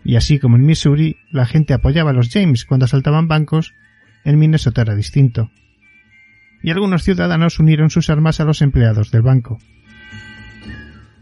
Y 0.03 0.15
así 0.15 0.39
como 0.39 0.55
en 0.55 0.65
Missouri 0.65 1.17
la 1.31 1.45
gente 1.45 1.73
apoyaba 1.73 2.11
a 2.11 2.13
los 2.13 2.29
James 2.29 2.63
cuando 2.63 2.85
asaltaban 2.85 3.27
bancos, 3.27 3.73
en 4.23 4.39
Minnesota 4.39 4.81
era 4.83 4.95
distinto. 4.95 5.51
Y 6.63 6.71
algunos 6.71 7.03
ciudadanos 7.03 7.59
unieron 7.59 7.89
sus 7.89 8.09
armas 8.09 8.39
a 8.39 8.45
los 8.45 8.61
empleados 8.61 9.11
del 9.11 9.21
banco. 9.21 9.57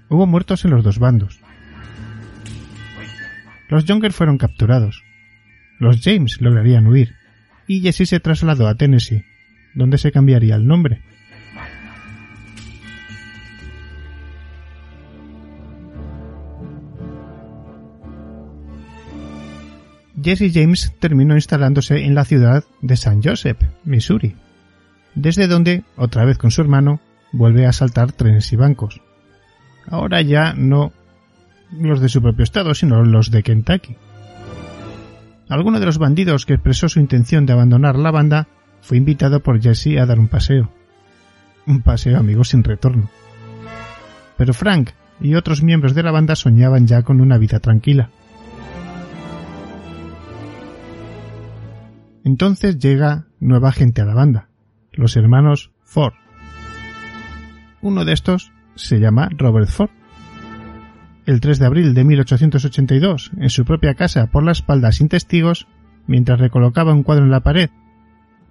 Hubo 0.10 0.27
muertos 0.27 0.65
en 0.65 0.72
los 0.72 0.84
dos 0.84 0.99
bandos. 0.99 1.39
Los 3.69 3.85
Younger 3.85 4.14
fueron 4.14 4.38
capturados. 4.38 5.03
Los 5.80 6.02
James 6.02 6.39
lograrían 6.41 6.88
huir 6.88 7.15
y 7.68 7.81
Jesse 7.81 8.07
se 8.07 8.19
trasladó 8.19 8.68
a 8.68 8.76
Tennessee, 8.76 9.26
donde 9.73 9.97
se 9.97 10.11
cambiaría 10.11 10.56
el 10.56 10.68
nombre. 10.68 11.02
Jesse 20.22 20.52
James 20.54 20.94
terminó 21.00 21.36
instalándose 21.36 22.06
en 22.06 22.16
la 22.16 22.26
ciudad 22.26 22.64
de 22.82 22.96
San 22.96 23.22
Joseph, 23.22 23.62
Missouri, 23.84 24.36
desde 25.14 25.48
donde, 25.48 25.84
otra 25.98 26.26
vez 26.26 26.38
con 26.38 26.52
su 26.52 26.62
hermano, 26.62 27.02
vuelve 27.32 27.66
a 27.66 27.70
asaltar 27.70 28.12
trenes 28.12 28.52
y 28.54 28.56
bancos. 28.56 29.02
Ahora 29.88 30.22
ya 30.22 30.54
no 30.54 30.94
los 31.72 32.00
de 32.00 32.10
su 32.10 32.22
propio 32.22 32.44
estado, 32.44 32.74
sino 32.74 33.04
los 33.04 33.32
de 33.32 33.44
Kentucky. 33.44 33.98
Alguno 35.50 35.80
de 35.80 35.86
los 35.86 35.98
bandidos 35.98 36.46
que 36.46 36.54
expresó 36.54 36.90
su 36.90 37.00
intención 37.00 37.46
de 37.46 37.54
abandonar 37.54 37.98
la 37.98 38.12
banda 38.12 38.48
fue 38.82 38.98
invitado 38.98 39.42
por 39.42 39.62
Jesse 39.62 39.98
a 40.00 40.06
dar 40.06 40.20
un 40.20 40.28
paseo. 40.28 40.72
Un 41.68 41.82
paseo, 41.82 42.18
amigos, 42.18 42.50
sin 42.50 42.64
retorno. 42.64 43.10
Pero 44.38 44.54
Frank 44.54 44.92
y 45.20 45.36
otros 45.36 45.64
miembros 45.64 45.94
de 45.94 46.04
la 46.04 46.12
banda 46.12 46.36
soñaban 46.36 46.88
ya 46.88 47.04
con 47.04 47.22
una 47.22 47.38
vida 47.38 47.60
tranquila. 47.60 48.10
Entonces 52.26 52.80
llega 52.80 53.27
nueva 53.39 53.72
gente 53.72 54.02
a 54.02 54.06
la 54.06 54.15
banda, 54.15 54.49
los 54.93 55.15
hermanos 55.15 55.72
Ford. 55.84 56.15
Uno 57.81 58.03
de 58.03 58.14
estos 58.14 58.52
se 58.73 58.99
llama 58.99 59.30
Robert 59.38 59.69
Ford. 59.69 59.91
El 61.27 61.39
3 61.39 61.60
de 61.60 61.65
abril 61.68 61.93
de 61.93 62.03
1882, 62.03 63.31
en 63.38 63.49
su 63.52 63.64
propia 63.64 63.93
casa 63.93 64.26
por 64.31 64.43
la 64.43 64.53
espalda 64.53 64.91
sin 64.91 65.07
testigos, 65.07 65.68
mientras 66.07 66.39
recolocaba 66.39 66.93
un 66.93 67.03
cuadro 67.03 67.26
en 67.26 67.31
la 67.31 67.41
pared, 67.41 67.69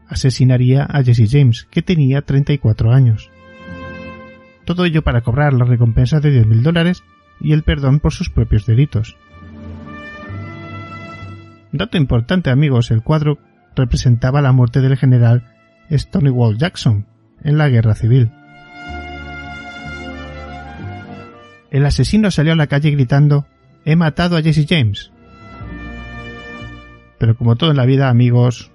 asesinaría 0.08 0.84
a 0.84 1.02
Jesse 1.02 1.28
James, 1.28 1.66
que 1.68 1.82
tenía 1.82 2.22
34 2.22 2.92
años. 2.92 3.28
Todo 4.64 4.84
ello 4.84 5.02
para 5.02 5.22
cobrar 5.22 5.52
la 5.52 5.64
recompensa 5.64 6.20
de 6.20 6.44
10.000 6.44 6.62
dólares 6.62 7.02
y 7.40 7.52
el 7.52 7.64
perdón 7.64 7.98
por 7.98 8.12
sus 8.12 8.30
propios 8.30 8.66
delitos. 8.66 9.16
Dato 11.72 11.96
importante 11.96 12.50
amigos, 12.50 12.92
el 12.92 13.02
cuadro 13.02 13.40
representaba 13.76 14.42
la 14.42 14.52
muerte 14.52 14.80
del 14.80 14.96
general 14.96 15.44
Stonewall 15.90 16.58
Jackson 16.58 17.06
en 17.42 17.58
la 17.58 17.68
guerra 17.68 17.94
civil. 17.94 18.30
El 21.70 21.84
asesino 21.86 22.30
salió 22.30 22.52
a 22.52 22.56
la 22.56 22.68
calle 22.68 22.90
gritando 22.90 23.46
He 23.84 23.96
matado 23.96 24.36
a 24.36 24.42
Jesse 24.42 24.66
James. 24.68 25.12
Pero 27.18 27.36
como 27.36 27.56
todo 27.56 27.70
en 27.70 27.76
la 27.76 27.84
vida, 27.84 28.08
amigos, 28.08 28.70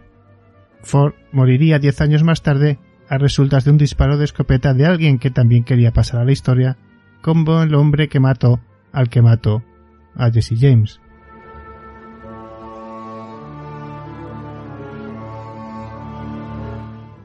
Ford 0.84 1.14
moriría 1.32 1.80
diez 1.80 2.02
años 2.02 2.24
más 2.24 2.42
tarde 2.42 2.80
a 3.08 3.18
resultas 3.18 3.66
de 3.66 3.72
un 3.72 3.78
disparo 3.78 4.18
de 4.18 4.26
escopeta 4.26 4.74
de 4.74 4.86
alguien 4.86 5.18
que 5.18 5.32
también 5.32 5.64
quería 5.64 5.92
pasar 5.92 6.22
a 6.22 6.26
la 6.26 6.32
historia 6.32 6.78
como 7.22 7.64
el 7.64 7.74
hombre 7.74 8.08
que 8.08 8.20
mató 8.20 8.60
al 8.92 9.10
que 9.10 9.22
mató 9.22 9.64
a 10.16 10.32
Jesse 10.32 10.56
James. 10.60 11.00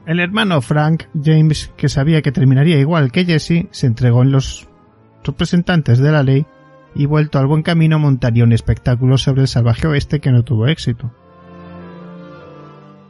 El 0.05 0.19
hermano 0.19 0.61
Frank 0.61 1.05
James, 1.19 1.71
que 1.75 1.89
sabía 1.89 2.21
que 2.21 2.31
terminaría 2.31 2.79
igual 2.79 3.11
que 3.11 3.25
Jesse, 3.25 3.65
se 3.71 3.87
entregó 3.87 4.21
en 4.21 4.31
los 4.31 4.67
representantes 5.23 5.97
de 5.97 6.11
la 6.11 6.21
ley 6.21 6.45
y 6.93 7.07
vuelto 7.07 7.39
al 7.39 7.47
buen 7.47 7.63
camino 7.63 7.97
montaría 7.97 8.43
un 8.43 8.53
espectáculo 8.53 9.17
sobre 9.17 9.41
el 9.41 9.47
salvaje 9.47 9.87
oeste 9.87 10.19
que 10.19 10.31
no 10.31 10.43
tuvo 10.43 10.67
éxito. 10.67 11.11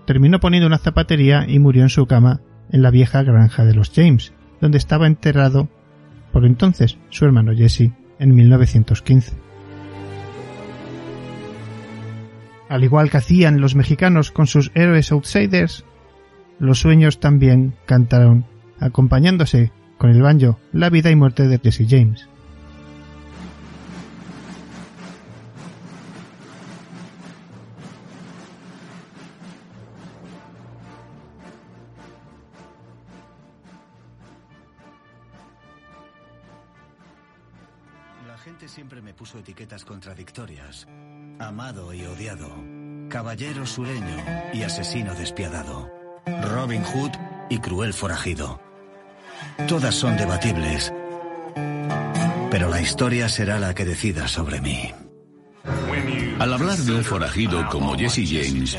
Terminó 0.06 0.40
poniendo 0.40 0.68
una 0.68 0.78
zapatería 0.78 1.46
y 1.48 1.60
murió 1.60 1.84
en 1.84 1.90
su 1.90 2.06
cama 2.06 2.40
en 2.72 2.82
la 2.82 2.92
vieja 2.92 3.24
granja 3.24 3.66
de 3.66 3.76
los 3.76 3.92
James, 3.94 4.34
donde 4.62 4.78
estaba 4.78 5.06
enterrado 5.06 5.68
por 6.32 6.46
entonces 6.46 6.98
su 7.10 7.26
hermano 7.26 7.54
Jesse 7.54 7.92
en 8.20 8.34
1915. 8.34 9.34
Al 12.70 12.84
igual 12.84 13.10
que 13.10 13.18
hacían 13.18 13.60
los 13.60 13.76
mexicanos 13.76 14.32
con 14.32 14.48
sus 14.48 14.72
héroes 14.74 15.12
outsiders, 15.12 15.86
los 16.60 16.80
sueños 16.80 17.20
también 17.20 17.76
cantaron, 17.86 18.46
acompañándose 18.80 19.72
con 19.98 20.10
el 20.10 20.22
banjo, 20.22 20.60
la 20.72 20.90
vida 20.90 21.12
y 21.12 21.16
muerte 21.16 21.48
de 21.48 21.60
Jesse 21.60 21.88
James. 21.88 22.28
La 38.28 38.38
gente 38.38 38.68
siempre 38.68 39.02
me 39.02 39.14
puso 39.14 39.40
etiquetas 39.40 39.86
contradictorias. 39.86 40.88
Amado 41.40 41.94
y 41.94 42.06
odiado. 42.06 42.50
Caballero 43.10 43.66
sureño 43.66 44.18
y 44.54 44.62
asesino 44.64 45.14
despiadado. 45.16 46.05
Robin 46.26 46.84
Hood 46.84 47.12
y 47.50 47.60
cruel 47.60 47.94
forajido. 47.94 48.60
Todas 49.68 49.96
son 49.96 50.18
debatibles. 50.18 50.94
Pero 52.52 52.70
la 52.70 52.82
historia 52.82 53.30
será 53.30 53.60
la 53.60 53.74
que 53.74 53.86
decida 53.86 54.28
sobre 54.28 54.62
mí. 54.62 54.92
Al 56.40 56.54
hablar 56.54 56.78
de 56.78 56.94
un 56.94 57.04
forajido 57.04 57.68
como 57.70 57.98
Jesse 57.98 58.28
James, 58.28 58.78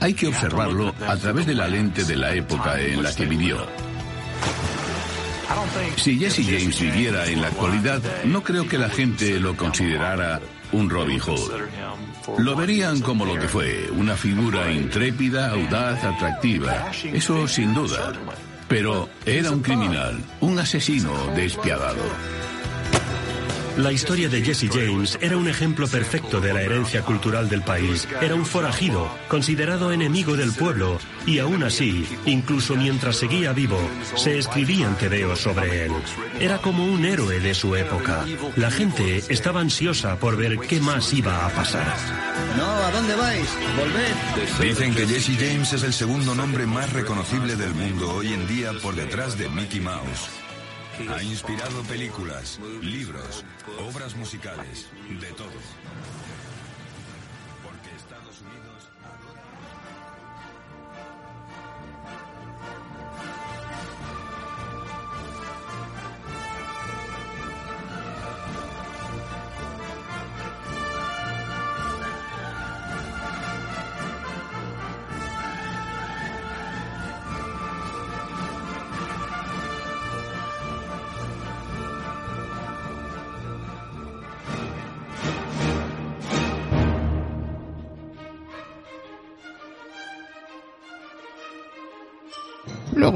hay 0.00 0.14
que 0.14 0.28
observarlo 0.28 0.94
a 1.06 1.16
través 1.16 1.46
de 1.46 1.54
la 1.54 1.68
lente 1.68 2.04
de 2.04 2.16
la 2.16 2.34
época 2.34 2.80
en 2.80 3.02
la 3.02 3.14
que 3.14 3.26
vivió. 3.26 3.58
Si 5.96 6.18
Jesse 6.18 6.44
James 6.44 6.80
viviera 6.80 7.26
en 7.26 7.40
la 7.40 7.48
actualidad, 7.48 8.02
no 8.24 8.42
creo 8.42 8.68
que 8.68 8.78
la 8.78 8.88
gente 8.88 9.40
lo 9.40 9.56
considerara 9.56 10.40
un 10.72 10.90
Robin 10.90 11.18
Hood. 11.18 11.52
Lo 12.38 12.56
verían 12.56 13.00
como 13.00 13.24
lo 13.24 13.38
que 13.38 13.48
fue, 13.48 13.90
una 13.90 14.16
figura 14.16 14.70
intrépida, 14.70 15.50
audaz, 15.50 16.04
atractiva. 16.04 16.90
Eso 17.12 17.48
sin 17.48 17.74
duda. 17.74 18.12
Pero 18.68 19.08
era 19.24 19.50
un 19.50 19.62
criminal, 19.62 20.22
un 20.40 20.58
asesino 20.58 21.10
despiadado. 21.34 22.02
La 23.78 23.92
historia 23.92 24.28
de 24.28 24.42
Jesse 24.42 24.68
James 24.68 25.16
era 25.20 25.36
un 25.36 25.46
ejemplo 25.46 25.86
perfecto 25.86 26.40
de 26.40 26.52
la 26.52 26.62
herencia 26.62 27.02
cultural 27.02 27.48
del 27.48 27.62
país. 27.62 28.08
Era 28.20 28.34
un 28.34 28.44
forajido, 28.44 29.08
considerado 29.28 29.92
enemigo 29.92 30.36
del 30.36 30.52
pueblo, 30.52 30.98
y 31.26 31.38
aún 31.38 31.62
así, 31.62 32.04
incluso 32.26 32.74
mientras 32.74 33.14
seguía 33.14 33.52
vivo, 33.52 33.78
se 34.16 34.36
escribían 34.36 34.98
tebeos 34.98 35.38
sobre 35.38 35.84
él. 35.84 35.92
Era 36.40 36.58
como 36.58 36.84
un 36.84 37.04
héroe 37.04 37.38
de 37.38 37.54
su 37.54 37.76
época. 37.76 38.26
La 38.56 38.72
gente 38.72 39.22
estaba 39.28 39.60
ansiosa 39.60 40.16
por 40.16 40.36
ver 40.36 40.58
qué 40.58 40.80
más 40.80 41.12
iba 41.14 41.46
a 41.46 41.50
pasar. 41.50 41.94
No, 42.56 42.66
¿a 42.66 42.90
dónde 42.90 43.14
vais? 43.14 43.48
Volved. 43.76 44.68
Dicen 44.68 44.92
que 44.92 45.06
Jesse 45.06 45.38
James 45.38 45.72
es 45.72 45.84
el 45.84 45.92
segundo 45.92 46.34
nombre 46.34 46.66
más 46.66 46.92
reconocible 46.92 47.54
del 47.54 47.74
mundo 47.74 48.12
hoy 48.12 48.32
en 48.32 48.44
día 48.48 48.72
por 48.82 48.96
detrás 48.96 49.38
de 49.38 49.48
Mickey 49.48 49.80
Mouse. 49.80 50.47
Ha 51.06 51.22
inspirado 51.22 51.80
películas, 51.82 52.58
libros, 52.82 53.44
obras 53.88 54.16
musicales, 54.16 54.88
de 55.20 55.28
todo. 55.32 55.46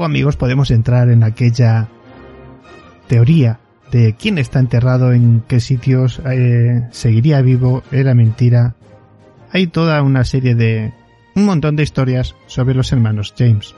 Amigos, 0.05 0.35
podemos 0.35 0.71
entrar 0.71 1.09
en 1.09 1.23
aquella 1.23 1.87
teoría 3.07 3.59
de 3.91 4.15
quién 4.15 4.37
está 4.37 4.59
enterrado, 4.59 5.13
en 5.13 5.43
qué 5.47 5.59
sitios 5.59 6.19
eh, 6.25 6.87
seguiría 6.91 7.41
vivo, 7.41 7.83
era 7.91 8.15
mentira. 8.15 8.75
Hay 9.51 9.67
toda 9.67 10.01
una 10.01 10.23
serie 10.23 10.55
de... 10.55 10.93
un 11.35 11.45
montón 11.45 11.75
de 11.75 11.83
historias 11.83 12.35
sobre 12.47 12.73
los 12.73 12.91
hermanos 12.91 13.33
James. 13.37 13.75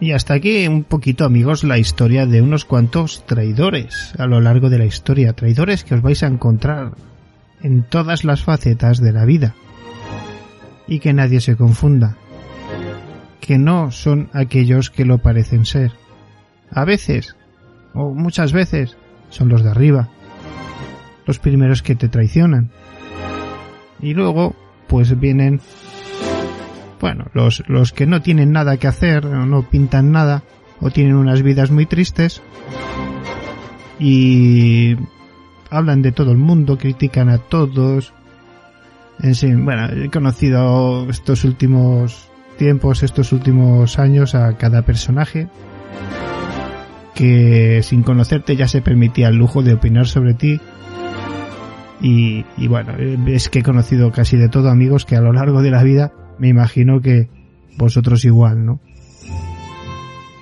Y 0.00 0.12
hasta 0.12 0.32
aquí 0.32 0.66
un 0.66 0.84
poquito 0.84 1.26
amigos 1.26 1.62
la 1.62 1.76
historia 1.76 2.24
de 2.24 2.40
unos 2.40 2.64
cuantos 2.64 3.22
traidores 3.26 4.14
a 4.18 4.26
lo 4.26 4.40
largo 4.40 4.70
de 4.70 4.78
la 4.78 4.86
historia, 4.86 5.34
traidores 5.34 5.84
que 5.84 5.94
os 5.94 6.00
vais 6.00 6.22
a 6.22 6.26
encontrar 6.26 6.92
en 7.62 7.82
todas 7.82 8.24
las 8.24 8.42
facetas 8.42 8.98
de 8.98 9.12
la 9.12 9.26
vida. 9.26 9.54
Y 10.88 11.00
que 11.00 11.12
nadie 11.12 11.42
se 11.42 11.54
confunda, 11.54 12.16
que 13.40 13.58
no 13.58 13.90
son 13.90 14.30
aquellos 14.32 14.88
que 14.88 15.04
lo 15.04 15.18
parecen 15.18 15.66
ser. 15.66 15.92
A 16.70 16.86
veces, 16.86 17.36
o 17.92 18.14
muchas 18.14 18.54
veces, 18.54 18.96
son 19.28 19.50
los 19.50 19.62
de 19.62 19.70
arriba, 19.70 20.08
los 21.26 21.38
primeros 21.38 21.82
que 21.82 21.94
te 21.94 22.08
traicionan. 22.08 22.70
Y 24.00 24.14
luego, 24.14 24.56
pues 24.88 25.20
vienen 25.20 25.60
bueno, 27.00 27.26
los, 27.32 27.62
los 27.68 27.92
que 27.92 28.06
no 28.06 28.22
tienen 28.22 28.52
nada 28.52 28.76
que 28.76 28.86
hacer, 28.86 29.26
o 29.26 29.46
no 29.46 29.68
pintan 29.68 30.12
nada, 30.12 30.42
o 30.80 30.90
tienen 30.90 31.14
unas 31.14 31.42
vidas 31.42 31.70
muy 31.70 31.86
tristes, 31.86 32.42
y 33.98 34.96
hablan 35.70 36.02
de 36.02 36.12
todo 36.12 36.32
el 36.32 36.38
mundo, 36.38 36.78
critican 36.78 37.28
a 37.28 37.38
todos. 37.38 38.12
En 39.22 39.34
fin, 39.34 39.64
bueno, 39.64 39.88
he 39.88 40.10
conocido 40.10 41.08
estos 41.10 41.44
últimos 41.44 42.30
tiempos, 42.58 43.02
estos 43.02 43.32
últimos 43.32 43.98
años 43.98 44.34
a 44.34 44.56
cada 44.56 44.82
personaje 44.82 45.48
que 47.14 47.82
sin 47.82 48.02
conocerte 48.02 48.56
ya 48.56 48.66
se 48.66 48.80
permitía 48.80 49.28
el 49.28 49.36
lujo 49.36 49.62
de 49.62 49.74
opinar 49.74 50.06
sobre 50.06 50.32
ti. 50.32 50.58
Y, 52.00 52.46
y 52.56 52.66
bueno, 52.66 52.94
es 53.26 53.50
que 53.50 53.58
he 53.58 53.62
conocido 53.62 54.10
casi 54.10 54.38
de 54.38 54.48
todo 54.48 54.70
amigos 54.70 55.04
que 55.04 55.16
a 55.16 55.20
lo 55.20 55.30
largo 55.34 55.60
de 55.60 55.70
la 55.70 55.82
vida 55.82 56.12
me 56.40 56.48
imagino 56.48 57.00
que 57.00 57.28
vosotros 57.76 58.24
igual, 58.24 58.64
¿no? 58.64 58.80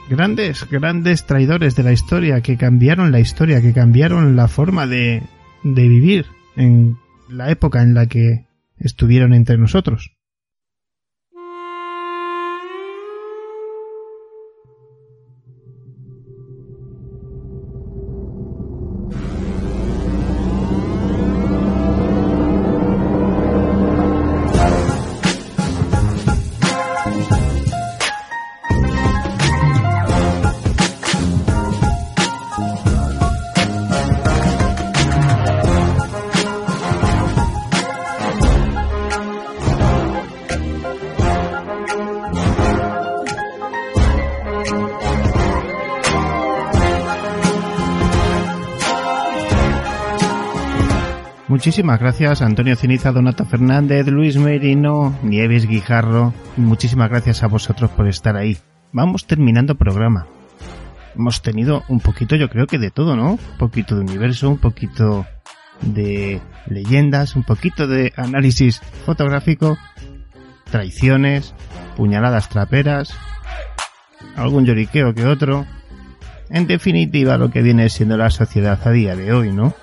Grandes, 0.09 0.67
grandes 0.71 1.27
traidores 1.27 1.77
de 1.77 1.83
la 1.83 1.93
historia 1.93 2.41
que 2.41 2.57
cambiaron 2.57 3.13
la 3.13 3.21
historia, 3.21 3.61
que 3.61 3.75
cambiaron 3.75 4.37
la 4.37 4.49
forma 4.49 4.87
de, 4.87 5.23
de 5.65 5.89
vivir 5.89 6.27
en 6.57 6.97
la 7.29 7.51
época 7.51 7.83
en 7.83 7.93
la 7.93 8.07
que 8.07 8.47
estuvieron 8.79 9.35
entre 9.35 9.59
nosotros. 9.59 10.18
Muchísimas 51.59 51.99
gracias 51.99 52.41
Antonio 52.41 52.77
Ceniza, 52.77 53.11
Donato 53.11 53.45
Fernández, 53.45 54.07
Luis 54.07 54.37
Merino, 54.37 55.19
Nieves 55.25 55.67
Guijarro. 55.67 56.33
Muchísimas 56.57 57.11
gracias 57.11 57.43
a 57.43 57.49
vosotros 57.49 57.91
por 57.91 58.07
estar 58.07 58.37
ahí. 58.37 58.57
Vamos 58.93 59.27
terminando 59.27 59.75
programa. 59.75 60.29
Hemos 61.17 61.43
tenido 61.43 61.83
un 61.89 61.99
poquito, 61.99 62.37
yo 62.37 62.49
creo 62.49 62.69
que 62.69 62.79
de 62.79 62.93
todo, 62.93 63.17
¿no? 63.17 63.33
Un 63.33 63.59
poquito 63.59 63.97
de 63.97 64.03
universo, 64.03 64.49
un 64.49 64.59
poquito 64.59 65.27
de 65.81 66.41
leyendas, 66.67 67.35
un 67.35 67.43
poquito 67.43 67.89
de 67.89 68.13
análisis 68.17 68.81
fotográfico, 69.05 69.77
traiciones, 70.71 71.57
puñaladas 71.97 72.49
traperas, 72.51 73.13
algún 74.37 74.65
lloriqueo 74.65 75.13
que 75.13 75.27
otro. 75.27 75.67
En 76.51 76.69
definitiva, 76.69 77.37
lo 77.37 77.51
que 77.51 77.63
viene 77.63 77.89
siendo 77.89 78.17
la 78.17 78.31
sociedad 78.31 78.79
a 78.87 78.93
día 78.93 79.17
de 79.17 79.33
hoy, 79.33 79.51
¿no? 79.51 79.75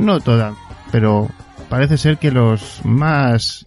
No 0.00 0.18
toda, 0.18 0.54
pero 0.90 1.28
parece 1.68 1.98
ser 1.98 2.16
que 2.16 2.30
los 2.30 2.80
más... 2.84 3.66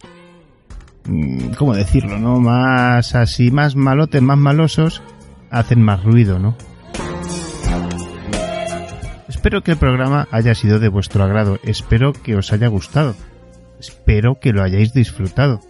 Mm, 1.04 1.52
¿Cómo 1.56 1.74
decirlo, 1.74 2.18
no? 2.18 2.40
Más 2.40 3.14
así, 3.14 3.52
más 3.52 3.76
malotes, 3.76 4.20
más 4.20 4.36
malosos, 4.36 5.00
hacen 5.50 5.80
más 5.80 6.02
ruido, 6.02 6.40
¿no? 6.40 6.56
Espero 9.28 9.62
que 9.62 9.72
el 9.72 9.76
programa 9.76 10.26
haya 10.32 10.56
sido 10.56 10.80
de 10.80 10.88
vuestro 10.88 11.22
agrado, 11.22 11.60
espero 11.62 12.12
que 12.12 12.34
os 12.34 12.52
haya 12.52 12.66
gustado, 12.66 13.14
espero 13.78 14.40
que 14.40 14.52
lo 14.52 14.62
hayáis 14.62 14.92
disfrutado. 14.92 15.60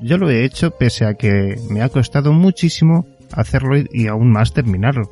Yo 0.00 0.16
lo 0.16 0.30
he 0.30 0.44
hecho 0.44 0.70
pese 0.70 1.04
a 1.04 1.14
que 1.14 1.60
me 1.68 1.82
ha 1.82 1.90
costado 1.90 2.32
muchísimo 2.32 3.06
hacerlo 3.32 3.76
y 3.92 4.06
aún 4.06 4.32
más 4.32 4.52
terminarlo 4.54 5.10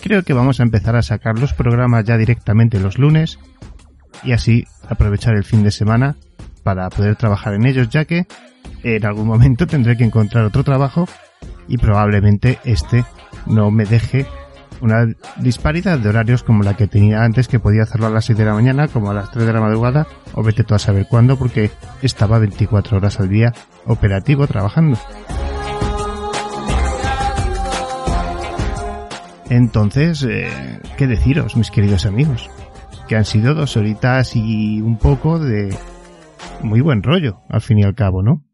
creo 0.00 0.22
que 0.22 0.32
vamos 0.32 0.60
a 0.60 0.62
empezar 0.62 0.96
a 0.96 1.02
sacar 1.02 1.38
los 1.38 1.52
programas 1.52 2.04
ya 2.04 2.16
directamente 2.16 2.80
los 2.80 2.98
lunes 2.98 3.38
y 4.22 4.32
así 4.32 4.64
aprovechar 4.88 5.34
el 5.34 5.44
fin 5.44 5.62
de 5.62 5.70
semana 5.70 6.16
para 6.62 6.88
poder 6.90 7.16
trabajar 7.16 7.54
en 7.54 7.66
ellos 7.66 7.88
ya 7.88 8.04
que 8.04 8.26
en 8.82 9.04
algún 9.04 9.26
momento 9.26 9.66
tendré 9.68 9.96
que 9.96 10.04
encontrar 10.04 10.44
otro 10.44 10.64
trabajo 10.64 11.08
y 11.66 11.78
probablemente 11.78 12.58
este 12.64 13.04
no 13.46 13.70
me 13.70 13.84
deje 13.84 14.26
una 14.80 15.06
disparidad 15.36 15.98
de 15.98 16.08
horarios 16.08 16.42
como 16.42 16.62
la 16.62 16.76
que 16.76 16.86
tenía 16.86 17.24
antes 17.24 17.48
que 17.48 17.58
podía 17.58 17.82
hacerlo 17.82 18.06
a 18.06 18.10
las 18.10 18.26
6 18.26 18.38
de 18.38 18.44
la 18.44 18.54
mañana 18.54 18.86
como 18.88 19.10
a 19.10 19.14
las 19.14 19.30
3 19.30 19.46
de 19.46 19.52
la 19.52 19.60
madrugada 19.60 20.06
o 20.34 20.42
vete 20.42 20.62
tú 20.64 20.74
a 20.74 20.78
saber 20.78 21.06
cuándo 21.08 21.36
porque 21.36 21.70
estaba 22.02 22.38
24 22.38 22.96
horas 22.96 23.18
al 23.18 23.28
día 23.28 23.52
operativo 23.86 24.46
trabajando. 24.46 24.98
Entonces, 29.50 30.22
eh, 30.28 30.48
¿qué 30.96 31.06
deciros, 31.06 31.56
mis 31.56 31.70
queridos 31.70 32.06
amigos? 32.06 32.50
Que 33.08 33.16
han 33.16 33.24
sido 33.24 33.54
dos 33.54 33.76
horitas 33.76 34.36
y 34.36 34.80
un 34.80 34.98
poco 34.98 35.38
de 35.38 35.74
muy 36.62 36.80
buen 36.80 37.02
rollo, 37.02 37.40
al 37.48 37.60
fin 37.60 37.78
y 37.78 37.84
al 37.84 37.94
cabo, 37.94 38.22
¿no? 38.22 38.47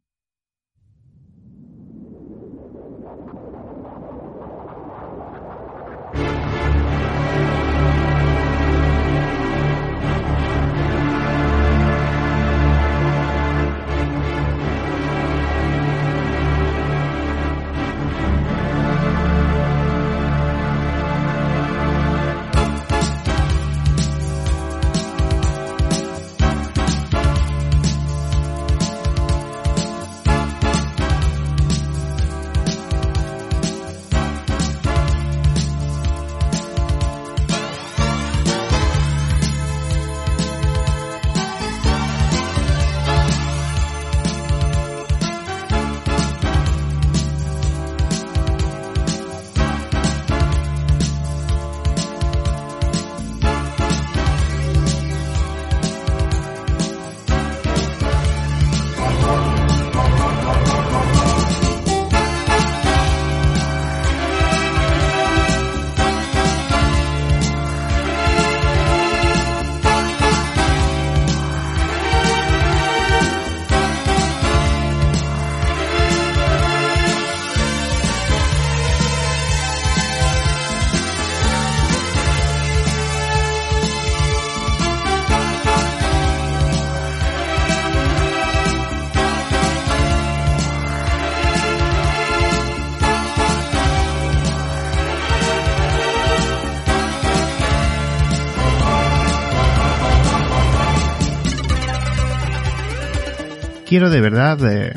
Quiero 103.95 104.11
de 104.11 104.21
verdad 104.21 104.59
eh, 104.65 104.93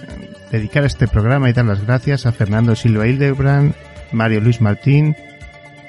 dedicar 0.50 0.84
este 0.84 1.08
programa 1.08 1.48
y 1.48 1.54
dar 1.54 1.66
las 1.66 1.86
gracias 1.86 2.26
a 2.26 2.32
Fernando 2.32 2.76
Silva 2.76 3.06
Hildebrand, 3.06 3.76
Mario 4.12 4.42
Luis 4.42 4.60
Martín, 4.60 5.16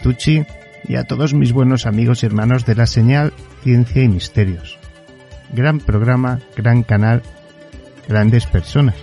Tucci 0.02 0.44
y 0.86 0.96
a 0.96 1.04
todos 1.04 1.32
mis 1.32 1.54
buenos 1.54 1.86
amigos 1.86 2.22
y 2.22 2.26
hermanos 2.26 2.66
de 2.66 2.74
la 2.74 2.86
señal 2.86 3.32
Ciencia 3.62 4.02
y 4.02 4.08
Misterios. 4.08 4.78
Gran 5.54 5.80
programa, 5.80 6.40
gran 6.54 6.82
canal, 6.82 7.22
grandes 8.06 8.44
personas. 8.44 8.96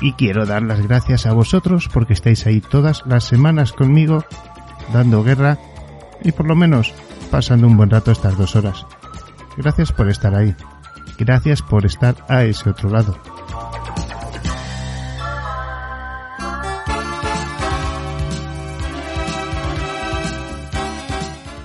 Y 0.00 0.14
quiero 0.14 0.46
dar 0.46 0.62
las 0.62 0.80
gracias 0.80 1.26
a 1.26 1.34
vosotros 1.34 1.90
porque 1.92 2.14
estáis 2.14 2.46
ahí 2.46 2.62
todas 2.62 3.02
las 3.04 3.24
semanas 3.24 3.74
conmigo, 3.74 4.24
dando 4.94 5.22
guerra 5.22 5.58
y 6.24 6.32
por 6.32 6.46
lo 6.46 6.56
menos 6.56 6.94
pasando 7.28 7.66
un 7.66 7.76
buen 7.76 7.90
rato 7.90 8.10
estas 8.10 8.36
dos 8.36 8.56
horas. 8.56 8.86
Gracias 9.56 9.92
por 9.92 10.08
estar 10.08 10.34
ahí. 10.34 10.54
Gracias 11.18 11.62
por 11.62 11.84
estar 11.84 12.14
a 12.28 12.44
ese 12.44 12.70
otro 12.70 12.90
lado. 12.90 13.18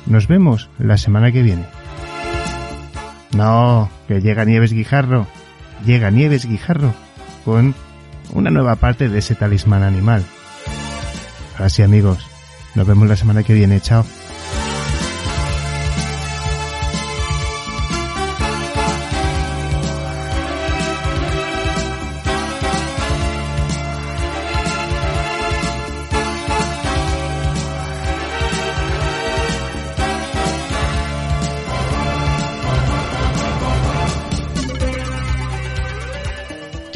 Nos 0.05 0.27
vemos 0.27 0.69
la 0.77 0.97
semana 0.97 1.31
que 1.31 1.41
viene. 1.41 1.65
No, 3.35 3.89
que 4.07 4.21
llega 4.21 4.45
Nieves 4.45 4.73
Guijarro. 4.73 5.27
Llega 5.85 6.11
Nieves 6.11 6.45
Guijarro 6.45 6.93
con 7.45 7.73
una 8.31 8.51
nueva 8.51 8.75
parte 8.75 9.09
de 9.09 9.19
ese 9.19 9.35
talismán 9.35 9.83
animal. 9.83 10.23
Ahora 11.53 11.69
sí 11.69 11.83
amigos, 11.83 12.25
nos 12.75 12.87
vemos 12.87 13.07
la 13.07 13.15
semana 13.15 13.43
que 13.43 13.53
viene. 13.53 13.81
Chao. 13.81 14.05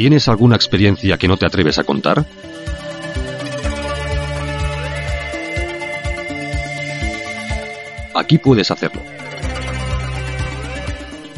¿Tienes 0.08 0.30
alguna 0.30 0.56
experiencia 0.56 1.18
que 1.18 1.28
no 1.28 1.36
te 1.36 1.46
atreves 1.46 1.80
a 1.80 1.84
contar? 1.84 2.24
Aquí 8.16 8.38
puedes 8.38 8.72
hacerlo. 8.72 9.02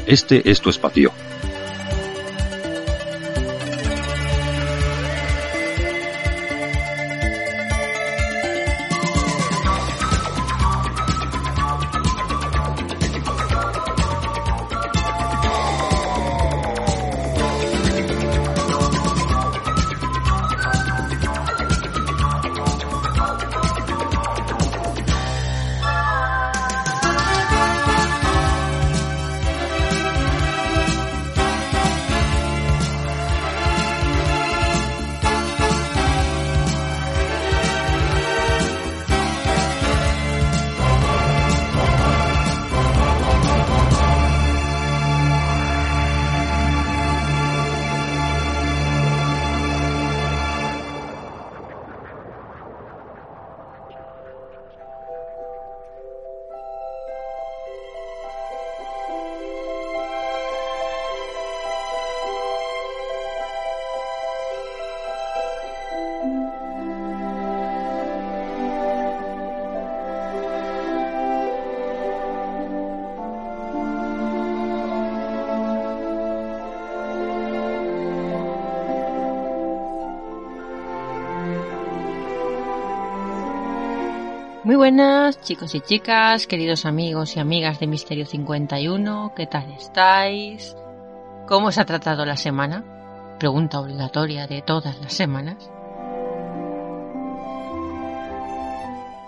Este 0.06 0.52
es 0.52 0.62
tu 0.62 0.70
espacio. 0.70 1.12
Muy 84.70 84.76
buenas 84.76 85.42
chicos 85.42 85.74
y 85.74 85.82
chicas, 85.82 86.46
queridos 86.46 86.86
amigos 86.86 87.36
y 87.36 87.40
amigas 87.40 87.80
de 87.80 87.88
Misterio 87.88 88.28
51, 88.28 89.34
¿qué 89.36 89.48
tal 89.48 89.72
estáis? 89.72 90.76
¿Cómo 91.48 91.70
os 91.70 91.80
ha 91.80 91.86
tratado 91.86 92.24
la 92.24 92.38
semana? 92.38 92.86
Pregunta 93.40 93.80
obligatoria 93.80 94.46
de 94.46 94.62
todas 94.62 95.02
las 95.02 95.12
semanas. 95.12 95.72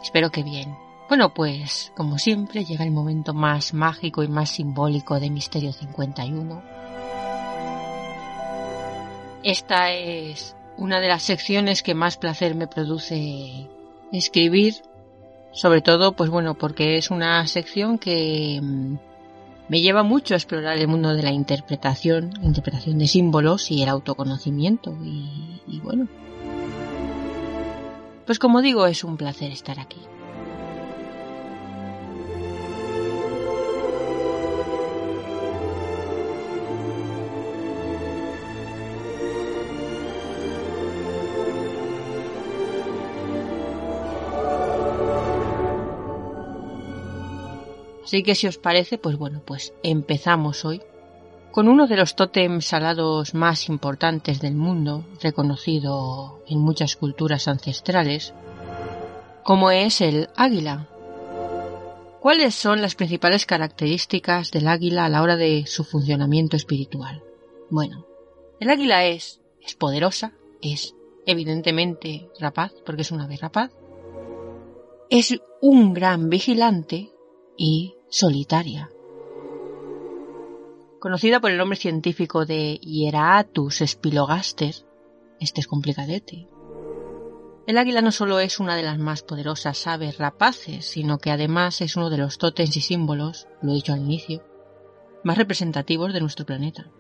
Espero 0.04 0.30
que 0.30 0.44
bien. 0.44 0.78
Bueno, 1.10 1.34
pues, 1.34 1.92
como 1.98 2.20
siempre, 2.20 2.64
llega 2.64 2.86
el 2.86 2.92
momento 2.92 3.34
más 3.34 3.74
mágico 3.74 4.22
y 4.22 4.28
más 4.28 4.52
simbólico 4.52 5.20
de 5.20 5.32
Misterio 5.32 5.74
51. 5.74 6.62
Esta 9.42 9.92
es 9.92 10.56
una 10.78 11.00
de 11.00 11.08
las 11.08 11.24
secciones 11.24 11.82
que 11.82 11.96
más 11.96 12.18
placer 12.18 12.54
me 12.54 12.68
produce 12.68 13.68
escribir, 14.12 14.84
sobre 15.52 15.82
todo, 15.82 16.14
pues 16.14 16.30
bueno, 16.30 16.56
porque 16.56 16.98
es 16.98 17.12
una 17.12 17.46
sección 17.48 17.98
que 17.98 18.60
mm, 18.62 18.96
me 19.68 19.82
lleva 19.82 20.04
mucho 20.04 20.34
a 20.34 20.38
explorar 20.38 20.78
el 20.78 20.88
mundo 20.88 21.14
de 21.14 21.24
la 21.24 21.32
interpretación, 21.32 22.34
interpretación 22.42 22.98
de 22.98 23.08
símbolos 23.08 23.72
y 23.72 23.84
el 23.84 23.90
autoconocimiento. 23.90 24.96
Y, 25.04 25.62
y 25.68 25.80
bueno, 25.80 26.08
pues 28.26 28.40
como 28.40 28.62
digo, 28.62 28.86
es 28.88 29.04
un 29.04 29.18
placer 29.18 29.52
estar 29.52 29.80
aquí. 29.80 30.00
Así 48.12 48.24
que 48.24 48.36
si 48.36 48.46
os 48.46 48.58
parece, 48.58 48.98
pues 48.98 49.16
bueno, 49.16 49.42
pues 49.46 49.74
empezamos 49.84 50.66
hoy 50.66 50.82
con 51.54 51.70
uno 51.70 51.88
de 51.88 51.96
los 51.96 52.18
tótems 52.18 52.66
salados 52.66 53.34
más 53.34 53.70
importantes 53.70 54.42
del 54.42 54.54
mundo, 54.54 55.06
reconocido 55.22 56.44
en 56.46 56.60
muchas 56.60 56.98
culturas 56.98 57.48
ancestrales, 57.48 58.34
como 59.46 59.72
es 59.72 60.02
el 60.02 60.28
águila. 60.36 60.90
¿Cuáles 62.20 62.54
son 62.54 62.82
las 62.82 62.96
principales 62.96 63.46
características 63.46 64.52
del 64.52 64.68
águila 64.68 65.06
a 65.06 65.10
la 65.10 65.22
hora 65.22 65.38
de 65.38 65.64
su 65.66 65.86
funcionamiento 65.86 66.58
espiritual? 66.58 67.24
Bueno, 67.70 68.06
el 68.60 68.70
águila 68.72 69.06
es, 69.06 69.40
es 69.62 69.76
poderosa, 69.76 70.34
es 70.62 70.96
evidentemente 71.26 72.28
rapaz, 72.42 72.74
porque 72.86 73.04
es 73.04 73.12
una 73.14 73.24
ave 73.24 73.38
rapaz, 73.38 73.72
es 75.10 75.34
un 75.62 75.94
gran 75.94 76.28
vigilante 76.28 77.14
y 77.56 77.96
solitaria. 78.12 78.92
Conocida 81.00 81.40
por 81.40 81.50
el 81.50 81.58
nombre 81.58 81.78
científico 81.78 82.46
de 82.46 82.78
Hieratus 82.82 83.82
spilogaster, 83.88 84.76
este 85.40 85.62
es 85.62 85.68
complicadete. 85.68 86.50
El 87.66 87.78
águila 87.78 88.02
no 88.02 88.12
solo 88.12 88.40
es 88.40 88.60
una 88.60 88.76
de 88.76 88.84
las 88.84 89.00
más 89.00 89.24
poderosas 89.24 89.88
aves 89.88 90.18
rapaces, 90.18 90.86
sino 90.86 91.20
que 91.20 91.32
además 91.32 91.80
es 91.80 91.96
uno 91.96 92.10
de 92.10 92.18
los 92.18 92.38
tótems 92.38 92.76
y 92.76 92.82
símbolos, 92.82 93.48
lo 93.62 93.72
he 93.72 93.76
dicho 93.76 93.94
al 93.94 94.02
inicio, 94.02 94.44
más 95.24 95.38
representativos 95.38 96.14
de 96.14 96.20
nuestro 96.20 96.46
planeta. 96.46 96.92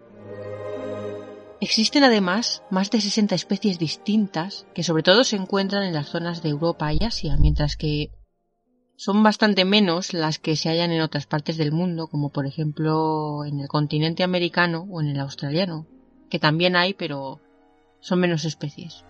Existen 1.59 2.05
además 2.05 2.63
más 2.71 2.89
de 2.89 3.01
60 3.01 3.35
especies 3.35 3.77
distintas 3.77 4.65
que 4.73 4.83
sobre 4.83 5.03
todo 5.03 5.25
se 5.25 5.35
encuentran 5.35 5.83
en 5.83 5.93
las 5.93 6.07
zonas 6.07 6.41
de 6.41 6.49
Europa 6.49 6.93
y 6.93 7.03
Asia, 7.03 7.35
mientras 7.37 7.75
que 7.75 8.11
son 9.01 9.23
bastante 9.23 9.65
menos 9.65 10.13
las 10.13 10.37
que 10.37 10.55
se 10.55 10.69
hallan 10.69 10.91
en 10.91 11.01
otras 11.01 11.25
partes 11.25 11.57
del 11.57 11.71
mundo, 11.71 12.05
como 12.05 12.29
por 12.29 12.45
ejemplo 12.45 13.43
en 13.45 13.59
el 13.59 13.67
continente 13.67 14.21
americano 14.21 14.85
o 14.91 15.01
en 15.01 15.07
el 15.07 15.19
australiano, 15.19 15.87
que 16.29 16.37
también 16.37 16.75
hay, 16.75 16.93
pero 16.93 17.39
son 17.99 18.19
menos 18.19 18.45
especies. 18.45 19.03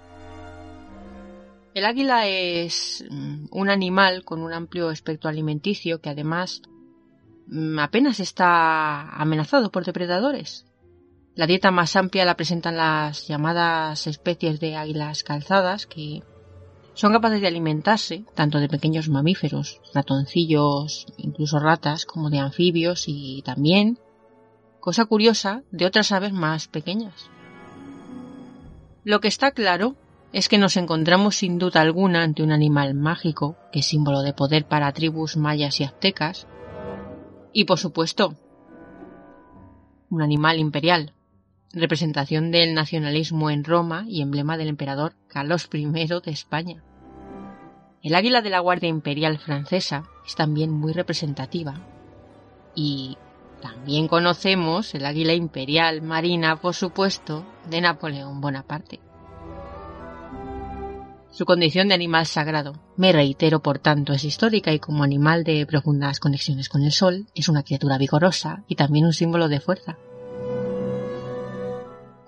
El 1.74 1.84
águila 1.84 2.26
es 2.26 3.04
mm, 3.10 3.48
un 3.52 3.70
animal 3.70 4.24
con 4.24 4.42
un 4.44 4.54
amplio 4.54 4.92
espectro 4.92 5.30
alimenticio 5.30 6.00
que 6.00 6.12
además 6.12 6.62
mm, 7.48 7.78
apenas 7.80 8.22
está 8.22 9.10
amenazado 9.10 9.74
por 9.74 9.84
depredadores. 9.84 10.66
La 11.36 11.48
dieta 11.48 11.70
más 11.70 11.98
amplia 11.98 12.24
la 12.24 12.38
presentan 12.38 12.78
las 12.78 13.28
llamadas 13.28 14.08
especies 14.08 14.62
de 14.62 14.78
águilas 14.78 15.24
calzadas, 15.24 15.86
que 15.86 16.24
son 16.94 17.14
capaces 17.14 17.42
de 17.42 17.48
alimentarse 17.48 18.26
tanto 18.36 18.60
de 18.60 18.68
pequeños 18.68 19.10
mamíferos, 19.10 19.82
ratoncillos, 19.94 21.08
incluso 21.18 21.60
ratas, 21.60 22.06
como 22.06 22.30
de 22.30 22.40
anfibios 22.40 23.06
y 23.08 23.42
también, 23.44 23.98
cosa 24.80 25.06
curiosa, 25.06 25.64
de 25.72 25.86
otras 25.86 26.12
aves 26.12 26.34
más 26.34 26.68
pequeñas. 26.68 27.30
Lo 29.04 29.20
que 29.20 29.28
está 29.28 29.52
claro 29.52 29.96
es 30.34 30.48
que 30.48 30.58
nos 30.58 30.78
encontramos 30.78 31.38
sin 31.38 31.58
duda 31.58 31.82
alguna 31.82 32.24
ante 32.24 32.44
un 32.44 32.52
animal 32.52 32.94
mágico, 32.94 33.58
que 33.72 33.80
es 33.80 33.86
símbolo 33.86 34.22
de 34.22 34.34
poder 34.34 34.66
para 34.66 34.92
tribus 34.92 35.38
mayas 35.38 35.80
y 35.80 35.84
aztecas, 35.84 36.48
y 37.54 37.66
por 37.66 37.80
supuesto, 37.80 38.36
un 40.10 40.22
animal 40.22 40.60
imperial, 40.60 41.14
representación 41.74 42.52
del 42.52 42.74
nacionalismo 42.74 43.50
en 43.50 43.64
Roma 43.64 44.06
y 44.08 44.22
emblema 44.22 44.58
del 44.58 44.68
emperador 44.68 45.14
Carlos 45.28 45.70
I 45.72 45.86
de 45.86 46.22
España. 46.26 46.84
El 48.04 48.16
águila 48.16 48.42
de 48.42 48.50
la 48.50 48.60
Guardia 48.60 48.90
Imperial 48.90 49.38
francesa 49.38 50.04
es 50.26 50.36
también 50.36 50.72
muy 50.72 50.92
representativa 50.92 51.76
y 52.76 53.18
también 53.62 54.08
conocemos 54.08 54.96
el 54.96 55.06
águila 55.06 55.34
imperial 55.34 56.02
marina, 56.02 56.56
por 56.56 56.74
supuesto, 56.74 57.46
de 57.70 57.82
Napoleón 57.82 58.42
Bonaparte. 58.42 59.00
Su 61.30 61.46
condición 61.46 61.88
de 61.88 61.94
animal 61.94 62.26
sagrado, 62.26 62.74
me 62.98 63.14
reitero 63.14 63.62
por 63.62 63.80
tanto, 63.80 64.12
es 64.14 64.26
histórica 64.26 64.74
y 64.74 64.80
como 64.80 65.04
animal 65.04 65.46
de 65.46 65.66
profundas 65.66 66.20
conexiones 66.20 66.68
con 66.68 66.84
el 66.84 66.92
sol, 66.92 67.28
es 67.36 67.48
una 67.48 67.64
criatura 67.64 67.98
vigorosa 67.98 68.64
y 68.68 68.76
también 68.76 69.06
un 69.06 69.14
símbolo 69.14 69.48
de 69.48 69.62
fuerza. 69.62 69.98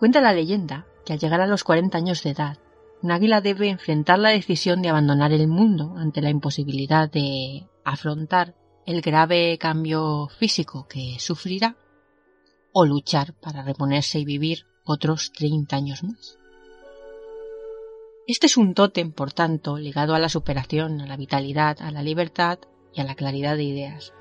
Cuenta 0.03 0.19
la 0.19 0.33
leyenda 0.33 0.85
que 1.05 1.13
al 1.13 1.19
llegar 1.19 1.39
a 1.39 1.47
los 1.47 1.63
40 1.63 1.97
años 1.97 2.23
de 2.23 2.31
edad, 2.31 2.57
un 3.01 3.11
águila 3.11 3.39
debe 3.39 3.69
enfrentar 3.69 4.19
la 4.19 4.31
decisión 4.31 4.81
de 4.81 4.89
abandonar 4.89 5.31
el 5.31 5.47
mundo 5.47 5.93
ante 5.95 6.21
la 6.21 6.29
imposibilidad 6.29 7.09
de 7.09 7.69
afrontar 7.85 8.53
el 8.85 8.99
grave 8.99 9.57
cambio 9.57 10.27
físico 10.37 10.87
que 10.89 11.15
sufrirá 11.19 11.77
o 12.73 12.85
luchar 12.85 13.33
para 13.35 13.63
reponerse 13.63 14.19
y 14.19 14.25
vivir 14.25 14.65
otros 14.83 15.31
30 15.31 15.73
años 15.73 16.03
más. 16.03 16.37
Este 18.27 18.47
es 18.47 18.57
un 18.57 18.73
tótem, 18.73 19.13
por 19.13 19.31
tanto, 19.31 19.77
ligado 19.77 20.15
a 20.15 20.19
la 20.19 20.27
superación, 20.27 20.99
a 20.99 21.07
la 21.07 21.15
vitalidad, 21.15 21.77
a 21.79 21.91
la 21.91 22.03
libertad 22.03 22.59
y 22.93 22.99
a 22.99 23.05
la 23.05 23.15
claridad 23.15 23.55
de 23.55 23.63
ideas. 23.63 24.11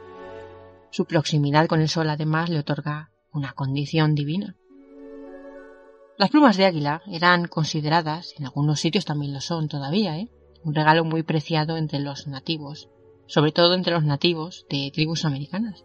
Su 0.92 1.06
proximidad 1.06 1.66
con 1.66 1.80
el 1.80 1.88
sol 1.88 2.08
además 2.08 2.50
le 2.50 2.60
otorga 2.60 3.10
una 3.32 3.52
condición 3.52 4.14
divina. 4.14 4.54
Las 6.18 6.30
plumas 6.30 6.56
de 6.56 6.66
águila 6.66 7.02
eran 7.06 7.48
consideradas, 7.48 8.34
en 8.38 8.44
algunos 8.44 8.80
sitios 8.80 9.04
también 9.04 9.32
lo 9.32 9.40
son 9.40 9.68
todavía, 9.68 10.18
¿eh? 10.18 10.28
un 10.62 10.74
regalo 10.74 11.04
muy 11.04 11.22
preciado 11.22 11.76
entre 11.76 12.00
los 12.00 12.26
nativos, 12.26 12.90
sobre 13.26 13.52
todo 13.52 13.74
entre 13.74 13.94
los 13.94 14.04
nativos 14.04 14.66
de 14.68 14.90
tribus 14.92 15.24
americanas. 15.24 15.84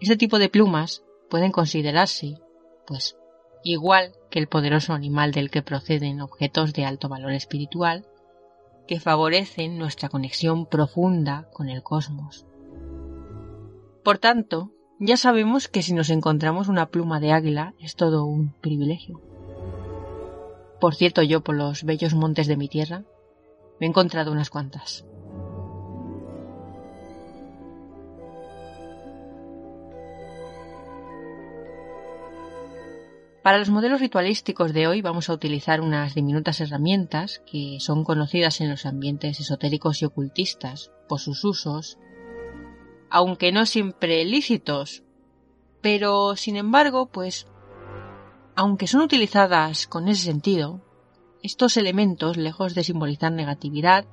Este 0.00 0.16
tipo 0.16 0.38
de 0.38 0.48
plumas 0.48 1.04
pueden 1.30 1.52
considerarse, 1.52 2.38
pues, 2.86 3.16
igual 3.62 4.12
que 4.30 4.38
el 4.40 4.48
poderoso 4.48 4.92
animal 4.92 5.32
del 5.32 5.50
que 5.50 5.62
proceden 5.62 6.20
objetos 6.20 6.72
de 6.72 6.84
alto 6.84 7.08
valor 7.08 7.32
espiritual, 7.32 8.06
que 8.86 9.00
favorecen 9.00 9.78
nuestra 9.78 10.08
conexión 10.08 10.66
profunda 10.66 11.48
con 11.52 11.68
el 11.68 11.82
cosmos. 11.82 12.46
Por 14.04 14.18
tanto, 14.18 14.70
ya 14.98 15.16
sabemos 15.16 15.68
que 15.68 15.82
si 15.82 15.92
nos 15.92 16.10
encontramos 16.10 16.68
una 16.68 16.86
pluma 16.90 17.20
de 17.20 17.32
águila 17.32 17.74
es 17.80 17.96
todo 17.96 18.24
un 18.24 18.52
privilegio. 18.60 19.20
Por 20.80 20.94
cierto, 20.94 21.22
yo 21.22 21.42
por 21.42 21.56
los 21.56 21.84
bellos 21.84 22.14
montes 22.14 22.46
de 22.46 22.56
mi 22.56 22.68
tierra 22.68 23.04
me 23.80 23.86
he 23.86 23.88
encontrado 23.88 24.32
unas 24.32 24.50
cuantas. 24.50 25.04
Para 33.46 33.58
los 33.58 33.70
modelos 33.70 34.00
ritualísticos 34.00 34.72
de 34.72 34.88
hoy 34.88 35.02
vamos 35.02 35.30
a 35.30 35.32
utilizar 35.32 35.80
unas 35.80 36.16
diminutas 36.16 36.60
herramientas 36.60 37.40
que 37.46 37.76
son 37.78 38.02
conocidas 38.02 38.60
en 38.60 38.68
los 38.68 38.86
ambientes 38.86 39.38
esotéricos 39.38 40.02
y 40.02 40.04
ocultistas 40.04 40.90
por 41.08 41.20
sus 41.20 41.44
usos, 41.44 41.96
aunque 43.08 43.52
no 43.52 43.64
siempre 43.64 44.24
lícitos, 44.24 45.04
pero 45.80 46.34
sin 46.34 46.56
embargo, 46.56 47.06
pues 47.06 47.46
aunque 48.56 48.86
son 48.86 49.02
utilizadas 49.02 49.86
con 49.86 50.08
ese 50.08 50.24
sentido, 50.24 50.80
estos 51.42 51.76
elementos, 51.76 52.38
lejos 52.38 52.74
de 52.74 52.84
simbolizar 52.84 53.30
negatividad, 53.30 54.06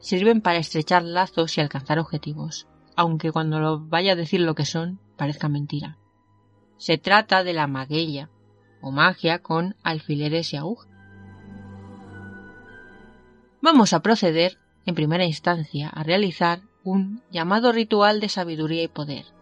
sirven 0.00 0.40
para 0.40 0.58
estrechar 0.58 1.04
lazos 1.04 1.56
y 1.56 1.60
alcanzar 1.60 2.00
objetivos, 2.00 2.66
aunque 2.96 3.30
cuando 3.30 3.60
lo 3.60 3.78
vaya 3.78 4.12
a 4.12 4.16
decir 4.16 4.40
lo 4.40 4.56
que 4.56 4.66
son 4.66 4.98
parezca 5.16 5.48
mentira. 5.48 5.98
Se 6.76 6.98
trata 6.98 7.44
de 7.44 7.54
la 7.54 7.68
magueya, 7.68 8.28
o 8.82 8.90
magia 8.90 9.38
con 9.38 9.76
alfileres 9.82 10.52
y 10.52 10.56
agujas. 10.56 10.90
Vamos 13.62 13.92
a 13.92 14.00
proceder, 14.00 14.58
en 14.84 14.94
primera 14.94 15.24
instancia, 15.24 15.88
a 15.88 16.02
realizar 16.02 16.60
un 16.84 17.22
llamado 17.30 17.72
ritual 17.72 18.20
de 18.20 18.28
sabiduría 18.28 18.82
y 18.82 18.88
poder. 18.88 19.35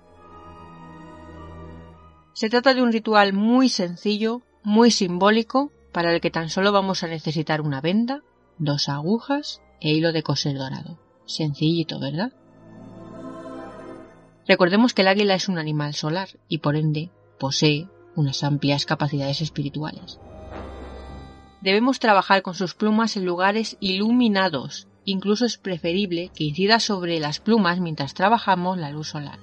Se 2.35 2.51
trata 2.51 2.75
de 2.75 2.83
un 2.83 2.91
ritual 2.93 3.33
muy 3.33 3.69
sencillo, 3.69 4.43
muy 4.65 4.91
simbólico, 4.91 5.71
para 5.93 6.13
el 6.13 6.21
que 6.21 6.33
tan 6.33 6.51
solo 6.51 6.73
vamos 6.73 7.05
a 7.05 7.07
necesitar 7.07 7.61
una 7.61 7.81
venda, 7.81 8.23
dos 8.59 8.89
agujas 8.89 9.63
e 9.81 9.93
hilo 9.93 10.13
de 10.13 10.25
coser 10.25 10.59
dorado. 10.59 10.99
Sencillito, 11.27 12.01
¿verdad? 12.01 12.33
Recordemos 14.49 14.95
que 14.95 15.03
el 15.03 15.09
águila 15.09 15.37
es 15.37 15.49
un 15.49 15.59
animal 15.59 15.95
solar 15.95 16.29
y 16.49 16.59
por 16.59 16.75
ende 16.75 17.13
posee 17.39 17.89
unas 18.17 18.43
amplias 18.43 18.85
capacidades 18.85 19.41
espirituales. 19.41 20.19
Debemos 21.61 22.01
trabajar 22.01 22.43
con 22.43 22.55
sus 22.55 22.75
plumas 22.75 23.17
en 23.17 23.25
lugares 23.25 23.77
iluminados. 23.79 24.89
Incluso 25.05 25.47
es 25.47 25.57
preferible 25.57 26.31
que 26.35 26.45
incida 26.45 26.81
sobre 26.81 27.21
las 27.21 27.39
plumas 27.39 27.79
mientras 27.79 28.13
trabajamos 28.13 28.77
la 28.77 28.91
luz 28.91 29.09
solar. 29.09 29.39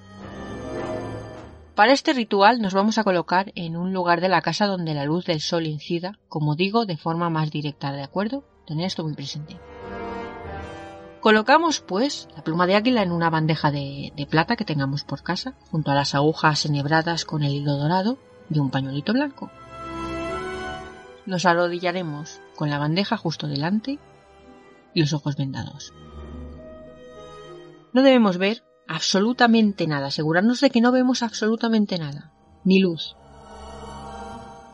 Para 1.76 1.94
este 1.94 2.12
ritual 2.12 2.62
nos 2.62 2.74
vamos 2.74 2.98
a 2.98 3.04
colocar 3.04 3.54
en 3.56 3.78
un 3.78 3.94
lugar 3.94 4.20
de 4.20 4.28
la 4.28 4.42
casa 4.42 4.68
donde 4.68 4.94
la 4.94 5.06
luz 5.06 5.26
del 5.26 5.40
sol 5.40 5.66
incida, 5.66 6.20
como 6.28 6.56
digo, 6.56 6.86
de 6.86 6.98
forma 6.98 7.30
más 7.30 7.50
directa, 7.50 7.94
¿de 7.94 8.04
acuerdo? 8.04 8.44
Tener 8.68 8.86
esto 8.86 9.04
muy 9.04 9.14
presente. 9.14 9.58
Colocamos, 11.22 11.80
pues, 11.80 12.28
la 12.36 12.44
pluma 12.44 12.68
de 12.68 12.76
águila 12.76 13.04
en 13.04 13.12
una 13.12 13.30
bandeja 13.30 13.72
de, 13.72 14.12
de, 14.16 14.26
plata 14.26 14.56
que 14.56 14.66
tengamos 14.66 15.04
por 15.04 15.24
casa, 15.24 15.54
junto 15.70 15.92
a 15.92 15.96
las 15.96 16.14
agujas 16.14 16.66
enhebradas 16.66 17.24
con 17.26 17.44
el 17.44 17.54
hilo 17.54 17.78
dorado 17.78 18.18
y 18.50 18.60
un 18.60 18.70
pañuelito 18.70 19.14
blanco. 19.14 19.50
Nos 21.26 21.46
arrodillaremos 21.46 22.42
con 22.56 22.70
la 22.70 22.80
bandeja 22.80 23.16
justo 23.16 23.48
delante 23.48 23.98
y 24.94 25.02
los 25.02 25.14
ojos 25.14 25.38
vendados. 25.38 25.94
No 27.94 28.02
debemos 28.02 28.38
ver 28.38 28.64
absolutamente 28.88 29.88
nada, 29.88 30.08
asegurarnos 30.08 30.62
de 30.62 30.70
que 30.70 30.82
no 30.82 30.92
vemos 30.92 31.24
absolutamente 31.24 31.98
nada, 31.98 32.32
ni 32.64 32.80
luz. 32.80 33.16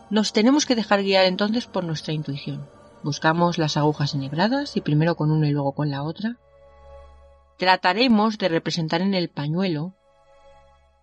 Nos 0.10 0.34
tenemos 0.34 0.66
que 0.66 0.76
dejar 0.76 1.04
guiar 1.04 1.26
entonces 1.26 1.68
por 1.68 1.84
nuestra 1.84 2.14
intuición. 2.14 2.68
Buscamos 3.04 3.58
las 3.58 3.78
agujas 3.78 4.16
enhebradas 4.16 4.78
y 4.78 4.82
primero 4.82 5.16
con 5.16 5.32
una 5.32 5.48
y 5.48 5.52
luego 5.52 5.74
con 5.74 5.92
la 5.92 6.04
otra. 6.04 6.38
Trataremos 7.58 8.38
de 8.38 8.50
representar 8.50 9.02
en 9.02 9.14
el 9.14 9.30
pañuelo 9.30 9.96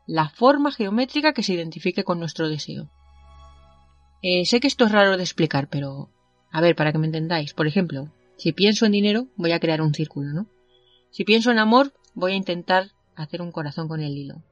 la 0.07 0.29
forma 0.29 0.73
geométrica 0.73 1.33
que 1.33 1.43
se 1.43 1.55
identifique 1.55 2.05
con 2.05 2.19
nuestro 2.19 2.49
deseo. 2.49 2.91
Eh, 4.23 4.47
sé 4.47 4.61
que 4.61 4.69
esto 4.69 4.85
es 4.87 4.93
raro 4.93 5.17
de 5.17 5.23
explicar, 5.23 5.69
pero 5.69 6.11
a 6.51 6.61
ver, 6.61 6.77
para 6.77 6.93
que 6.93 6.99
me 6.99 7.07
entendáis. 7.07 7.53
Por 7.53 7.67
ejemplo, 7.67 8.09
si 8.37 8.53
pienso 8.53 8.87
en 8.87 8.93
dinero, 8.93 9.27
voy 9.37 9.53
a 9.53 9.61
crear 9.61 9.83
un 9.83 9.93
círculo, 9.93 10.33
¿no? 10.33 10.47
Si 11.11 11.25
pienso 11.25 11.51
en 11.51 11.59
amor, 11.59 11.93
voy 12.15 12.33
a 12.33 12.37
intentar 12.37 12.91
hacer 13.17 13.43
un 13.43 13.53
corazón 13.53 13.89
con 13.89 14.01
el 14.01 14.17
hilo. 14.17 14.43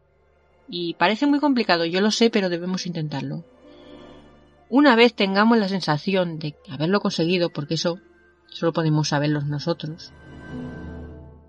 Y 0.68 0.94
parece 0.94 1.26
muy 1.26 1.40
complicado, 1.40 1.84
yo 1.84 2.00
lo 2.00 2.10
sé, 2.10 2.30
pero 2.30 2.48
debemos 2.48 2.86
intentarlo. 2.86 3.44
Una 4.68 4.96
vez 4.96 5.14
tengamos 5.14 5.58
la 5.58 5.68
sensación 5.68 6.38
de 6.38 6.54
haberlo 6.68 7.00
conseguido, 7.00 7.50
porque 7.50 7.74
eso 7.74 7.98
solo 8.48 8.72
podemos 8.72 9.08
saberlo 9.08 9.40
nosotros, 9.42 10.12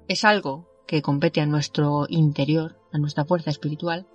es 0.07 0.23
algo 0.23 0.67
que 0.87 1.01
compete 1.01 1.41
a 1.41 1.45
nuestro 1.45 2.05
interior, 2.09 2.77
a 2.91 2.97
nuestra 2.97 3.25
fuerza 3.25 3.49
espiritual, 3.49 4.05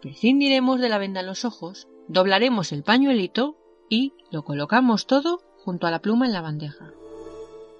prescindiremos 0.00 0.80
de 0.80 0.88
la 0.88 0.98
venda 0.98 1.20
en 1.20 1.26
los 1.26 1.44
ojos, 1.44 1.88
doblaremos 2.08 2.72
el 2.72 2.82
pañuelito 2.82 3.56
y 3.88 4.14
lo 4.30 4.42
colocamos 4.42 5.06
todo 5.06 5.42
junto 5.64 5.86
a 5.86 5.90
la 5.90 6.00
pluma 6.00 6.26
en 6.26 6.32
la 6.32 6.40
bandeja. 6.40 6.92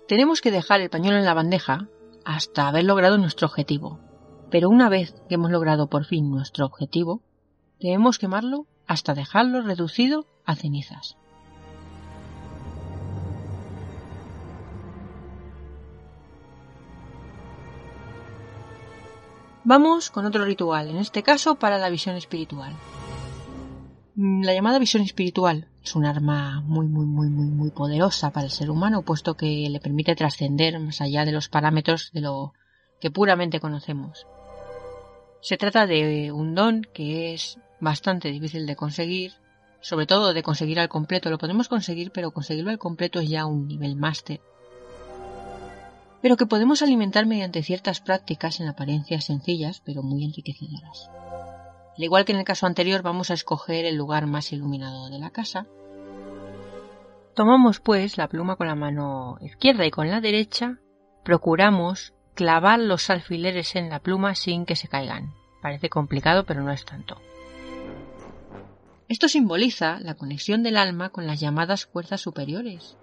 Tenemos 0.07 0.40
que 0.40 0.51
dejar 0.51 0.81
el 0.81 0.90
pañuelo 0.90 1.19
en 1.19 1.24
la 1.24 1.35
bandeja 1.35 1.89
hasta 2.29 2.69
haber 2.69 2.85
logrado 2.85 3.17
nuestro 3.17 3.47
objetivo. 3.47 3.99
Pero 4.51 4.69
una 4.69 4.91
vez 4.91 5.15
que 5.31 5.37
hemos 5.37 5.51
logrado 5.51 5.87
por 5.87 6.05
fin 6.05 6.31
nuestro 6.31 6.67
objetivo, 6.67 7.23
debemos 7.81 8.19
quemarlo 8.19 8.67
hasta 8.87 9.15
dejarlo 9.15 9.63
reducido 9.63 10.27
a 10.45 10.55
cenizas. 10.55 11.17
Vamos 19.65 20.11
con 20.11 20.27
otro 20.27 20.45
ritual, 20.45 20.91
en 20.91 20.99
este 20.99 21.23
caso 21.23 21.55
para 21.55 21.79
la 21.79 21.89
visión 21.89 22.17
espiritual. 22.17 22.75
Mm, 24.20 24.43
la 24.43 24.53
llamada 24.53 24.81
visión 24.81 25.05
espiritual 25.05 25.69
es 25.85 25.95
un 25.95 26.05
arma 26.05 26.61
muy, 26.62 26.89
muy, 26.89 27.07
muy, 27.07 27.28
muy, 27.28 27.47
muy 27.47 27.70
poderosa 27.70 28.32
para 28.32 28.47
el 28.47 28.51
ser 28.51 28.69
humano, 28.69 29.03
puesto 29.03 29.36
que 29.36 29.69
le 29.70 29.78
permite 29.78 30.16
trascender 30.16 30.81
más 30.81 31.01
allá 31.01 31.24
de 31.24 31.31
los 31.31 31.49
parámetros 31.49 32.11
de 32.12 32.23
lo 32.23 32.53
que 33.01 33.12
puramente 33.12 33.61
conocemos. 33.61 34.27
Se 35.40 35.57
trata 35.57 35.86
de 35.86 36.32
un 36.32 36.57
don 36.57 36.82
que 36.93 37.32
es 37.32 37.61
bastante 37.78 38.32
difícil 38.32 38.66
de 38.66 38.74
conseguir, 38.74 39.35
sobre 39.81 40.07
todo 40.07 40.35
de 40.35 40.43
conseguir 40.43 40.81
al 40.81 40.89
completo. 40.89 41.31
Lo 41.31 41.39
podemos 41.39 41.69
conseguir, 41.69 42.11
pero 42.11 42.32
conseguirlo 42.32 42.73
al 42.73 42.78
completo 42.78 43.20
es 43.20 43.28
ya 43.28 43.47
un 43.47 43.69
nivel 43.69 43.95
máster 43.95 44.40
pero 46.20 46.36
que 46.36 46.47
podemos 46.47 46.82
alimentar 46.82 47.27
mediante 47.27 47.62
ciertas 47.62 48.01
prácticas 48.01 48.59
en 48.59 48.66
apariencias 48.66 49.27
sencillas, 49.27 49.81
pero 49.85 50.03
muy 50.03 50.24
enriquecedoras. 50.24 51.09
Al 51.99 52.05
igual 52.05 52.25
que 52.25 52.33
en 52.33 52.39
el 52.39 52.45
caso 52.45 52.66
anterior, 52.66 53.03
vamos 53.03 53.31
a 53.31 53.35
escoger 53.35 53.85
el 53.85 53.97
lugar 53.97 54.27
más 54.27 54.53
iluminado 54.53 55.11
de 55.11 55.19
la 55.19 55.31
casa. 55.31 55.66
Tomamos 57.35 57.81
pues 57.81 58.16
la 58.16 58.29
pluma 58.29 58.55
con 58.57 58.69
la 58.69 58.77
mano 58.77 59.37
izquierda 59.41 59.85
y 59.85 59.91
con 59.91 60.09
la 60.09 60.20
derecha 60.20 60.79
procuramos 61.25 62.15
clavar 62.35 62.79
los 62.79 63.11
alfileres 63.11 63.75
en 63.75 63.91
la 63.91 63.99
pluma 63.99 64.37
sin 64.37 64.65
que 64.65 64.77
se 64.77 64.89
caigan. 64.89 65.35
Parece 65.61 65.91
complicado, 65.91 66.45
pero 66.45 66.62
no 66.62 66.70
es 66.70 66.85
tanto. 66.85 67.20
Esto 69.09 69.29
simboliza 69.29 69.99
la 70.01 70.15
conexión 70.15 70.62
del 70.62 70.77
alma 70.77 71.11
con 71.11 71.27
las 71.27 71.41
llamadas 71.41 71.87
fuerzas 71.87 72.20
superiores. 72.20 72.97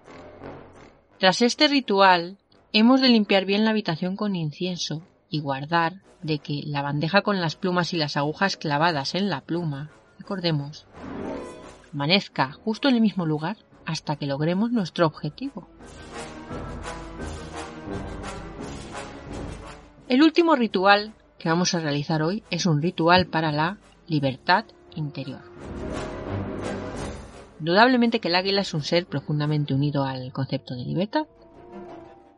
Tras 1.18 1.42
este 1.42 1.68
ritual, 1.68 2.38
Hemos 2.78 3.00
de 3.00 3.08
limpiar 3.08 3.46
bien 3.46 3.64
la 3.64 3.70
habitación 3.70 4.16
con 4.16 4.36
incienso 4.36 5.02
y 5.36 5.40
guardar 5.40 6.00
de 6.22 6.38
que 6.38 6.62
la 6.64 6.82
bandeja 6.82 7.22
con 7.22 7.40
las 7.40 7.56
plumas 7.56 7.92
y 7.92 7.98
las 7.98 8.16
agujas 8.16 8.56
clavadas 8.56 9.14
en 9.14 9.28
la 9.28 9.42
pluma, 9.42 9.90
recordemos, 10.18 10.86
amanezca 11.92 12.52
justo 12.52 12.88
en 12.88 12.94
el 12.94 13.00
mismo 13.02 13.26
lugar 13.26 13.58
hasta 13.84 14.16
que 14.16 14.26
logremos 14.26 14.72
nuestro 14.72 15.06
objetivo. 15.06 15.68
El 20.08 20.22
último 20.22 20.56
ritual 20.56 21.14
que 21.38 21.50
vamos 21.50 21.74
a 21.74 21.80
realizar 21.80 22.22
hoy 22.22 22.42
es 22.50 22.64
un 22.64 22.80
ritual 22.80 23.26
para 23.26 23.52
la 23.52 23.78
libertad 24.06 24.64
interior. 24.94 25.42
Indudablemente 27.60 28.20
que 28.20 28.28
el 28.28 28.36
águila 28.36 28.62
es 28.62 28.72
un 28.72 28.82
ser 28.82 29.06
profundamente 29.06 29.74
unido 29.74 30.04
al 30.04 30.32
concepto 30.32 30.74
de 30.74 30.84
libertad, 30.84 31.26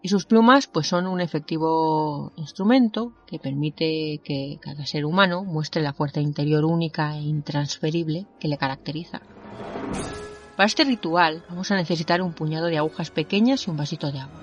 y 0.02 0.08
sus 0.08 0.26
plumas 0.26 0.66
pues 0.66 0.86
son 0.86 1.06
un 1.06 1.20
efectivo 1.20 2.32
instrumento 2.36 3.12
que 3.26 3.38
permite 3.38 4.20
que 4.24 4.58
cada 4.60 4.86
ser 4.86 5.04
humano 5.04 5.44
muestre 5.44 5.82
la 5.82 5.92
fuerza 5.92 6.20
interior 6.20 6.64
única 6.64 7.16
e 7.16 7.22
intransferible 7.22 8.26
que 8.38 8.48
le 8.48 8.58
caracteriza. 8.58 9.20
Para 10.56 10.66
este 10.66 10.84
ritual 10.84 11.44
vamos 11.48 11.70
a 11.70 11.76
necesitar 11.76 12.22
un 12.22 12.32
puñado 12.32 12.66
de 12.66 12.78
agujas 12.78 13.10
pequeñas 13.10 13.66
y 13.66 13.70
un 13.70 13.76
vasito 13.76 14.10
de 14.12 14.20
agua. 14.20 14.40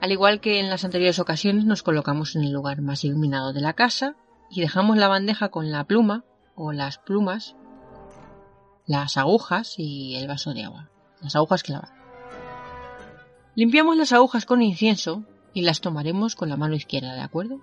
Al 0.00 0.12
igual 0.12 0.40
que 0.40 0.60
en 0.60 0.70
las 0.70 0.84
anteriores 0.84 1.18
ocasiones 1.18 1.64
nos 1.64 1.82
colocamos 1.82 2.36
en 2.36 2.44
el 2.44 2.52
lugar 2.52 2.80
más 2.80 3.04
iluminado 3.04 3.52
de 3.52 3.60
la 3.60 3.72
casa 3.72 4.14
y 4.48 4.60
dejamos 4.60 4.96
la 4.96 5.08
bandeja 5.08 5.48
con 5.48 5.70
la 5.70 5.84
pluma 5.84 6.24
o 6.54 6.72
las 6.72 6.98
plumas, 6.98 7.56
las 8.86 9.16
agujas 9.16 9.74
y 9.76 10.14
el 10.16 10.28
vaso 10.28 10.54
de 10.54 10.64
agua. 10.64 10.88
Las 11.20 11.34
agujas 11.34 11.64
clavadas. 11.64 11.97
Limpiamos 13.58 13.96
las 13.96 14.12
agujas 14.12 14.46
con 14.46 14.62
incienso 14.62 15.24
y 15.52 15.62
las 15.62 15.80
tomaremos 15.80 16.36
con 16.36 16.48
la 16.48 16.56
mano 16.56 16.76
izquierda, 16.76 17.14
¿de 17.14 17.22
acuerdo? 17.22 17.58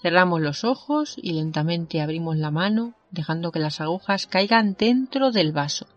Cerramos 0.00 0.40
los 0.40 0.62
ojos 0.62 1.16
y 1.20 1.32
lentamente 1.32 2.00
abrimos 2.00 2.36
la 2.36 2.52
mano 2.52 2.94
dejando 3.10 3.50
que 3.50 3.58
las 3.58 3.80
agujas 3.80 4.28
caigan 4.28 4.76
dentro 4.78 5.32
del 5.32 5.50
vaso. 5.50 5.88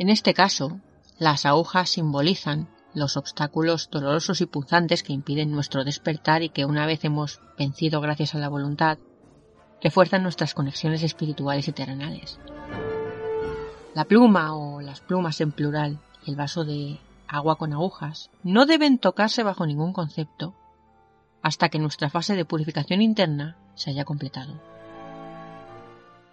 En 0.00 0.08
este 0.08 0.34
caso, 0.34 0.80
las 1.16 1.46
agujas 1.46 1.90
simbolizan 1.90 2.66
los 2.92 3.16
obstáculos 3.16 3.88
dolorosos 3.88 4.40
y 4.40 4.46
punzantes 4.46 5.04
que 5.04 5.12
impiden 5.12 5.52
nuestro 5.52 5.84
despertar 5.84 6.42
y 6.42 6.48
que 6.48 6.64
una 6.64 6.86
vez 6.86 7.04
hemos 7.04 7.40
vencido 7.56 8.00
gracias 8.00 8.34
a 8.34 8.38
la 8.38 8.48
voluntad, 8.48 8.98
refuerzan 9.80 10.24
nuestras 10.24 10.54
conexiones 10.54 11.04
espirituales 11.04 11.68
y 11.68 11.72
terrenales. 11.72 12.40
La 13.94 14.06
pluma 14.06 14.56
o 14.56 14.80
las 14.80 15.02
plumas 15.02 15.40
en 15.40 15.52
plural 15.52 16.00
el 16.26 16.36
vaso 16.36 16.64
de 16.64 16.98
agua 17.28 17.56
con 17.56 17.72
agujas, 17.72 18.30
no 18.42 18.66
deben 18.66 18.98
tocarse 18.98 19.42
bajo 19.42 19.66
ningún 19.66 19.92
concepto 19.92 20.54
hasta 21.42 21.68
que 21.68 21.78
nuestra 21.78 22.10
fase 22.10 22.34
de 22.34 22.44
purificación 22.44 23.02
interna 23.02 23.56
se 23.74 23.90
haya 23.90 24.04
completado. 24.04 24.60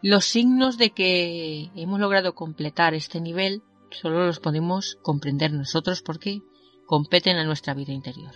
Los 0.02 0.26
signos 0.26 0.78
de 0.78 0.90
que 0.90 1.70
hemos 1.76 1.99
logrado 1.99 2.36
completar 2.36 2.94
este 2.94 3.22
nivel 3.22 3.61
solo 3.91 4.26
los 4.26 4.40
podemos 4.40 4.98
comprender 5.02 5.53
nosotros 5.53 6.02
porque 6.02 6.41
competen 6.86 7.38
a 7.38 7.45
nuestra 7.45 7.74
vida 7.74 7.94
interior. 7.94 8.34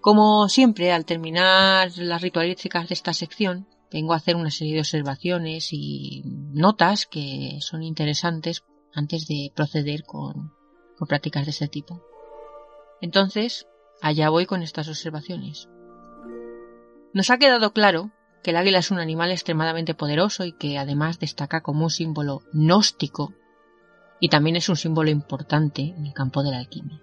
Como 0.00 0.48
siempre, 0.48 0.92
al 0.92 1.04
terminar 1.04 1.90
las 1.96 2.22
ritualísticas 2.22 2.88
de 2.88 2.94
esta 2.94 3.12
sección, 3.12 3.66
vengo 3.90 4.12
a 4.12 4.16
hacer 4.16 4.36
una 4.36 4.50
serie 4.50 4.74
de 4.74 4.80
observaciones 4.80 5.72
y 5.72 6.22
notas 6.24 7.06
que 7.06 7.58
son 7.60 7.82
interesantes 7.82 8.64
antes 8.92 9.26
de 9.26 9.52
proceder 9.54 10.04
con, 10.04 10.52
con 10.96 11.08
prácticas 11.08 11.44
de 11.46 11.50
este 11.50 11.68
tipo. 11.68 12.02
Entonces, 13.00 13.66
allá 14.00 14.28
voy 14.30 14.46
con 14.46 14.62
estas 14.62 14.88
observaciones. 14.88 15.68
Nos 17.12 17.30
ha 17.30 17.38
quedado 17.38 17.72
claro 17.72 18.10
que 18.42 18.50
el 18.50 18.56
águila 18.56 18.78
es 18.78 18.90
un 18.90 18.98
animal 18.98 19.30
extremadamente 19.30 19.94
poderoso 19.94 20.44
y 20.44 20.52
que 20.52 20.78
además 20.78 21.18
destaca 21.18 21.62
como 21.62 21.84
un 21.84 21.90
símbolo 21.90 22.42
gnóstico 22.52 23.34
y 24.20 24.28
también 24.28 24.56
es 24.56 24.68
un 24.68 24.76
símbolo 24.76 25.10
importante 25.10 25.94
en 25.96 26.06
el 26.06 26.12
campo 26.12 26.42
de 26.42 26.50
la 26.50 26.58
alquimia. 26.58 27.00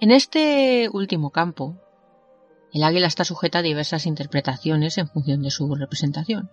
En 0.00 0.10
este 0.10 0.88
último 0.92 1.30
campo, 1.30 1.76
el 2.72 2.82
águila 2.82 3.06
está 3.06 3.24
sujeta 3.24 3.58
a 3.58 3.62
diversas 3.62 4.06
interpretaciones 4.06 4.98
en 4.98 5.08
función 5.08 5.42
de 5.42 5.50
su 5.50 5.74
representación. 5.74 6.50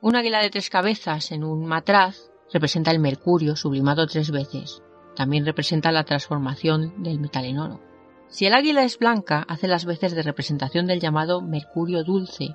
Un 0.00 0.14
águila 0.14 0.40
de 0.40 0.50
tres 0.50 0.70
cabezas 0.70 1.32
en 1.32 1.42
un 1.42 1.66
matraz 1.66 2.30
representa 2.52 2.90
el 2.90 3.00
mercurio 3.00 3.56
sublimado 3.56 4.06
tres 4.06 4.30
veces. 4.30 4.82
También 5.16 5.46
representa 5.46 5.90
la 5.90 6.04
transformación 6.04 7.02
del 7.02 7.18
metal 7.18 7.44
en 7.46 7.58
oro. 7.58 7.80
Si 8.28 8.46
el 8.46 8.54
águila 8.54 8.84
es 8.84 8.98
blanca, 8.98 9.44
hace 9.48 9.66
las 9.66 9.84
veces 9.84 10.14
de 10.14 10.22
representación 10.22 10.86
del 10.86 11.00
llamado 11.00 11.40
mercurio 11.40 12.04
dulce. 12.04 12.54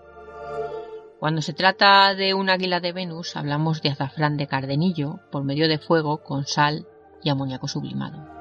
Cuando 1.20 1.42
se 1.42 1.54
trata 1.54 2.14
de 2.16 2.34
un 2.34 2.50
águila 2.50 2.80
de 2.80 2.94
Venus, 2.94 3.36
hablamos 3.36 3.82
de 3.82 3.90
azafrán 3.90 4.38
de 4.38 4.48
cardenillo 4.48 5.20
por 5.32 5.44
medio 5.44 5.68
de 5.68 5.78
fuego 5.78 6.24
con 6.24 6.46
sal 6.46 6.88
y 7.24 7.30
amoníaco 7.30 7.68
sublimado. 7.68 8.41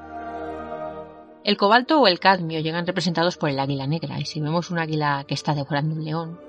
El 1.43 1.57
cobalto 1.57 2.01
o 2.01 2.07
el 2.07 2.21
cadmio 2.21 2.61
llegan 2.61 2.87
representados 2.87 3.39
por 3.39 3.49
el 3.49 3.59
águila 3.59 3.87
negra 3.87 4.21
y 4.21 4.27
si 4.27 4.41
vemos 4.41 4.71
un 4.71 4.79
águila 4.79 5.25
que 5.27 5.35
está 5.35 5.55
devorando 5.55 5.95
un 5.95 6.05
león, 6.05 6.41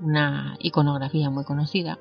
una 0.00 0.56
iconografía 0.58 1.30
muy 1.30 1.44
conocida, 1.44 1.98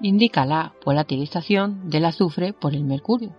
indica 0.00 0.46
la 0.46 0.72
volatilización 0.84 1.90
del 1.90 2.04
azufre 2.04 2.52
por 2.52 2.74
el 2.74 2.84
mercurio. 2.84 3.34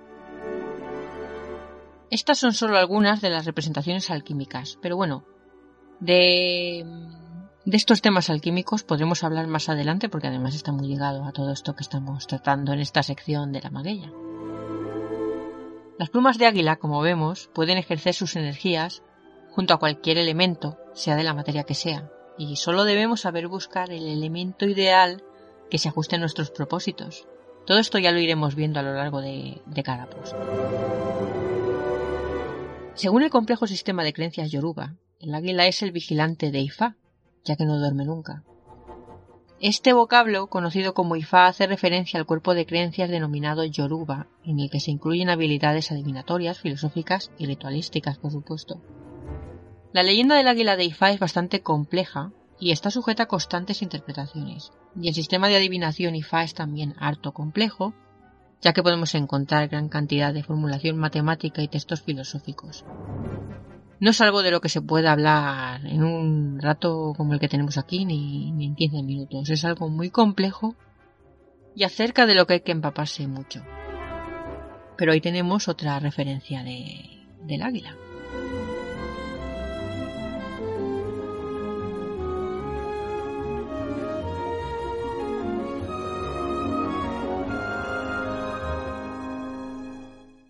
Estas 2.10 2.40
son 2.40 2.54
solo 2.54 2.78
algunas 2.78 3.22
de 3.22 3.30
las 3.30 3.46
representaciones 3.46 4.12
alquímicas, 4.12 4.78
pero 4.82 4.98
bueno, 4.98 5.24
de, 6.02 6.86
estos 7.66 8.02
temas 8.02 8.30
alquímicos 8.30 8.84
podremos 8.84 9.24
hablar 9.24 9.48
más 9.48 9.70
adelante 9.70 10.10
porque 10.10 10.28
además 10.28 10.56
está 10.56 10.74
muy 10.74 10.88
ligado 10.88 11.24
a 11.24 11.32
todo 11.32 11.54
esto 11.54 11.74
que 11.74 11.84
estamos 11.84 12.28
tratando 12.28 12.74
en 12.74 12.82
esta 12.82 13.02
sección 13.02 13.54
de 13.54 13.62
la 13.62 13.70
maguella. 13.70 14.12
Las 16.02 16.10
plumas 16.10 16.40
de 16.40 16.48
águila, 16.48 16.78
como 16.78 17.00
vemos, 17.00 17.52
pueden 17.54 17.78
ejercer 17.78 18.16
sus 18.16 18.36
energías 18.36 19.04
junto 19.52 19.76
a 19.76 19.78
cualquier 19.78 20.18
elemento, 20.18 20.80
sea 20.96 21.16
de 21.16 21.22
la 21.22 21.36
materia 21.36 21.64
que 21.64 21.76
sea, 21.76 22.10
y 22.40 22.56
solo 22.56 22.86
debemos 22.86 23.22
saber 23.22 23.48
buscar 23.48 23.92
el 23.92 24.08
elemento 24.08 24.66
ideal 24.66 25.24
que 25.70 25.78
se 25.78 25.90
ajuste 25.90 26.16
a 26.16 26.18
nuestros 26.18 26.50
propósitos. 26.50 27.28
Todo 27.68 27.78
esto 27.78 28.00
ya 28.00 28.12
lo 28.12 28.20
iremos 28.20 28.56
viendo 28.56 28.80
a 28.80 28.82
lo 28.82 28.96
largo 28.96 29.22
de, 29.22 29.62
cada 29.84 30.10
post. 30.10 30.34
Según 32.96 33.22
el 33.22 33.30
complejo 33.30 33.68
sistema 33.68 34.04
de 34.04 34.14
creencias 34.14 34.50
yoruba, 34.50 34.96
el 35.20 35.36
águila 35.36 35.68
es 35.68 35.84
el 35.84 35.92
vigilante 35.92 36.50
de 36.50 36.62
Ifá, 36.62 36.96
ya 37.44 37.56
que 37.56 37.66
no 37.66 37.78
duerme 37.78 38.06
nunca. 38.06 38.44
Este 39.64 39.94
vocablo, 39.94 40.48
conocido 40.48 40.96
como 40.96 41.16
Ifá, 41.16 41.46
hace 41.46 41.68
referencia 41.68 42.20
al 42.20 42.26
cuerpo 42.26 42.56
de 42.56 42.66
creencias 42.66 43.12
denominado 43.12 43.64
Yoruba, 43.64 44.26
en 44.44 44.60
el 44.60 44.72
que 44.72 44.80
se 44.80 44.90
incluyen 44.90 45.30
habilidades 45.30 45.92
adivinatorias, 45.92 46.60
filosóficas 46.60 47.32
y 47.38 47.46
ritualísticas, 47.46 48.18
por 48.18 48.32
supuesto. 48.32 48.82
La 49.94 50.02
leyenda 50.02 50.36
del 50.36 50.48
águila 50.48 50.78
de 50.78 50.86
Ifá 50.86 51.12
es 51.12 51.20
bastante 51.20 51.62
compleja 51.62 52.32
y 52.60 52.72
está 52.72 52.90
sujeta 52.90 53.24
a 53.24 53.28
constantes 53.28 53.84
interpretaciones, 53.84 54.72
y 55.00 55.10
el 55.10 55.14
sistema 55.14 55.48
de 55.48 55.58
adivinación 55.58 56.16
Ifá 56.16 56.42
es 56.42 56.56
también 56.56 56.96
harto 56.98 57.32
complejo, 57.32 57.94
ya 58.62 58.74
que 58.74 58.82
podemos 58.82 59.14
encontrar 59.14 59.68
gran 59.68 59.90
cantidad 59.90 60.34
de 60.34 60.42
formulación 60.42 60.98
matemática 60.98 61.62
y 61.62 61.68
textos 61.68 62.02
filosóficos 62.02 62.84
no 64.02 64.10
es 64.10 64.20
algo 64.20 64.42
de 64.42 64.50
lo 64.50 64.62
que 64.62 64.68
se 64.68 64.82
pueda 64.82 65.12
hablar 65.12 65.86
en 65.86 66.04
un 66.04 66.60
rato 66.60 67.14
como 67.16 67.34
el 67.34 67.40
que 67.40 67.48
tenemos 67.48 67.78
aquí, 67.78 68.04
ni, 68.04 68.50
en 68.66 68.74
15 68.74 69.04
minutos. 69.04 69.50
Es 69.52 69.64
algo 69.64 69.90
muy 69.90 70.10
complejo 70.10 70.76
y 71.76 71.84
acerca 71.84 72.26
de 72.26 72.34
lo 72.34 72.48
que 72.48 72.54
hay 72.54 72.62
que 72.62 72.72
empaparse 72.72 73.28
mucho. 73.28 73.62
Pero 74.98 75.12
ahí 75.12 75.22
tenemos 75.22 75.68
otra 75.68 76.00
referencia 76.00 76.64
de, 76.64 77.28
del 77.44 77.62
águila. 77.62 77.96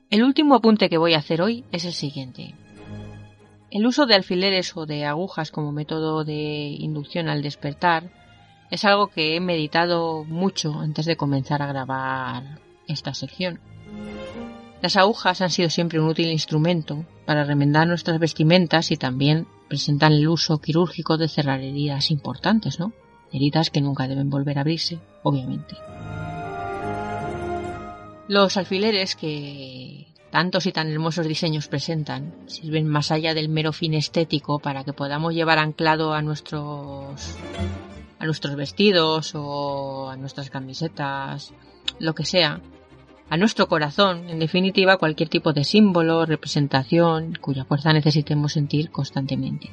El 0.09 0.23
último 0.23 0.55
apunte 0.55 0.89
que 0.89 0.97
voy 0.97 1.15
a 1.15 1.17
hacer 1.17 1.41
hoy 1.41 1.65
es 1.73 1.83
el 1.83 1.93
siguiente. 1.93 2.55
El 3.71 3.87
uso 3.87 4.05
de 4.05 4.15
alfileres 4.15 4.75
o 4.75 4.85
de 4.85 5.05
agujas 5.05 5.49
como 5.49 5.71
método 5.71 6.25
de 6.25 6.75
inducción 6.77 7.29
al 7.29 7.41
despertar 7.41 8.11
es 8.69 8.83
algo 8.83 9.07
que 9.07 9.35
he 9.35 9.39
meditado 9.39 10.25
mucho 10.25 10.77
antes 10.77 11.05
de 11.05 11.15
comenzar 11.15 11.61
a 11.61 11.67
grabar 11.67 12.59
esta 12.87 13.13
sección. 13.13 13.61
Las 14.81 14.97
agujas 14.97 15.39
han 15.39 15.51
sido 15.51 15.69
siempre 15.69 16.01
un 16.01 16.09
útil 16.09 16.31
instrumento 16.31 17.05
para 17.25 17.45
remendar 17.45 17.87
nuestras 17.87 18.19
vestimentas 18.19 18.91
y 18.91 18.97
también 18.97 19.47
presentan 19.69 20.11
el 20.11 20.27
uso 20.27 20.59
quirúrgico 20.59 21.17
de 21.17 21.29
cerrar 21.29 21.61
heridas 21.61 22.11
importantes, 22.11 22.77
¿no? 22.77 22.91
Heridas 23.31 23.69
que 23.69 23.79
nunca 23.79 24.09
deben 24.09 24.29
volver 24.29 24.57
a 24.57 24.61
abrirse, 24.61 24.99
obviamente. 25.23 25.75
Los 28.27 28.57
alfileres 28.57 29.15
que 29.15 30.10
tantos 30.31 30.65
y 30.65 30.71
tan 30.71 30.89
hermosos 30.89 31.27
diseños 31.27 31.67
presentan, 31.67 32.33
sirven 32.47 32.87
más 32.87 33.11
allá 33.11 33.33
del 33.33 33.49
mero 33.49 33.73
fin 33.73 33.93
estético 33.93 34.59
para 34.59 34.83
que 34.83 34.93
podamos 34.93 35.33
llevar 35.33 35.59
anclado 35.59 36.13
a 36.13 36.21
nuestros 36.21 37.35
a 38.17 38.25
nuestros 38.25 38.55
vestidos 38.55 39.33
o 39.35 40.09
a 40.09 40.15
nuestras 40.15 40.49
camisetas, 40.49 41.53
lo 41.99 42.13
que 42.13 42.23
sea, 42.23 42.61
a 43.29 43.37
nuestro 43.37 43.67
corazón, 43.67 44.29
en 44.29 44.39
definitiva 44.39 44.97
cualquier 44.97 45.27
tipo 45.27 45.53
de 45.53 45.63
símbolo, 45.63 46.25
representación 46.25 47.33
cuya 47.41 47.65
fuerza 47.65 47.93
necesitemos 47.93 48.53
sentir 48.53 48.91
constantemente. 48.91 49.69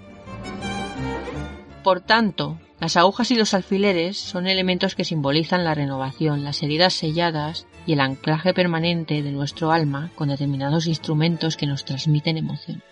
Por 1.85 2.01
tanto, 2.01 2.59
las 2.81 2.97
agujas 2.97 3.31
y 3.33 3.35
los 3.35 3.55
alfileres 3.55 4.17
son 4.19 4.47
elementos 4.47 4.95
que 4.95 5.05
simbolizan 5.05 5.65
la 5.65 5.75
renovación, 5.75 6.45
las 6.45 6.63
heridas 6.63 6.95
selladas 6.95 7.67
y 7.87 7.95
el 7.95 8.01
anclaje 8.01 8.55
permanente 8.55 9.23
de 9.23 9.33
nuestro 9.33 9.73
alma 9.73 10.13
con 10.15 10.29
determinados 10.29 10.87
instrumentos 10.87 11.57
que 11.57 11.67
nos 11.67 11.85
transmiten 11.85 12.37
emoción. 12.37 12.83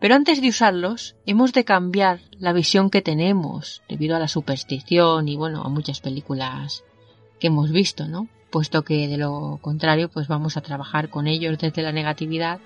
Pero 0.00 0.16
antes 0.16 0.42
de 0.42 0.48
usarlos, 0.48 1.14
hemos 1.26 1.52
de 1.52 1.64
cambiar 1.64 2.18
la 2.40 2.52
visión 2.52 2.90
que 2.90 3.02
tenemos 3.02 3.82
debido 3.88 4.16
a 4.16 4.18
la 4.18 4.26
superstición 4.26 5.28
y 5.28 5.36
bueno, 5.36 5.62
a 5.62 5.68
muchas 5.68 6.00
películas 6.00 6.82
que 7.38 7.46
hemos 7.46 7.70
visto, 7.70 8.08
¿no? 8.08 8.26
Puesto 8.50 8.82
que 8.82 9.06
de 9.06 9.16
lo 9.16 9.60
contrario, 9.62 10.08
pues 10.08 10.26
vamos 10.26 10.56
a 10.56 10.60
trabajar 10.60 11.08
con 11.08 11.28
ellos 11.28 11.56
desde 11.58 11.82
la 11.82 11.92
negatividad 11.92 12.58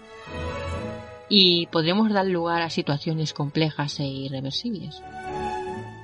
y 1.29 1.67
podremos 1.67 2.13
dar 2.13 2.27
lugar 2.27 2.63
a 2.63 2.71
situaciones 2.71 3.33
complejas 3.33 3.99
e 4.01 4.05
irreversibles. 4.05 5.03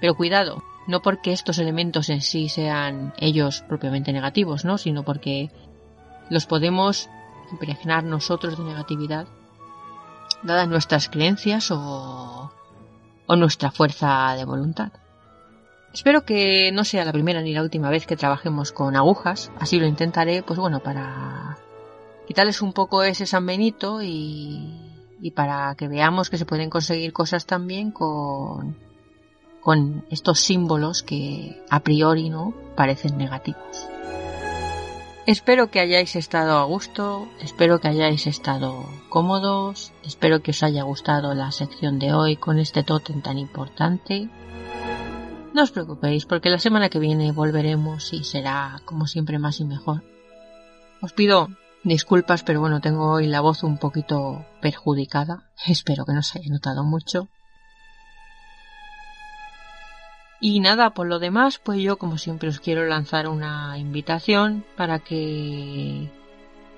Pero 0.01 0.15
cuidado, 0.15 0.62
no 0.86 1.01
porque 1.01 1.32
estos 1.32 1.59
elementos 1.59 2.09
en 2.09 2.20
sí 2.20 2.49
sean 2.49 3.15
ellos 3.19 3.62
propiamente 3.69 4.12
negativos, 4.12 4.65
¿no? 4.65 4.78
sino 4.78 5.05
porque 5.05 5.51
los 6.28 6.47
podemos 6.47 7.09
impregnar 7.53 8.05
nosotros 8.05 8.59
de 8.59 8.65
negatividad 8.65 9.27
dadas 10.43 10.69
nuestras 10.69 11.09
creencias 11.09 11.70
o, 11.70 12.53
o 13.27 13.36
nuestra 13.36 13.70
fuerza 13.70 14.35
de 14.36 14.44
voluntad. 14.44 14.90
Espero 15.93 16.24
que 16.24 16.73
no 16.73 16.85
sea 16.85 17.05
la 17.05 17.12
primera 17.12 17.43
ni 17.43 17.53
la 17.53 17.62
última 17.62 17.90
vez 17.90 18.07
que 18.07 18.16
trabajemos 18.16 18.73
con 18.73 18.97
agujas, 18.97 19.53
así 19.61 19.78
lo 19.78 19.86
intentaré, 19.86 20.43
pues 20.43 20.59
bueno, 20.59 20.81
para 20.81 21.59
quitarles 22.27 22.62
un 22.62 22.73
poco 22.73 23.03
ese 23.03 23.27
San 23.27 23.44
Benito 23.44 24.03
y, 24.03 24.91
y 25.23 25.31
para 25.31 25.74
que 25.77 25.86
veamos 25.86 26.28
que 26.28 26.36
se 26.36 26.44
pueden 26.44 26.69
conseguir 26.69 27.12
cosas 27.12 27.47
también 27.47 27.93
con, 27.93 28.77
con 29.61 30.05
estos 30.11 30.40
símbolos 30.40 31.05
que 31.05 31.62
a 31.70 31.81
priori 31.81 32.28
no 32.28 32.53
parecen 32.74 33.16
negativos. 33.16 33.86
Espero 35.24 35.70
que 35.70 35.78
hayáis 35.78 36.16
estado 36.16 36.59
a 36.59 36.65
gusto, 36.65 37.28
espero 37.40 37.78
que 37.78 37.86
hayáis 37.86 38.27
estado 38.27 38.85
cómodos, 39.09 39.93
espero 40.03 40.43
que 40.43 40.51
os 40.51 40.65
haya 40.65 40.82
gustado 40.82 41.32
la 41.35 41.53
sección 41.53 42.01
de 42.01 42.12
hoy 42.12 42.35
con 42.35 42.59
este 42.59 42.82
tótem 42.82 43.23
tan 43.23 43.39
importante. 43.39 44.28
No 45.55 45.62
os 45.62 45.70
preocupéis 45.70 46.27
porque 46.27 46.51
la 46.51 46.59
semana 46.59 46.89
que 46.89 46.99
viene 46.99 47.31
volveremos 47.31 48.12
y 48.12 48.24
será 48.24 48.81
como 48.85 49.07
siempre 49.07 49.39
más 49.39 49.61
y 49.61 49.65
mejor. 49.65 50.03
Os 51.01 51.12
pido 51.12 51.49
disculpas, 51.84 52.42
pero 52.42 52.60
bueno, 52.60 52.80
tengo 52.80 53.10
hoy 53.10 53.26
la 53.26 53.40
voz 53.40 53.62
un 53.62 53.78
poquito 53.78 54.44
perjudicada. 54.60 55.50
Espero 55.66 56.04
que 56.04 56.12
no 56.12 56.22
se 56.22 56.38
haya 56.38 56.50
notado 56.50 56.84
mucho. 56.84 57.28
Y 60.40 60.59
nada, 60.59 60.90
por 60.90 61.06
lo 61.06 61.20
demás, 61.20 61.60
pues 61.62 61.80
yo 61.80 61.98
como 61.98 62.18
siempre 62.18 62.48
os 62.48 62.59
quiero 62.59 62.84
lanzar 62.84 63.28
una 63.28 63.78
invitación 63.78 64.64
para 64.76 64.98
que 64.98 66.10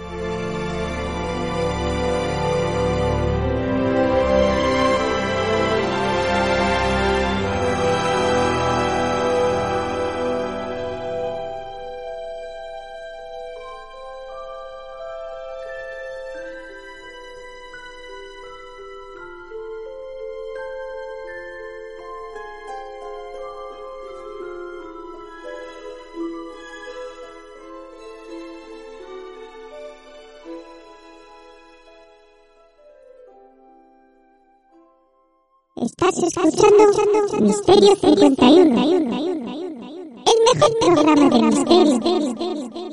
Estás 36.11 36.43
escuchando 36.43 37.39
Misterio 37.39 37.95
51, 37.95 38.83
el 38.83 40.37
mejor 40.45 40.71
programa 40.81 41.29
de 41.29 41.41
misterio. 41.41 42.90